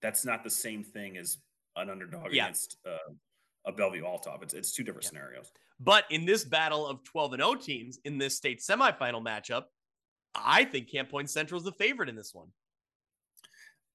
that's 0.00 0.24
not 0.24 0.44
the 0.44 0.50
same 0.50 0.82
thing 0.84 1.16
as 1.16 1.38
an 1.76 1.90
underdog 1.90 2.32
Yeah. 2.32 2.44
against 2.44 2.76
uh, 2.86 3.12
a 3.64 3.72
Belleville 3.72 4.04
Althoff. 4.04 4.42
It's 4.42 4.54
it's 4.54 4.72
two 4.72 4.84
different 4.84 5.04
Yeah. 5.04 5.08
scenarios. 5.10 5.52
But 5.80 6.04
in 6.10 6.24
this 6.24 6.44
battle 6.44 6.86
of 6.86 7.02
12 7.02 7.32
and 7.32 7.42
0 7.42 7.56
teams 7.56 7.98
in 8.04 8.18
this 8.18 8.36
state 8.36 8.60
semifinal 8.60 9.20
matchup, 9.20 9.64
I 10.34 10.64
think 10.64 10.88
Camp 10.88 11.08
Point 11.10 11.28
Central 11.28 11.58
is 11.58 11.64
the 11.64 11.72
favorite 11.72 12.08
in 12.08 12.14
this 12.14 12.32
one. 12.32 12.52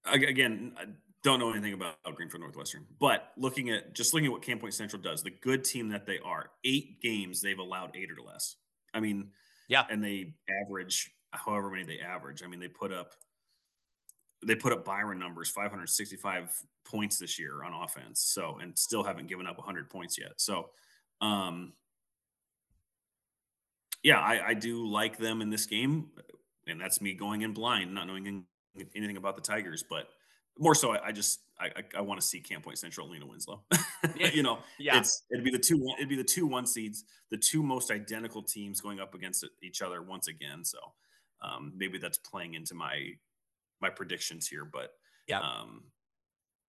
Ag- 0.08 0.24
Again, 0.24 0.74
I 0.78 0.86
don't 1.24 1.40
know 1.40 1.52
anything 1.52 1.74
about 1.74 1.96
Greenfield 2.16 2.42
Northwestern, 2.42 2.86
but 3.00 3.32
looking 3.38 3.70
at 3.70 3.94
just 3.94 4.14
looking 4.14 4.28
at 4.28 4.32
what 4.32 4.42
Camp 4.42 4.62
Point 4.62 4.74
Central 4.74 5.02
does, 5.02 5.24
the 5.24 5.32
good 5.32 5.64
team 5.64 5.90
that 5.90 6.06
they 6.06 6.20
are, 6.24 6.52
eight 6.64 7.02
games 7.02 7.42
they've 7.42 7.60
allowed 7.60 7.96
eight 7.96 8.10
or 8.12 8.22
less. 8.26 8.56
I 8.94 9.00
mean, 9.00 9.32
Yeah. 9.68 9.86
and 9.90 10.04
they 10.04 10.36
average 10.64 11.12
however 11.32 11.70
many 11.70 11.84
they 11.84 12.00
average. 12.00 12.44
I 12.44 12.48
mean, 12.48 12.60
they 12.60 12.68
put 12.70 12.92
up 12.94 13.14
they 14.46 14.54
put 14.56 14.72
up 14.72 14.86
Byron 14.86 15.18
numbers, 15.18 15.50
565 15.50 16.52
points 16.86 17.18
this 17.18 17.40
year 17.40 17.64
on 17.64 17.74
offense. 17.74 18.22
So, 18.22 18.60
and 18.62 18.78
still 18.78 19.04
haven't 19.04 19.26
given 19.28 19.48
up 19.48 19.58
100 19.58 19.90
points 19.90 20.16
yet. 20.18 20.34
So, 20.38 20.70
um, 21.22 21.74
yeah, 24.04 24.20
I, 24.20 24.50
I 24.50 24.54
do 24.54 24.86
like 24.88 25.18
them 25.18 25.42
in 25.42 25.50
this 25.50 25.66
game, 25.66 26.12
and 26.68 26.80
that's 26.80 27.02
me 27.02 27.16
going 27.16 27.42
in 27.42 27.54
blind, 27.54 27.96
not 27.96 28.06
knowing 28.06 28.46
anything 28.96 29.18
about 29.18 29.36
the 29.36 29.42
Tigers, 29.42 29.84
but 29.90 30.08
more 30.60 30.74
so, 30.76 30.92
I, 30.92 31.08
I 31.08 31.12
just 31.12 31.42
I, 31.60 31.66
I, 31.68 31.84
I 31.98 32.02
want 32.02 32.20
to 32.20 32.26
see 32.26 32.40
Camp 32.40 32.64
Point 32.64 32.78
Central, 32.80 33.10
Lena 33.10 33.26
Winslow. 33.26 33.64
You 34.16 34.44
know, 34.44 34.60
Yeah. 34.80 35.00
it's 35.00 35.24
it'd 35.32 35.44
be 35.44 35.50
the 35.52 35.58
two 35.60 35.78
one- 35.78 35.98
it'd 35.98 36.10
be 36.10 36.16
the 36.16 36.24
two 36.24 36.46
one 36.46 36.66
seeds, 36.68 37.04
the 37.32 37.38
two 37.38 37.64
most 37.64 37.90
identical 37.92 38.44
teams 38.44 38.80
going 38.80 39.00
up 39.00 39.16
against 39.16 39.44
each 39.64 39.82
other 39.82 40.02
once 40.04 40.28
again. 40.28 40.64
So 40.64 40.78
um, 41.42 41.74
maybe 41.76 41.98
that's 41.98 42.18
playing 42.20 42.54
into 42.54 42.76
my 42.76 43.10
my 43.82 43.90
predictions 43.90 44.48
here, 44.48 44.66
but 44.66 44.94
Yeah. 45.28 45.40
um, 45.42 45.84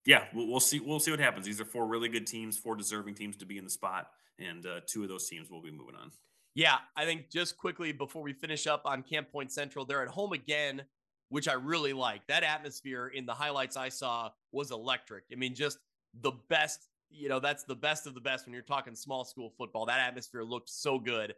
yeah, 0.07 0.25
we'll, 0.35 0.47
we'll 0.47 0.61
see. 0.61 0.81
We'll 0.81 1.01
see 1.01 1.11
what 1.11 1.21
happens. 1.21 1.45
These 1.47 1.61
are 1.61 1.65
four 1.67 1.87
really 1.87 2.09
good 2.09 2.27
teams, 2.27 2.57
four 2.59 2.77
deserving 2.77 3.15
teams 3.15 3.37
to 3.39 3.47
be 3.47 3.59
in 3.59 3.65
the 3.65 3.71
spot, 3.71 4.09
and 4.39 4.65
uh, 4.67 4.81
two 4.87 5.03
of 5.03 5.09
those 5.09 5.29
teams 5.29 5.51
will 5.51 5.63
be 5.63 5.71
moving 5.71 5.95
on. 5.95 6.11
Yeah, 6.55 6.77
I 6.97 7.05
think 7.05 7.31
just 7.31 7.57
quickly 7.59 7.93
before 7.93 8.23
we 8.23 8.33
finish 8.33 8.67
up 8.67 8.83
on 8.87 9.03
Camp 9.03 9.31
Point 9.31 9.53
Central, 9.53 9.85
they're 9.85 10.03
at 10.03 10.09
home 10.09 10.33
again, 10.33 10.83
which 11.29 11.49
I 11.49 11.55
really 11.55 11.93
like. 11.93 12.27
That 12.27 12.43
atmosphere 12.43 13.09
in 13.09 13.27
the 13.27 13.35
highlights 13.35 13.77
I 13.77 13.89
saw 13.89 14.31
was 14.53 14.71
electric. 14.71 15.25
I 15.33 15.37
mean, 15.37 15.55
just 15.55 15.79
the 16.15 16.33
best, 16.49 16.89
you 17.11 17.29
know, 17.29 17.41
that's 17.41 17.65
the 17.65 17.77
best 17.77 18.07
of 18.07 18.15
the 18.15 18.21
best 18.21 18.47
when 18.47 18.53
you're 18.55 18.63
talking 18.63 18.95
small 18.95 19.25
school 19.25 19.51
football. 19.59 19.87
That 19.87 20.01
atmosphere 20.01 20.43
looked 20.43 20.71
so 20.71 20.99
good. 20.99 21.35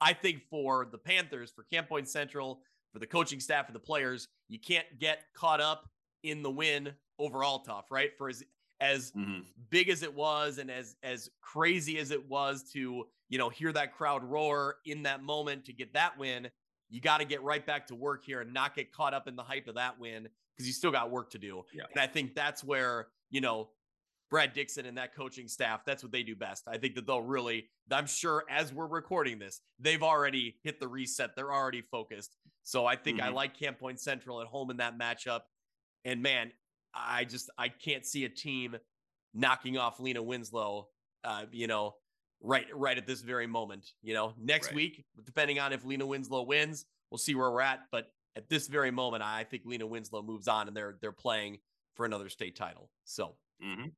I 0.00 0.12
think 0.12 0.42
for 0.48 0.86
the 0.90 0.98
Panthers, 0.98 1.50
for 1.50 1.64
Camp 1.64 1.88
Point 1.88 2.08
Central, 2.08 2.62
for 2.92 2.98
the 2.98 3.06
coaching 3.06 3.40
staff, 3.40 3.66
for 3.66 3.72
the 3.72 3.78
players, 3.78 4.28
you 4.48 4.58
can't 4.58 4.86
get 4.98 5.24
caught 5.34 5.60
up 5.60 5.88
in 6.22 6.42
the 6.42 6.50
win 6.50 6.92
overall 7.18 7.60
tough, 7.60 7.90
right? 7.90 8.16
For 8.16 8.28
as 8.28 8.42
as 8.80 9.12
Mhm. 9.12 9.44
big 9.68 9.90
as 9.90 10.02
it 10.02 10.14
was 10.14 10.56
and 10.56 10.70
as 10.70 10.96
as 11.02 11.28
crazy 11.42 11.98
as 11.98 12.10
it 12.10 12.26
was 12.28 12.72
to 12.72 13.06
you 13.28 13.36
know 13.38 13.50
hear 13.50 13.72
that 13.72 13.92
crowd 13.92 14.24
roar 14.24 14.80
in 14.86 15.02
that 15.02 15.22
moment 15.22 15.66
to 15.66 15.72
get 15.74 15.92
that 15.92 16.16
win 16.16 16.50
you 16.90 17.00
got 17.00 17.18
to 17.18 17.24
get 17.24 17.42
right 17.42 17.64
back 17.64 17.86
to 17.86 17.94
work 17.94 18.24
here 18.24 18.40
and 18.40 18.52
not 18.52 18.74
get 18.74 18.92
caught 18.92 19.14
up 19.14 19.28
in 19.28 19.36
the 19.36 19.42
hype 19.42 19.68
of 19.68 19.76
that 19.76 19.98
win 19.98 20.28
because 20.56 20.66
you 20.66 20.72
still 20.72 20.90
got 20.90 21.10
work 21.10 21.30
to 21.30 21.38
do. 21.38 21.64
Yeah. 21.72 21.84
and 21.92 22.00
i 22.00 22.06
think 22.06 22.34
that's 22.34 22.62
where 22.64 23.08
you 23.30 23.40
know 23.40 23.70
brad 24.30 24.52
dixon 24.52 24.86
and 24.86 24.96
that 24.98 25.14
coaching 25.14 25.48
staff 25.48 25.84
that's 25.84 26.02
what 26.02 26.12
they 26.12 26.22
do 26.22 26.36
best. 26.36 26.64
I 26.68 26.78
think 26.78 26.94
that 26.96 27.06
they'll 27.06 27.22
really 27.22 27.68
i'm 27.90 28.06
sure 28.06 28.44
as 28.50 28.72
we're 28.72 28.86
recording 28.86 29.38
this 29.38 29.60
they've 29.78 30.02
already 30.02 30.56
hit 30.62 30.78
the 30.80 30.88
reset. 30.88 31.30
They're 31.36 31.52
already 31.52 31.82
focused. 31.82 32.36
So 32.62 32.86
i 32.86 32.96
think 32.96 33.20
i 33.20 33.28
Mhm. 33.30 33.34
like 33.34 33.58
camp 33.58 33.78
point 33.78 34.00
central 34.00 34.40
at 34.40 34.46
home 34.46 34.70
in 34.70 34.76
that 34.78 34.98
matchup. 34.98 35.40
And 36.04 36.22
man 36.22 36.52
I 36.94 37.24
just 37.24 37.50
I 37.56 37.68
can't 37.68 38.04
see 38.04 38.24
a 38.24 38.28
team 38.28 38.76
knocking 39.32 39.78
off 39.78 40.00
Lena 40.00 40.20
Winslow, 40.22 40.88
uh, 41.22 41.44
you 41.52 41.68
know, 41.68 41.94
right 42.40 42.66
right 42.74 42.96
at 42.98 43.06
this 43.06 43.20
very 43.22 43.46
moment. 43.46 43.92
You 44.02 44.14
know, 44.14 44.34
next 44.38 44.68
Right. 44.68 44.76
week, 44.76 45.04
depending 45.24 45.58
on 45.58 45.72
if 45.72 45.84
Lena 45.84 46.06
Winslow 46.06 46.42
wins, 46.42 46.86
we'll 47.10 47.18
see 47.18 47.34
where 47.34 47.50
we're 47.50 47.60
at. 47.60 47.86
But 47.90 48.12
at 48.36 48.48
this 48.48 48.68
very 48.68 48.90
moment, 48.90 49.22
I 49.22 49.44
think 49.44 49.64
Lena 49.64 49.86
Winslow 49.86 50.22
moves 50.22 50.48
on 50.48 50.68
and 50.68 50.76
they're 50.76 50.98
they're 51.00 51.12
playing 51.12 51.60
for 51.94 52.06
another 52.06 52.28
state 52.28 52.56
title. 52.56 52.90
So 53.04 53.36
Mhm. 53.62 53.92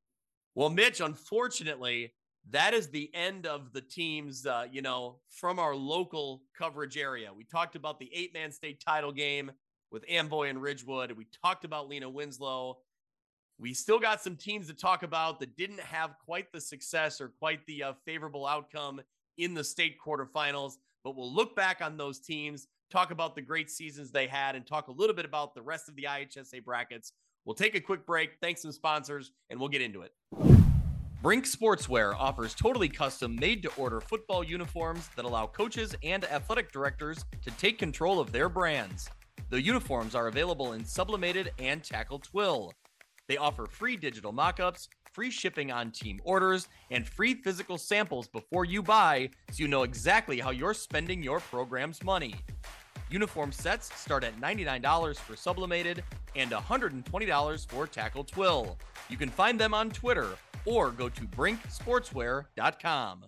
well, 0.55 0.71
Mitch, 0.71 1.01
unfortunately, 1.01 2.15
that 2.51 2.75
is 2.75 2.91
the 2.91 3.15
end 3.15 3.47
of 3.47 3.73
the 3.73 3.81
teams, 3.81 4.47
uh, 4.47 4.67
you 4.71 4.83
know, 4.83 5.21
from 5.29 5.59
our 5.59 5.77
local 5.77 6.45
coverage 6.55 6.97
area. 6.97 7.33
We 7.33 7.45
talked 7.45 7.77
about 7.77 8.01
the 8.01 8.13
eight 8.13 8.33
man 8.33 8.51
state 8.51 8.81
title 8.81 9.13
game 9.13 9.53
with 9.91 10.05
Amboy 10.09 10.49
and 10.49 10.61
Ridgewood. 10.61 11.13
We 11.13 11.27
talked 11.27 11.65
about 11.65 11.89
Lena 11.89 12.09
Winslow. 12.11 12.83
We 13.63 13.75
still 13.75 14.01
got 14.01 14.21
some 14.21 14.35
teams 14.35 14.67
to 14.67 14.75
talk 14.75 15.05
about 15.05 15.39
that 15.39 15.57
didn't 15.57 15.79
have 15.79 16.17
quite 16.27 16.51
the 16.51 16.61
success 16.61 17.21
or 17.21 17.29
quite 17.29 17.65
the 17.67 17.85
uh, 17.85 17.93
favorable 18.05 18.45
outcome 18.45 19.01
in 19.39 19.55
the 19.55 19.63
state 19.63 19.99
quarterfinals, 20.05 20.79
but 21.05 21.15
we'll 21.15 21.33
look 21.33 21.55
back 21.55 21.81
on 21.81 21.97
those 21.97 22.19
teams, 22.19 22.67
talk 22.91 23.13
about 23.13 23.37
the 23.37 23.41
great 23.41 23.71
seasons 23.71 24.11
they 24.11 24.27
had, 24.27 24.57
and 24.57 24.67
talk 24.67 24.89
a 24.89 24.91
little 24.91 25.15
bit 25.15 25.25
about 25.25 25.55
the 25.55 25.63
rest 25.63 25.89
of 25.89 25.95
the 25.95 26.09
IHSA 26.11 26.65
brackets. 26.65 27.13
We'll 27.45 27.55
take 27.55 27.77
a 27.77 27.81
quick 27.81 28.05
break, 28.05 28.33
thanks 28.43 28.63
some 28.63 28.73
sponsors, 28.73 29.31
and 29.49 29.61
we'll 29.61 29.69
get 29.69 29.81
into 29.81 30.03
it. 30.03 30.13
Brink 31.23 31.45
Sportswear 31.45 32.17
offers 32.17 32.55
totally 32.55 32.89
custom 32.89 33.37
made 33.37 33.63
to 33.63 33.71
order 33.77 34.01
football 34.01 34.43
uniforms 34.43 35.09
that 35.15 35.25
allow 35.25 35.47
coaches 35.47 35.95
and 36.03 36.25
athletic 36.25 36.73
directors 36.73 37.25
to 37.43 37.53
take 37.53 37.79
control 37.79 38.19
of 38.19 38.33
their 38.33 38.49
brands. 38.49 39.09
The 39.51 39.63
uniforms 39.63 40.17
are 40.17 40.27
available 40.27 40.73
in 40.73 40.85
sublimated 40.85 41.53
and 41.61 41.85
tackle 41.85 42.19
twill. 42.19 42.73
They 43.33 43.39
offer 43.39 43.65
free 43.65 43.97
digital 43.97 44.31
mock-ups, 44.31 44.91
free 45.11 45.31
shipping 45.31 45.73
on 45.73 45.91
team 45.91 46.21
orders, 46.23 46.69
and 46.91 47.09
free 47.09 47.33
physical 47.33 47.79
samples 47.79 48.29
before 48.29 48.67
you 48.67 48.83
buy 48.83 49.31
so 49.51 49.63
you 49.63 49.69
know 49.69 49.85
exactly 49.85 50.39
how 50.39 50.51
you're 50.51 50.75
spending 50.75 51.23
your 51.23 51.41
program's 51.41 52.05
money. 52.05 52.35
Uniform 53.09 53.51
sets 53.51 53.91
start 53.99 54.23
at 54.23 54.39
$99 54.39 55.17
for 55.17 55.35
sublimated 55.35 56.05
and 56.37 56.51
$120 56.51 57.71
for 57.71 57.87
tackle 57.87 58.23
twill. 58.23 58.77
You 59.09 59.17
can 59.17 59.31
find 59.31 59.59
them 59.59 59.73
on 59.73 59.89
Twitter 59.89 60.29
or 60.67 60.91
go 60.91 61.09
to 61.09 61.23
brinksportswear.com. 61.23 63.25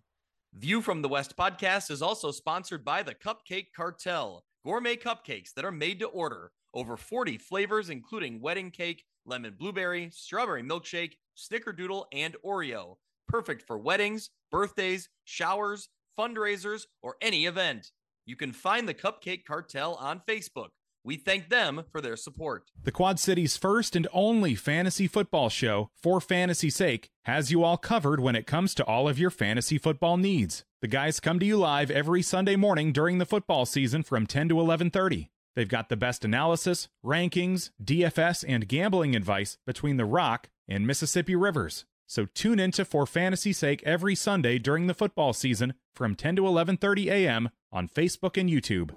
View 0.52 0.82
from 0.82 1.00
the 1.00 1.08
West 1.08 1.34
podcast 1.34 1.90
is 1.90 2.02
also 2.02 2.30
sponsored 2.30 2.84
by 2.84 3.02
the 3.02 3.14
Cupcake 3.14 3.68
Cartel, 3.74 4.44
gourmet 4.66 4.96
cupcakes 4.96 5.54
that 5.56 5.64
are 5.64 5.72
made 5.72 5.98
to 6.00 6.06
order. 6.08 6.52
Over 6.74 6.98
40 6.98 7.38
flavors, 7.38 7.88
including 7.88 8.42
wedding 8.42 8.70
cake, 8.70 9.04
lemon 9.26 9.54
blueberry, 9.58 10.10
strawberry 10.12 10.62
milkshake, 10.62 11.14
snickerdoodle, 11.36 12.04
and 12.12 12.36
Oreo. 12.44 12.96
Perfect 13.28 13.62
for 13.62 13.78
weddings, 13.78 14.30
birthdays, 14.50 15.08
showers, 15.24 15.88
fundraisers, 16.18 16.82
or 17.02 17.16
any 17.20 17.46
event. 17.46 17.90
You 18.26 18.36
can 18.36 18.52
find 18.52 18.88
the 18.88 18.94
Cupcake 18.94 19.44
Cartel 19.44 19.94
on 19.96 20.22
Facebook. 20.28 20.68
We 21.06 21.16
thank 21.16 21.50
them 21.50 21.84
for 21.92 22.00
their 22.00 22.16
support. 22.16 22.70
The 22.82 22.90
Quad 22.90 23.20
City's 23.20 23.58
first 23.58 23.94
and 23.94 24.08
only 24.10 24.54
fantasy 24.54 25.06
football 25.06 25.50
show, 25.50 25.90
For 26.02 26.18
Fantasy's 26.18 26.76
Sake, 26.76 27.10
has 27.24 27.50
you 27.50 27.62
all 27.62 27.76
covered 27.76 28.20
when 28.20 28.34
it 28.34 28.46
comes 28.46 28.74
to 28.74 28.84
all 28.84 29.06
of 29.06 29.18
your 29.18 29.28
fantasy 29.30 29.76
football 29.76 30.16
needs. 30.16 30.64
The 30.80 30.88
guys 30.88 31.20
come 31.20 31.38
to 31.40 31.46
you 31.46 31.58
live 31.58 31.90
every 31.90 32.22
Sunday 32.22 32.56
morning 32.56 32.90
during 32.90 33.18
the 33.18 33.26
football 33.26 33.66
season 33.66 34.02
from 34.02 34.26
10 34.26 34.48
to 34.48 34.54
11:30. 34.54 35.28
They've 35.56 35.68
got 35.68 35.88
the 35.88 35.96
best 35.96 36.24
analysis, 36.24 36.88
rankings, 37.04 37.70
DFS, 37.82 38.44
and 38.46 38.66
gambling 38.66 39.14
advice 39.14 39.56
between 39.66 39.96
the 39.96 40.04
Rock 40.04 40.48
and 40.66 40.86
Mississippi 40.86 41.36
Rivers. 41.36 41.84
So 42.06 42.26
tune 42.26 42.58
into 42.58 42.84
For 42.84 43.06
Fantasy's 43.06 43.58
Sake 43.58 43.82
every 43.84 44.14
Sunday 44.14 44.58
during 44.58 44.88
the 44.88 44.94
football 44.94 45.32
season 45.32 45.74
from 45.94 46.16
10 46.16 46.36
to 46.36 46.42
11:30 46.42 47.06
a.m. 47.06 47.50
on 47.72 47.88
Facebook 47.88 48.38
and 48.38 48.50
YouTube. 48.50 48.90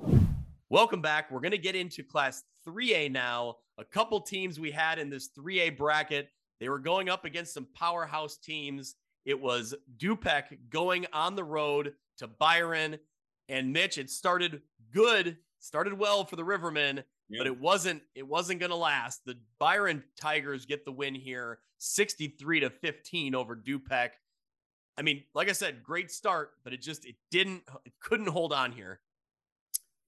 Welcome 0.70 1.02
back. 1.02 1.32
We're 1.32 1.40
going 1.40 1.52
to 1.52 1.58
get 1.58 1.76
into 1.76 2.04
class 2.04 2.44
3A 2.68 3.12
now. 3.12 3.58
A 3.78 3.86
couple 3.86 4.20
teams 4.20 4.60
we 4.60 4.72
had 4.72 5.00
in 5.00 5.10
this 5.10 5.30
3A 5.30 5.78
bracket. 5.78 6.30
They 6.60 6.70
were 6.70 6.80
going 6.80 7.08
up 7.08 7.24
against 7.24 7.54
some 7.54 7.68
powerhouse 7.74 8.38
teams. 8.38 8.96
It 9.26 9.40
was 9.40 9.76
Dupec 9.98 10.58
going 10.70 11.06
on 11.14 11.36
the 11.36 11.44
road 11.44 11.94
to 12.18 12.28
Byron 12.28 12.98
and 13.48 13.72
Mitch. 13.72 13.98
It 13.98 14.10
started 14.10 14.62
good, 14.92 15.38
started 15.60 15.94
well 15.94 16.26
for 16.26 16.36
the 16.36 16.44
Rivermen, 16.44 17.04
yeah. 17.30 17.40
but 17.40 17.48
it 17.48 17.60
wasn't 17.60 18.02
it 18.16 18.28
wasn't 18.28 18.60
going 18.60 18.70
to 18.70 18.76
last. 18.76 19.26
The 19.26 19.38
Byron 19.60 20.04
Tigers 20.20 20.66
get 20.66 20.86
the 20.86 20.92
win 20.92 21.16
here, 21.16 21.60
63 21.78 22.62
to 22.62 22.70
15 22.70 23.36
over 23.36 23.56
Dupec. 23.56 24.10
I 24.98 25.02
mean, 25.04 25.24
like 25.36 25.50
I 25.50 25.54
said, 25.54 25.84
great 25.84 26.12
start, 26.12 26.52
but 26.64 26.74
it 26.74 26.82
just 26.82 27.06
it 27.06 27.16
didn't 27.32 27.64
it 27.86 27.94
couldn't 28.00 28.28
hold 28.28 28.54
on 28.54 28.72
here. 28.72 29.00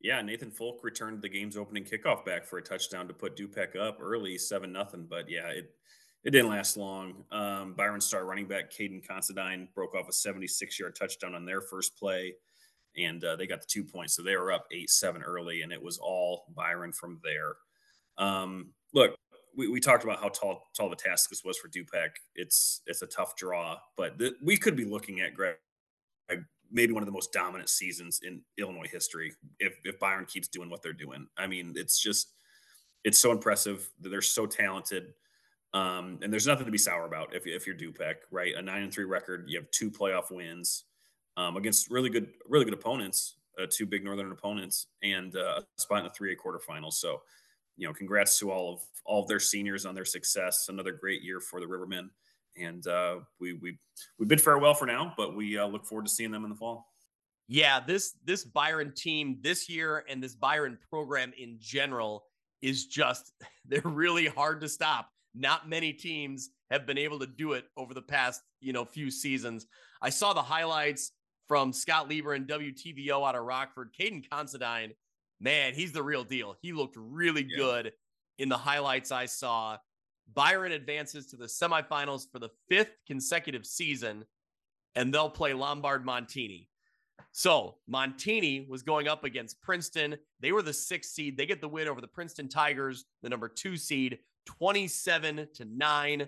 Yeah, 0.01 0.21
Nathan 0.21 0.49
Folk 0.49 0.79
returned 0.81 1.21
the 1.21 1.29
game's 1.29 1.57
opening 1.57 1.83
kickoff 1.83 2.23
back 2.23 2.45
for 2.45 2.57
a 2.57 2.61
touchdown 2.61 3.07
to 3.09 3.13
put 3.13 3.35
Dupec 3.35 3.75
up 3.75 3.97
early, 4.01 4.37
seven 4.37 4.71
nothing. 4.71 5.05
But 5.09 5.29
yeah, 5.29 5.47
it 5.49 5.75
it 6.23 6.31
didn't 6.31 6.49
last 6.49 6.77
long. 6.77 7.23
Um, 7.31 7.73
Byron 7.73 8.01
Star 8.01 8.25
running 8.25 8.47
back 8.47 8.71
Caden 8.71 9.05
Considine 9.05 9.67
broke 9.73 9.95
off 9.95 10.09
a 10.09 10.13
76 10.13 10.79
yard 10.79 10.95
touchdown 10.95 11.35
on 11.35 11.45
their 11.45 11.61
first 11.61 11.97
play, 11.97 12.35
and 13.05 13.23
uh, 13.23 13.35
they 13.35 13.47
got 13.47 13.61
the 13.61 13.67
two 13.67 13.83
points. 13.83 14.15
So 14.15 14.23
they 14.23 14.35
were 14.35 14.51
up 14.51 14.67
eight 14.71 14.89
seven 14.89 15.21
early, 15.21 15.61
and 15.61 15.71
it 15.71 15.81
was 15.81 15.97
all 15.97 16.45
Byron 16.55 16.91
from 16.91 17.19
there. 17.23 17.55
Um, 18.17 18.73
look, 18.93 19.15
we, 19.55 19.67
we 19.67 19.79
talked 19.79 20.03
about 20.03 20.19
how 20.19 20.29
tall 20.29 20.69
tall 20.75 20.89
the 20.89 20.95
task 20.95 21.29
this 21.29 21.43
was 21.43 21.57
for 21.57 21.69
Dupec. 21.69 22.09
It's 22.35 22.81
it's 22.87 23.01
a 23.01 23.07
tough 23.07 23.35
draw, 23.35 23.77
but 23.97 24.17
th- 24.19 24.33
we 24.43 24.57
could 24.57 24.75
be 24.75 24.85
looking 24.85 25.21
at 25.21 25.33
Greg 25.33 25.55
maybe 26.71 26.93
one 26.93 27.01
of 27.01 27.07
the 27.07 27.13
most 27.13 27.33
dominant 27.33 27.69
seasons 27.69 28.21
in 28.23 28.41
Illinois 28.57 28.87
history 28.89 29.33
if 29.59 29.73
if 29.83 29.99
Byron 29.99 30.25
keeps 30.25 30.47
doing 30.47 30.69
what 30.69 30.81
they're 30.81 30.93
doing. 30.93 31.27
I 31.37 31.47
mean, 31.47 31.73
it's 31.75 31.99
just 31.99 32.33
it's 33.03 33.17
so 33.17 33.31
impressive 33.31 33.89
they're 33.99 34.21
so 34.21 34.45
talented. 34.45 35.13
Um, 35.71 36.17
and 36.23 36.33
there's 36.33 36.47
nothing 36.47 36.65
to 36.65 36.71
be 36.71 36.79
sour 36.79 37.05
about 37.05 37.35
if, 37.35 37.45
if 37.45 37.67
you're 37.67 37.75
Dupec, 37.75 38.15
right? 38.31 38.55
A 38.55 38.61
nine 38.61 38.81
and 38.81 38.91
three 38.91 39.05
record, 39.05 39.45
you 39.47 39.59
have 39.59 39.69
two 39.69 39.91
playoff 39.91 40.31
wins 40.31 40.85
um, 41.39 41.57
against 41.57 41.89
really 41.89 42.09
good, 42.09 42.27
really 42.47 42.65
good 42.65 42.73
opponents, 42.73 43.37
uh, 43.61 43.65
two 43.71 43.85
big 43.85 44.03
Northern 44.03 44.31
opponents, 44.31 44.87
and 45.03 45.35
uh, 45.35 45.61
a 45.61 45.81
spot 45.81 45.99
in 45.99 46.03
the 46.05 46.09
three 46.11 46.33
A 46.33 46.35
quarterfinals. 46.35 46.93
So, 46.93 47.21
you 47.77 47.87
know, 47.87 47.93
congrats 47.93 48.37
to 48.39 48.51
all 48.51 48.73
of 48.73 48.81
all 49.05 49.21
of 49.21 49.27
their 49.27 49.39
seniors 49.39 49.85
on 49.85 49.95
their 49.95 50.05
success. 50.05 50.67
Another 50.69 50.91
great 50.91 51.21
year 51.21 51.39
for 51.39 51.59
the 51.59 51.65
Rivermen 51.65 52.09
and 52.59 52.85
uh, 52.87 53.17
we 53.39 53.53
we 53.53 53.77
we 54.17 54.25
bid 54.25 54.41
farewell 54.41 54.73
for 54.73 54.85
now, 54.85 55.13
but 55.17 55.35
we 55.35 55.57
uh, 55.57 55.67
look 55.67 55.85
forward 55.85 56.05
to 56.05 56.11
seeing 56.11 56.31
them 56.31 56.43
in 56.43 56.49
the 56.49 56.55
fall. 56.55 56.87
Yeah, 57.47 57.79
this 57.79 58.15
this 58.25 58.43
Byron 58.43 58.93
team 58.95 59.39
this 59.41 59.69
year 59.69 60.05
and 60.09 60.21
this 60.21 60.35
Byron 60.35 60.77
program 60.89 61.33
in 61.37 61.57
general 61.59 62.25
is 62.61 62.85
just 62.85 63.33
they're 63.65 63.81
really 63.83 64.27
hard 64.27 64.61
to 64.61 64.69
stop. 64.69 65.09
Not 65.35 65.69
many 65.69 65.93
teams 65.93 66.49
have 66.71 66.85
been 66.85 66.97
able 66.97 67.19
to 67.19 67.27
do 67.27 67.53
it 67.53 67.65
over 67.77 67.93
the 67.93 68.01
past 68.01 68.41
you 68.61 68.73
know 68.73 68.85
few 68.85 69.09
seasons. 69.09 69.67
I 70.01 70.09
saw 70.09 70.33
the 70.33 70.41
highlights 70.41 71.11
from 71.49 71.73
Scott 71.73 72.07
Lieber 72.07 72.35
and 72.35 72.47
WTVO 72.47 73.27
out 73.27 73.35
of 73.35 73.43
Rockford. 73.43 73.89
Caden 73.99 74.29
Considine, 74.29 74.93
man, 75.41 75.73
he's 75.73 75.91
the 75.91 76.03
real 76.03 76.23
deal. 76.23 76.55
He 76.61 76.71
looked 76.71 76.95
really 76.95 77.45
yeah. 77.49 77.57
good 77.57 77.91
in 78.37 78.47
the 78.47 78.57
highlights 78.57 79.11
I 79.11 79.25
saw. 79.25 79.77
Byron 80.31 80.71
advances 80.71 81.25
to 81.25 81.37
the 81.37 81.47
semifinals 81.47 82.31
for 82.31 82.37
the 82.37 82.51
fifth 82.69 82.93
consecutive 83.07 83.65
season, 83.65 84.25
and 84.95 85.11
they'll 85.11 85.29
play 85.29 85.53
Lombard 85.53 86.05
Montini. 86.05 86.67
So 87.31 87.77
Montini 87.91 88.69
was 88.69 88.83
going 88.83 89.07
up 89.07 89.23
against 89.23 89.59
Princeton. 89.61 90.17
They 90.39 90.51
were 90.51 90.61
the 90.61 90.71
sixth 90.71 91.11
seed. 91.11 91.35
They 91.35 91.47
get 91.47 91.61
the 91.61 91.67
win 91.67 91.87
over 91.87 91.99
the 91.99 92.07
Princeton 92.07 92.47
Tigers, 92.47 93.05
the 93.23 93.29
number 93.29 93.49
two 93.49 93.75
seed, 93.75 94.19
27 94.45 95.47
to 95.55 95.65
nine. 95.65 96.27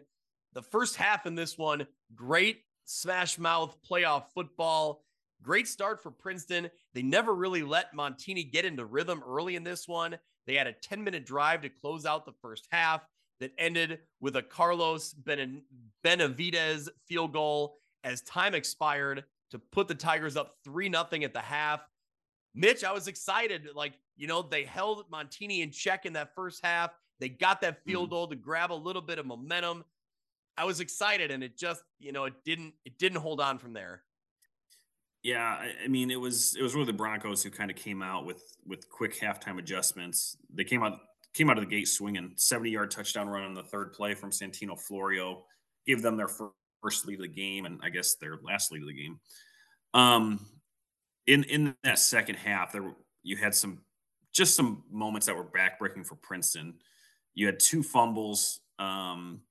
The 0.54 0.64
first 0.64 0.96
half 0.96 1.28
in 1.28 1.36
this 1.36 1.60
one, 1.60 1.86
great 2.16 2.64
smash 2.86 3.38
mouth 3.38 3.78
playoff 3.88 4.26
football. 4.34 5.04
Great 5.44 5.68
start 5.68 6.02
for 6.02 6.12
Princeton. 6.12 6.70
They 6.94 7.02
never 7.02 7.34
really 7.34 7.64
let 7.64 7.96
Montini 7.96 8.50
get 8.52 8.66
into 8.66 8.86
rhythm 8.86 9.24
early 9.28 9.56
in 9.56 9.64
this 9.64 9.88
one. 9.88 10.18
They 10.46 10.56
had 10.56 10.68
a 10.68 10.74
10 10.74 11.04
minute 11.04 11.26
drive 11.26 11.62
to 11.62 11.70
close 11.70 12.06
out 12.06 12.26
the 12.26 12.34
first 12.42 12.68
half 12.72 13.02
that 13.40 13.52
ended 13.58 14.00
with 14.20 14.36
a 14.36 14.42
Carlos 14.42 15.16
Benavides 16.04 16.90
field 17.08 17.34
goal 17.34 17.78
as 18.04 18.22
time 18.22 18.54
expired 18.54 19.24
to 19.50 19.60
put 19.60 19.88
the 19.88 19.96
Tigers 19.96 20.38
up 20.38 20.56
3 20.64 20.90
nothing 20.90 21.24
at 21.24 21.34
the 21.34 21.40
half. 21.40 21.82
Mitch, 22.54 22.84
I 22.84 22.92
was 22.92 23.08
excited. 23.08 23.68
Like, 23.76 23.94
you 24.16 24.28
know, 24.28 24.42
they 24.42 24.64
held 24.64 25.10
Montini 25.10 25.62
in 25.62 25.72
check 25.72 26.06
in 26.06 26.14
that 26.14 26.36
first 26.36 26.64
half. 26.64 26.92
They 27.20 27.30
got 27.30 27.62
that 27.62 27.84
field 27.84 28.10
mm. 28.10 28.12
goal 28.12 28.28
to 28.28 28.36
grab 28.36 28.72
a 28.72 28.74
little 28.74 29.02
bit 29.02 29.20
of 29.20 29.26
momentum. 29.26 29.86
I 30.58 30.66
was 30.66 30.80
excited 30.80 31.32
and 31.32 31.44
it 31.44 31.58
just, 31.58 31.82
you 32.00 32.12
know, 32.12 32.26
it 32.26 32.34
didn't 32.46 32.74
it 32.86 32.98
didn't 32.98 33.20
hold 33.20 33.40
on 33.40 33.58
from 33.58 33.74
there. 33.74 34.04
Yeah, 35.24 35.62
I, 35.84 35.88
mean, 35.88 36.10
it 36.10 36.20
was 36.20 36.56
it 36.56 36.64
was 36.64 36.74
really 36.74 36.88
the 36.88 36.94
Broncos 36.94 37.44
who 37.44 37.52
kind 37.52 37.70
of 37.70 37.78
came 37.78 38.02
out 38.02 38.26
with 38.26 38.58
with 38.66 38.90
quick 38.90 39.20
halftime 39.20 39.60
adjustments. 39.60 40.36
They 40.54 40.64
came 40.64 40.84
out 40.84 41.00
came 41.34 41.50
out 41.50 41.58
of 41.58 41.64
the 41.64 41.70
gate 41.70 41.88
swinging 41.88 42.34
70 42.36 42.72
yard 42.72 42.92
touchdown 42.92 43.30
run 43.30 43.44
on 43.44 43.54
the 43.54 43.64
third 43.64 43.94
play 43.94 44.16
from 44.16 44.32
Santino 44.32 44.80
Florio, 44.80 45.44
gave 45.86 46.02
them 46.02 46.18
their 46.18 46.30
first 46.82 47.06
lead 47.06 47.16
of 47.16 47.22
the 47.22 47.28
game 47.28 47.66
and 47.66 47.80
I 47.84 47.90
guess 47.90 48.16
their 48.16 48.38
last 48.44 48.72
lead 48.72 48.82
of 48.82 48.88
the 48.88 48.94
game. 48.94 49.20
Um, 49.94 50.46
in 51.28 51.44
in 51.44 51.76
that 51.84 52.00
second 52.00 52.36
half, 52.36 52.72
there 52.72 52.94
you 53.24 53.38
had 53.38 53.54
some 53.54 53.82
just 54.32 54.56
some 54.56 54.84
moments 54.92 55.28
that 55.28 55.36
were 55.36 55.46
backbreaking 55.46 56.06
for 56.06 56.16
Princeton. 56.16 56.76
You 57.34 57.46
had 57.46 57.60
two 57.60 57.84
fumbles 57.84 58.62
um, 58.80 59.42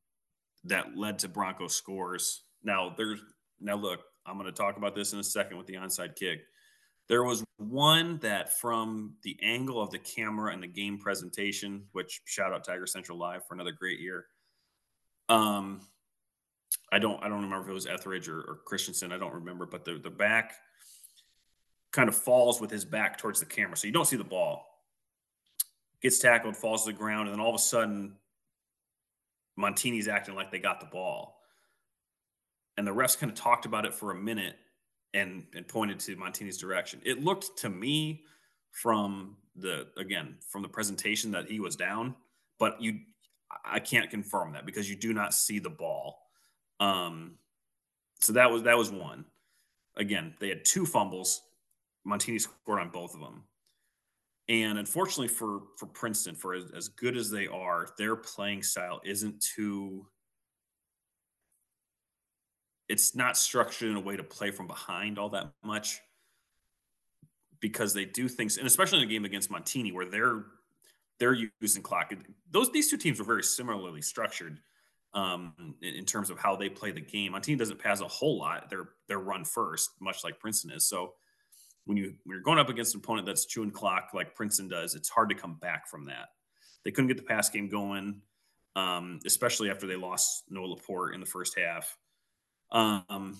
that 0.64 0.96
led 0.96 1.20
to 1.20 1.28
Bronco 1.28 1.68
scores. 1.68 2.42
Now 2.62 2.94
there's 2.96 3.20
now 3.60 3.76
look, 3.76 4.00
I'm 4.30 4.38
going 4.38 4.46
to 4.46 4.56
talk 4.56 4.76
about 4.76 4.94
this 4.94 5.12
in 5.12 5.18
a 5.18 5.24
second 5.24 5.58
with 5.58 5.66
the 5.66 5.74
onside 5.74 6.14
kick. 6.14 6.42
There 7.08 7.24
was 7.24 7.42
one 7.56 8.18
that 8.18 8.60
from 8.60 9.14
the 9.24 9.36
angle 9.42 9.82
of 9.82 9.90
the 9.90 9.98
camera 9.98 10.52
and 10.52 10.62
the 10.62 10.68
game 10.68 10.98
presentation, 10.98 11.84
which 11.92 12.20
shout 12.24 12.52
out 12.52 12.64
Tiger 12.64 12.86
Central 12.86 13.18
Live 13.18 13.44
for 13.46 13.54
another 13.54 13.72
great 13.72 13.98
year. 13.98 14.26
Um, 15.28 15.80
I 16.92 17.00
don't 17.00 17.22
I 17.22 17.28
don't 17.28 17.42
remember 17.42 17.64
if 17.64 17.70
it 17.70 17.74
was 17.74 17.86
Etheridge 17.86 18.28
or, 18.28 18.38
or 18.38 18.60
Christensen. 18.64 19.12
I 19.12 19.18
don't 19.18 19.34
remember, 19.34 19.66
but 19.66 19.84
the 19.84 19.98
the 19.98 20.10
back 20.10 20.54
kind 21.92 22.08
of 22.08 22.14
falls 22.14 22.60
with 22.60 22.70
his 22.70 22.84
back 22.84 23.18
towards 23.18 23.40
the 23.40 23.46
camera, 23.46 23.76
so 23.76 23.88
you 23.88 23.92
don't 23.92 24.06
see 24.06 24.16
the 24.16 24.22
ball. 24.22 24.66
Gets 26.02 26.20
tackled, 26.20 26.56
falls 26.56 26.84
to 26.84 26.92
the 26.92 26.98
ground, 26.98 27.28
and 27.28 27.34
then 27.34 27.40
all 27.40 27.50
of 27.50 27.56
a 27.56 27.58
sudden, 27.58 28.14
Montini's 29.56 30.06
acting 30.08 30.36
like 30.36 30.52
they 30.52 30.60
got 30.60 30.78
the 30.80 30.86
ball. 30.86 31.39
And 32.80 32.86
the 32.86 32.94
refs 32.94 33.18
kind 33.18 33.30
of 33.30 33.36
talked 33.36 33.66
about 33.66 33.84
it 33.84 33.92
for 33.92 34.10
a 34.10 34.14
minute 34.14 34.56
and 35.12 35.44
and 35.54 35.68
pointed 35.68 36.00
to 36.00 36.16
Montini's 36.16 36.56
direction. 36.56 36.98
It 37.04 37.22
looked 37.22 37.58
to 37.58 37.68
me 37.68 38.24
from 38.70 39.36
the 39.54 39.88
again 39.98 40.36
from 40.48 40.62
the 40.62 40.68
presentation 40.68 41.30
that 41.32 41.50
he 41.50 41.60
was 41.60 41.76
down, 41.76 42.14
but 42.58 42.80
you 42.80 43.00
I 43.66 43.80
can't 43.80 44.08
confirm 44.08 44.54
that 44.54 44.64
because 44.64 44.88
you 44.88 44.96
do 44.96 45.12
not 45.12 45.34
see 45.34 45.58
the 45.58 45.68
ball. 45.68 46.22
Um, 46.80 47.32
so 48.18 48.32
that 48.32 48.50
was 48.50 48.62
that 48.62 48.78
was 48.78 48.90
one. 48.90 49.26
Again, 49.96 50.32
they 50.40 50.48
had 50.48 50.64
two 50.64 50.86
fumbles. 50.86 51.42
Montini 52.08 52.40
scored 52.40 52.80
on 52.80 52.88
both 52.88 53.12
of 53.12 53.20
them. 53.20 53.44
And 54.48 54.78
unfortunately 54.78 55.28
for 55.28 55.64
for 55.76 55.84
Princeton, 55.84 56.34
for 56.34 56.54
as, 56.54 56.64
as 56.74 56.88
good 56.88 57.18
as 57.18 57.28
they 57.28 57.46
are, 57.46 57.88
their 57.98 58.16
playing 58.16 58.62
style 58.62 59.02
isn't 59.04 59.38
too. 59.42 60.06
It's 62.90 63.14
not 63.14 63.36
structured 63.36 63.88
in 63.88 63.96
a 63.96 64.00
way 64.00 64.16
to 64.16 64.24
play 64.24 64.50
from 64.50 64.66
behind 64.66 65.16
all 65.16 65.28
that 65.30 65.52
much 65.62 66.00
because 67.60 67.94
they 67.94 68.04
do 68.04 68.26
things, 68.26 68.58
and 68.58 68.66
especially 68.66 68.98
in 68.98 69.04
a 69.04 69.06
game 69.06 69.24
against 69.24 69.50
Montini, 69.50 69.92
where 69.92 70.06
they're 70.06 70.44
they're 71.20 71.36
using 71.60 71.82
clock. 71.82 72.12
Those 72.50 72.72
these 72.72 72.90
two 72.90 72.96
teams 72.96 73.20
were 73.20 73.24
very 73.24 73.44
similarly 73.44 74.02
structured 74.02 74.58
um, 75.14 75.54
in, 75.82 75.94
in, 75.94 76.04
terms 76.04 76.30
of 76.30 76.38
how 76.38 76.56
they 76.56 76.68
play 76.68 76.90
the 76.90 77.00
game. 77.00 77.34
Montini 77.34 77.56
doesn't 77.56 77.78
pass 77.78 78.00
a 78.00 78.08
whole 78.08 78.38
lot; 78.38 78.68
they're 78.68 78.88
they're 79.06 79.20
run 79.20 79.44
first, 79.44 79.90
much 80.00 80.24
like 80.24 80.40
Princeton 80.40 80.72
is. 80.72 80.88
So 80.88 81.12
when 81.84 81.96
you 81.96 82.14
when 82.24 82.34
you're 82.34 82.42
going 82.42 82.58
up 82.58 82.70
against 82.70 82.94
an 82.94 83.00
opponent 83.04 83.24
that's 83.24 83.46
chewing 83.46 83.70
clock 83.70 84.10
like 84.14 84.34
Princeton 84.34 84.66
does, 84.66 84.96
it's 84.96 85.08
hard 85.08 85.28
to 85.28 85.36
come 85.36 85.54
back 85.60 85.86
from 85.86 86.06
that. 86.06 86.30
They 86.84 86.90
couldn't 86.90 87.08
get 87.08 87.18
the 87.18 87.22
pass 87.22 87.50
game 87.50 87.68
going, 87.68 88.22
um, 88.74 89.20
especially 89.26 89.70
after 89.70 89.86
they 89.86 89.96
lost 89.96 90.44
Noah 90.50 90.66
Laporte 90.66 91.14
in 91.14 91.20
the 91.20 91.26
first 91.26 91.56
half. 91.56 91.96
Um, 92.72 93.36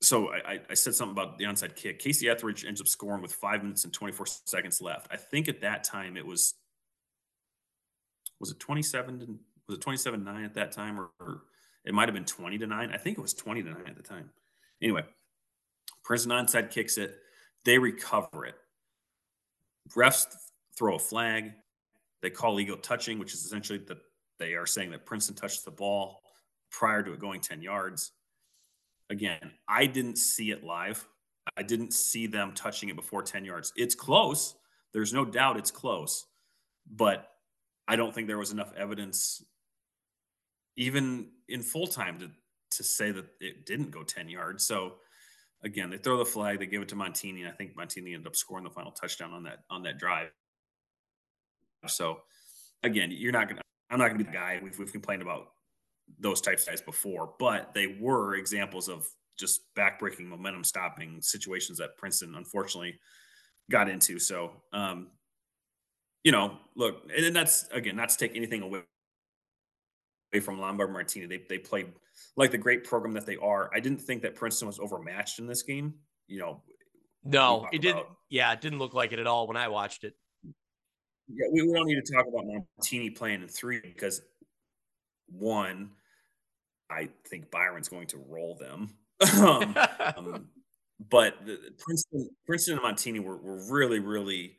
so 0.00 0.32
I, 0.32 0.60
I, 0.68 0.74
said 0.74 0.94
something 0.94 1.12
about 1.12 1.38
the 1.38 1.44
onside 1.44 1.76
kick. 1.76 2.00
Casey 2.00 2.28
Etheridge 2.28 2.64
ends 2.64 2.80
up 2.80 2.88
scoring 2.88 3.22
with 3.22 3.32
five 3.32 3.62
minutes 3.62 3.84
and 3.84 3.92
24 3.92 4.26
seconds 4.44 4.82
left. 4.82 5.06
I 5.12 5.16
think 5.16 5.48
at 5.48 5.60
that 5.60 5.84
time 5.84 6.16
it 6.16 6.26
was 6.26 6.54
was 8.40 8.50
it 8.50 8.58
27 8.58 9.20
to, 9.20 9.38
was 9.68 9.78
it 9.78 9.80
27 9.80 10.24
9 10.24 10.44
at 10.44 10.54
that 10.54 10.72
time 10.72 10.98
or, 10.98 11.10
or 11.20 11.42
it 11.84 11.94
might 11.94 12.08
have 12.08 12.14
been 12.14 12.24
20 12.24 12.58
to 12.58 12.66
9. 12.66 12.90
I 12.92 12.96
think 12.96 13.18
it 13.18 13.20
was 13.20 13.34
20 13.34 13.62
to 13.62 13.70
9 13.70 13.82
at 13.86 13.96
the 13.96 14.02
time. 14.02 14.30
Anyway, 14.82 15.04
Princeton 16.04 16.32
onside 16.32 16.70
kicks 16.70 16.98
it. 16.98 17.16
They 17.64 17.78
recover 17.78 18.46
it. 18.46 18.56
Refs 19.90 20.26
throw 20.76 20.96
a 20.96 20.98
flag. 20.98 21.52
They 22.20 22.30
call 22.30 22.54
legal 22.54 22.76
touching, 22.76 23.20
which 23.20 23.32
is 23.32 23.44
essentially 23.44 23.78
that 23.86 23.98
they 24.38 24.54
are 24.54 24.66
saying 24.66 24.90
that 24.90 25.06
Princeton 25.06 25.36
touched 25.36 25.64
the 25.64 25.70
ball 25.70 26.21
prior 26.72 27.02
to 27.02 27.12
it 27.12 27.20
going 27.20 27.40
10 27.40 27.62
yards. 27.62 28.12
Again, 29.10 29.52
I 29.68 29.86
didn't 29.86 30.16
see 30.16 30.50
it 30.50 30.64
live. 30.64 31.06
I 31.56 31.62
didn't 31.62 31.92
see 31.92 32.26
them 32.26 32.52
touching 32.54 32.88
it 32.88 32.96
before 32.96 33.22
10 33.22 33.44
yards. 33.44 33.72
It's 33.76 33.94
close. 33.94 34.54
There's 34.92 35.12
no 35.12 35.24
doubt 35.24 35.58
it's 35.58 35.70
close. 35.70 36.26
But 36.90 37.28
I 37.86 37.96
don't 37.96 38.14
think 38.14 38.26
there 38.26 38.38
was 38.38 38.52
enough 38.52 38.72
evidence, 38.76 39.44
even 40.76 41.28
in 41.48 41.62
full 41.62 41.86
time, 41.86 42.18
to, 42.20 42.30
to 42.76 42.82
say 42.82 43.10
that 43.12 43.26
it 43.40 43.66
didn't 43.66 43.90
go 43.90 44.02
10 44.02 44.28
yards. 44.28 44.66
So, 44.66 44.94
again, 45.62 45.90
they 45.90 45.98
throw 45.98 46.16
the 46.16 46.24
flag, 46.24 46.58
they 46.58 46.66
give 46.66 46.82
it 46.82 46.88
to 46.88 46.96
Montini. 46.96 47.46
I 47.46 47.52
think 47.52 47.76
Montini 47.76 48.14
ended 48.14 48.26
up 48.26 48.36
scoring 48.36 48.64
the 48.64 48.70
final 48.70 48.92
touchdown 48.92 49.32
on 49.32 49.42
that 49.44 49.60
on 49.70 49.82
that 49.82 49.98
drive. 49.98 50.30
So 51.86 52.18
again, 52.82 53.10
you're 53.12 53.32
not 53.32 53.48
gonna 53.48 53.60
I'm 53.90 53.98
not 53.98 54.08
gonna 54.08 54.18
be 54.18 54.24
the 54.24 54.30
guy. 54.30 54.60
We've 54.62 54.78
we've 54.78 54.92
complained 54.92 55.22
about 55.22 55.48
those 56.18 56.40
types 56.40 56.62
of 56.62 56.68
guys 56.68 56.80
before, 56.80 57.34
but 57.38 57.74
they 57.74 57.96
were 58.00 58.36
examples 58.36 58.88
of 58.88 59.06
just 59.38 59.62
backbreaking 59.76 60.26
momentum 60.26 60.64
stopping 60.64 61.20
situations 61.20 61.78
that 61.78 61.96
Princeton 61.96 62.34
unfortunately 62.34 62.98
got 63.70 63.88
into. 63.88 64.18
So 64.18 64.52
um, 64.72 65.08
you 66.24 66.32
know, 66.32 66.58
look, 66.76 67.10
and 67.16 67.34
that's 67.34 67.68
again, 67.72 67.96
not 67.96 68.08
to 68.10 68.16
take 68.16 68.36
anything 68.36 68.62
away 68.62 68.82
from 70.40 70.60
Lombard 70.60 70.90
Montini. 70.90 71.28
They 71.28 71.44
they 71.48 71.58
played 71.58 71.92
like 72.36 72.50
the 72.50 72.58
great 72.58 72.84
program 72.84 73.14
that 73.14 73.26
they 73.26 73.36
are. 73.36 73.70
I 73.74 73.80
didn't 73.80 74.00
think 74.00 74.22
that 74.22 74.34
Princeton 74.34 74.68
was 74.68 74.78
overmatched 74.78 75.38
in 75.38 75.46
this 75.46 75.62
game. 75.62 75.94
You 76.28 76.38
know, 76.38 76.62
no, 77.24 77.66
it 77.72 77.82
didn't. 77.82 78.06
Yeah, 78.28 78.52
it 78.52 78.60
didn't 78.60 78.78
look 78.78 78.94
like 78.94 79.12
it 79.12 79.18
at 79.18 79.26
all 79.26 79.46
when 79.46 79.56
I 79.56 79.68
watched 79.68 80.04
it. 80.04 80.14
Yeah, 81.28 81.46
we, 81.52 81.62
we 81.62 81.72
don't 81.72 81.86
need 81.86 82.02
to 82.04 82.12
talk 82.12 82.26
about 82.26 82.44
Montini 82.44 83.14
playing 83.14 83.42
in 83.42 83.48
three 83.48 83.80
because 83.80 84.22
one, 85.28 85.90
I 86.92 87.08
think 87.26 87.50
Byron's 87.50 87.88
going 87.88 88.06
to 88.08 88.18
roll 88.28 88.56
them. 88.56 88.90
um, 89.40 89.76
um, 90.16 90.48
but 91.10 91.44
the, 91.44 91.58
Princeton, 91.78 92.30
Princeton 92.46 92.78
and 92.78 92.82
Montini 92.82 93.20
were, 93.20 93.36
were 93.36 93.62
really, 93.70 93.98
really. 93.98 94.56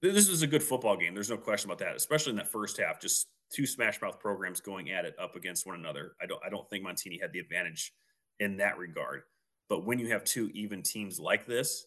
This 0.00 0.28
was 0.28 0.42
a 0.42 0.48
good 0.48 0.62
football 0.62 0.96
game. 0.96 1.14
There's 1.14 1.30
no 1.30 1.36
question 1.36 1.70
about 1.70 1.78
that, 1.78 1.94
especially 1.94 2.30
in 2.30 2.36
that 2.36 2.50
first 2.50 2.76
half. 2.78 3.00
Just 3.00 3.28
two 3.54 3.66
smash 3.66 4.00
mouth 4.00 4.18
programs 4.18 4.60
going 4.60 4.90
at 4.90 5.04
it 5.04 5.14
up 5.20 5.36
against 5.36 5.66
one 5.66 5.76
another. 5.76 6.12
I 6.20 6.26
don't 6.26 6.40
I 6.44 6.48
don't 6.48 6.68
think 6.68 6.84
Montini 6.84 7.20
had 7.20 7.32
the 7.32 7.38
advantage 7.38 7.92
in 8.40 8.56
that 8.56 8.78
regard. 8.78 9.22
But 9.68 9.86
when 9.86 9.98
you 9.98 10.08
have 10.08 10.24
two 10.24 10.50
even 10.54 10.82
teams 10.82 11.20
like 11.20 11.46
this, 11.46 11.86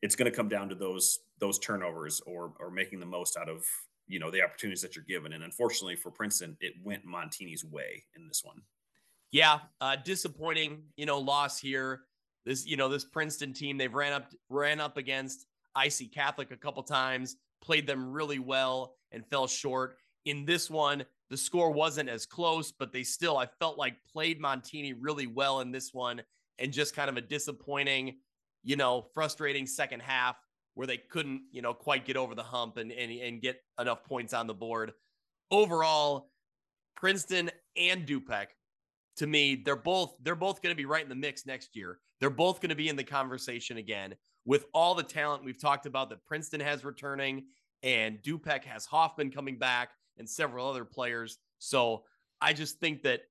it's 0.00 0.16
going 0.16 0.30
to 0.30 0.36
come 0.36 0.48
down 0.48 0.68
to 0.70 0.74
those 0.74 1.20
those 1.38 1.58
turnovers 1.58 2.20
or 2.26 2.54
or 2.58 2.70
making 2.70 3.00
the 3.00 3.06
most 3.06 3.36
out 3.36 3.48
of 3.48 3.64
you 4.06 4.18
know 4.18 4.30
the 4.30 4.42
opportunities 4.42 4.82
that 4.82 4.96
you're 4.96 5.04
given. 5.04 5.32
And 5.32 5.44
unfortunately 5.44 5.96
for 5.96 6.10
Princeton, 6.10 6.56
it 6.60 6.74
went 6.82 7.06
Montini's 7.06 7.64
way 7.64 8.04
in 8.16 8.26
this 8.28 8.42
one. 8.44 8.62
Yeah, 9.32 9.60
uh, 9.80 9.96
disappointing. 9.96 10.84
You 10.96 11.06
know, 11.06 11.18
loss 11.18 11.58
here. 11.58 12.02
This 12.44 12.66
you 12.66 12.76
know 12.76 12.88
this 12.88 13.04
Princeton 13.04 13.52
team 13.52 13.78
they've 13.78 13.92
ran 13.92 14.12
up 14.12 14.30
ran 14.48 14.80
up 14.80 14.96
against 14.96 15.46
IC 15.82 16.12
Catholic 16.12 16.50
a 16.50 16.56
couple 16.56 16.82
times, 16.82 17.36
played 17.62 17.86
them 17.86 18.12
really 18.12 18.38
well 18.38 18.96
and 19.10 19.26
fell 19.26 19.46
short. 19.46 19.96
In 20.24 20.44
this 20.44 20.70
one, 20.70 21.04
the 21.30 21.36
score 21.36 21.70
wasn't 21.70 22.08
as 22.08 22.26
close, 22.26 22.72
but 22.72 22.92
they 22.92 23.02
still, 23.02 23.38
I 23.38 23.46
felt 23.58 23.78
like 23.78 23.94
played 24.12 24.40
Montini 24.40 24.94
really 24.98 25.26
well 25.26 25.60
in 25.60 25.72
this 25.72 25.92
one 25.92 26.22
and 26.58 26.72
just 26.72 26.94
kind 26.94 27.08
of 27.08 27.16
a 27.16 27.20
disappointing, 27.20 28.18
you 28.62 28.76
know, 28.76 29.06
frustrating 29.14 29.66
second 29.66 30.00
half 30.00 30.36
where 30.74 30.86
they 30.86 30.96
couldn't, 30.96 31.42
you 31.50 31.62
know, 31.62 31.74
quite 31.74 32.04
get 32.04 32.16
over 32.16 32.34
the 32.34 32.42
hump 32.42 32.76
and, 32.76 32.92
and, 32.92 33.10
and 33.12 33.42
get 33.42 33.62
enough 33.80 34.04
points 34.04 34.32
on 34.32 34.46
the 34.46 34.54
board. 34.54 34.92
Overall, 35.50 36.30
Princeton 36.96 37.50
and 37.76 38.06
Dupec, 38.06 38.46
to 39.16 39.26
me, 39.26 39.56
they're 39.56 39.76
both 39.76 40.14
they're 40.22 40.34
both 40.34 40.62
going 40.62 40.74
to 40.74 40.76
be 40.76 40.86
right 40.86 41.02
in 41.02 41.08
the 41.08 41.14
mix 41.14 41.46
next 41.46 41.76
year. 41.76 41.98
They're 42.20 42.30
both 42.30 42.60
going 42.60 42.70
to 42.70 42.76
be 42.76 42.88
in 42.88 42.96
the 42.96 43.04
conversation 43.04 43.76
again 43.76 44.14
with 44.44 44.66
all 44.72 44.94
the 44.94 45.02
talent 45.02 45.44
we've 45.44 45.60
talked 45.60 45.86
about 45.86 46.10
that 46.10 46.24
Princeton 46.24 46.60
has 46.60 46.84
returning 46.84 47.44
and 47.82 48.18
Dupec 48.22 48.64
has 48.64 48.86
Hoffman 48.86 49.30
coming 49.30 49.58
back 49.58 49.90
and 50.18 50.28
several 50.28 50.68
other 50.68 50.84
players. 50.84 51.38
So 51.58 52.04
I 52.40 52.52
just 52.52 52.78
think 52.78 53.02
that 53.02 53.22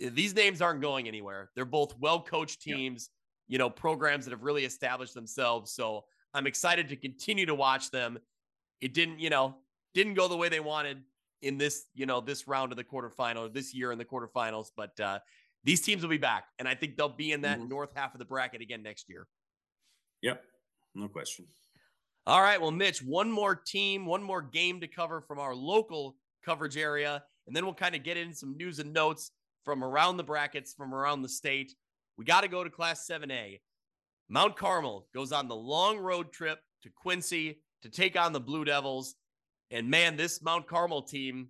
eh, 0.00 0.10
these 0.12 0.34
names 0.34 0.62
aren't 0.62 0.80
going 0.80 1.08
anywhere. 1.08 1.50
They're 1.54 1.64
both 1.64 1.98
well 1.98 2.20
coached 2.20 2.62
teams, 2.62 3.10
yeah. 3.46 3.54
you 3.54 3.58
know, 3.58 3.70
programs 3.70 4.24
that 4.24 4.32
have 4.32 4.42
really 4.42 4.64
established 4.64 5.14
themselves. 5.14 5.72
So 5.72 6.04
I'm 6.34 6.46
excited 6.46 6.88
to 6.88 6.96
continue 6.96 7.46
to 7.46 7.54
watch 7.54 7.90
them. 7.90 8.18
It 8.80 8.94
didn't, 8.94 9.18
you 9.18 9.30
know, 9.30 9.56
didn't 9.94 10.14
go 10.14 10.28
the 10.28 10.36
way 10.36 10.48
they 10.48 10.60
wanted 10.60 10.98
in 11.42 11.58
this, 11.58 11.86
you 11.94 12.06
know, 12.06 12.20
this 12.20 12.48
round 12.48 12.72
of 12.72 12.76
the 12.76 12.84
quarterfinal, 12.84 13.52
this 13.52 13.74
year 13.74 13.92
in 13.92 13.98
the 13.98 14.04
quarterfinals, 14.04 14.68
but 14.76 14.98
uh, 15.00 15.18
these 15.64 15.80
teams 15.80 16.02
will 16.02 16.10
be 16.10 16.18
back. 16.18 16.44
And 16.58 16.66
I 16.68 16.74
think 16.74 16.96
they'll 16.96 17.08
be 17.08 17.32
in 17.32 17.42
that 17.42 17.58
mm-hmm. 17.58 17.68
north 17.68 17.90
half 17.94 18.14
of 18.14 18.18
the 18.18 18.24
bracket 18.24 18.60
again 18.60 18.82
next 18.82 19.08
year. 19.08 19.26
Yep. 20.22 20.42
No 20.94 21.08
question. 21.08 21.46
All 22.26 22.42
right. 22.42 22.60
Well, 22.60 22.70
Mitch, 22.70 23.02
one 23.02 23.30
more 23.30 23.54
team, 23.54 24.04
one 24.04 24.22
more 24.22 24.42
game 24.42 24.80
to 24.80 24.88
cover 24.88 25.20
from 25.20 25.38
our 25.38 25.54
local 25.54 26.16
coverage 26.44 26.76
area. 26.76 27.22
And 27.46 27.56
then 27.56 27.64
we'll 27.64 27.74
kind 27.74 27.94
of 27.94 28.02
get 28.02 28.16
in 28.16 28.34
some 28.34 28.56
news 28.56 28.78
and 28.78 28.92
notes 28.92 29.30
from 29.64 29.82
around 29.82 30.16
the 30.16 30.24
brackets, 30.24 30.74
from 30.74 30.94
around 30.94 31.22
the 31.22 31.28
state. 31.28 31.72
We 32.16 32.24
got 32.24 32.42
to 32.42 32.48
go 32.48 32.64
to 32.64 32.70
Class 32.70 33.06
7A. 33.08 33.60
Mount 34.28 34.56
Carmel 34.56 35.06
goes 35.14 35.32
on 35.32 35.48
the 35.48 35.56
long 35.56 35.98
road 35.98 36.32
trip 36.32 36.60
to 36.82 36.90
Quincy 36.90 37.60
to 37.82 37.88
take 37.88 38.18
on 38.18 38.32
the 38.32 38.40
Blue 38.40 38.64
Devils. 38.64 39.14
And 39.70 39.90
man, 39.90 40.16
this 40.16 40.42
Mount 40.42 40.66
Carmel 40.66 41.02
team 41.02 41.48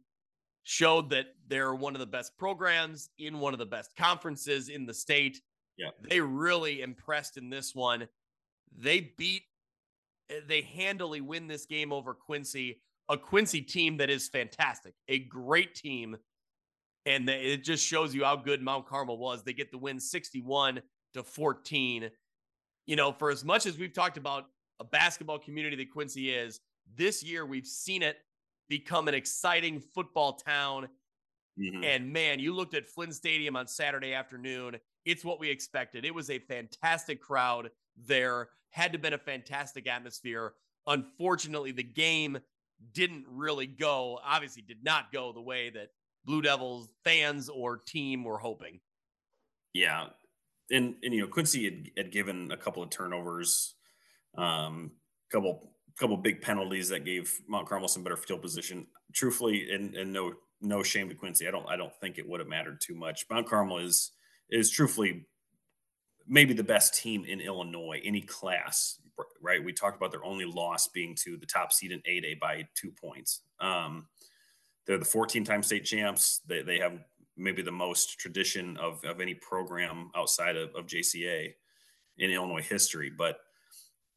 showed 0.65 1.11
that 1.11 1.27
they're 1.47 1.74
one 1.74 1.95
of 1.95 2.01
the 2.01 2.07
best 2.07 2.36
programs 2.36 3.09
in 3.19 3.39
one 3.39 3.53
of 3.53 3.59
the 3.59 3.66
best 3.66 3.97
conferences 3.97 4.69
in 4.69 4.86
the 4.86 4.95
state. 4.95 5.40
Yeah. 5.77 5.90
They 6.03 6.20
really 6.20 6.82
impressed 6.82 7.36
in 7.36 7.49
this 7.49 7.74
one. 7.74 8.09
They 8.77 9.12
beat, 9.16 9.45
they 10.47 10.62
handily 10.62 11.20
win 11.20 11.47
this 11.47 11.65
game 11.65 11.93
over 11.93 12.12
Quincy, 12.12 12.82
a 13.09 13.16
Quincy 13.16 13.62
team 13.62 13.97
that 13.99 14.11
is 14.11 14.28
fantastic, 14.28 14.95
a 15.09 15.20
great 15.20 15.74
team. 15.74 16.16
And 17.07 17.28
it 17.31 17.65
just 17.65 17.86
shows 17.86 18.15
you 18.15 18.24
how 18.24 18.36
good 18.36 18.61
Mount 18.61 18.86
Carmel 18.86 19.16
was. 19.16 19.43
They 19.43 19.55
get 19.55 19.70
the 19.70 19.78
win 19.78 19.99
61 19.99 20.82
to 21.15 21.23
14. 21.23 22.11
You 22.86 22.97
know, 22.97 23.12
for 23.12 23.31
as 23.31 23.45
much 23.45 23.65
as 23.65 23.78
we've 23.78 23.95
talked 23.95 24.19
about 24.19 24.47
a 24.81 24.85
basketball 24.85 25.39
community 25.39 25.77
that 25.77 25.90
Quincy 25.90 26.31
is, 26.31 26.61
this 26.97 27.23
year 27.23 27.47
we've 27.47 27.66
seen 27.66 28.02
it 28.02 28.19
become 28.69 29.09
an 29.09 29.15
exciting 29.15 29.81
football 29.81 30.35
town. 30.35 30.89
Mm-hmm. 31.59 31.85
And 31.85 32.12
man, 32.12 32.39
you 32.39 32.55
looked 32.55 32.74
at 32.74 32.89
Flinn 32.89 33.12
Stadium 33.12 33.56
on 33.56 33.66
Saturday 33.66 34.15
afternoon. 34.15 34.77
It's 35.05 35.24
what 35.24 35.40
we 35.40 35.51
expected. 35.51 36.05
It 36.05 36.15
was 36.15 36.31
a 36.31 36.39
fantastic 36.39 37.20
crowd 37.20 37.70
there, 37.97 38.51
had 38.70 38.93
to 38.93 38.97
have 38.97 39.02
been 39.02 39.15
a 39.15 39.19
fantastic 39.19 39.89
atmosphere. 39.89 40.55
Unfortunately, 40.86 41.73
the 41.73 41.82
game 41.82 42.39
didn't 42.93 43.24
really 43.28 43.66
go, 43.66 44.20
obviously, 44.24 44.62
did 44.62 44.85
not 44.85 45.12
go 45.12 45.32
the 45.32 45.40
way 45.40 45.70
that 45.70 45.89
Blue 46.24 46.43
Devils 46.43 46.89
fans 47.05 47.48
or 47.48 47.78
team 47.78 48.23
were 48.23 48.39
hoping. 48.39 48.81
Yeah. 49.73 50.09
And, 50.70 50.94
and 51.02 51.15
you 51.15 51.23
know, 51.23 51.27
Quincy 51.27 51.65
had, 51.65 51.90
had 51.97 52.12
given 52.12 52.52
a 52.52 52.56
couple 52.56 52.82
of 52.82 52.90
turnovers, 52.90 53.74
um, 54.36 54.93
couple 55.32 55.73
couple 55.99 56.16
big 56.16 56.41
penalties 56.41 56.89
that 56.89 57.05
gave 57.05 57.41
Mount 57.49 57.69
Carmel 57.69 57.89
some 57.89 58.03
better 58.03 58.16
field 58.16 58.43
position. 58.43 58.87
Truthfully, 59.12 59.70
and, 59.73 59.95
and 59.95 60.12
no 60.12 60.33
no 60.61 60.83
shame 60.83 61.09
to 61.09 61.15
Quincy, 61.15 61.47
I 61.47 61.51
don't 61.51 61.69
I 61.69 61.77
don't 61.77 61.95
think 62.01 62.19
it 62.19 62.29
would 62.29 62.41
have 62.41 62.49
mattered 62.49 62.81
too 62.81 62.95
much. 62.95 63.27
Mount 63.31 63.49
Carmel 63.49 63.79
is 63.79 64.12
is 64.51 64.70
truthfully 64.70 65.27
maybe 66.27 66.53
the 66.53 66.62
best 66.62 66.95
team 66.95 67.25
in 67.25 67.41
Illinois, 67.41 68.01
any 68.05 68.20
class. 68.20 69.01
Right? 69.43 69.62
We 69.62 69.73
talked 69.73 69.97
about 69.97 70.12
their 70.12 70.25
only 70.25 70.45
loss 70.45 70.89
being 70.89 71.16
to 71.25 71.37
the 71.37 71.47
top 71.47 71.73
seed 71.73 71.91
in 71.91 72.01
8A 72.01 72.39
by 72.39 72.69
two 72.75 72.93
points. 72.93 73.41
Um, 73.59 74.07
they're 74.87 74.99
the 74.99 75.05
14 75.05 75.45
time 75.45 75.62
state 75.62 75.85
champs. 75.85 76.41
They, 76.47 76.62
they 76.62 76.79
have 76.79 77.01
maybe 77.37 77.62
the 77.62 77.73
most 77.73 78.19
tradition 78.19 78.77
of, 78.77 79.05
of 79.05 79.20
any 79.20 79.35
program 79.35 80.11
outside 80.15 80.57
of, 80.57 80.70
of 80.75 80.87
JCA 80.87 81.53
in 82.19 82.31
Illinois 82.31 82.62
history. 82.62 83.11
But 83.16 83.39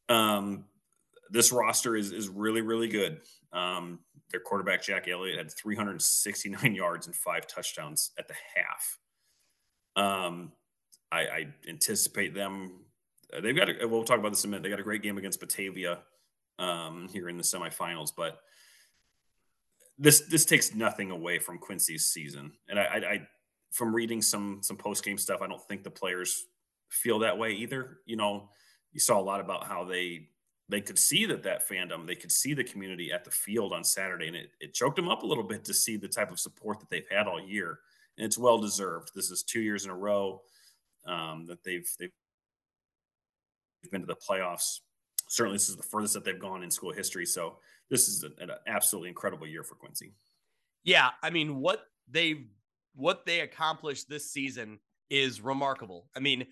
um, 0.08 0.64
this 1.32 1.50
roster 1.50 1.96
is 1.96 2.12
is 2.12 2.28
really 2.28 2.60
really 2.60 2.88
good. 2.88 3.20
Um, 3.52 4.00
their 4.30 4.40
quarterback 4.40 4.82
Jack 4.82 5.08
Elliott 5.08 5.38
had 5.38 5.50
369 5.50 6.74
yards 6.74 7.06
and 7.06 7.16
five 7.16 7.46
touchdowns 7.46 8.12
at 8.18 8.28
the 8.28 8.34
half. 8.54 8.98
Um, 9.96 10.52
I, 11.10 11.20
I 11.20 11.46
anticipate 11.68 12.34
them. 12.34 12.84
Uh, 13.34 13.40
they've 13.40 13.56
got. 13.56 13.68
A, 13.68 13.86
we'll 13.86 14.04
talk 14.04 14.18
about 14.18 14.30
this 14.30 14.44
in 14.44 14.48
a 14.48 14.52
minute. 14.52 14.62
They 14.62 14.70
got 14.70 14.80
a 14.80 14.84
great 14.84 15.02
game 15.02 15.18
against 15.18 15.40
Batavia 15.40 15.98
um, 16.58 17.08
here 17.12 17.28
in 17.28 17.36
the 17.36 17.42
semifinals, 17.42 18.12
but 18.16 18.40
this 19.98 20.20
this 20.20 20.44
takes 20.44 20.74
nothing 20.74 21.10
away 21.10 21.38
from 21.38 21.58
Quincy's 21.58 22.06
season. 22.06 22.52
And 22.68 22.78
I, 22.78 22.82
I, 22.82 22.96
I 22.96 23.28
from 23.70 23.94
reading 23.94 24.22
some 24.22 24.60
some 24.62 24.76
post 24.76 25.04
game 25.04 25.18
stuff, 25.18 25.42
I 25.42 25.46
don't 25.46 25.62
think 25.68 25.82
the 25.82 25.90
players 25.90 26.44
feel 26.88 27.20
that 27.20 27.38
way 27.38 27.52
either. 27.52 27.98
You 28.06 28.16
know, 28.16 28.48
you 28.92 29.00
saw 29.00 29.18
a 29.18 29.22
lot 29.22 29.40
about 29.40 29.66
how 29.66 29.84
they 29.84 30.28
they 30.72 30.80
could 30.80 30.98
see 30.98 31.26
that 31.26 31.42
that 31.42 31.68
fandom, 31.68 32.06
they 32.06 32.14
could 32.14 32.32
see 32.32 32.54
the 32.54 32.64
community 32.64 33.12
at 33.12 33.24
the 33.24 33.30
field 33.30 33.72
on 33.72 33.84
Saturday, 33.84 34.28
and 34.28 34.36
it, 34.36 34.50
it 34.60 34.74
choked 34.74 34.96
them 34.96 35.08
up 35.08 35.22
a 35.22 35.26
little 35.26 35.44
bit 35.44 35.64
to 35.64 35.74
see 35.74 35.96
the 35.96 36.08
type 36.08 36.30
of 36.30 36.40
support 36.40 36.80
that 36.80 36.90
they've 36.90 37.08
had 37.10 37.26
all 37.26 37.40
year, 37.40 37.80
and 38.16 38.24
it's 38.24 38.38
well 38.38 38.58
deserved. 38.58 39.10
This 39.14 39.30
is 39.30 39.42
two 39.42 39.60
years 39.60 39.84
in 39.84 39.90
a 39.90 39.96
row 39.96 40.42
um, 41.06 41.46
that 41.46 41.62
they've 41.64 41.88
they've 41.98 42.10
been 43.90 44.00
to 44.00 44.06
the 44.06 44.16
playoffs. 44.16 44.80
Certainly, 45.28 45.56
this 45.56 45.68
is 45.68 45.76
the 45.76 45.82
furthest 45.82 46.14
that 46.14 46.24
they've 46.24 46.38
gone 46.38 46.62
in 46.62 46.70
school 46.70 46.92
history. 46.92 47.26
So 47.26 47.58
this 47.90 48.08
is 48.08 48.22
an, 48.22 48.34
an 48.38 48.50
absolutely 48.66 49.08
incredible 49.08 49.46
year 49.46 49.62
for 49.62 49.74
Quincy. 49.74 50.14
Yeah, 50.84 51.10
I 51.22 51.30
mean 51.30 51.60
what 51.60 51.86
they 52.10 52.46
what 52.94 53.24
they 53.26 53.40
accomplished 53.40 54.08
this 54.08 54.30
season 54.30 54.78
is 55.10 55.40
remarkable. 55.40 56.08
I 56.16 56.20
mean, 56.20 56.46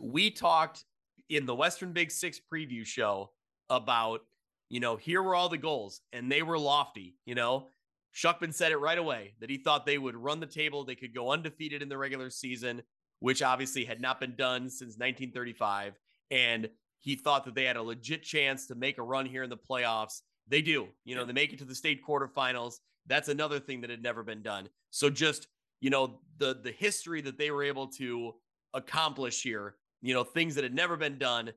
we 0.00 0.30
talked 0.30 0.84
in 1.28 1.46
the 1.46 1.54
Western 1.54 1.92
Big 1.92 2.10
Six 2.10 2.40
preview 2.52 2.84
show 2.84 3.30
about, 3.70 4.20
you 4.68 4.80
know, 4.80 4.96
here 4.96 5.22
were 5.22 5.34
all 5.34 5.48
the 5.48 5.58
goals 5.58 6.00
and 6.12 6.30
they 6.30 6.42
were 6.42 6.58
lofty. 6.58 7.16
You 7.24 7.34
know, 7.34 7.68
Schuckman 8.14 8.54
said 8.54 8.72
it 8.72 8.78
right 8.78 8.98
away 8.98 9.34
that 9.40 9.50
he 9.50 9.58
thought 9.58 9.86
they 9.86 9.98
would 9.98 10.16
run 10.16 10.40
the 10.40 10.46
table. 10.46 10.84
They 10.84 10.94
could 10.94 11.14
go 11.14 11.32
undefeated 11.32 11.82
in 11.82 11.88
the 11.88 11.98
regular 11.98 12.30
season, 12.30 12.82
which 13.20 13.42
obviously 13.42 13.84
had 13.84 14.00
not 14.00 14.20
been 14.20 14.34
done 14.36 14.70
since 14.70 14.96
1935. 14.98 15.98
And 16.30 16.68
he 16.98 17.14
thought 17.14 17.44
that 17.44 17.54
they 17.54 17.64
had 17.64 17.76
a 17.76 17.82
legit 17.82 18.22
chance 18.22 18.66
to 18.66 18.74
make 18.74 18.98
a 18.98 19.02
run 19.02 19.26
here 19.26 19.42
in 19.42 19.50
the 19.50 19.56
playoffs. 19.56 20.22
They 20.48 20.62
do. 20.62 20.88
You 21.04 21.14
know, 21.14 21.24
they 21.24 21.32
make 21.32 21.52
it 21.52 21.58
to 21.60 21.64
the 21.64 21.74
state 21.74 22.00
quarterfinals. 22.06 22.74
That's 23.06 23.28
another 23.28 23.60
thing 23.60 23.82
that 23.82 23.90
had 23.90 24.02
never 24.02 24.22
been 24.22 24.42
done. 24.42 24.68
So 24.90 25.10
just, 25.10 25.46
you 25.80 25.90
know, 25.90 26.20
the 26.38 26.58
the 26.62 26.72
history 26.72 27.20
that 27.22 27.38
they 27.38 27.50
were 27.50 27.62
able 27.62 27.86
to 27.98 28.34
accomplish 28.74 29.42
here 29.42 29.76
you 30.02 30.14
know, 30.14 30.24
things 30.24 30.54
that 30.54 30.64
had 30.64 30.74
never 30.74 30.96
been 30.96 31.18
done, 31.18 31.52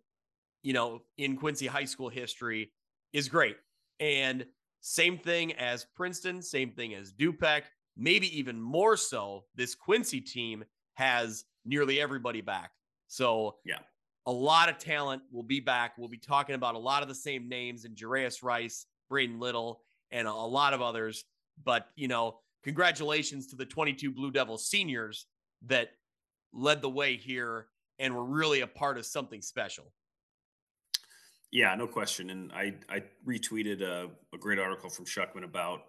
you 0.64 0.74
know, 0.74 1.02
in 1.18 1.36
Quincy 1.38 1.68
high 1.68 1.86
school 1.86 2.10
history 2.10 2.72
is 3.14 3.28
great. 3.30 3.58
And 4.00 4.46
same 4.82 5.18
thing 5.18 5.54
as 5.54 5.86
Princeton, 5.96 6.42
same 6.42 6.72
thing 6.72 6.96
as 6.96 7.14
Dupec, 7.14 7.64
maybe 7.96 8.38
even 8.38 8.60
more 8.60 8.98
so. 8.98 9.46
This 9.56 9.76
Quincy 9.76 10.22
team 10.22 10.64
has 10.96 11.46
nearly 11.66 12.02
everybody 12.02 12.42
back. 12.42 12.72
So, 13.08 13.58
yeah, 13.66 13.80
a 14.26 14.32
lot 14.32 14.70
of 14.70 14.78
talent 14.78 15.22
will 15.32 15.44
be 15.44 15.60
back. 15.60 15.98
We'll 15.98 16.10
be 16.10 16.18
talking 16.18 16.56
about 16.56 16.76
a 16.76 16.80
lot 16.80 17.04
of 17.04 17.10
the 17.10 17.16
same 17.16 17.48
names 17.50 17.86
and 17.86 17.96
Jarius 17.96 18.44
Rice, 18.44 18.86
Braden 19.10 19.40
Little, 19.40 19.82
and 20.12 20.28
a 20.28 20.34
lot 20.34 20.74
of 20.74 20.82
others. 20.82 21.24
But, 21.64 21.88
you 21.96 22.08
know, 22.08 22.40
congratulations 22.64 23.48
to 23.48 23.56
the 23.56 23.66
22 23.66 24.12
Blue 24.12 24.32
Devils 24.32 24.68
seniors 24.68 25.28
that 25.68 25.90
led 26.54 26.82
the 26.82 26.90
way 26.90 27.18
here 27.18 27.68
and 28.02 28.14
were 28.14 28.26
really 28.26 28.62
a 28.62 28.68
part 28.68 28.98
of 28.98 29.06
something 29.06 29.42
special. 29.42 29.94
Yeah, 31.52 31.76
no 31.76 31.88
question. 31.88 32.30
And 32.30 32.52
I, 32.52 32.74
I 32.90 33.04
retweeted 33.28 33.82
a, 33.82 34.10
a 34.34 34.38
great 34.38 34.60
article 34.60 34.90
from 34.90 35.06
Schuckman 35.06 35.44
about 35.44 35.82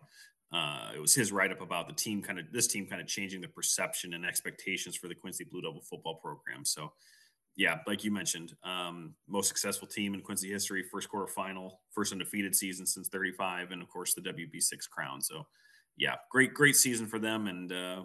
uh, 0.52 0.90
it 0.94 1.01
was 1.01 1.14
his 1.14 1.32
write 1.32 1.51
up 1.51 1.62
about 1.62 1.89
the 1.89 1.94
team 1.94 2.20
kind 2.20 2.39
of 2.39 2.44
this 2.52 2.66
team 2.66 2.86
kind 2.86 3.01
of 3.01 3.06
changing 3.06 3.40
the 3.40 3.48
perception 3.48 4.12
and 4.12 4.26
expectations 4.26 4.97
for 4.97 5.09
the 5.09 5.14
Quincy 5.14 5.44
Blue 5.44 5.62
Devil 5.62 5.80
football 5.89 6.16
program. 6.16 6.64
So, 6.64 6.93
yeah, 7.56 7.78
like 7.86 8.05
you 8.05 8.10
mentioned, 8.10 8.52
um, 8.62 9.14
most 9.28 9.48
successful 9.48 9.89
team 9.89 10.12
in 10.14 10.20
Quincy 10.20 10.51
history, 10.51 10.82
first 10.82 11.09
quarter 11.09 11.26
final, 11.26 11.80
first 11.90 12.12
undefeated 12.12 12.55
season 12.55 12.84
since 12.84 13.09
35, 13.09 13.70
and 13.70 13.80
of 13.80 13.89
course 13.89 14.14
the 14.14 14.20
WB6 14.20 14.90
crown. 14.90 15.22
So, 15.22 15.47
yeah, 15.97 16.16
great, 16.30 16.52
great 16.52 16.76
season 16.76 17.06
for 17.06 17.18
them. 17.18 17.47
And 17.47 17.72
uh, 17.72 18.02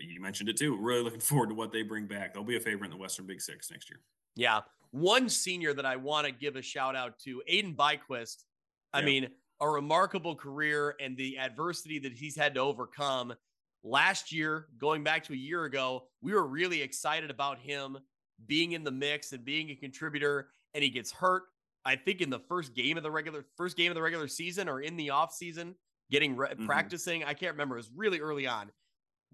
you 0.00 0.20
mentioned 0.20 0.48
it 0.48 0.56
too. 0.56 0.76
Really 0.76 1.02
looking 1.02 1.20
forward 1.20 1.48
to 1.48 1.54
what 1.54 1.72
they 1.72 1.82
bring 1.82 2.06
back. 2.06 2.34
They'll 2.34 2.44
be 2.44 2.56
a 2.56 2.60
favorite 2.60 2.86
in 2.86 2.90
the 2.90 2.96
Western 2.96 3.26
Big 3.26 3.40
Six 3.40 3.70
next 3.70 3.90
year. 3.90 4.00
Yeah. 4.36 4.60
One 4.90 5.28
senior 5.28 5.74
that 5.74 5.86
I 5.86 5.96
want 5.96 6.26
to 6.26 6.32
give 6.32 6.56
a 6.56 6.62
shout 6.62 6.96
out 6.96 7.18
to, 7.20 7.42
Aiden 7.50 7.74
Byquist. 7.74 8.44
I 8.92 9.00
yeah. 9.00 9.06
mean, 9.06 9.28
a 9.60 9.68
remarkable 9.68 10.36
career 10.36 10.94
and 11.00 11.16
the 11.16 11.38
adversity 11.38 11.98
that 12.00 12.12
he's 12.12 12.36
had 12.36 12.54
to 12.54 12.60
overcome. 12.60 13.34
Last 13.82 14.32
year, 14.32 14.68
going 14.78 15.04
back 15.04 15.24
to 15.24 15.32
a 15.32 15.36
year 15.36 15.64
ago, 15.64 16.04
we 16.22 16.32
were 16.32 16.46
really 16.46 16.80
excited 16.80 17.30
about 17.30 17.58
him 17.58 17.98
being 18.46 18.72
in 18.72 18.82
the 18.82 18.90
mix 18.90 19.32
and 19.32 19.44
being 19.44 19.70
a 19.70 19.74
contributor, 19.74 20.48
and 20.74 20.82
he 20.82 20.90
gets 20.90 21.12
hurt. 21.12 21.44
I 21.84 21.96
think 21.96 22.22
in 22.22 22.30
the 22.30 22.38
first 22.38 22.74
game 22.74 22.96
of 22.96 23.02
the 23.02 23.10
regular 23.10 23.44
first 23.56 23.76
game 23.76 23.90
of 23.90 23.94
the 23.94 24.00
regular 24.02 24.26
season 24.26 24.68
or 24.68 24.80
in 24.80 24.96
the 24.96 25.10
off 25.10 25.34
season, 25.34 25.74
getting 26.10 26.34
re- 26.34 26.48
mm-hmm. 26.48 26.66
practicing. 26.66 27.24
I 27.24 27.34
can't 27.34 27.52
remember. 27.52 27.76
It 27.76 27.80
was 27.80 27.90
really 27.94 28.20
early 28.20 28.46
on 28.46 28.70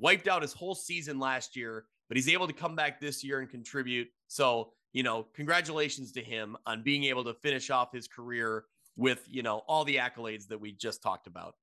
wiped 0.00 0.26
out 0.26 0.42
his 0.42 0.52
whole 0.52 0.74
season 0.74 1.18
last 1.20 1.54
year, 1.54 1.84
but 2.08 2.16
he's 2.16 2.28
able 2.28 2.46
to 2.46 2.52
come 2.52 2.74
back 2.74 3.00
this 3.00 3.22
year 3.22 3.40
and 3.40 3.48
contribute. 3.48 4.08
So, 4.26 4.72
you 4.92 5.02
know, 5.02 5.26
congratulations 5.34 6.12
to 6.12 6.22
him 6.22 6.56
on 6.66 6.82
being 6.82 7.04
able 7.04 7.24
to 7.24 7.34
finish 7.34 7.70
off 7.70 7.92
his 7.92 8.08
career 8.08 8.64
with, 8.96 9.24
you 9.28 9.42
know, 9.42 9.58
all 9.68 9.84
the 9.84 9.96
accolades 9.96 10.48
that 10.48 10.60
we 10.60 10.72
just 10.72 11.02
talked 11.02 11.26
about. 11.26 11.54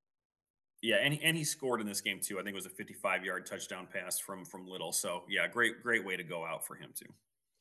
Yeah, 0.80 0.96
and 1.02 1.18
and 1.22 1.36
he 1.36 1.42
scored 1.42 1.80
in 1.80 1.88
this 1.88 2.00
game 2.00 2.20
too. 2.22 2.38
I 2.38 2.42
think 2.42 2.52
it 2.52 2.54
was 2.54 2.66
a 2.66 2.70
55 2.70 3.24
yard 3.24 3.46
touchdown 3.46 3.88
pass 3.92 4.20
from 4.20 4.44
from 4.44 4.68
Little. 4.68 4.92
So 4.92 5.24
yeah, 5.28 5.48
great 5.48 5.82
great 5.82 6.04
way 6.04 6.16
to 6.16 6.22
go 6.22 6.44
out 6.44 6.64
for 6.64 6.76
him 6.76 6.90
too. 6.94 7.12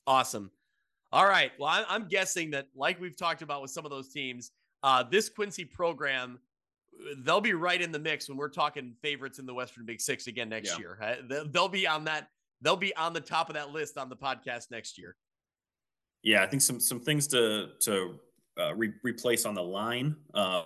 Awesome. 0.06 0.52
All 1.12 1.26
right. 1.26 1.52
Well, 1.58 1.84
I'm 1.90 2.08
guessing 2.08 2.52
that 2.52 2.68
like 2.76 3.02
we've 3.02 3.18
talked 3.18 3.41
about 3.41 3.62
with 3.62 3.72
some 3.72 3.86
of 3.86 3.91
those 3.91 4.10
teams, 4.10 4.52
uh, 4.84 5.04
this 5.04 5.30
Quincy 5.30 5.66
program 5.66 6.38
they'll 7.19 7.41
be 7.41 7.53
right 7.53 7.82
in 7.82 7.91
the 7.91 7.99
mix 7.99 8.30
when 8.30 8.38
we're 8.38 8.49
talking 8.49 8.94
favorites 9.02 9.40
in 9.40 9.45
the 9.45 9.53
Western 9.53 9.86
Big 9.86 10.02
Six 10.02 10.28
again 10.28 10.49
next 10.49 10.72
yeah. 10.72 10.78
year. 10.78 11.45
They'll 11.52 11.69
be 11.69 11.88
on 11.88 12.06
that. 12.06 12.30
They'll 12.61 12.76
be 12.76 12.95
on 12.95 13.14
the 13.14 13.22
top 13.22 13.49
of 13.49 13.56
that 13.56 13.72
list 13.72 13.98
on 13.98 14.10
the 14.10 14.15
podcast 14.15 14.72
next 14.72 14.98
year. 14.98 15.15
Yeah, 16.24 16.44
I 16.44 16.48
think 16.48 16.61
some 16.61 16.80
some 16.80 16.99
things 16.99 17.28
to 17.28 17.69
to 17.82 18.15
uh, 18.60 18.76
re- 18.76 18.94
replace 19.03 19.45
on 19.45 19.53
the 19.53 19.64
line. 19.64 20.15
Uh, 20.34 20.64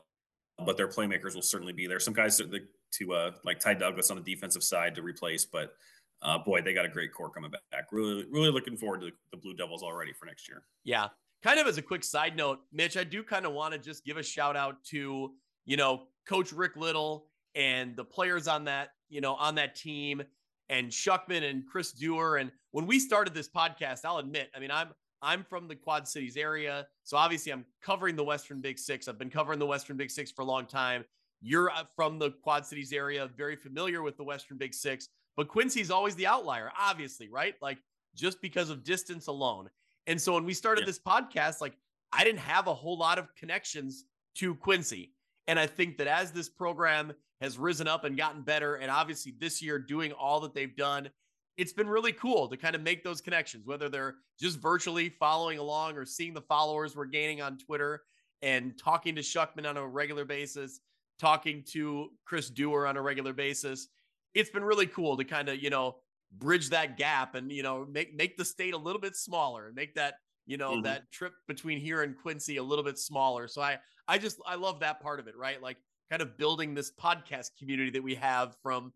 but 0.65 0.77
their 0.77 0.87
playmakers 0.87 1.35
will 1.35 1.41
certainly 1.41 1.73
be 1.73 1.87
there. 1.87 1.99
Some 1.99 2.13
guys 2.13 2.37
to, 2.37 2.59
to 2.93 3.13
uh, 3.13 3.31
like 3.43 3.59
Ty 3.59 3.75
Douglas 3.75 4.11
on 4.11 4.17
the 4.17 4.23
defensive 4.23 4.63
side 4.63 4.95
to 4.95 5.01
replace, 5.01 5.45
but 5.45 5.73
uh, 6.21 6.37
boy, 6.37 6.61
they 6.61 6.73
got 6.73 6.85
a 6.85 6.89
great 6.89 7.13
core 7.13 7.29
coming 7.29 7.51
back. 7.51 7.85
Really, 7.91 8.25
really 8.31 8.51
looking 8.51 8.77
forward 8.77 9.01
to 9.01 9.11
the 9.31 9.37
Blue 9.37 9.53
Devils 9.53 9.81
already 9.81 10.13
for 10.13 10.25
next 10.25 10.47
year. 10.47 10.63
Yeah. 10.83 11.07
Kind 11.41 11.59
of 11.59 11.65
as 11.65 11.79
a 11.79 11.81
quick 11.81 12.03
side 12.03 12.35
note, 12.37 12.59
Mitch, 12.71 12.95
I 12.95 13.03
do 13.03 13.23
kind 13.23 13.47
of 13.47 13.53
want 13.53 13.73
to 13.73 13.79
just 13.79 14.05
give 14.05 14.17
a 14.17 14.23
shout 14.23 14.55
out 14.55 14.83
to, 14.91 15.31
you 15.65 15.77
know, 15.77 16.03
Coach 16.27 16.51
Rick 16.51 16.75
Little 16.75 17.27
and 17.55 17.95
the 17.95 18.05
players 18.05 18.47
on 18.47 18.65
that, 18.65 18.89
you 19.09 19.21
know, 19.21 19.35
on 19.35 19.55
that 19.55 19.75
team 19.75 20.21
and 20.69 20.89
Schuckman 20.89 21.49
and 21.49 21.67
Chris 21.67 21.91
Dewar. 21.91 22.37
And 22.37 22.51
when 22.71 22.87
we 22.87 22.99
started 22.99 23.33
this 23.33 23.49
podcast, 23.49 24.05
I'll 24.05 24.17
admit, 24.17 24.49
I 24.55 24.59
mean, 24.59 24.71
I'm 24.71 24.89
I'm 25.21 25.43
from 25.43 25.67
the 25.67 25.75
Quad 25.75 26.07
Cities 26.07 26.35
area. 26.35 26.87
So 27.03 27.15
obviously 27.15 27.51
I'm 27.51 27.65
covering 27.81 28.15
the 28.15 28.23
Western 28.23 28.59
Big 28.59 28.79
Six. 28.79 29.07
I've 29.07 29.19
been 29.19 29.29
covering 29.29 29.59
the 29.59 29.65
Western 29.65 29.97
Big 29.97 30.09
Six 30.09 30.31
for 30.31 30.41
a 30.41 30.45
long 30.45 30.65
time. 30.65 31.05
You're 31.41 31.69
uh, 31.69 31.83
from 31.95 32.17
the 32.17 32.31
Quad 32.43 32.65
Cities 32.65 32.91
area, 32.91 33.29
very 33.37 33.55
familiar 33.55 34.01
with 34.01 34.17
the 34.17 34.23
Western 34.23 34.57
Big 34.57 34.73
Six, 34.73 35.09
but 35.37 35.47
Quincy's 35.47 35.91
always 35.91 36.15
the 36.15 36.27
outlier, 36.27 36.71
obviously, 36.79 37.29
right? 37.29 37.55
Like 37.61 37.77
just 38.15 38.41
because 38.41 38.69
of 38.69 38.83
distance 38.83 39.27
alone. 39.27 39.69
And 40.07 40.19
so 40.19 40.33
when 40.33 40.45
we 40.45 40.53
started 40.53 40.81
yeah. 40.81 40.87
this 40.87 40.99
podcast, 40.99 41.61
like 41.61 41.73
I 42.11 42.23
didn't 42.23 42.39
have 42.39 42.67
a 42.67 42.73
whole 42.73 42.97
lot 42.97 43.19
of 43.19 43.33
connections 43.35 44.05
to 44.35 44.55
Quincy. 44.55 45.13
And 45.47 45.59
I 45.59 45.67
think 45.67 45.97
that 45.97 46.07
as 46.07 46.31
this 46.31 46.49
program 46.49 47.13
has 47.41 47.57
risen 47.57 47.87
up 47.87 48.03
and 48.03 48.15
gotten 48.15 48.41
better, 48.41 48.75
and 48.75 48.91
obviously 48.91 49.33
this 49.39 49.61
year 49.61 49.79
doing 49.79 50.11
all 50.11 50.39
that 50.41 50.53
they've 50.53 50.75
done, 50.75 51.09
it's 51.57 51.73
been 51.73 51.87
really 51.87 52.13
cool 52.13 52.47
to 52.47 52.57
kind 52.57 52.75
of 52.75 52.81
make 52.81 53.03
those 53.03 53.21
connections, 53.21 53.65
whether 53.65 53.89
they're 53.89 54.15
just 54.39 54.59
virtually 54.59 55.09
following 55.09 55.59
along 55.59 55.97
or 55.97 56.05
seeing 56.05 56.33
the 56.33 56.41
followers 56.41 56.95
we're 56.95 57.05
gaining 57.05 57.41
on 57.41 57.57
Twitter 57.57 58.03
and 58.41 58.77
talking 58.77 59.15
to 59.15 59.21
Schuckman 59.21 59.67
on 59.67 59.77
a 59.77 59.85
regular 59.85 60.25
basis, 60.25 60.79
talking 61.19 61.63
to 61.71 62.09
Chris 62.25 62.49
Dewar 62.49 62.87
on 62.87 62.97
a 62.97 63.01
regular 63.01 63.33
basis. 63.33 63.87
It's 64.33 64.49
been 64.49 64.63
really 64.63 64.87
cool 64.87 65.17
to 65.17 65.23
kind 65.23 65.49
of, 65.49 65.61
you 65.61 65.69
know, 65.69 65.97
bridge 66.37 66.69
that 66.69 66.97
gap 66.97 67.35
and, 67.35 67.51
you 67.51 67.61
know, 67.61 67.85
make 67.91 68.15
make 68.15 68.37
the 68.37 68.45
state 68.45 68.73
a 68.73 68.77
little 68.77 69.01
bit 69.01 69.15
smaller 69.15 69.67
and 69.67 69.75
make 69.75 69.95
that, 69.95 70.15
you 70.45 70.57
know, 70.57 70.73
mm-hmm. 70.73 70.83
that 70.83 71.11
trip 71.11 71.33
between 71.47 71.79
here 71.79 72.03
and 72.03 72.15
Quincy 72.17 72.57
a 72.57 72.63
little 72.63 72.83
bit 72.83 72.97
smaller. 72.97 73.47
So 73.47 73.61
I 73.61 73.79
I 74.07 74.17
just 74.17 74.39
I 74.45 74.55
love 74.55 74.79
that 74.81 75.01
part 75.01 75.19
of 75.19 75.27
it, 75.27 75.35
right? 75.37 75.61
Like 75.61 75.77
kind 76.09 76.21
of 76.21 76.37
building 76.37 76.73
this 76.73 76.91
podcast 76.91 77.51
community 77.57 77.91
that 77.91 78.03
we 78.03 78.15
have 78.15 78.55
from 78.61 78.91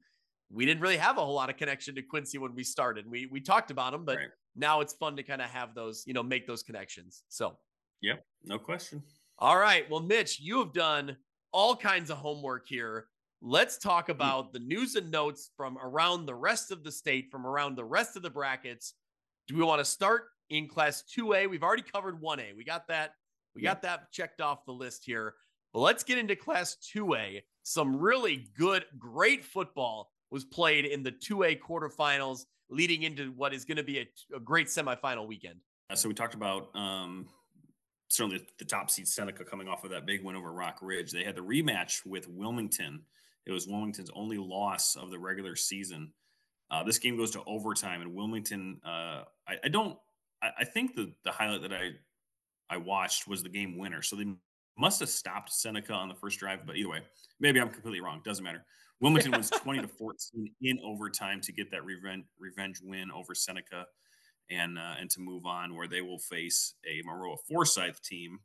we 0.51 0.65
didn't 0.65 0.81
really 0.81 0.97
have 0.97 1.17
a 1.17 1.26
whole 1.26 1.34
lot 1.34 1.49
of 1.49 1.57
connection 1.57 1.95
to 1.95 2.01
Quincy 2.01 2.38
when 2.38 2.53
we 2.53 2.63
started. 2.63 3.09
We 3.09 3.27
we 3.27 3.41
talked 3.41 3.72
about 3.72 3.93
him, 3.93 4.05
but 4.05 4.17
right. 4.17 4.27
now 4.55 4.81
it's 4.81 4.93
fun 4.93 5.15
to 5.15 5.23
kind 5.23 5.41
of 5.41 5.49
have 5.49 5.73
those, 5.73 6.03
you 6.05 6.13
know, 6.13 6.23
make 6.23 6.47
those 6.47 6.63
connections. 6.63 7.23
So, 7.30 7.57
yep, 8.01 8.23
no 8.43 8.59
question. 8.59 9.03
All 9.39 9.57
right. 9.57 9.89
Well, 9.89 10.01
Mitch, 10.01 10.39
you 10.39 10.59
have 10.59 10.73
done 10.73 11.17
all 11.51 11.76
kinds 11.76 12.09
of 12.09 12.17
homework 12.17 12.67
here. 12.67 13.07
Let's 13.41 13.77
talk 13.77 14.05
hmm. 14.05 14.11
about 14.11 14.53
the 14.53 14.59
news 14.59 14.95
and 14.95 15.11
notes 15.11 15.51
from 15.57 15.77
around 15.77 16.26
the 16.26 16.35
rest 16.35 16.72
of 16.72 16.84
the 16.84 16.91
state, 16.91 17.30
from 17.31 17.45
around 17.45 17.76
the 17.76 17.85
rest 17.85 18.15
of 18.15 18.22
the 18.22 18.30
brackets. 18.30 18.93
Do 19.47 19.55
we 19.55 19.63
want 19.63 19.80
to 19.80 19.85
start 19.85 20.26
in 20.49 20.67
class 20.67 21.03
2A? 21.17 21.49
We've 21.49 21.63
already 21.63 21.84
covered 21.84 22.22
1A. 22.22 22.55
We 22.55 22.63
got 22.63 22.88
that. 22.88 23.15
We 23.55 23.61
got 23.61 23.81
that 23.84 24.11
checked 24.11 24.41
off 24.41 24.65
the 24.65 24.73
list 24.73 25.05
here. 25.05 25.35
But 25.73 25.80
let's 25.80 26.03
get 26.03 26.17
into 26.17 26.35
class 26.35 26.77
2A. 26.93 27.41
Some 27.63 27.95
really 27.97 28.47
good, 28.57 28.85
great 28.97 29.45
football 29.45 30.11
was 30.30 30.43
played 30.43 30.85
in 30.85 31.03
the 31.03 31.11
2A 31.11 31.59
quarterfinals 31.59 32.45
leading 32.69 33.03
into 33.03 33.31
what 33.31 33.53
is 33.53 33.65
going 33.65 33.77
to 33.77 33.84
be 33.84 33.99
a, 33.99 34.07
a 34.35 34.39
great 34.39 34.67
semifinal 34.67 35.27
weekend. 35.27 35.59
Uh, 35.89 35.95
so 35.95 36.09
we 36.09 36.15
talked 36.15 36.34
about 36.34 36.69
um, 36.76 37.27
certainly 38.09 38.45
the 38.57 38.65
top 38.65 38.89
seed 38.89 39.07
Seneca 39.07 39.43
coming 39.45 39.67
off 39.67 39.84
of 39.84 39.91
that 39.91 40.05
big 40.05 40.23
win 40.23 40.35
over 40.35 40.49
Rockridge. 40.51 41.11
They 41.11 41.23
had 41.23 41.35
the 41.35 41.41
rematch 41.41 42.05
with 42.05 42.27
Wilmington. 42.27 43.03
It 43.45 43.51
was 43.51 43.67
Wilmington's 43.67 44.09
only 44.15 44.38
loss 44.38 44.95
of 44.95 45.11
the 45.11 45.19
regular 45.19 45.55
season. 45.55 46.11
Uh, 46.72 46.84
this 46.84 46.97
game 46.97 47.15
goes 47.15 47.31
to 47.31 47.43
overtime, 47.45 48.01
and 48.01 48.13
Wilmington. 48.15 48.81
Uh, 48.84 49.23
I, 49.47 49.57
I, 49.63 49.67
don't. 49.69 49.97
I, 50.41 50.49
I, 50.60 50.64
think 50.66 50.95
the 50.95 51.14
the 51.24 51.32
highlight 51.32 51.62
that 51.62 51.74
I 51.74 51.91
I 52.70 52.78
watched 52.78 53.28
was 53.28 53.44
the 53.44 53.49
game 53.49 53.78
winner. 53.78 54.02
So 54.02 54.16
they 54.16 54.34
must 54.78 54.99
have 54.99 55.10
stopped 55.10 55.52
Seneca 55.52 55.94
on 55.94 56.10
the 56.10 56.16
first 56.16 56.40
drive, 56.40 56.66
but 56.66 56.76
either 56.76 56.90
way, 56.90 57.02
maybe 57.40 57.60
I'm 57.60 57.70
completely 57.70 58.02
wrong. 58.02 58.22
Doesn't 58.24 58.44
matter. 58.44 58.66
Wilmington 58.99 59.32
was 59.32 59.49
20 59.64 59.82
to 59.82 59.88
14 59.88 60.53
in 60.62 60.80
overtime 60.84 61.41
to 61.41 61.52
get 61.52 61.72
that 61.72 61.86
revenge, 61.86 62.26
revenge 62.40 62.80
win 62.84 63.12
over 63.12 63.36
Seneca 63.36 63.86
and 64.49 64.78
uh, 64.78 64.95
and 64.99 65.10
to 65.12 65.20
move 65.20 65.45
on 65.45 65.76
where 65.76 65.88
they 65.88 66.02
will 66.02 66.20
face 66.20 66.76
a 66.86 67.02
Maroa 67.07 67.38
Forsyth 67.48 68.02
team 68.03 68.40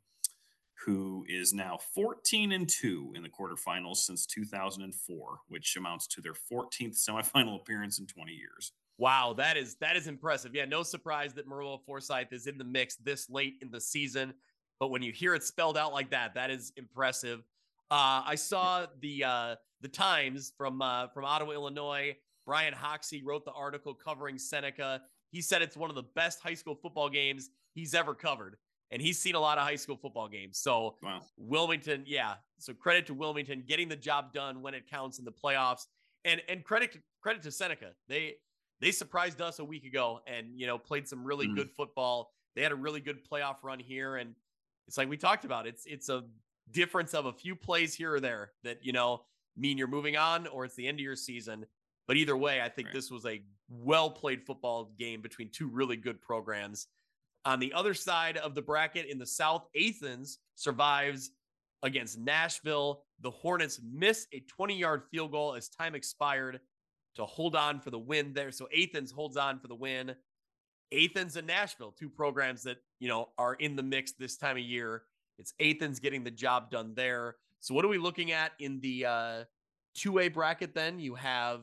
who 0.85 1.23
is 1.27 1.53
now 1.53 1.77
14 1.93 2.51
and 2.53 2.67
2 2.67 3.13
in 3.15 3.21
the 3.21 3.29
quarterfinals 3.29 3.97
since 3.97 4.25
2004, 4.25 5.39
which 5.47 5.75
amounts 5.77 6.07
to 6.07 6.21
their 6.21 6.33
14th 6.33 6.97
semifinal 6.97 7.55
appearance 7.61 7.99
in 7.99 8.07
20 8.07 8.31
years. 8.31 8.71
Wow, 9.01 9.33
that 9.37 9.57
is 9.57 9.77
that 9.77 9.95
is 9.95 10.05
impressive. 10.05 10.53
Yeah, 10.53 10.65
no 10.65 10.83
surprise 10.83 11.33
that 11.33 11.49
Maroa 11.49 11.83
Forsyth 11.83 12.31
is 12.31 12.45
in 12.45 12.59
the 12.59 12.63
mix 12.63 12.97
this 12.97 13.31
late 13.31 13.55
in 13.63 13.71
the 13.71 13.81
season, 13.81 14.31
but 14.79 14.91
when 14.91 15.01
you 15.01 15.11
hear 15.11 15.33
it 15.33 15.41
spelled 15.41 15.75
out 15.75 15.91
like 15.91 16.11
that, 16.11 16.35
that 16.35 16.51
is 16.51 16.71
impressive. 16.77 17.39
Uh, 17.89 18.21
I 18.23 18.35
saw 18.35 18.85
the 18.99 19.23
uh, 19.23 19.55
the 19.81 19.87
Times 19.87 20.53
from 20.55 20.83
uh, 20.83 21.07
from 21.07 21.25
Ottawa, 21.25 21.53
Illinois. 21.53 22.15
Brian 22.45 22.75
Hoxie 22.75 23.23
wrote 23.23 23.43
the 23.43 23.51
article 23.53 23.95
covering 23.95 24.37
Seneca. 24.37 25.01
He 25.31 25.41
said 25.41 25.63
it's 25.63 25.75
one 25.75 25.89
of 25.89 25.95
the 25.95 26.05
best 26.13 26.39
high 26.39 26.53
school 26.53 26.75
football 26.75 27.09
games 27.09 27.49
he's 27.73 27.95
ever 27.95 28.13
covered, 28.13 28.57
and 28.91 29.01
he's 29.01 29.17
seen 29.17 29.33
a 29.33 29.39
lot 29.39 29.57
of 29.57 29.63
high 29.63 29.77
school 29.77 29.97
football 29.97 30.27
games. 30.27 30.59
So 30.59 30.97
wow. 31.01 31.21
Wilmington, 31.37 32.03
yeah. 32.05 32.35
So 32.59 32.71
credit 32.71 33.07
to 33.07 33.15
Wilmington 33.15 33.63
getting 33.67 33.89
the 33.89 33.95
job 33.95 34.31
done 34.31 34.61
when 34.61 34.75
it 34.75 34.87
counts 34.87 35.17
in 35.17 35.25
the 35.25 35.31
playoffs, 35.31 35.87
and 36.23 36.39
and 36.47 36.63
credit 36.63 36.91
to, 36.91 36.99
credit 37.23 37.41
to 37.41 37.51
Seneca. 37.51 37.93
They 38.07 38.35
they 38.81 38.91
surprised 38.91 39.41
us 39.41 39.59
a 39.59 39.63
week 39.63 39.85
ago, 39.85 40.19
and 40.27 40.47
you 40.59 40.67
know 40.67 40.77
played 40.77 41.07
some 41.07 41.23
really 41.23 41.47
mm. 41.47 41.55
good 41.55 41.69
football. 41.69 42.33
They 42.55 42.63
had 42.63 42.71
a 42.71 42.75
really 42.75 42.99
good 42.99 43.19
playoff 43.23 43.57
run 43.63 43.79
here, 43.79 44.17
and 44.17 44.35
it's 44.87 44.97
like 44.97 45.07
we 45.07 45.17
talked 45.17 45.45
about. 45.45 45.67
It's 45.67 45.85
it's 45.85 46.09
a 46.09 46.23
difference 46.71 47.13
of 47.13 47.25
a 47.25 47.33
few 47.33 47.55
plays 47.55 47.93
here 47.93 48.13
or 48.13 48.19
there 48.19 48.51
that 48.63 48.83
you 48.83 48.91
know 48.91 49.21
mean 49.55 49.77
you're 49.77 49.87
moving 49.87 50.17
on 50.17 50.47
or 50.47 50.65
it's 50.65 50.75
the 50.75 50.87
end 50.87 50.97
of 50.99 51.03
your 51.03 51.15
season. 51.15 51.65
But 52.07 52.17
either 52.17 52.35
way, 52.35 52.61
I 52.61 52.69
think 52.69 52.87
right. 52.87 52.93
this 52.93 53.11
was 53.11 53.25
a 53.25 53.41
well 53.69 54.09
played 54.09 54.43
football 54.45 54.91
game 54.97 55.21
between 55.21 55.49
two 55.49 55.67
really 55.67 55.95
good 55.95 56.21
programs. 56.21 56.87
On 57.45 57.59
the 57.59 57.73
other 57.73 57.93
side 57.93 58.37
of 58.37 58.53
the 58.53 58.61
bracket 58.61 59.07
in 59.07 59.17
the 59.17 59.25
South, 59.25 59.67
Athens 59.75 60.39
survives 60.55 61.31
against 61.83 62.19
Nashville. 62.19 63.03
The 63.21 63.31
Hornets 63.31 63.79
miss 63.83 64.27
a 64.33 64.39
20 64.41 64.77
yard 64.77 65.03
field 65.11 65.31
goal 65.31 65.55
as 65.55 65.69
time 65.69 65.95
expired 65.95 66.59
to 67.15 67.25
hold 67.25 67.55
on 67.55 67.79
for 67.79 67.89
the 67.89 67.99
win 67.99 68.33
there. 68.33 68.51
So 68.51 68.67
Athens 68.77 69.11
holds 69.11 69.37
on 69.37 69.59
for 69.59 69.67
the 69.67 69.75
win. 69.75 70.15
Athens 70.93 71.35
and 71.35 71.47
Nashville, 71.47 71.93
two 71.97 72.09
programs 72.09 72.63
that, 72.63 72.77
you 72.99 73.07
know, 73.07 73.29
are 73.37 73.55
in 73.55 73.75
the 73.75 73.83
mix 73.83 74.11
this 74.13 74.37
time 74.37 74.57
of 74.57 74.63
year. 74.63 75.03
It's 75.37 75.53
Athens 75.59 75.99
getting 75.99 76.23
the 76.23 76.31
job 76.31 76.69
done 76.69 76.93
there. 76.95 77.37
So 77.59 77.73
what 77.73 77.85
are 77.85 77.87
we 77.87 77.97
looking 77.97 78.31
at 78.31 78.51
in 78.59 78.79
the 78.81 79.05
uh, 79.05 79.43
two 79.93 80.19
A 80.19 80.27
bracket? 80.27 80.73
Then 80.73 80.99
you 80.99 81.15
have 81.15 81.61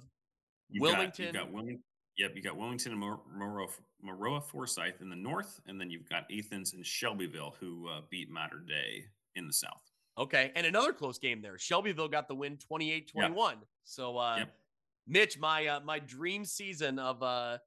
you've 0.71 0.83
Wilmington. 0.83 1.33
Got, 1.33 1.45
got 1.45 1.53
Wilmington. 1.53 1.83
Yep, 2.19 2.33
you 2.35 2.43
got 2.43 2.57
Wilmington 2.57 2.93
and 2.93 3.01
Maroa, 3.01 3.69
Maroa 4.05 4.43
Forsyth 4.43 5.01
in 5.01 5.09
the 5.09 5.17
north, 5.17 5.61
and 5.67 5.81
then 5.81 5.89
you've 5.89 6.09
got 6.09 6.25
Athens 6.37 6.73
and 6.73 6.85
Shelbyville 6.85 7.55
who 7.61 7.89
uh, 7.89 8.01
beat 8.11 8.29
Mater 8.29 8.65
Dei 8.67 9.05
in 9.37 9.47
the 9.47 9.53
south. 9.53 9.93
Okay, 10.19 10.51
and 10.57 10.67
another 10.67 10.93
close 10.93 11.19
game 11.19 11.41
there. 11.41 11.57
Shelbyville 11.59 12.09
got 12.09 12.27
the 12.27 12.35
win 12.35 12.57
28-21. 12.57 13.15
Yep. 13.15 13.59
So 13.85 14.19
uh 14.19 14.37
yep. 14.39 14.55
Mitch, 15.09 15.39
my 15.39 15.67
uh, 15.67 15.81
my 15.81 15.99
dream 15.99 16.45
season 16.45 16.99
of 16.99 17.23
uh 17.23 17.59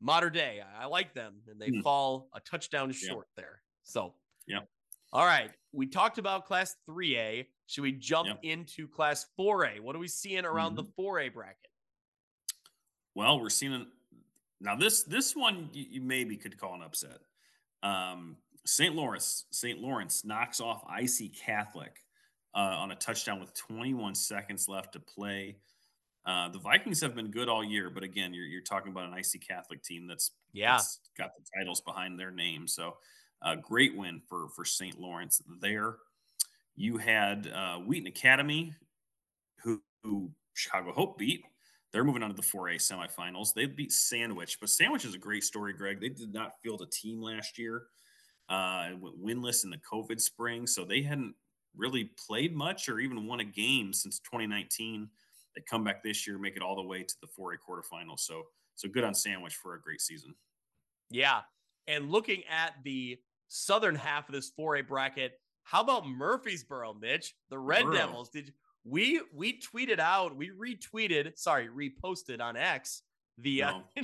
Mater 0.00 0.30
Dei. 0.30 0.60
I, 0.60 0.84
I 0.84 0.86
like 0.86 1.14
them 1.14 1.36
and 1.50 1.60
they 1.60 1.70
mm. 1.70 1.82
fall 1.82 2.28
a 2.34 2.40
touchdown 2.40 2.92
short 2.92 3.28
yep. 3.36 3.44
there. 3.44 3.62
So 3.84 4.14
yeah. 4.46 4.60
All 5.12 5.24
right. 5.24 5.50
We 5.72 5.86
talked 5.86 6.18
about 6.18 6.46
class 6.46 6.76
3A. 6.88 7.46
Should 7.66 7.82
we 7.82 7.92
jump 7.92 8.28
yep. 8.28 8.38
into 8.42 8.88
class 8.88 9.26
4A? 9.38 9.80
What 9.80 9.96
are 9.96 9.98
we 9.98 10.08
seeing 10.08 10.44
around 10.44 10.76
mm-hmm. 10.76 10.86
the 10.96 11.02
4A 11.02 11.32
bracket? 11.32 11.56
Well, 13.14 13.40
we're 13.40 13.50
seeing 13.50 13.86
now 14.60 14.76
this 14.76 15.02
this 15.04 15.34
one 15.34 15.70
you, 15.72 15.84
you 15.90 16.00
maybe 16.00 16.36
could 16.36 16.58
call 16.58 16.74
an 16.74 16.82
upset. 16.82 17.18
Um, 17.82 18.36
St. 18.64 18.94
Laurence 18.94 19.46
St. 19.50 19.80
Laurence 19.80 20.24
knocks 20.24 20.60
off 20.60 20.84
IC 20.98 21.34
Catholic 21.34 22.04
uh, 22.54 22.76
on 22.78 22.90
a 22.90 22.96
touchdown 22.96 23.40
with 23.40 23.54
21 23.54 24.14
seconds 24.14 24.68
left 24.68 24.92
to 24.92 25.00
play. 25.00 25.56
Uh, 26.26 26.48
the 26.50 26.58
Vikings 26.58 27.00
have 27.00 27.14
been 27.14 27.30
good 27.30 27.48
all 27.48 27.64
year, 27.64 27.90
but 27.90 28.02
again, 28.02 28.34
you're, 28.34 28.44
you're 28.44 28.60
talking 28.60 28.92
about 28.92 29.10
an 29.10 29.18
IC 29.18 29.46
Catholic 29.46 29.82
team 29.82 30.06
that's 30.06 30.32
yeah 30.52 30.72
that's 30.72 31.00
got 31.16 31.30
the 31.36 31.42
titles 31.56 31.80
behind 31.80 32.18
their 32.18 32.30
name. 32.30 32.66
So 32.66 32.96
a 33.42 33.56
great 33.56 33.96
win 33.96 34.20
for 34.28 34.48
for 34.50 34.64
St. 34.64 34.98
Laurence 35.00 35.40
there. 35.60 35.96
You 36.76 36.96
had 36.96 37.50
uh, 37.52 37.78
Wheaton 37.78 38.06
Academy, 38.06 38.72
who, 39.62 39.82
who 40.04 40.30
Chicago 40.54 40.92
Hope 40.92 41.18
beat. 41.18 41.42
They're 41.92 42.04
moving 42.04 42.22
on 42.22 42.30
to 42.30 42.36
the 42.36 42.42
4A 42.42 42.76
semifinals. 42.76 43.54
They 43.54 43.66
beat 43.66 43.90
Sandwich, 43.90 44.58
but 44.60 44.68
Sandwich 44.68 45.04
is 45.04 45.14
a 45.14 45.18
great 45.18 45.42
story, 45.42 45.72
Greg. 45.72 46.00
They 46.00 46.10
did 46.10 46.32
not 46.32 46.52
field 46.62 46.82
a 46.82 46.86
team 46.86 47.20
last 47.20 47.58
year. 47.58 47.86
Uh, 48.48 48.90
went 49.00 49.20
winless 49.20 49.64
in 49.64 49.70
the 49.70 49.78
COVID 49.78 50.20
spring, 50.20 50.66
so 50.66 50.84
they 50.84 51.02
hadn't 51.02 51.34
really 51.76 52.10
played 52.26 52.54
much 52.54 52.88
or 52.88 53.00
even 53.00 53.26
won 53.26 53.40
a 53.40 53.44
game 53.44 53.92
since 53.92 54.18
2019. 54.20 55.08
They 55.58 55.64
come 55.68 55.82
back 55.82 56.04
this 56.04 56.24
year, 56.24 56.38
make 56.38 56.56
it 56.56 56.62
all 56.62 56.76
the 56.76 56.82
way 56.82 57.02
to 57.02 57.14
the 57.20 57.26
4A 57.26 57.56
quarterfinals. 57.68 58.20
So, 58.20 58.44
so 58.76 58.88
good 58.88 59.02
on 59.02 59.12
Sandwich 59.12 59.56
for 59.56 59.74
a 59.74 59.80
great 59.80 60.00
season. 60.00 60.34
Yeah. 61.10 61.40
And 61.88 62.12
looking 62.12 62.44
at 62.48 62.74
the 62.84 63.18
southern 63.48 63.96
half 63.96 64.28
of 64.28 64.36
this 64.36 64.52
4A 64.56 64.86
bracket, 64.86 65.32
how 65.64 65.80
about 65.80 66.04
Murphysboro, 66.04 67.00
Mitch? 67.00 67.34
The 67.50 67.58
Red. 67.58 67.86
Devils. 67.92 68.30
Did 68.30 68.52
we 68.84 69.20
we 69.34 69.60
tweeted 69.60 69.98
out, 69.98 70.36
we 70.36 70.50
retweeted, 70.50 71.36
sorry, 71.36 71.68
reposted 71.68 72.40
on 72.40 72.56
X 72.56 73.02
the 73.36 73.64
uh, 73.64 73.70
no. 73.96 74.02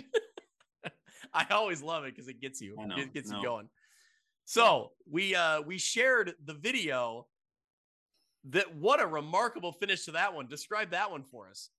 uh, 0.85 0.89
I 1.35 1.47
always 1.53 1.83
love 1.83 2.05
it 2.05 2.15
because 2.15 2.29
it 2.29 2.41
gets 2.41 2.61
you. 2.61 2.77
It 2.97 3.15
gets 3.15 3.31
no. 3.31 3.39
you 3.39 3.45
going. 3.45 3.69
So 4.45 4.91
we 5.11 5.35
uh 5.35 5.63
we 5.63 5.79
shared 5.79 6.35
the 6.45 6.55
video 6.55 7.27
that 8.51 8.75
what 8.77 9.01
a 9.01 9.07
remarkable 9.07 9.73
finish 9.73 10.05
to 10.05 10.13
that 10.13 10.35
one. 10.35 10.47
Describe 10.47 10.91
that 10.91 11.11
one 11.11 11.25
for 11.31 11.49
us. 11.49 11.71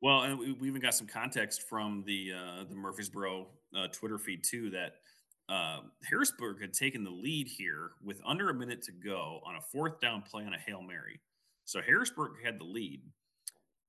Well, 0.00 0.22
and 0.22 0.38
we, 0.38 0.52
we 0.52 0.68
even 0.68 0.80
got 0.80 0.94
some 0.94 1.06
context 1.06 1.62
from 1.68 2.04
the 2.06 2.32
uh, 2.32 2.64
the 2.68 2.74
Murphysboro 2.74 3.46
uh, 3.76 3.88
Twitter 3.88 4.18
feed 4.18 4.44
too 4.44 4.70
that 4.70 4.94
uh, 5.48 5.80
Harrisburg 6.08 6.60
had 6.60 6.72
taken 6.72 7.04
the 7.04 7.10
lead 7.10 7.48
here 7.48 7.92
with 8.02 8.20
under 8.26 8.50
a 8.50 8.54
minute 8.54 8.82
to 8.82 8.92
go 8.92 9.40
on 9.44 9.56
a 9.56 9.60
fourth 9.60 10.00
down 10.00 10.22
play 10.22 10.44
on 10.44 10.52
a 10.52 10.58
hail 10.58 10.82
mary. 10.82 11.20
So 11.64 11.80
Harrisburg 11.80 12.32
had 12.44 12.58
the 12.58 12.64
lead. 12.64 13.02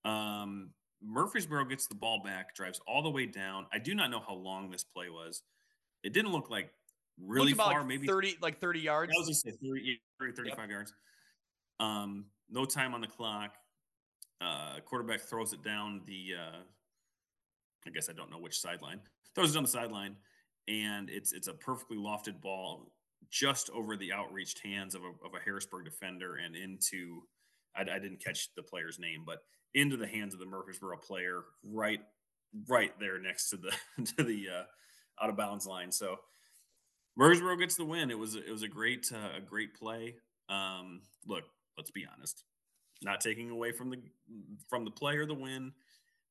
Um, 0.06 0.72
Murphysboro 1.06 1.70
gets 1.70 1.88
the 1.88 1.96
ball 1.96 2.22
back, 2.24 2.56
drives 2.56 2.82
all 2.88 3.02
the 3.02 3.10
way 3.10 3.26
down. 3.26 3.68
I 3.72 3.80
do 3.80 3.96
not 3.96 4.10
know 4.10 4.22
how 4.26 4.34
long 4.34 4.70
this 4.70 4.84
play 4.84 5.10
was. 5.10 5.44
It 6.04 6.14
didn't 6.14 6.32
look 6.32 6.50
like 6.50 6.72
really 7.22 7.54
far, 7.54 7.80
like 7.80 7.88
maybe 7.88 8.08
30, 8.08 8.38
like 8.42 8.60
30 8.60 8.80
yards. 8.80 9.12
I 9.16 9.20
was 9.20 9.28
just 9.28 9.44
say 9.44 9.52
30, 9.52 10.00
30 10.20 10.34
35 10.34 10.60
yep. 10.60 10.70
yards. 10.70 10.94
Um, 11.80 12.26
no 12.50 12.66
time 12.66 12.94
on 12.94 13.02
the 13.02 13.08
clock. 13.08 13.56
Uh, 14.42 14.80
quarterback 14.86 15.22
throws 15.22 15.54
it 15.54 15.64
down 15.64 16.02
the, 16.06 16.36
uh, 16.40 16.60
I 17.86 17.90
guess 17.90 18.10
I 18.10 18.14
don't 18.14 18.32
know 18.32 18.40
which 18.40 18.60
sideline. 18.60 19.02
Throws 19.36 19.56
it 19.56 19.58
on 19.58 19.64
the 19.64 19.70
sideline, 19.70 20.16
and 20.68 21.10
it's 21.10 21.34
it's 21.34 21.48
a 21.48 21.54
perfectly 21.54 21.98
lofted 21.98 22.42
ball 22.42 22.92
just 23.30 23.70
over 23.72 23.96
the 23.96 24.12
outreached 24.12 24.60
hands 24.64 24.96
of 24.96 25.02
a, 25.04 25.08
of 25.26 25.34
a 25.36 25.44
Harrisburg 25.44 25.86
defender 25.86 26.38
and 26.38 26.56
into. 26.56 27.22
I, 27.76 27.82
I 27.82 28.00
didn't 28.00 28.24
catch 28.24 28.50
the 28.56 28.64
player's 28.64 28.98
name, 28.98 29.24
but 29.26 29.40
into 29.76 29.98
the 29.98 30.08
hands 30.08 30.34
of 30.34 30.40
the 30.40 30.46
Murphysboro 30.46 31.02
player, 31.02 31.44
right, 31.64 32.00
right 32.68 32.92
there 33.00 33.20
next 33.20 33.50
to 33.50 33.58
the 33.58 33.72
to 34.18 34.24
the 34.24 34.48
uh, 34.50 35.24
out 35.24 35.30
of 35.30 35.38
bounds 35.38 35.68
line. 35.68 35.92
So 35.92 36.18
Murphysboro 37.20 37.60
gets 37.60 37.76
the 37.76 37.86
win. 37.86 38.12
It 38.12 38.18
was 38.18 38.36
it 38.36 38.50
was 38.50 38.64
a 38.64 38.68
great 38.68 39.12
uh, 39.14 39.38
a 39.38 39.42
great 39.42 39.76
play. 39.76 40.16
Um, 40.50 41.02
look, 41.28 41.44
let's 41.80 41.92
be 41.92 42.06
honest. 42.14 42.44
Not 43.02 43.22
taking 43.22 43.50
away 43.50 43.72
from 43.72 43.90
the 43.90 43.98
from 44.70 44.84
the 44.84 44.92
player 44.92 45.26
the 45.26 45.34
win. 45.34 45.72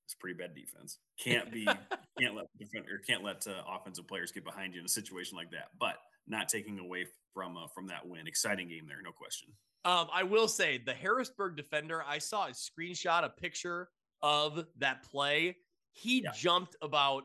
It's 0.04 0.14
pretty 0.14 0.36
bad 0.36 0.54
defense. 0.54 0.98
Can't 1.18 1.50
be 1.50 1.64
can't 2.20 2.36
let 2.36 2.46
defender 2.58 3.00
can't 3.06 3.24
let 3.24 3.46
uh, 3.46 3.62
offensive 3.74 4.06
players 4.06 4.30
get 4.30 4.44
behind 4.44 4.74
you 4.74 4.80
in 4.80 4.84
a 4.84 4.90
situation 4.90 5.36
like 5.36 5.50
that. 5.52 5.70
But 5.80 5.96
not 6.26 6.48
taking 6.48 6.78
away 6.78 7.06
from 7.32 7.56
uh, 7.56 7.66
from 7.74 7.86
that 7.86 8.06
win. 8.06 8.26
Exciting 8.26 8.68
game 8.68 8.86
there, 8.86 8.98
no 9.02 9.12
question. 9.12 9.48
Um, 9.86 10.08
I 10.12 10.22
will 10.24 10.48
say 10.48 10.78
the 10.84 10.92
Harrisburg 10.92 11.56
defender. 11.56 12.04
I 12.06 12.18
saw 12.18 12.48
a 12.48 12.50
screenshot, 12.50 13.24
a 13.24 13.30
picture 13.30 13.88
of 14.20 14.66
that 14.78 15.02
play. 15.04 15.56
He 15.92 16.22
yeah. 16.22 16.32
jumped 16.36 16.76
about 16.82 17.24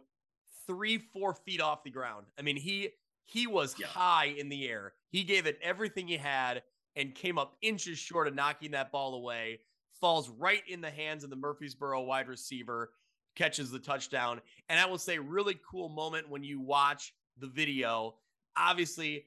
three, 0.66 0.98
four 0.98 1.34
feet 1.34 1.60
off 1.60 1.84
the 1.84 1.90
ground. 1.90 2.28
I 2.40 2.44
mean, 2.44 2.56
he 2.56 2.92
he 3.26 3.48
was 3.48 3.76
yeah. 3.78 3.88
high 3.88 4.34
in 4.38 4.48
the 4.48 4.68
air. 4.70 4.94
He 5.10 5.24
gave 5.24 5.46
it 5.46 5.60
everything 5.62 6.08
he 6.08 6.18
had 6.18 6.64
and 6.96 7.16
came 7.16 7.38
up 7.38 7.56
inches 7.62 7.98
short 7.98 8.28
of 8.28 8.36
knocking 8.36 8.72
that 8.72 8.92
ball 8.92 9.16
away. 9.16 9.60
Falls 10.00 10.30
right 10.30 10.64
in 10.68 10.82
the 10.82 10.90
hands 10.90 11.24
of 11.24 11.30
the 11.30 11.36
Murphysboro 11.36 12.06
wide 12.06 12.28
receiver, 12.28 12.92
catches 13.36 13.72
the 13.72 13.80
touchdown. 13.80 14.42
And 14.70 14.80
I 14.80 14.86
will 14.86 14.98
say, 14.98 15.18
really 15.18 15.58
cool 15.70 15.90
moment 15.90 16.30
when 16.30 16.44
you 16.44 16.60
watch 16.60 17.14
the 17.38 17.48
video. 17.48 18.16
Obviously, 18.58 19.26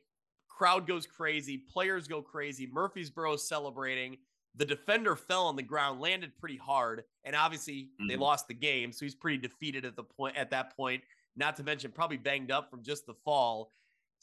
crowd 0.49 0.87
goes 0.87 1.07
crazy, 1.07 1.59
players 1.59 2.07
go 2.07 2.23
crazy. 2.23 2.67
Murphysboro 2.67 3.39
celebrating. 3.39 4.17
The 4.57 4.65
defender 4.65 5.17
fell 5.17 5.47
on 5.47 5.57
the 5.57 5.63
ground, 5.63 6.01
landed 6.01 6.33
pretty 6.39 6.57
hard, 6.57 7.05
and 7.25 7.37
obviously 7.37 7.91
mm-hmm. 8.01 8.09
they 8.09 8.17
lost 8.17 8.49
the 8.49 8.55
game. 8.55 8.91
So 8.91 9.05
he's 9.05 9.15
pretty 9.15 9.37
defeated 9.37 9.85
at 9.85 9.97
the 9.97 10.03
point 10.03 10.37
at 10.37 10.51
that 10.51 10.75
point. 10.75 11.03
Not 11.37 11.57
to 11.57 11.63
mention 11.63 11.91
probably 11.91 12.17
banged 12.17 12.51
up 12.51 12.71
from 12.71 12.83
just 12.83 13.07
the 13.07 13.15
fall 13.25 13.73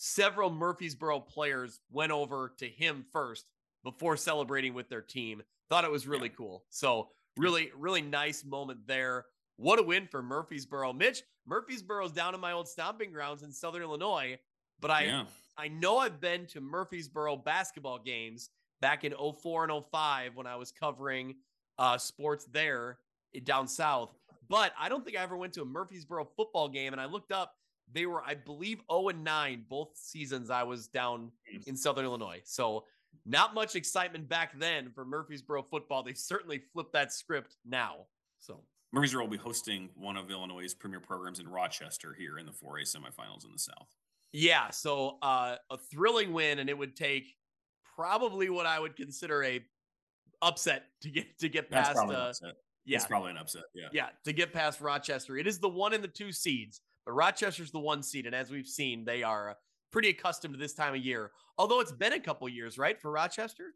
several 0.04 0.52
Murphysboro 0.52 1.26
players 1.26 1.80
went 1.90 2.12
over 2.12 2.54
to 2.58 2.68
him 2.68 3.06
first 3.14 3.46
before 3.86 4.18
celebrating 4.18 4.74
with 4.74 4.90
their 4.90 5.02
team. 5.02 5.42
Thought 5.70 5.86
it 5.86 5.92
was 5.92 6.06
really 6.06 6.28
yeah. 6.28 6.36
cool. 6.36 6.66
So, 6.70 7.08
really, 7.38 7.72
really 7.78 8.02
nice 8.02 8.44
moment 8.44 8.82
there. 8.86 9.26
What 9.56 9.80
a 9.80 9.84
win 9.84 10.10
for 10.12 10.22
Murphysboro. 10.22 10.94
Mitch, 10.94 11.24
Murphysboro's 11.50 12.12
down 12.12 12.36
in 12.36 12.42
my 12.42 12.52
old 12.52 12.68
stomping 12.68 13.14
grounds 13.14 13.44
in 13.44 13.54
Southern 13.54 13.82
Illinois, 13.82 14.38
but 14.82 14.92
I 14.92 15.04
yeah. 15.06 15.24
I 15.58 15.70
know 15.70 16.00
I've 16.00 16.20
been 16.20 16.48
to 16.48 16.60
Murphysboro 16.60 17.44
basketball 17.46 18.00
games 18.00 18.50
back 18.82 19.06
in 19.06 19.14
04 19.14 19.70
and 19.70 19.84
05 19.90 20.36
when 20.36 20.48
I 20.48 20.58
was 20.58 20.72
covering 20.72 21.36
uh, 21.78 21.98
sports 21.98 22.46
there 22.52 22.98
down 23.46 23.70
south. 23.70 24.14
But 24.50 24.74
I 24.78 24.90
don't 24.90 25.06
think 25.06 25.16
I 25.16 25.22
ever 25.22 25.38
went 25.38 25.54
to 25.54 25.62
a 25.62 25.66
Murphysboro 25.66 26.28
football 26.36 26.68
game. 26.68 26.92
And 26.92 27.02
I 27.02 27.06
looked 27.06 27.32
up 27.32 27.54
they 27.94 28.06
were, 28.06 28.24
I 28.24 28.36
believe, 28.36 28.82
0 28.92 29.10
and 29.10 29.24
9 29.24 29.66
both 29.70 29.90
seasons 29.96 30.50
I 30.50 30.64
was 30.64 30.88
down 30.88 31.32
in 31.66 31.76
Southern 31.76 32.06
Illinois. 32.06 32.42
So 32.44 32.86
not 33.26 33.54
much 33.54 33.76
excitement 33.76 34.28
back 34.28 34.58
then 34.60 34.92
for 34.92 35.06
Murphysboro 35.06 35.66
football. 35.70 36.04
They 36.04 36.14
certainly 36.14 36.62
flipped 36.74 36.94
that 36.94 37.14
script 37.14 37.56
now. 37.66 38.08
So 38.40 38.62
Murphysboro 38.96 39.22
will 39.22 39.28
be 39.28 39.38
hosting 39.38 39.90
one 39.96 40.18
of 40.18 40.30
Illinois' 40.30 40.74
premier 40.74 41.00
programs 41.00 41.40
in 41.40 41.48
Rochester 41.48 42.16
here 42.18 42.38
in 42.38 42.46
the 42.46 42.52
4A 42.52 42.84
semifinals 42.84 43.46
in 43.46 43.52
the 43.52 43.60
South. 43.60 43.88
Yeah, 44.32 44.72
so 44.72 45.18
uh, 45.22 45.58
a 45.70 45.78
thrilling 45.78 46.34
win, 46.34 46.60
and 46.60 46.70
it 46.70 46.78
would 46.78 46.96
take 46.96 47.36
probably 47.96 48.50
what 48.50 48.66
I 48.66 48.80
would 48.80 48.96
consider 48.96 49.44
a 49.44 49.64
upset 50.42 50.86
to 51.02 51.10
get 51.10 51.38
to 51.40 51.50
get 51.50 51.70
past. 51.70 51.98
Uh, 51.98 52.34
yeah, 52.86 52.98
it's 52.98 53.06
probably 53.06 53.32
an 53.32 53.38
upset. 53.38 53.64
Yeah, 53.76 53.88
yeah, 53.92 54.08
to 54.26 54.34
get 54.34 54.52
past 54.52 54.82
Rochester. 54.82 55.38
It 55.38 55.46
is 55.46 55.60
the 55.60 55.70
one 55.70 55.94
and 55.94 56.04
the 56.04 56.08
two 56.08 56.32
seeds. 56.32 56.82
But 57.06 57.14
Rochester's 57.14 57.72
the 57.72 57.80
one 57.80 58.04
seed, 58.04 58.26
and 58.26 58.36
as 58.36 58.50
we've 58.50 58.68
seen, 58.68 59.04
they 59.06 59.24
are 59.24 59.58
pretty 59.92 60.10
accustomed 60.10 60.54
to 60.54 60.60
this 60.60 60.74
time 60.74 60.94
of 60.94 61.02
year. 61.02 61.32
Although 61.58 61.80
it's 61.80 61.92
been 61.92 62.14
a 62.14 62.20
couple 62.20 62.48
years, 62.50 62.78
right, 62.78 63.00
for 63.00 63.12
Rochester. 63.12 63.74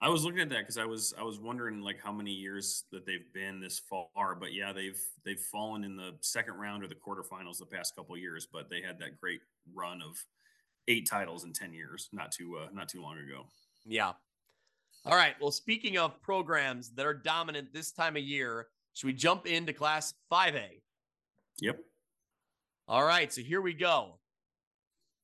I 0.00 0.10
was 0.10 0.24
looking 0.24 0.40
at 0.40 0.50
that 0.50 0.60
because 0.60 0.76
I 0.76 0.84
was 0.84 1.14
I 1.18 1.22
was 1.22 1.40
wondering 1.40 1.80
like 1.80 1.98
how 2.02 2.12
many 2.12 2.30
years 2.30 2.84
that 2.92 3.06
they've 3.06 3.32
been 3.32 3.60
this 3.60 3.78
far, 3.78 4.34
but 4.34 4.52
yeah, 4.52 4.72
they've 4.72 5.00
they've 5.24 5.40
fallen 5.40 5.84
in 5.84 5.96
the 5.96 6.12
second 6.20 6.54
round 6.54 6.84
or 6.84 6.86
the 6.86 6.94
quarterfinals 6.94 7.58
the 7.58 7.66
past 7.66 7.96
couple 7.96 8.16
years, 8.16 8.46
but 8.52 8.68
they 8.68 8.82
had 8.82 8.98
that 8.98 9.18
great 9.18 9.40
run 9.74 10.02
of 10.02 10.22
eight 10.88 11.08
titles 11.08 11.44
in 11.44 11.52
ten 11.54 11.72
years, 11.72 12.10
not 12.12 12.30
too 12.30 12.58
uh, 12.62 12.68
not 12.74 12.90
too 12.90 13.00
long 13.00 13.16
ago. 13.18 13.46
Yeah. 13.86 14.12
All 15.06 15.16
right. 15.16 15.34
Well, 15.40 15.50
speaking 15.50 15.96
of 15.96 16.20
programs 16.20 16.90
that 16.90 17.06
are 17.06 17.14
dominant 17.14 17.72
this 17.72 17.90
time 17.90 18.16
of 18.16 18.22
year, 18.22 18.66
should 18.92 19.06
we 19.06 19.12
jump 19.14 19.46
into 19.46 19.72
Class 19.72 20.12
Five 20.28 20.56
A? 20.56 20.82
Yep. 21.60 21.78
All 22.88 23.04
right, 23.04 23.32
so 23.32 23.40
here 23.40 23.60
we 23.60 23.74
go. 23.74 24.18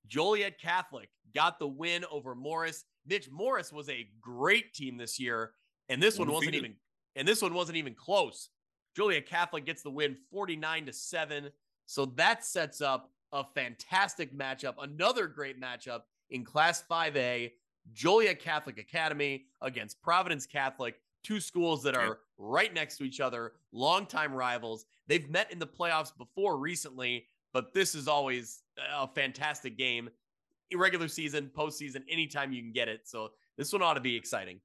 Joliet 0.09 0.59
Catholic 0.59 1.11
got 1.35 1.59
the 1.59 1.69
win 1.69 2.05
over 2.11 2.35
Morris. 2.35 2.85
Mitch 3.07 3.31
Morris 3.31 3.73
was 3.73 3.89
a 3.89 4.09
great 4.21 4.75
team 4.75 4.97
this 4.97 5.21
year, 5.21 5.53
and 5.89 6.03
this 6.03 6.19
one 6.19 6.31
wasn't 6.31 6.55
even 6.55 6.75
and 7.15 7.27
this 7.27 7.41
one 7.43 7.55
wasn't 7.55 7.77
even 7.77 7.95
close. 7.95 8.49
Joliet 8.97 9.27
Catholic 9.27 9.65
gets 9.65 9.83
the 9.83 9.91
win 9.91 10.17
49 10.31 10.87
to 10.87 10.93
7. 10.93 11.51
So 11.87 12.07
that 12.17 12.45
sets 12.45 12.81
up 12.81 13.11
a 13.33 13.45
fantastic 13.55 14.37
matchup, 14.37 14.75
another 14.81 15.27
great 15.27 15.61
matchup 15.61 16.03
in 16.31 16.45
Class 16.45 16.83
5A, 16.91 17.53
Joliet 17.93 18.41
Catholic 18.41 18.79
Academy 18.79 19.47
against 19.61 20.03
Providence 20.03 20.47
Catholic, 20.47 21.01
two 21.23 21.41
schools 21.41 21.83
that 21.83 21.97
are 21.97 22.21
right 22.39 22.73
next 22.73 22.99
to 22.99 23.05
each 23.05 23.21
other, 23.21 23.53
longtime 23.73 24.33
rivals. 24.33 24.85
They've 25.07 25.29
met 25.29 25.53
in 25.53 25.59
the 25.59 25.67
playoffs 25.67 26.17
before 26.17 26.59
recently, 26.59 27.27
but 27.53 27.73
this 27.73 27.95
is 27.95 28.09
always 28.09 28.63
a 28.95 29.07
fantastic 29.09 29.77
game. 29.77 30.09
Regular 30.75 31.09
season, 31.09 31.51
postseason, 31.55 32.03
anytime 32.11 32.53
you 32.53 32.63
can 32.63 32.73
get 32.73 32.89
it. 32.89 33.03
So 33.05 33.29
this 33.59 33.73
one 33.73 33.83
ought 33.83 33.95
to 33.95 34.01
be 34.01 34.17
exciting. 34.17 34.61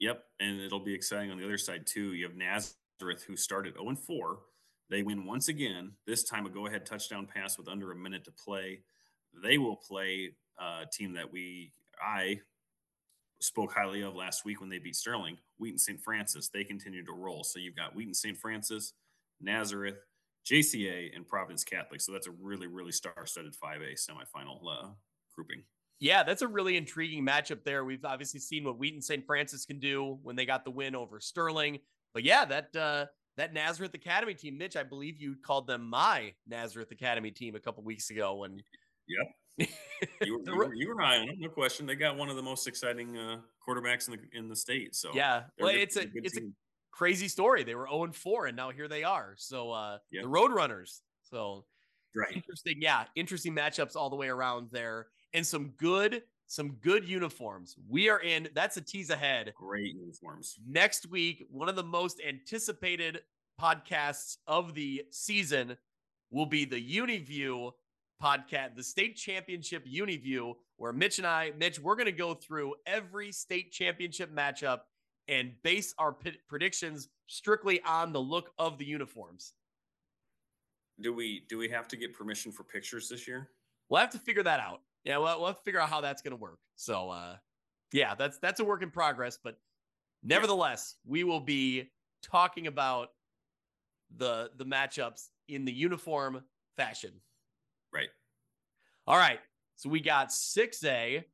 Yep, 0.00 0.22
and 0.40 0.60
it'll 0.60 0.84
be 0.84 0.94
exciting 0.94 1.30
on 1.30 1.38
the 1.38 1.44
other 1.44 1.58
side 1.58 1.86
too. 1.86 2.14
You 2.14 2.26
have 2.26 2.36
Nazareth 2.36 3.24
who 3.26 3.36
started 3.36 3.74
0 3.74 3.88
and 3.90 3.98
4. 3.98 4.38
They 4.90 5.02
win 5.02 5.26
once 5.26 5.48
again. 5.48 5.92
This 6.06 6.24
time 6.24 6.46
a 6.46 6.48
go-ahead 6.48 6.86
touchdown 6.86 7.26
pass 7.32 7.58
with 7.58 7.68
under 7.68 7.92
a 7.92 7.96
minute 7.96 8.24
to 8.24 8.32
play. 8.32 8.80
They 9.42 9.58
will 9.58 9.76
play 9.76 10.30
uh, 10.58 10.84
a 10.84 10.86
team 10.90 11.12
that 11.14 11.30
we 11.30 11.72
I 12.02 12.40
spoke 13.40 13.72
highly 13.72 14.02
of 14.02 14.14
last 14.14 14.44
week 14.44 14.60
when 14.60 14.70
they 14.70 14.78
beat 14.78 14.96
Sterling, 14.96 15.36
Wheaton 15.58 15.78
St. 15.78 16.00
Francis. 16.00 16.48
They 16.48 16.64
continue 16.64 17.04
to 17.04 17.12
roll. 17.12 17.44
So 17.44 17.58
you've 17.58 17.76
got 17.76 17.94
Wheaton 17.94 18.14
St. 18.14 18.36
Francis, 18.36 18.94
Nazareth, 19.40 19.98
JCA 20.48 21.14
and 21.14 21.26
Providence 21.26 21.64
Catholic. 21.64 22.00
So 22.00 22.12
that's 22.12 22.26
a 22.26 22.32
really, 22.40 22.66
really 22.66 22.92
star-studded 22.92 23.54
5A 23.62 23.94
semifinal 23.94 24.60
uh, 24.70 24.88
grouping. 25.34 25.62
Yeah, 26.00 26.22
that's 26.22 26.42
a 26.42 26.48
really 26.48 26.76
intriguing 26.76 27.26
matchup 27.26 27.64
there. 27.64 27.84
We've 27.84 28.04
obviously 28.04 28.40
seen 28.40 28.64
what 28.64 28.78
Wheaton 28.78 29.02
St. 29.02 29.26
Francis 29.26 29.64
can 29.64 29.80
do 29.80 30.18
when 30.22 30.36
they 30.36 30.46
got 30.46 30.64
the 30.64 30.70
win 30.70 30.94
over 30.94 31.20
Sterling. 31.20 31.80
But 32.14 32.22
yeah, 32.22 32.44
that 32.44 32.76
uh, 32.76 33.06
that 33.36 33.52
Nazareth 33.52 33.94
Academy 33.94 34.34
team, 34.34 34.56
Mitch, 34.56 34.76
I 34.76 34.84
believe 34.84 35.20
you 35.20 35.36
called 35.44 35.66
them 35.66 35.84
my 35.84 36.32
Nazareth 36.46 36.90
Academy 36.92 37.30
team 37.30 37.56
a 37.56 37.60
couple 37.60 37.82
weeks 37.82 38.10
ago. 38.10 38.36
When 38.36 38.60
yep, 39.08 39.68
you, 40.22 40.38
were, 40.38 40.44
you, 40.44 40.56
were, 40.56 40.74
you 40.74 40.88
were 40.88 41.00
high 41.02 41.18
on 41.18 41.26
them, 41.26 41.36
no 41.40 41.48
question. 41.48 41.84
They 41.84 41.96
got 41.96 42.16
one 42.16 42.28
of 42.28 42.36
the 42.36 42.42
most 42.42 42.68
exciting 42.68 43.16
uh, 43.18 43.38
quarterbacks 43.66 44.08
in 44.08 44.14
the 44.14 44.38
in 44.38 44.48
the 44.48 44.56
state. 44.56 44.94
So 44.94 45.10
yeah, 45.14 45.42
well, 45.58 45.74
it's 45.74 45.96
a, 45.96 46.02
a 46.02 46.06
it's 46.14 46.34
team. 46.34 46.54
a 46.54 46.67
crazy 46.90 47.28
story. 47.28 47.64
They 47.64 47.74
were 47.74 47.86
0 47.88 48.04
and 48.04 48.14
four, 48.14 48.46
and 48.46 48.56
now 48.56 48.70
here 48.70 48.88
they 48.88 49.04
are. 49.04 49.34
So 49.36 49.72
uh, 49.72 49.98
yep. 50.10 50.24
the 50.24 50.28
Roadrunners. 50.28 51.00
So 51.24 51.64
right. 52.16 52.34
interesting, 52.34 52.78
yeah, 52.80 53.04
interesting 53.14 53.54
matchups 53.54 53.96
all 53.96 54.10
the 54.10 54.16
way 54.16 54.28
around 54.28 54.68
there 54.72 55.08
and 55.34 55.46
some 55.46 55.72
good 55.76 56.22
some 56.48 56.72
good 56.80 57.06
uniforms. 57.06 57.76
We 57.88 58.08
are 58.08 58.20
in. 58.20 58.48
That's 58.54 58.76
a 58.78 58.80
tease 58.80 59.10
ahead. 59.10 59.52
Great 59.54 59.94
uniforms. 59.94 60.58
Next 60.66 61.10
week, 61.10 61.46
one 61.50 61.68
of 61.68 61.76
the 61.76 61.84
most 61.84 62.20
anticipated 62.26 63.20
podcasts 63.60 64.38
of 64.46 64.74
the 64.74 65.04
season 65.10 65.76
will 66.30 66.46
be 66.46 66.64
the 66.64 66.76
UniView 66.76 67.72
podcast, 68.22 68.76
the 68.76 68.82
state 68.82 69.16
championship 69.16 69.86
UniView, 69.86 70.54
where 70.76 70.92
Mitch 70.92 71.18
and 71.18 71.26
I, 71.26 71.52
Mitch, 71.58 71.78
we're 71.78 71.96
going 71.96 72.06
to 72.06 72.12
go 72.12 72.34
through 72.34 72.74
every 72.86 73.30
state 73.30 73.70
championship 73.70 74.34
matchup 74.34 74.80
and 75.28 75.52
base 75.62 75.94
our 75.98 76.12
p- 76.12 76.38
predictions 76.48 77.08
strictly 77.26 77.80
on 77.82 78.12
the 78.12 78.20
look 78.20 78.50
of 78.58 78.78
the 78.78 78.84
uniforms. 78.84 79.52
Do 81.00 81.12
we 81.14 81.44
do 81.48 81.58
we 81.58 81.68
have 81.68 81.86
to 81.88 81.96
get 81.96 82.12
permission 82.12 82.50
for 82.50 82.64
pictures 82.64 83.08
this 83.08 83.28
year? 83.28 83.50
We'll 83.88 84.00
have 84.00 84.10
to 84.10 84.18
figure 84.18 84.42
that 84.42 84.60
out 84.60 84.80
yeah, 85.08 85.16
well, 85.16 85.38
we'll 85.38 85.46
have 85.48 85.56
to 85.56 85.62
figure 85.62 85.80
out 85.80 85.88
how 85.88 86.00
that's 86.00 86.22
going 86.22 86.32
to 86.32 86.40
work. 86.40 86.58
So, 86.76 87.08
uh, 87.10 87.36
yeah, 87.92 88.14
that's 88.14 88.38
that's 88.38 88.60
a 88.60 88.64
work 88.64 88.82
in 88.82 88.90
progress, 88.90 89.38
but 89.42 89.58
nevertheless, 90.22 90.96
we 91.06 91.24
will 91.24 91.40
be 91.40 91.90
talking 92.22 92.66
about 92.66 93.12
the 94.16 94.50
the 94.56 94.66
matchups 94.66 95.28
in 95.48 95.64
the 95.64 95.72
uniform 95.72 96.42
fashion. 96.76 97.12
Right. 97.92 98.10
All 99.06 99.16
right. 99.16 99.40
So 99.76 99.88
we 99.88 100.00
got 100.00 100.28
6A. 100.28 101.24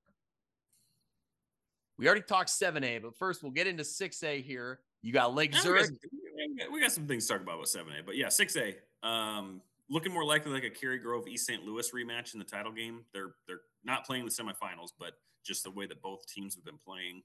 We 1.99 2.07
already 2.07 2.23
talked 2.23 2.51
7A, 2.51 3.03
but 3.03 3.16
first 3.16 3.43
we'll 3.43 3.53
get 3.53 3.66
into 3.66 3.83
6A 3.83 4.43
here. 4.43 4.81
You 5.03 5.12
got 5.12 5.35
Lake 5.35 5.55
Zurich. 5.55 5.91
We 5.91 6.57
got, 6.59 6.73
we 6.73 6.81
got 6.81 6.93
some 6.93 7.07
things 7.07 7.27
to 7.27 7.35
talk 7.35 7.43
about 7.43 7.61
with 7.61 7.69
7A, 7.69 8.05
but 8.05 8.16
yeah, 8.16 8.27
6A. 8.27 8.75
Um, 9.03 9.61
looking 9.89 10.12
more 10.12 10.25
likely 10.25 10.53
like 10.53 10.65
a 10.65 10.71
Cary 10.71 10.99
Grove 10.99 11.29
East 11.29 11.47
St. 11.47 11.62
Louis 11.65 11.91
rematch 11.93 12.33
in 12.33 12.39
the 12.39 12.45
title 12.45 12.73
game. 12.73 13.05
They're 13.12 13.35
they're 13.47 13.61
not 13.85 14.05
playing 14.05 14.25
the 14.25 14.31
semifinals, 14.31 14.91
but 14.99 15.12
just 15.45 15.62
the 15.62 15.71
way 15.71 15.87
that 15.87 16.01
both 16.01 16.27
teams 16.27 16.55
have 16.55 16.65
been 16.65 16.79
playing. 16.85 17.23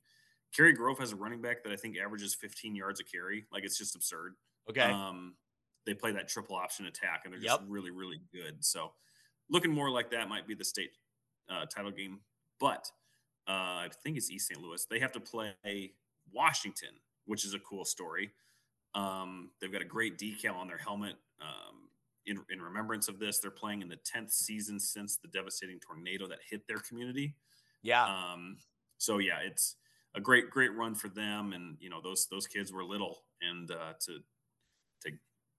Cary 0.55 0.73
Grove 0.73 0.99
has 0.99 1.11
a 1.11 1.15
running 1.15 1.41
back 1.41 1.63
that 1.63 1.71
I 1.71 1.75
think 1.75 1.97
averages 1.97 2.35
15 2.35 2.75
yards 2.75 2.99
a 2.99 3.03
carry. 3.03 3.45
Like 3.51 3.63
it's 3.63 3.77
just 3.77 3.95
absurd. 3.95 4.33
Okay. 4.69 4.81
Um, 4.81 5.35
they 5.85 5.93
play 5.93 6.11
that 6.11 6.27
triple 6.27 6.55
option 6.55 6.85
attack, 6.85 7.21
and 7.23 7.33
they're 7.33 7.41
just 7.41 7.61
yep. 7.61 7.67
really 7.67 7.91
really 7.91 8.19
good. 8.33 8.63
So 8.63 8.91
looking 9.49 9.71
more 9.71 9.89
like 9.89 10.11
that 10.11 10.29
might 10.29 10.47
be 10.47 10.53
the 10.53 10.65
state 10.65 10.91
uh, 11.49 11.65
title 11.65 11.91
game, 11.91 12.19
but 12.59 12.89
uh, 13.49 13.85
I 13.85 13.89
think 14.03 14.17
it's 14.17 14.29
East 14.29 14.47
St. 14.47 14.61
Louis. 14.61 14.85
They 14.89 14.99
have 14.99 15.11
to 15.13 15.19
play 15.19 15.93
Washington, 16.31 16.89
which 17.25 17.43
is 17.45 17.53
a 17.53 17.59
cool 17.59 17.83
story. 17.83 18.31
Um, 18.95 19.49
they've 19.59 19.71
got 19.71 19.81
a 19.81 19.85
great 19.85 20.17
decal 20.17 20.55
on 20.55 20.67
their 20.67 20.77
helmet. 20.77 21.15
Um, 21.41 21.89
in, 22.29 22.37
in 22.49 22.61
remembrance 22.61 23.07
of 23.07 23.19
this. 23.19 23.39
They're 23.39 23.51
playing 23.51 23.81
in 23.81 23.89
the 23.89 23.97
10th 23.97 24.31
season 24.31 24.79
since 24.79 25.17
the 25.17 25.27
devastating 25.27 25.79
tornado 25.79 26.27
that 26.27 26.39
hit 26.49 26.67
their 26.67 26.77
community. 26.77 27.35
Yeah. 27.81 28.03
Um, 28.05 28.57
so 28.97 29.17
yeah, 29.17 29.39
it's 29.43 29.75
a 30.15 30.21
great, 30.21 30.49
great 30.49 30.75
run 30.75 30.95
for 30.95 31.09
them. 31.09 31.53
And, 31.53 31.77
you 31.79 31.89
know, 31.89 32.01
those, 32.01 32.27
those 32.29 32.47
kids 32.47 32.71
were 32.71 32.83
little 32.83 33.23
and, 33.41 33.71
uh, 33.71 33.93
to, 34.05 34.19
to 35.03 35.11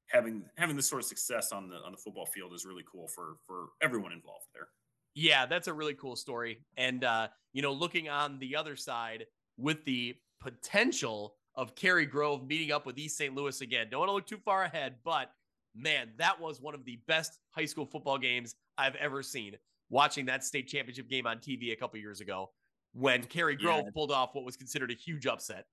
having, 0.09 0.45
having 0.57 0.77
this 0.77 0.89
sort 0.89 1.03
of 1.03 1.07
success 1.07 1.53
on 1.53 1.69
the, 1.69 1.77
on 1.77 1.93
the 1.93 1.99
football 1.99 2.27
field 2.27 2.55
is 2.55 2.65
really 2.65 2.85
cool 2.91 3.09
for, 3.09 3.37
for 3.47 3.69
everyone 3.83 4.13
involved 4.13 4.47
there. 4.55 4.69
Yeah, 5.15 5.47
that's 5.47 5.69
a 5.69 5.73
really 5.73 5.95
cool 5.95 6.17
story. 6.17 6.61
And, 6.77 7.05
uh, 7.05 7.29
you 7.53 7.63
know, 7.63 7.73
looking 7.73 8.09
on 8.09 8.39
the 8.39 8.57
other 8.57 8.77
side 8.77 9.27
with 9.57 9.85
the 9.85 10.15
potential 10.41 11.35
of 11.55 11.75
Cary 11.75 12.07
Grove 12.07 12.47
meeting 12.47 12.73
up 12.73 12.87
with 12.87 12.99
East 12.99 13.17
St. 13.17 13.35
Louis 13.35 13.61
again. 13.61 13.89
Don't 13.91 14.01
want 14.01 14.09
to 14.09 14.15
look 14.15 14.27
too 14.27 14.39
far 14.45 14.65
ahead, 14.65 14.97
but 15.05 15.31
man, 15.75 16.11
that 16.19 16.41
was 16.41 16.61
one 16.61 16.75
of 16.75 16.85
the 16.85 17.01
best 17.07 17.39
high 17.51 17.65
school 17.65 17.87
football 17.87 18.19
games 18.19 18.55
I've 18.79 18.95
ever 18.97 19.23
seen. 19.23 19.57
Watching 19.89 20.27
that 20.27 20.45
state 20.45 20.69
championship 20.69 21.09
game 21.09 21.27
on 21.27 21.39
TV 21.39 21.73
a 21.73 21.77
couple 21.77 21.99
years 21.99 22.21
ago 22.21 22.51
when 22.93 23.25
Cary 23.25 23.57
Grove 23.57 23.83
yeah. 23.85 23.91
pulled 23.93 24.13
off 24.13 24.31
what 24.35 24.45
was 24.45 24.57
considered 24.57 24.91
a 24.91 24.95
huge 24.95 25.27
upset. 25.27 25.67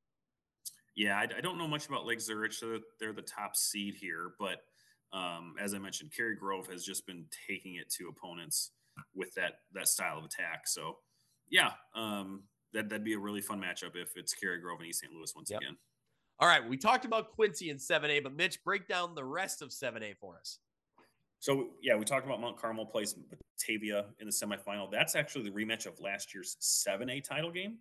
Yeah, 0.95 1.15
I, 1.17 1.27
I 1.37 1.41
don't 1.41 1.59
know 1.59 1.67
much 1.67 1.87
about 1.87 2.07
Lake 2.07 2.19
Zurich. 2.19 2.53
So 2.53 2.79
they're 2.99 3.13
the 3.13 3.21
top 3.21 3.55
seed 3.55 3.93
here, 3.93 4.31
but 4.39 4.61
um, 5.13 5.53
as 5.59 5.75
I 5.75 5.77
mentioned, 5.77 6.11
Cary 6.15 6.35
Grove 6.35 6.67
has 6.67 6.83
just 6.83 7.05
been 7.05 7.25
taking 7.47 7.75
it 7.75 7.89
to 7.91 8.09
opponents 8.09 8.71
with 9.15 9.33
that 9.35 9.59
that 9.73 9.87
style 9.87 10.17
of 10.17 10.25
attack. 10.25 10.67
So, 10.67 10.97
yeah, 11.49 11.71
um, 11.95 12.43
that 12.73 12.89
that'd 12.89 13.05
be 13.05 13.13
a 13.13 13.19
really 13.19 13.41
fun 13.41 13.61
matchup 13.61 13.95
if 13.95 14.11
it's 14.15 14.33
Cary 14.33 14.59
Grove 14.59 14.79
and 14.79 14.87
East 14.87 15.01
St. 15.01 15.13
Louis 15.13 15.31
once 15.35 15.49
yep. 15.49 15.61
again. 15.61 15.77
All 16.39 16.47
right, 16.47 16.67
we 16.67 16.77
talked 16.77 17.05
about 17.05 17.31
Quincy 17.31 17.71
in 17.71 17.77
7A, 17.77 18.21
but 18.21 18.35
Mitch, 18.35 18.63
break 18.63 18.87
down 18.87 19.15
the 19.15 19.25
rest 19.25 19.63
of 19.63 19.69
7A 19.69 20.15
for 20.17 20.37
us. 20.37 20.59
So 21.39 21.69
yeah, 21.81 21.95
we 21.95 22.05
talked 22.05 22.25
about 22.25 22.41
Mount 22.41 22.57
Carmel 22.57 22.85
plays 22.85 23.13
Batavia 23.13 24.05
in 24.19 24.27
the 24.27 24.31
semifinal. 24.31 24.91
That's 24.91 25.15
actually 25.15 25.49
the 25.49 25.51
rematch 25.51 25.85
of 25.85 25.99
last 25.99 26.33
year's 26.33 26.57
7A 26.61 27.23
title 27.23 27.51
game. 27.51 27.77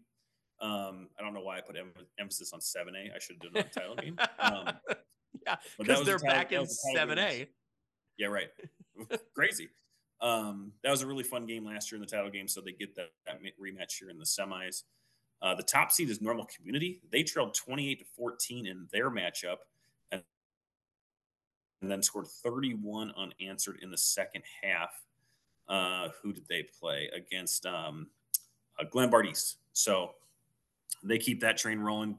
Um, 0.61 1.09
I 1.19 1.23
don't 1.23 1.35
know 1.35 1.43
why 1.43 1.59
I 1.59 1.61
put 1.61 1.77
em- 1.77 1.93
emphasis 2.19 2.53
on 2.53 2.61
7A. 2.61 3.15
I 3.15 3.19
should 3.19 3.37
have 3.43 3.53
done 3.53 3.65
the 3.75 3.81
title 3.81 3.97
game. 3.97 4.19
Um, 4.39 4.75
yeah, 5.47 5.57
because 5.79 6.07
they're 6.07 6.19
title, 6.19 6.35
back 6.35 6.53
in 6.53 6.67
7A. 6.97 7.47
Yeah, 8.19 8.29
right. 8.29 8.49
Crazy. 9.35 9.69
Um, 10.21 10.73
that 10.83 10.91
was 10.91 11.03
a 11.03 11.07
really 11.07 11.25
fun 11.25 11.47
game 11.47 11.65
last 11.65 11.91
year 11.91 11.97
in 11.97 12.01
the 12.01 12.07
title 12.07 12.31
game, 12.31 12.49
so 12.49 12.61
they 12.61 12.73
get 12.73 12.95
that, 12.97 13.11
that 13.27 13.41
rematch 13.61 13.99
here 13.99 14.11
in 14.11 14.19
the 14.19 14.25
semis. 14.25 14.85
Uh, 15.43 15.55
the 15.55 15.63
top 15.63 15.93
seed 15.93 16.09
is 16.09 16.23
Normal 16.23 16.47
Community. 16.47 17.01
They 17.13 17.23
trailed 17.23 17.55
28 17.55 17.99
to 17.99 18.05
14 18.17 18.67
in 18.67 18.89
their 18.91 19.11
matchup 19.11 19.57
and, 20.11 20.23
and 21.83 21.91
then 21.91 22.03
scored 22.03 22.27
31 22.27 23.13
unanswered 23.17 23.79
in 23.83 23.91
the 23.91 23.99
second 23.99 24.43
half. 24.63 24.91
Uh, 25.69 26.09
who 26.23 26.33
did 26.33 26.47
they 26.49 26.67
play 26.81 27.11
against? 27.15 27.67
Um, 27.67 28.07
uh, 28.79 28.85
Glenbard 28.85 29.27
East. 29.27 29.59
So 29.73 30.13
they 31.03 31.19
keep 31.19 31.41
that 31.41 31.57
train 31.57 31.79
rolling. 31.81 32.17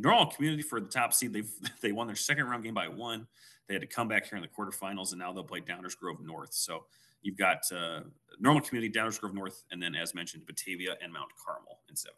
Normal 0.00 0.26
Community 0.26 0.62
for 0.62 0.80
the 0.80 0.88
top 0.88 1.12
seed. 1.12 1.32
They 1.32 1.42
they 1.80 1.92
won 1.92 2.06
their 2.06 2.16
second 2.16 2.46
round 2.46 2.64
game 2.64 2.74
by 2.74 2.88
one. 2.88 3.26
They 3.68 3.74
had 3.74 3.82
to 3.82 3.86
come 3.86 4.08
back 4.08 4.28
here 4.28 4.36
in 4.36 4.42
the 4.42 4.48
quarterfinals, 4.48 5.10
and 5.10 5.20
now 5.20 5.32
they'll 5.32 5.44
play 5.44 5.60
Downers 5.60 5.96
Grove 5.96 6.20
North. 6.20 6.52
So 6.52 6.84
You've 7.22 7.36
got 7.36 7.60
uh, 7.72 8.00
Normal 8.38 8.62
Community, 8.62 8.92
Downers 8.92 9.20
Grove 9.20 9.34
North, 9.34 9.62
and 9.70 9.82
then, 9.82 9.94
as 9.94 10.14
mentioned, 10.14 10.46
Batavia 10.46 10.96
and 11.02 11.12
Mount 11.12 11.30
Carmel 11.44 11.80
in 11.88 11.94
7A. 11.94 12.08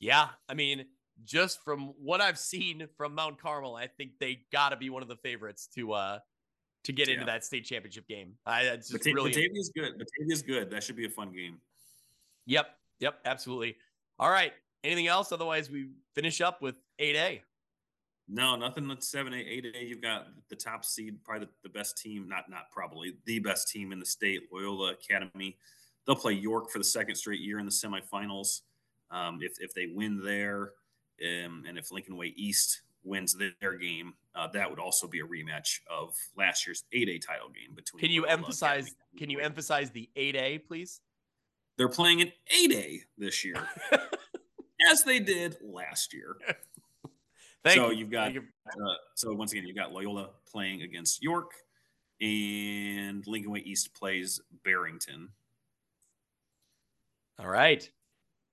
Yeah. 0.00 0.28
I 0.48 0.54
mean, 0.54 0.86
just 1.24 1.62
from 1.64 1.94
what 2.02 2.20
I've 2.20 2.38
seen 2.38 2.88
from 2.96 3.14
Mount 3.14 3.40
Carmel, 3.40 3.76
I 3.76 3.86
think 3.86 4.12
they 4.18 4.40
got 4.52 4.70
to 4.70 4.76
be 4.76 4.90
one 4.90 5.02
of 5.02 5.08
the 5.08 5.16
favorites 5.16 5.68
to 5.74 5.92
uh 5.92 6.18
to 6.84 6.92
get 6.92 7.08
yeah. 7.08 7.14
into 7.14 7.26
that 7.26 7.44
state 7.44 7.64
championship 7.64 8.06
game. 8.06 8.34
I 8.44 8.62
it's 8.62 8.90
just 8.90 9.04
Bata- 9.04 9.14
really 9.14 9.30
Batavia's 9.30 9.70
good. 9.74 9.98
Batavia's 9.98 10.42
good. 10.42 10.70
That 10.70 10.82
should 10.82 10.96
be 10.96 11.06
a 11.06 11.10
fun 11.10 11.32
game. 11.32 11.58
Yep. 12.46 12.66
Yep. 13.00 13.20
Absolutely. 13.24 13.76
All 14.18 14.30
right. 14.30 14.52
Anything 14.84 15.08
else? 15.08 15.32
Otherwise, 15.32 15.70
we 15.70 15.88
finish 16.14 16.40
up 16.40 16.62
with 16.62 16.76
8A. 17.00 17.40
No, 18.28 18.56
nothing 18.56 18.88
with 18.88 19.00
7A, 19.00 19.64
8A. 19.64 19.88
You've 19.88 20.02
got 20.02 20.26
the 20.48 20.56
top 20.56 20.84
seed, 20.84 21.22
probably 21.24 21.46
the, 21.46 21.52
the, 21.64 21.68
best 21.68 21.96
team, 21.96 22.28
not 22.28 22.50
not 22.50 22.70
probably 22.72 23.14
the 23.24 23.38
best 23.38 23.68
team 23.68 23.92
in 23.92 24.00
the 24.00 24.06
state, 24.06 24.42
Loyola 24.52 24.92
Academy. 24.92 25.56
They'll 26.06 26.16
play 26.16 26.32
York 26.32 26.70
for 26.70 26.78
the 26.78 26.84
second 26.84 27.14
straight 27.14 27.40
year 27.40 27.60
in 27.60 27.66
the 27.66 27.72
semifinals. 27.72 28.62
Um, 29.10 29.38
if 29.42 29.60
if 29.60 29.74
they 29.74 29.86
win 29.94 30.20
there, 30.24 30.72
um, 31.22 31.64
and 31.68 31.78
if 31.78 31.92
Lincoln 31.92 32.16
Way 32.16 32.34
East 32.36 32.82
wins 33.04 33.36
their, 33.60 33.74
game, 33.74 34.14
uh, 34.34 34.48
that 34.48 34.68
would 34.68 34.80
also 34.80 35.06
be 35.06 35.20
a 35.20 35.24
rematch 35.24 35.78
of 35.88 36.16
last 36.36 36.66
year's 36.66 36.84
eight 36.92 37.08
A 37.08 37.18
title 37.18 37.48
game 37.48 37.74
between. 37.74 38.00
Can 38.00 38.10
you 38.10 38.22
Loyola 38.22 38.38
emphasize? 38.38 38.86
Academy. 38.86 39.18
Can 39.18 39.30
you 39.30 39.38
emphasize 39.38 39.90
the 39.90 40.10
eight 40.16 40.34
A, 40.34 40.58
please? 40.58 41.00
They're 41.78 41.88
playing 41.88 42.22
an 42.22 42.32
eight 42.56 42.72
A 42.72 43.00
this 43.18 43.44
year, 43.44 43.56
as 44.86 45.02
they 45.02 45.18
did 45.18 45.56
last 45.62 46.12
year. 46.12 46.36
Thank 47.64 47.76
so 47.76 47.90
you. 47.90 48.04
have 48.04 48.10
got 48.10 48.34
you. 48.34 48.42
Uh, 48.66 48.94
so 49.14 49.32
once 49.32 49.52
again 49.52 49.66
you've 49.66 49.76
got 49.76 49.92
Loyola 49.92 50.30
playing 50.50 50.82
against 50.82 51.22
York, 51.22 51.52
and 52.20 53.26
Lincoln 53.26 53.50
Way 53.50 53.60
East 53.60 53.94
plays 53.94 54.40
Barrington. 54.64 55.28
All 57.38 57.48
right, 57.48 57.88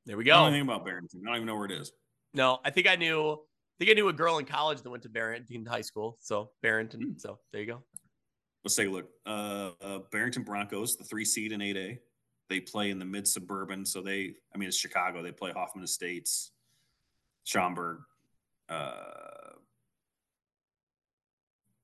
there 0.05 0.18
we 0.18 0.23
go. 0.23 0.34
I 0.34 0.35
don't 0.35 0.43
know 0.43 0.47
anything 0.47 0.68
about 0.68 0.85
Barrington. 0.85 1.22
I 1.26 1.27
don't 1.27 1.35
even 1.38 1.47
know 1.47 1.55
where 1.55 1.65
it 1.65 1.72
is. 1.72 1.91
No, 2.34 2.60
I 2.65 2.72
think 2.72 2.88
I 2.88 2.95
knew. 2.95 3.34
I 3.34 3.85
think 3.85 3.91
I 3.91 3.93
knew 3.93 4.07
a 4.10 4.14
girl 4.14 4.38
in 4.38 4.45
college 4.45 4.81
that 4.81 4.89
went 4.89 5.03
to 5.03 5.10
Barrington 5.10 5.65
High 5.65 5.81
School. 5.81 6.18
So 6.19 6.51
Barrington. 6.61 7.01
Hmm. 7.01 7.11
So 7.18 7.39
there 7.51 7.61
you 7.61 7.68
go. 7.68 7.84
Let's 8.64 8.76
take 8.76 8.88
a 8.88 8.91
look. 8.91 9.10
Uh, 9.26 9.72
uh, 9.81 9.99
Barrington 10.11 10.43
Broncos, 10.43 10.95
the 10.95 11.03
three 11.03 11.26
seed 11.26 11.51
in 11.51 11.61
eight 11.61 11.77
A. 11.77 11.99
they 12.49 12.59
play 12.59 12.89
in 12.89 12.99
the 12.99 13.05
mid 13.05 13.27
suburban. 13.27 13.85
So 13.85 14.01
they, 14.01 14.33
I 14.53 14.57
mean, 14.57 14.67
it's 14.67 14.77
Chicago. 14.77 15.23
They 15.23 15.31
play 15.31 15.51
Hoffman 15.51 15.83
Estates, 15.83 16.51
Schaumburg. 17.43 17.99
Uh, 18.69 19.53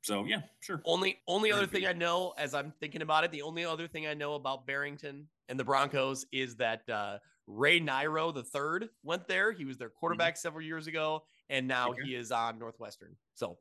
so 0.02 0.26
yeah, 0.26 0.41
sure. 0.61 0.81
Only 0.86 1.19
only 1.27 1.52
other 1.52 1.68
thing 1.68 1.86
I 1.86 1.94
know 1.94 2.34
as 2.38 2.53
I'm 2.53 2.73
thinking 2.80 3.02
about 3.02 3.23
it, 3.23 3.31
the 3.31 3.41
only 3.41 3.65
other 3.65 3.88
thing 3.88 4.07
I 4.07 4.14
know 4.14 4.34
about 4.34 4.65
Barrington 4.65 5.27
and 5.49 5.60
the 5.60 5.64
Broncos 5.64 6.26
is 6.31 6.56
that 6.56 6.88
uh, 6.90 7.18
Ray 7.48 7.80
Niro 7.80 8.34
the 8.34 8.44
third 8.44 8.90
went 9.03 9.27
there. 9.27 9.52
He 9.52 9.65
was 9.65 9.77
their 9.77 9.90
mm-hmm. 9.90 9.99
quarterback 9.99 10.34
mm-hmm. 10.34 10.41
several 10.41 10.65
years 10.65 10.88
ago, 10.88 11.23
and 11.49 11.68
now 11.68 11.90
okay. 11.90 12.02
he 12.06 12.15
is 12.15 12.31
on 12.31 12.57
Northwestern. 12.57 13.15
So 13.36 13.57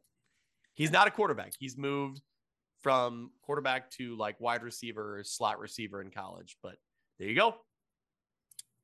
he's 0.74 0.90
not 0.90 1.08
a 1.08 1.10
quarterback. 1.10 1.52
He's 1.58 1.76
moved 1.76 2.22
from 2.80 3.30
quarterback 3.42 3.90
to 3.90 4.16
like 4.16 4.40
wide 4.40 4.62
receiver, 4.62 5.22
slot 5.24 5.58
receiver 5.58 6.00
in 6.00 6.10
college. 6.10 6.56
But 6.62 6.76
there 7.18 7.28
you 7.28 7.36
go. 7.36 7.56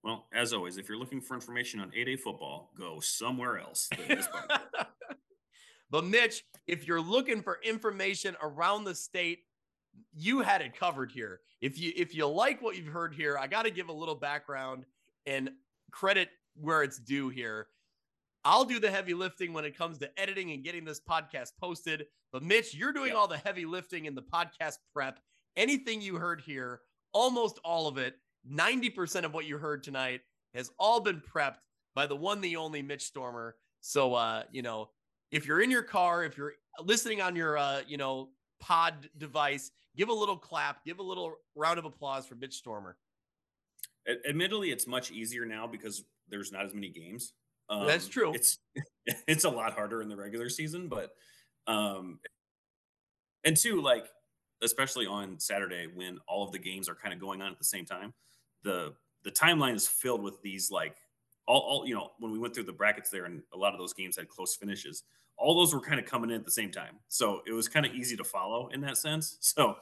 Well, 0.02 0.26
as 0.34 0.52
always, 0.52 0.76
if 0.76 0.88
you're 0.88 0.98
looking 0.98 1.22
for 1.22 1.34
information 1.34 1.80
on 1.80 1.90
8A 1.90 2.20
football, 2.20 2.70
go 2.78 3.00
somewhere 3.00 3.58
else. 3.58 3.88
but 5.90 6.04
Mitch, 6.04 6.44
if 6.66 6.86
you're 6.86 7.00
looking 7.00 7.40
for 7.40 7.58
information 7.64 8.36
around 8.42 8.84
the 8.84 8.94
state, 8.94 9.40
you 10.14 10.40
had 10.40 10.60
it 10.60 10.78
covered 10.78 11.10
here. 11.10 11.40
If 11.60 11.78
you 11.78 11.92
if 11.96 12.14
you 12.14 12.26
like 12.26 12.60
what 12.60 12.76
you've 12.76 12.92
heard 12.92 13.14
here, 13.14 13.38
I 13.38 13.46
got 13.46 13.62
to 13.62 13.70
give 13.70 13.88
a 13.88 13.92
little 13.92 14.14
background 14.14 14.84
and 15.24 15.50
credit 15.90 16.28
where 16.60 16.82
it's 16.82 16.98
due 16.98 17.30
here. 17.30 17.68
I'll 18.44 18.64
do 18.64 18.78
the 18.78 18.90
heavy 18.90 19.14
lifting 19.14 19.54
when 19.54 19.64
it 19.64 19.76
comes 19.76 19.98
to 19.98 20.20
editing 20.20 20.50
and 20.50 20.62
getting 20.62 20.84
this 20.84 21.00
podcast 21.00 21.52
posted. 21.58 22.06
But 22.30 22.42
Mitch, 22.42 22.74
you're 22.74 22.92
doing 22.92 23.12
all 23.12 23.26
the 23.26 23.38
heavy 23.38 23.64
lifting 23.64 24.04
in 24.04 24.14
the 24.14 24.22
podcast 24.22 24.76
prep. 24.92 25.18
Anything 25.56 26.02
you 26.02 26.16
heard 26.16 26.42
here, 26.42 26.80
almost 27.12 27.58
all 27.64 27.88
of 27.88 27.96
it, 27.96 28.16
90% 28.50 29.24
of 29.24 29.34
what 29.34 29.46
you 29.46 29.58
heard 29.58 29.82
tonight 29.82 30.20
has 30.54 30.70
all 30.78 31.00
been 31.00 31.20
prepped 31.20 31.58
by 31.94 32.06
the 32.06 32.16
one, 32.16 32.40
the 32.40 32.56
only 32.56 32.82
Mitch 32.82 33.02
Stormer. 33.02 33.56
So, 33.80 34.14
uh, 34.14 34.44
you 34.50 34.62
know, 34.62 34.90
if 35.30 35.46
you're 35.46 35.62
in 35.62 35.70
your 35.70 35.82
car, 35.82 36.24
if 36.24 36.36
you're 36.36 36.54
listening 36.80 37.20
on 37.20 37.36
your, 37.36 37.56
uh, 37.56 37.82
you 37.86 37.96
know, 37.96 38.30
pod 38.60 39.08
device, 39.18 39.70
give 39.96 40.08
a 40.08 40.12
little 40.12 40.36
clap, 40.36 40.84
give 40.84 40.98
a 40.98 41.02
little 41.02 41.34
round 41.54 41.78
of 41.78 41.84
applause 41.84 42.26
for 42.26 42.34
Mitch 42.34 42.54
Stormer. 42.54 42.96
Admittedly, 44.28 44.70
it's 44.70 44.86
much 44.86 45.10
easier 45.10 45.46
now 45.46 45.66
because 45.66 46.04
there's 46.28 46.52
not 46.52 46.64
as 46.64 46.74
many 46.74 46.90
games. 46.90 47.32
Um, 47.68 47.86
That's 47.86 48.08
true. 48.08 48.34
It's 48.34 48.58
it's 49.26 49.44
a 49.44 49.50
lot 49.50 49.72
harder 49.72 50.02
in 50.02 50.08
the 50.08 50.16
regular 50.16 50.48
season, 50.48 50.88
but 50.88 51.10
um, 51.66 52.18
and 53.44 53.56
two, 53.56 53.80
like 53.80 54.06
especially 54.62 55.06
on 55.06 55.38
Saturday 55.38 55.86
when 55.92 56.18
all 56.26 56.44
of 56.44 56.52
the 56.52 56.58
games 56.58 56.88
are 56.88 56.94
kind 56.94 57.12
of 57.12 57.20
going 57.20 57.42
on 57.42 57.50
at 57.50 57.58
the 57.58 57.64
same 57.64 57.84
time, 57.84 58.12
the 58.64 58.94
the 59.22 59.30
timeline 59.30 59.74
is 59.74 59.86
filled 59.86 60.22
with 60.22 60.40
these 60.42 60.70
like 60.70 60.96
all, 61.46 61.60
all 61.60 61.86
you 61.86 61.94
know 61.94 62.10
when 62.18 62.32
we 62.32 62.38
went 62.38 62.54
through 62.54 62.64
the 62.64 62.72
brackets 62.72 63.10
there 63.10 63.26
and 63.26 63.42
a 63.52 63.56
lot 63.56 63.72
of 63.72 63.78
those 63.78 63.92
games 63.92 64.16
had 64.16 64.28
close 64.28 64.56
finishes 64.56 65.04
all 65.36 65.54
those 65.56 65.74
were 65.74 65.80
kind 65.80 65.98
of 65.98 66.06
coming 66.06 66.30
in 66.30 66.36
at 66.36 66.44
the 66.44 66.50
same 66.50 66.70
time. 66.70 66.96
So 67.08 67.42
it 67.44 67.50
was 67.50 67.66
kind 67.66 67.84
of 67.84 67.92
easy 67.92 68.16
to 68.16 68.22
follow 68.22 68.68
in 68.68 68.80
that 68.82 68.96
sense. 68.96 69.38
So 69.40 69.76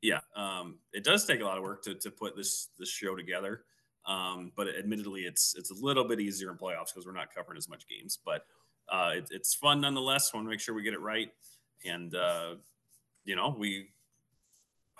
yeah 0.00 0.20
um, 0.34 0.78
it 0.92 1.04
does 1.04 1.24
take 1.24 1.40
a 1.40 1.44
lot 1.44 1.58
of 1.58 1.62
work 1.62 1.82
to, 1.84 1.94
to 1.94 2.10
put 2.10 2.36
this 2.36 2.68
this 2.78 2.88
show 2.88 3.14
together 3.14 3.62
um, 4.04 4.50
but 4.56 4.66
admittedly 4.68 5.22
it's 5.22 5.54
it's 5.56 5.70
a 5.70 5.74
little 5.74 6.02
bit 6.02 6.18
easier 6.18 6.50
in 6.50 6.58
playoffs 6.58 6.92
because 6.92 7.06
we're 7.06 7.12
not 7.12 7.32
covering 7.32 7.56
as 7.56 7.68
much 7.68 7.86
games 7.86 8.18
but 8.24 8.44
uh, 8.88 9.12
it, 9.14 9.28
it's 9.30 9.54
fun 9.54 9.80
nonetheless. 9.80 10.32
Want 10.32 10.46
to 10.46 10.50
make 10.50 10.60
sure 10.60 10.74
we 10.74 10.82
get 10.82 10.94
it 10.94 11.00
right. 11.00 11.30
And 11.84 12.14
uh, 12.14 12.54
you 13.24 13.36
know 13.36 13.54
we 13.58 13.88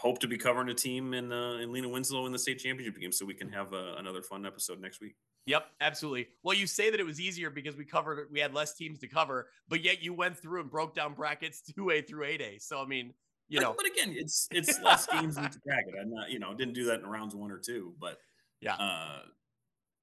hope 0.03 0.19
to 0.19 0.27
be 0.27 0.37
covering 0.37 0.69
a 0.69 0.75
team 0.75 1.15
in 1.15 1.33
uh, 1.33 1.59
in 1.63 1.73
Lena 1.73 1.89
Winslow 1.89 2.27
in 2.27 2.33
the 2.33 2.39
state 2.39 2.59
championship 2.59 3.01
game, 3.01 3.13
so 3.13 3.25
we 3.25 3.35
can 3.35 3.49
have 3.51 3.73
uh, 3.73 3.95
another 3.99 4.21
fun 4.21 4.45
episode 4.45 4.81
next 4.81 5.01
week. 5.01 5.15
Yep, 5.47 5.67
absolutely. 5.81 6.29
Well, 6.43 6.57
you 6.57 6.67
say 6.67 6.91
that 6.91 6.99
it 6.99 7.07
was 7.07 7.21
easier 7.21 7.51
because 7.51 7.77
we 7.77 7.85
covered 7.85 8.29
we 8.33 8.41
had 8.41 8.53
less 8.53 8.75
teams 8.75 8.99
to 8.99 9.07
cover, 9.07 9.49
but 9.69 9.83
yet 9.83 10.03
you 10.03 10.13
went 10.13 10.37
through 10.37 10.61
and 10.61 10.71
broke 10.71 10.95
down 10.95 11.15
brackets 11.15 11.63
two 11.75 11.91
A 11.91 12.03
through 12.03 12.25
eight 12.25 12.41
A. 12.41 12.59
So 12.59 12.83
I 12.83 12.87
mean, 12.87 13.15
you 13.49 13.61
know, 13.61 13.75
but 13.77 13.87
again, 13.87 14.13
it's 14.17 14.49
it's 14.51 14.81
less 14.81 15.07
games 15.07 15.37
in 15.37 15.45
the 15.45 15.61
bracket. 15.65 15.95
I'm 16.01 16.13
not, 16.13 16.31
you 16.31 16.41
know, 16.41 16.53
didn't 16.53 16.75
do 16.75 16.85
that 16.87 17.01
in 17.01 17.07
rounds 17.07 17.35
one 17.37 17.53
or 17.53 17.59
two, 17.59 17.95
but 18.01 18.19
yeah. 18.61 18.75
Uh, 18.75 19.21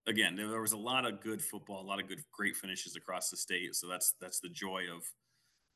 again, 0.08 0.36
there 0.36 0.62
was 0.62 0.72
a 0.72 0.78
lot 0.78 1.06
of 1.06 1.22
good 1.22 1.42
football, 1.42 1.82
a 1.82 1.88
lot 1.88 2.00
of 2.00 2.08
good, 2.08 2.20
great 2.32 2.56
finishes 2.56 2.96
across 2.96 3.30
the 3.30 3.38
state. 3.38 3.76
So 3.76 3.88
that's 3.88 4.16
that's 4.22 4.40
the 4.40 4.50
joy 4.50 4.84
of 4.94 5.04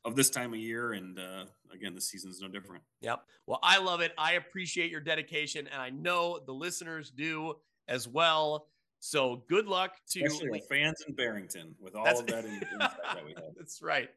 of 0.05 0.15
this 0.15 0.29
time 0.29 0.53
of 0.53 0.59
year. 0.59 0.93
And 0.93 1.19
uh, 1.19 1.45
again, 1.73 1.95
the 1.95 2.01
season 2.01 2.29
is 2.29 2.41
no 2.41 2.47
different. 2.47 2.83
Yep. 3.01 3.21
Well, 3.47 3.59
I 3.63 3.79
love 3.79 4.01
it. 4.01 4.13
I 4.17 4.33
appreciate 4.33 4.91
your 4.91 5.01
dedication, 5.01 5.67
and 5.71 5.81
I 5.81 5.89
know 5.89 6.39
the 6.45 6.53
listeners 6.53 7.09
do 7.09 7.55
as 7.87 8.07
well. 8.07 8.67
So 8.99 9.43
good 9.49 9.67
luck 9.67 9.97
to 10.11 10.61
fans 10.69 11.03
in 11.07 11.13
Barrington 11.13 11.75
with 11.79 11.93
all 11.93 12.07
of 12.07 12.25
that, 12.27 12.45
in, 12.45 12.61
that 12.79 13.25
we 13.25 13.33
have. 13.33 13.51
That's 13.57 13.81
right. 13.81 14.09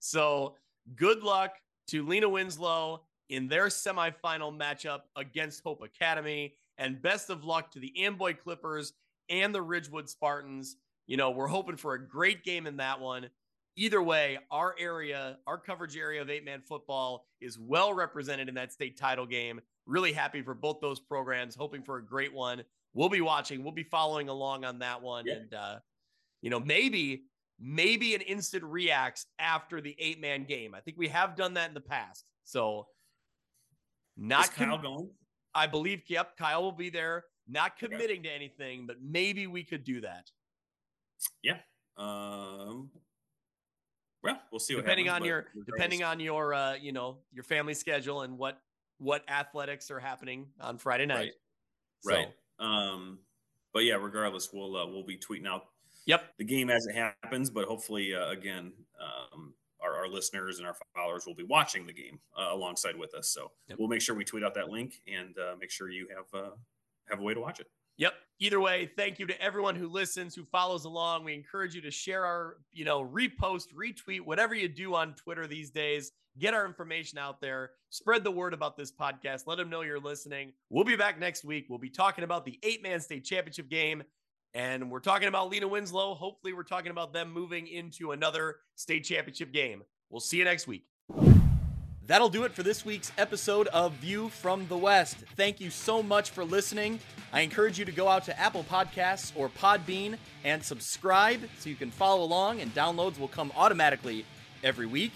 So 0.00 0.56
good 0.96 1.22
luck 1.22 1.52
to 1.88 2.06
Lena 2.06 2.28
Winslow 2.28 3.02
in 3.30 3.48
their 3.48 3.68
semifinal 3.68 4.54
matchup 4.54 5.00
against 5.16 5.62
Hope 5.62 5.82
Academy. 5.82 6.54
And 6.76 7.00
best 7.00 7.30
of 7.30 7.44
luck 7.44 7.70
to 7.72 7.78
the 7.78 8.04
Amboy 8.04 8.34
Clippers 8.34 8.92
and 9.30 9.54
the 9.54 9.62
Ridgewood 9.62 10.10
Spartans. 10.10 10.76
You 11.06 11.16
know, 11.16 11.30
we're 11.30 11.46
hoping 11.46 11.76
for 11.76 11.94
a 11.94 12.06
great 12.06 12.44
game 12.44 12.66
in 12.66 12.76
that 12.78 13.00
one 13.00 13.30
either 13.76 14.02
way, 14.02 14.38
our 14.50 14.74
area, 14.78 15.38
our 15.46 15.58
coverage 15.58 15.96
area 15.96 16.22
of 16.22 16.30
eight 16.30 16.44
man 16.44 16.60
football 16.60 17.26
is 17.40 17.58
well 17.58 17.92
represented 17.92 18.48
in 18.48 18.54
that 18.54 18.72
state 18.72 18.96
title 18.96 19.26
game. 19.26 19.60
Really 19.86 20.12
happy 20.12 20.42
for 20.42 20.54
both 20.54 20.80
those 20.80 21.00
programs, 21.00 21.54
hoping 21.54 21.82
for 21.82 21.98
a 21.98 22.04
great 22.04 22.32
one. 22.32 22.62
We'll 22.94 23.08
be 23.08 23.20
watching, 23.20 23.62
we'll 23.62 23.72
be 23.72 23.82
following 23.82 24.28
along 24.28 24.64
on 24.64 24.78
that 24.78 25.02
one. 25.02 25.26
Yeah. 25.26 25.34
And, 25.34 25.54
uh, 25.54 25.78
you 26.42 26.50
know, 26.50 26.60
maybe, 26.60 27.24
maybe 27.60 28.14
an 28.14 28.20
instant 28.20 28.64
reacts 28.64 29.26
after 29.38 29.80
the 29.80 29.96
eight 29.98 30.20
man 30.20 30.44
game. 30.44 30.74
I 30.74 30.80
think 30.80 30.96
we 30.96 31.08
have 31.08 31.36
done 31.36 31.54
that 31.54 31.68
in 31.68 31.74
the 31.74 31.80
past. 31.80 32.30
So, 32.44 32.86
not 34.16 34.54
Kyle 34.54 34.78
going? 34.78 35.10
I 35.54 35.66
believe, 35.66 36.02
yep, 36.08 36.36
Kyle 36.36 36.62
will 36.62 36.72
be 36.72 36.90
there. 36.90 37.24
Not 37.48 37.76
committing 37.76 38.20
okay. 38.20 38.28
to 38.28 38.34
anything, 38.34 38.86
but 38.86 38.96
maybe 39.02 39.46
we 39.46 39.64
could 39.64 39.84
do 39.84 40.00
that. 40.00 40.30
Yeah. 41.42 41.58
Um, 41.96 42.90
well, 44.24 44.40
we'll 44.50 44.58
see. 44.58 44.74
depending 44.74 45.06
happens, 45.06 45.22
on 45.22 45.26
your 45.26 45.46
depending 45.66 46.02
on 46.02 46.20
your 46.20 46.54
uh, 46.54 46.74
you 46.74 46.92
know 46.92 47.18
your 47.32 47.44
family 47.44 47.74
schedule 47.74 48.22
and 48.22 48.38
what 48.38 48.60
what 48.98 49.22
athletics 49.28 49.90
are 49.90 50.00
happening 50.00 50.46
on 50.60 50.78
Friday 50.78 51.06
night. 51.06 51.32
Right. 52.04 52.28
So. 52.58 52.64
right. 52.64 52.92
Um, 52.92 53.18
but 53.72 53.80
yeah, 53.80 53.94
regardless, 53.94 54.50
we'll 54.52 54.76
uh, 54.76 54.86
we'll 54.86 55.04
be 55.04 55.18
tweeting 55.18 55.46
out. 55.46 55.66
Yep. 56.06 56.34
The 56.38 56.44
game 56.44 56.70
as 56.70 56.86
it 56.86 56.94
happens, 56.94 57.50
but 57.50 57.64
hopefully, 57.64 58.14
uh, 58.14 58.30
again, 58.30 58.72
um, 59.00 59.54
our, 59.82 59.94
our 59.96 60.08
listeners 60.08 60.58
and 60.58 60.66
our 60.66 60.76
followers 60.94 61.26
will 61.26 61.34
be 61.34 61.44
watching 61.44 61.86
the 61.86 61.92
game 61.92 62.18
uh, 62.38 62.48
alongside 62.52 62.96
with 62.96 63.14
us. 63.14 63.28
So 63.28 63.50
yep. 63.68 63.78
we'll 63.78 63.88
make 63.88 64.02
sure 64.02 64.14
we 64.14 64.24
tweet 64.24 64.44
out 64.44 64.54
that 64.54 64.68
link 64.68 65.00
and 65.06 65.36
uh, 65.38 65.56
make 65.58 65.70
sure 65.70 65.90
you 65.90 66.08
have 66.14 66.42
uh, 66.42 66.50
have 67.08 67.20
a 67.20 67.22
way 67.22 67.34
to 67.34 67.40
watch 67.40 67.60
it. 67.60 67.68
Yep. 67.98 68.14
Either 68.40 68.60
way, 68.60 68.90
thank 68.96 69.18
you 69.18 69.26
to 69.26 69.40
everyone 69.40 69.76
who 69.76 69.88
listens, 69.88 70.34
who 70.34 70.44
follows 70.44 70.84
along. 70.84 71.24
We 71.24 71.34
encourage 71.34 71.74
you 71.74 71.80
to 71.82 71.90
share 71.90 72.26
our, 72.26 72.56
you 72.72 72.84
know, 72.84 73.04
repost, 73.04 73.68
retweet, 73.72 74.20
whatever 74.20 74.54
you 74.54 74.68
do 74.68 74.94
on 74.94 75.14
Twitter 75.14 75.46
these 75.46 75.70
days. 75.70 76.10
Get 76.38 76.52
our 76.52 76.66
information 76.66 77.16
out 77.18 77.40
there. 77.40 77.70
Spread 77.90 78.24
the 78.24 78.30
word 78.30 78.52
about 78.52 78.76
this 78.76 78.90
podcast. 78.90 79.46
Let 79.46 79.58
them 79.58 79.70
know 79.70 79.82
you're 79.82 80.00
listening. 80.00 80.52
We'll 80.68 80.84
be 80.84 80.96
back 80.96 81.20
next 81.20 81.44
week. 81.44 81.66
We'll 81.68 81.78
be 81.78 81.90
talking 81.90 82.24
about 82.24 82.44
the 82.44 82.58
eight 82.64 82.82
man 82.82 83.00
state 83.00 83.24
championship 83.24 83.70
game. 83.70 84.02
And 84.52 84.90
we're 84.90 85.00
talking 85.00 85.28
about 85.28 85.50
Lena 85.50 85.68
Winslow. 85.68 86.14
Hopefully, 86.14 86.52
we're 86.52 86.62
talking 86.64 86.90
about 86.90 87.12
them 87.12 87.32
moving 87.32 87.66
into 87.68 88.12
another 88.12 88.56
state 88.74 89.04
championship 89.04 89.52
game. 89.52 89.82
We'll 90.10 90.20
see 90.20 90.38
you 90.38 90.44
next 90.44 90.66
week. 90.66 90.84
That'll 92.06 92.28
do 92.28 92.44
it 92.44 92.52
for 92.52 92.62
this 92.62 92.84
week's 92.84 93.12
episode 93.16 93.66
of 93.68 93.92
View 93.94 94.28
from 94.28 94.68
the 94.68 94.76
West. 94.76 95.16
Thank 95.36 95.58
you 95.58 95.70
so 95.70 96.02
much 96.02 96.30
for 96.30 96.44
listening. 96.44 97.00
I 97.32 97.40
encourage 97.40 97.78
you 97.78 97.86
to 97.86 97.92
go 97.92 98.08
out 98.08 98.24
to 98.26 98.38
Apple 98.38 98.62
Podcasts 98.64 99.32
or 99.34 99.48
Podbean 99.48 100.18
and 100.44 100.62
subscribe 100.62 101.40
so 101.58 101.70
you 101.70 101.76
can 101.76 101.90
follow 101.90 102.22
along, 102.22 102.60
and 102.60 102.74
downloads 102.74 103.18
will 103.18 103.28
come 103.28 103.50
automatically 103.56 104.26
every 104.62 104.84
week. 104.84 105.12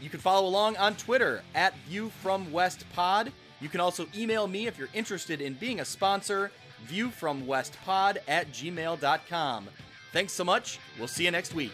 You 0.00 0.08
can 0.08 0.20
follow 0.20 0.46
along 0.46 0.76
on 0.76 0.94
Twitter 0.94 1.42
at 1.52 1.76
View 1.88 2.10
from 2.22 2.52
West 2.52 2.84
Pod. 2.94 3.32
You 3.60 3.68
can 3.68 3.80
also 3.80 4.06
email 4.16 4.46
me 4.46 4.68
if 4.68 4.78
you're 4.78 4.88
interested 4.94 5.40
in 5.40 5.54
being 5.54 5.80
a 5.80 5.84
sponsor, 5.84 6.52
viewfromwestpod 6.86 8.18
at 8.28 8.52
gmail.com. 8.52 9.68
Thanks 10.12 10.32
so 10.32 10.44
much. 10.44 10.78
We'll 10.96 11.08
see 11.08 11.24
you 11.24 11.32
next 11.32 11.54
week. 11.54 11.72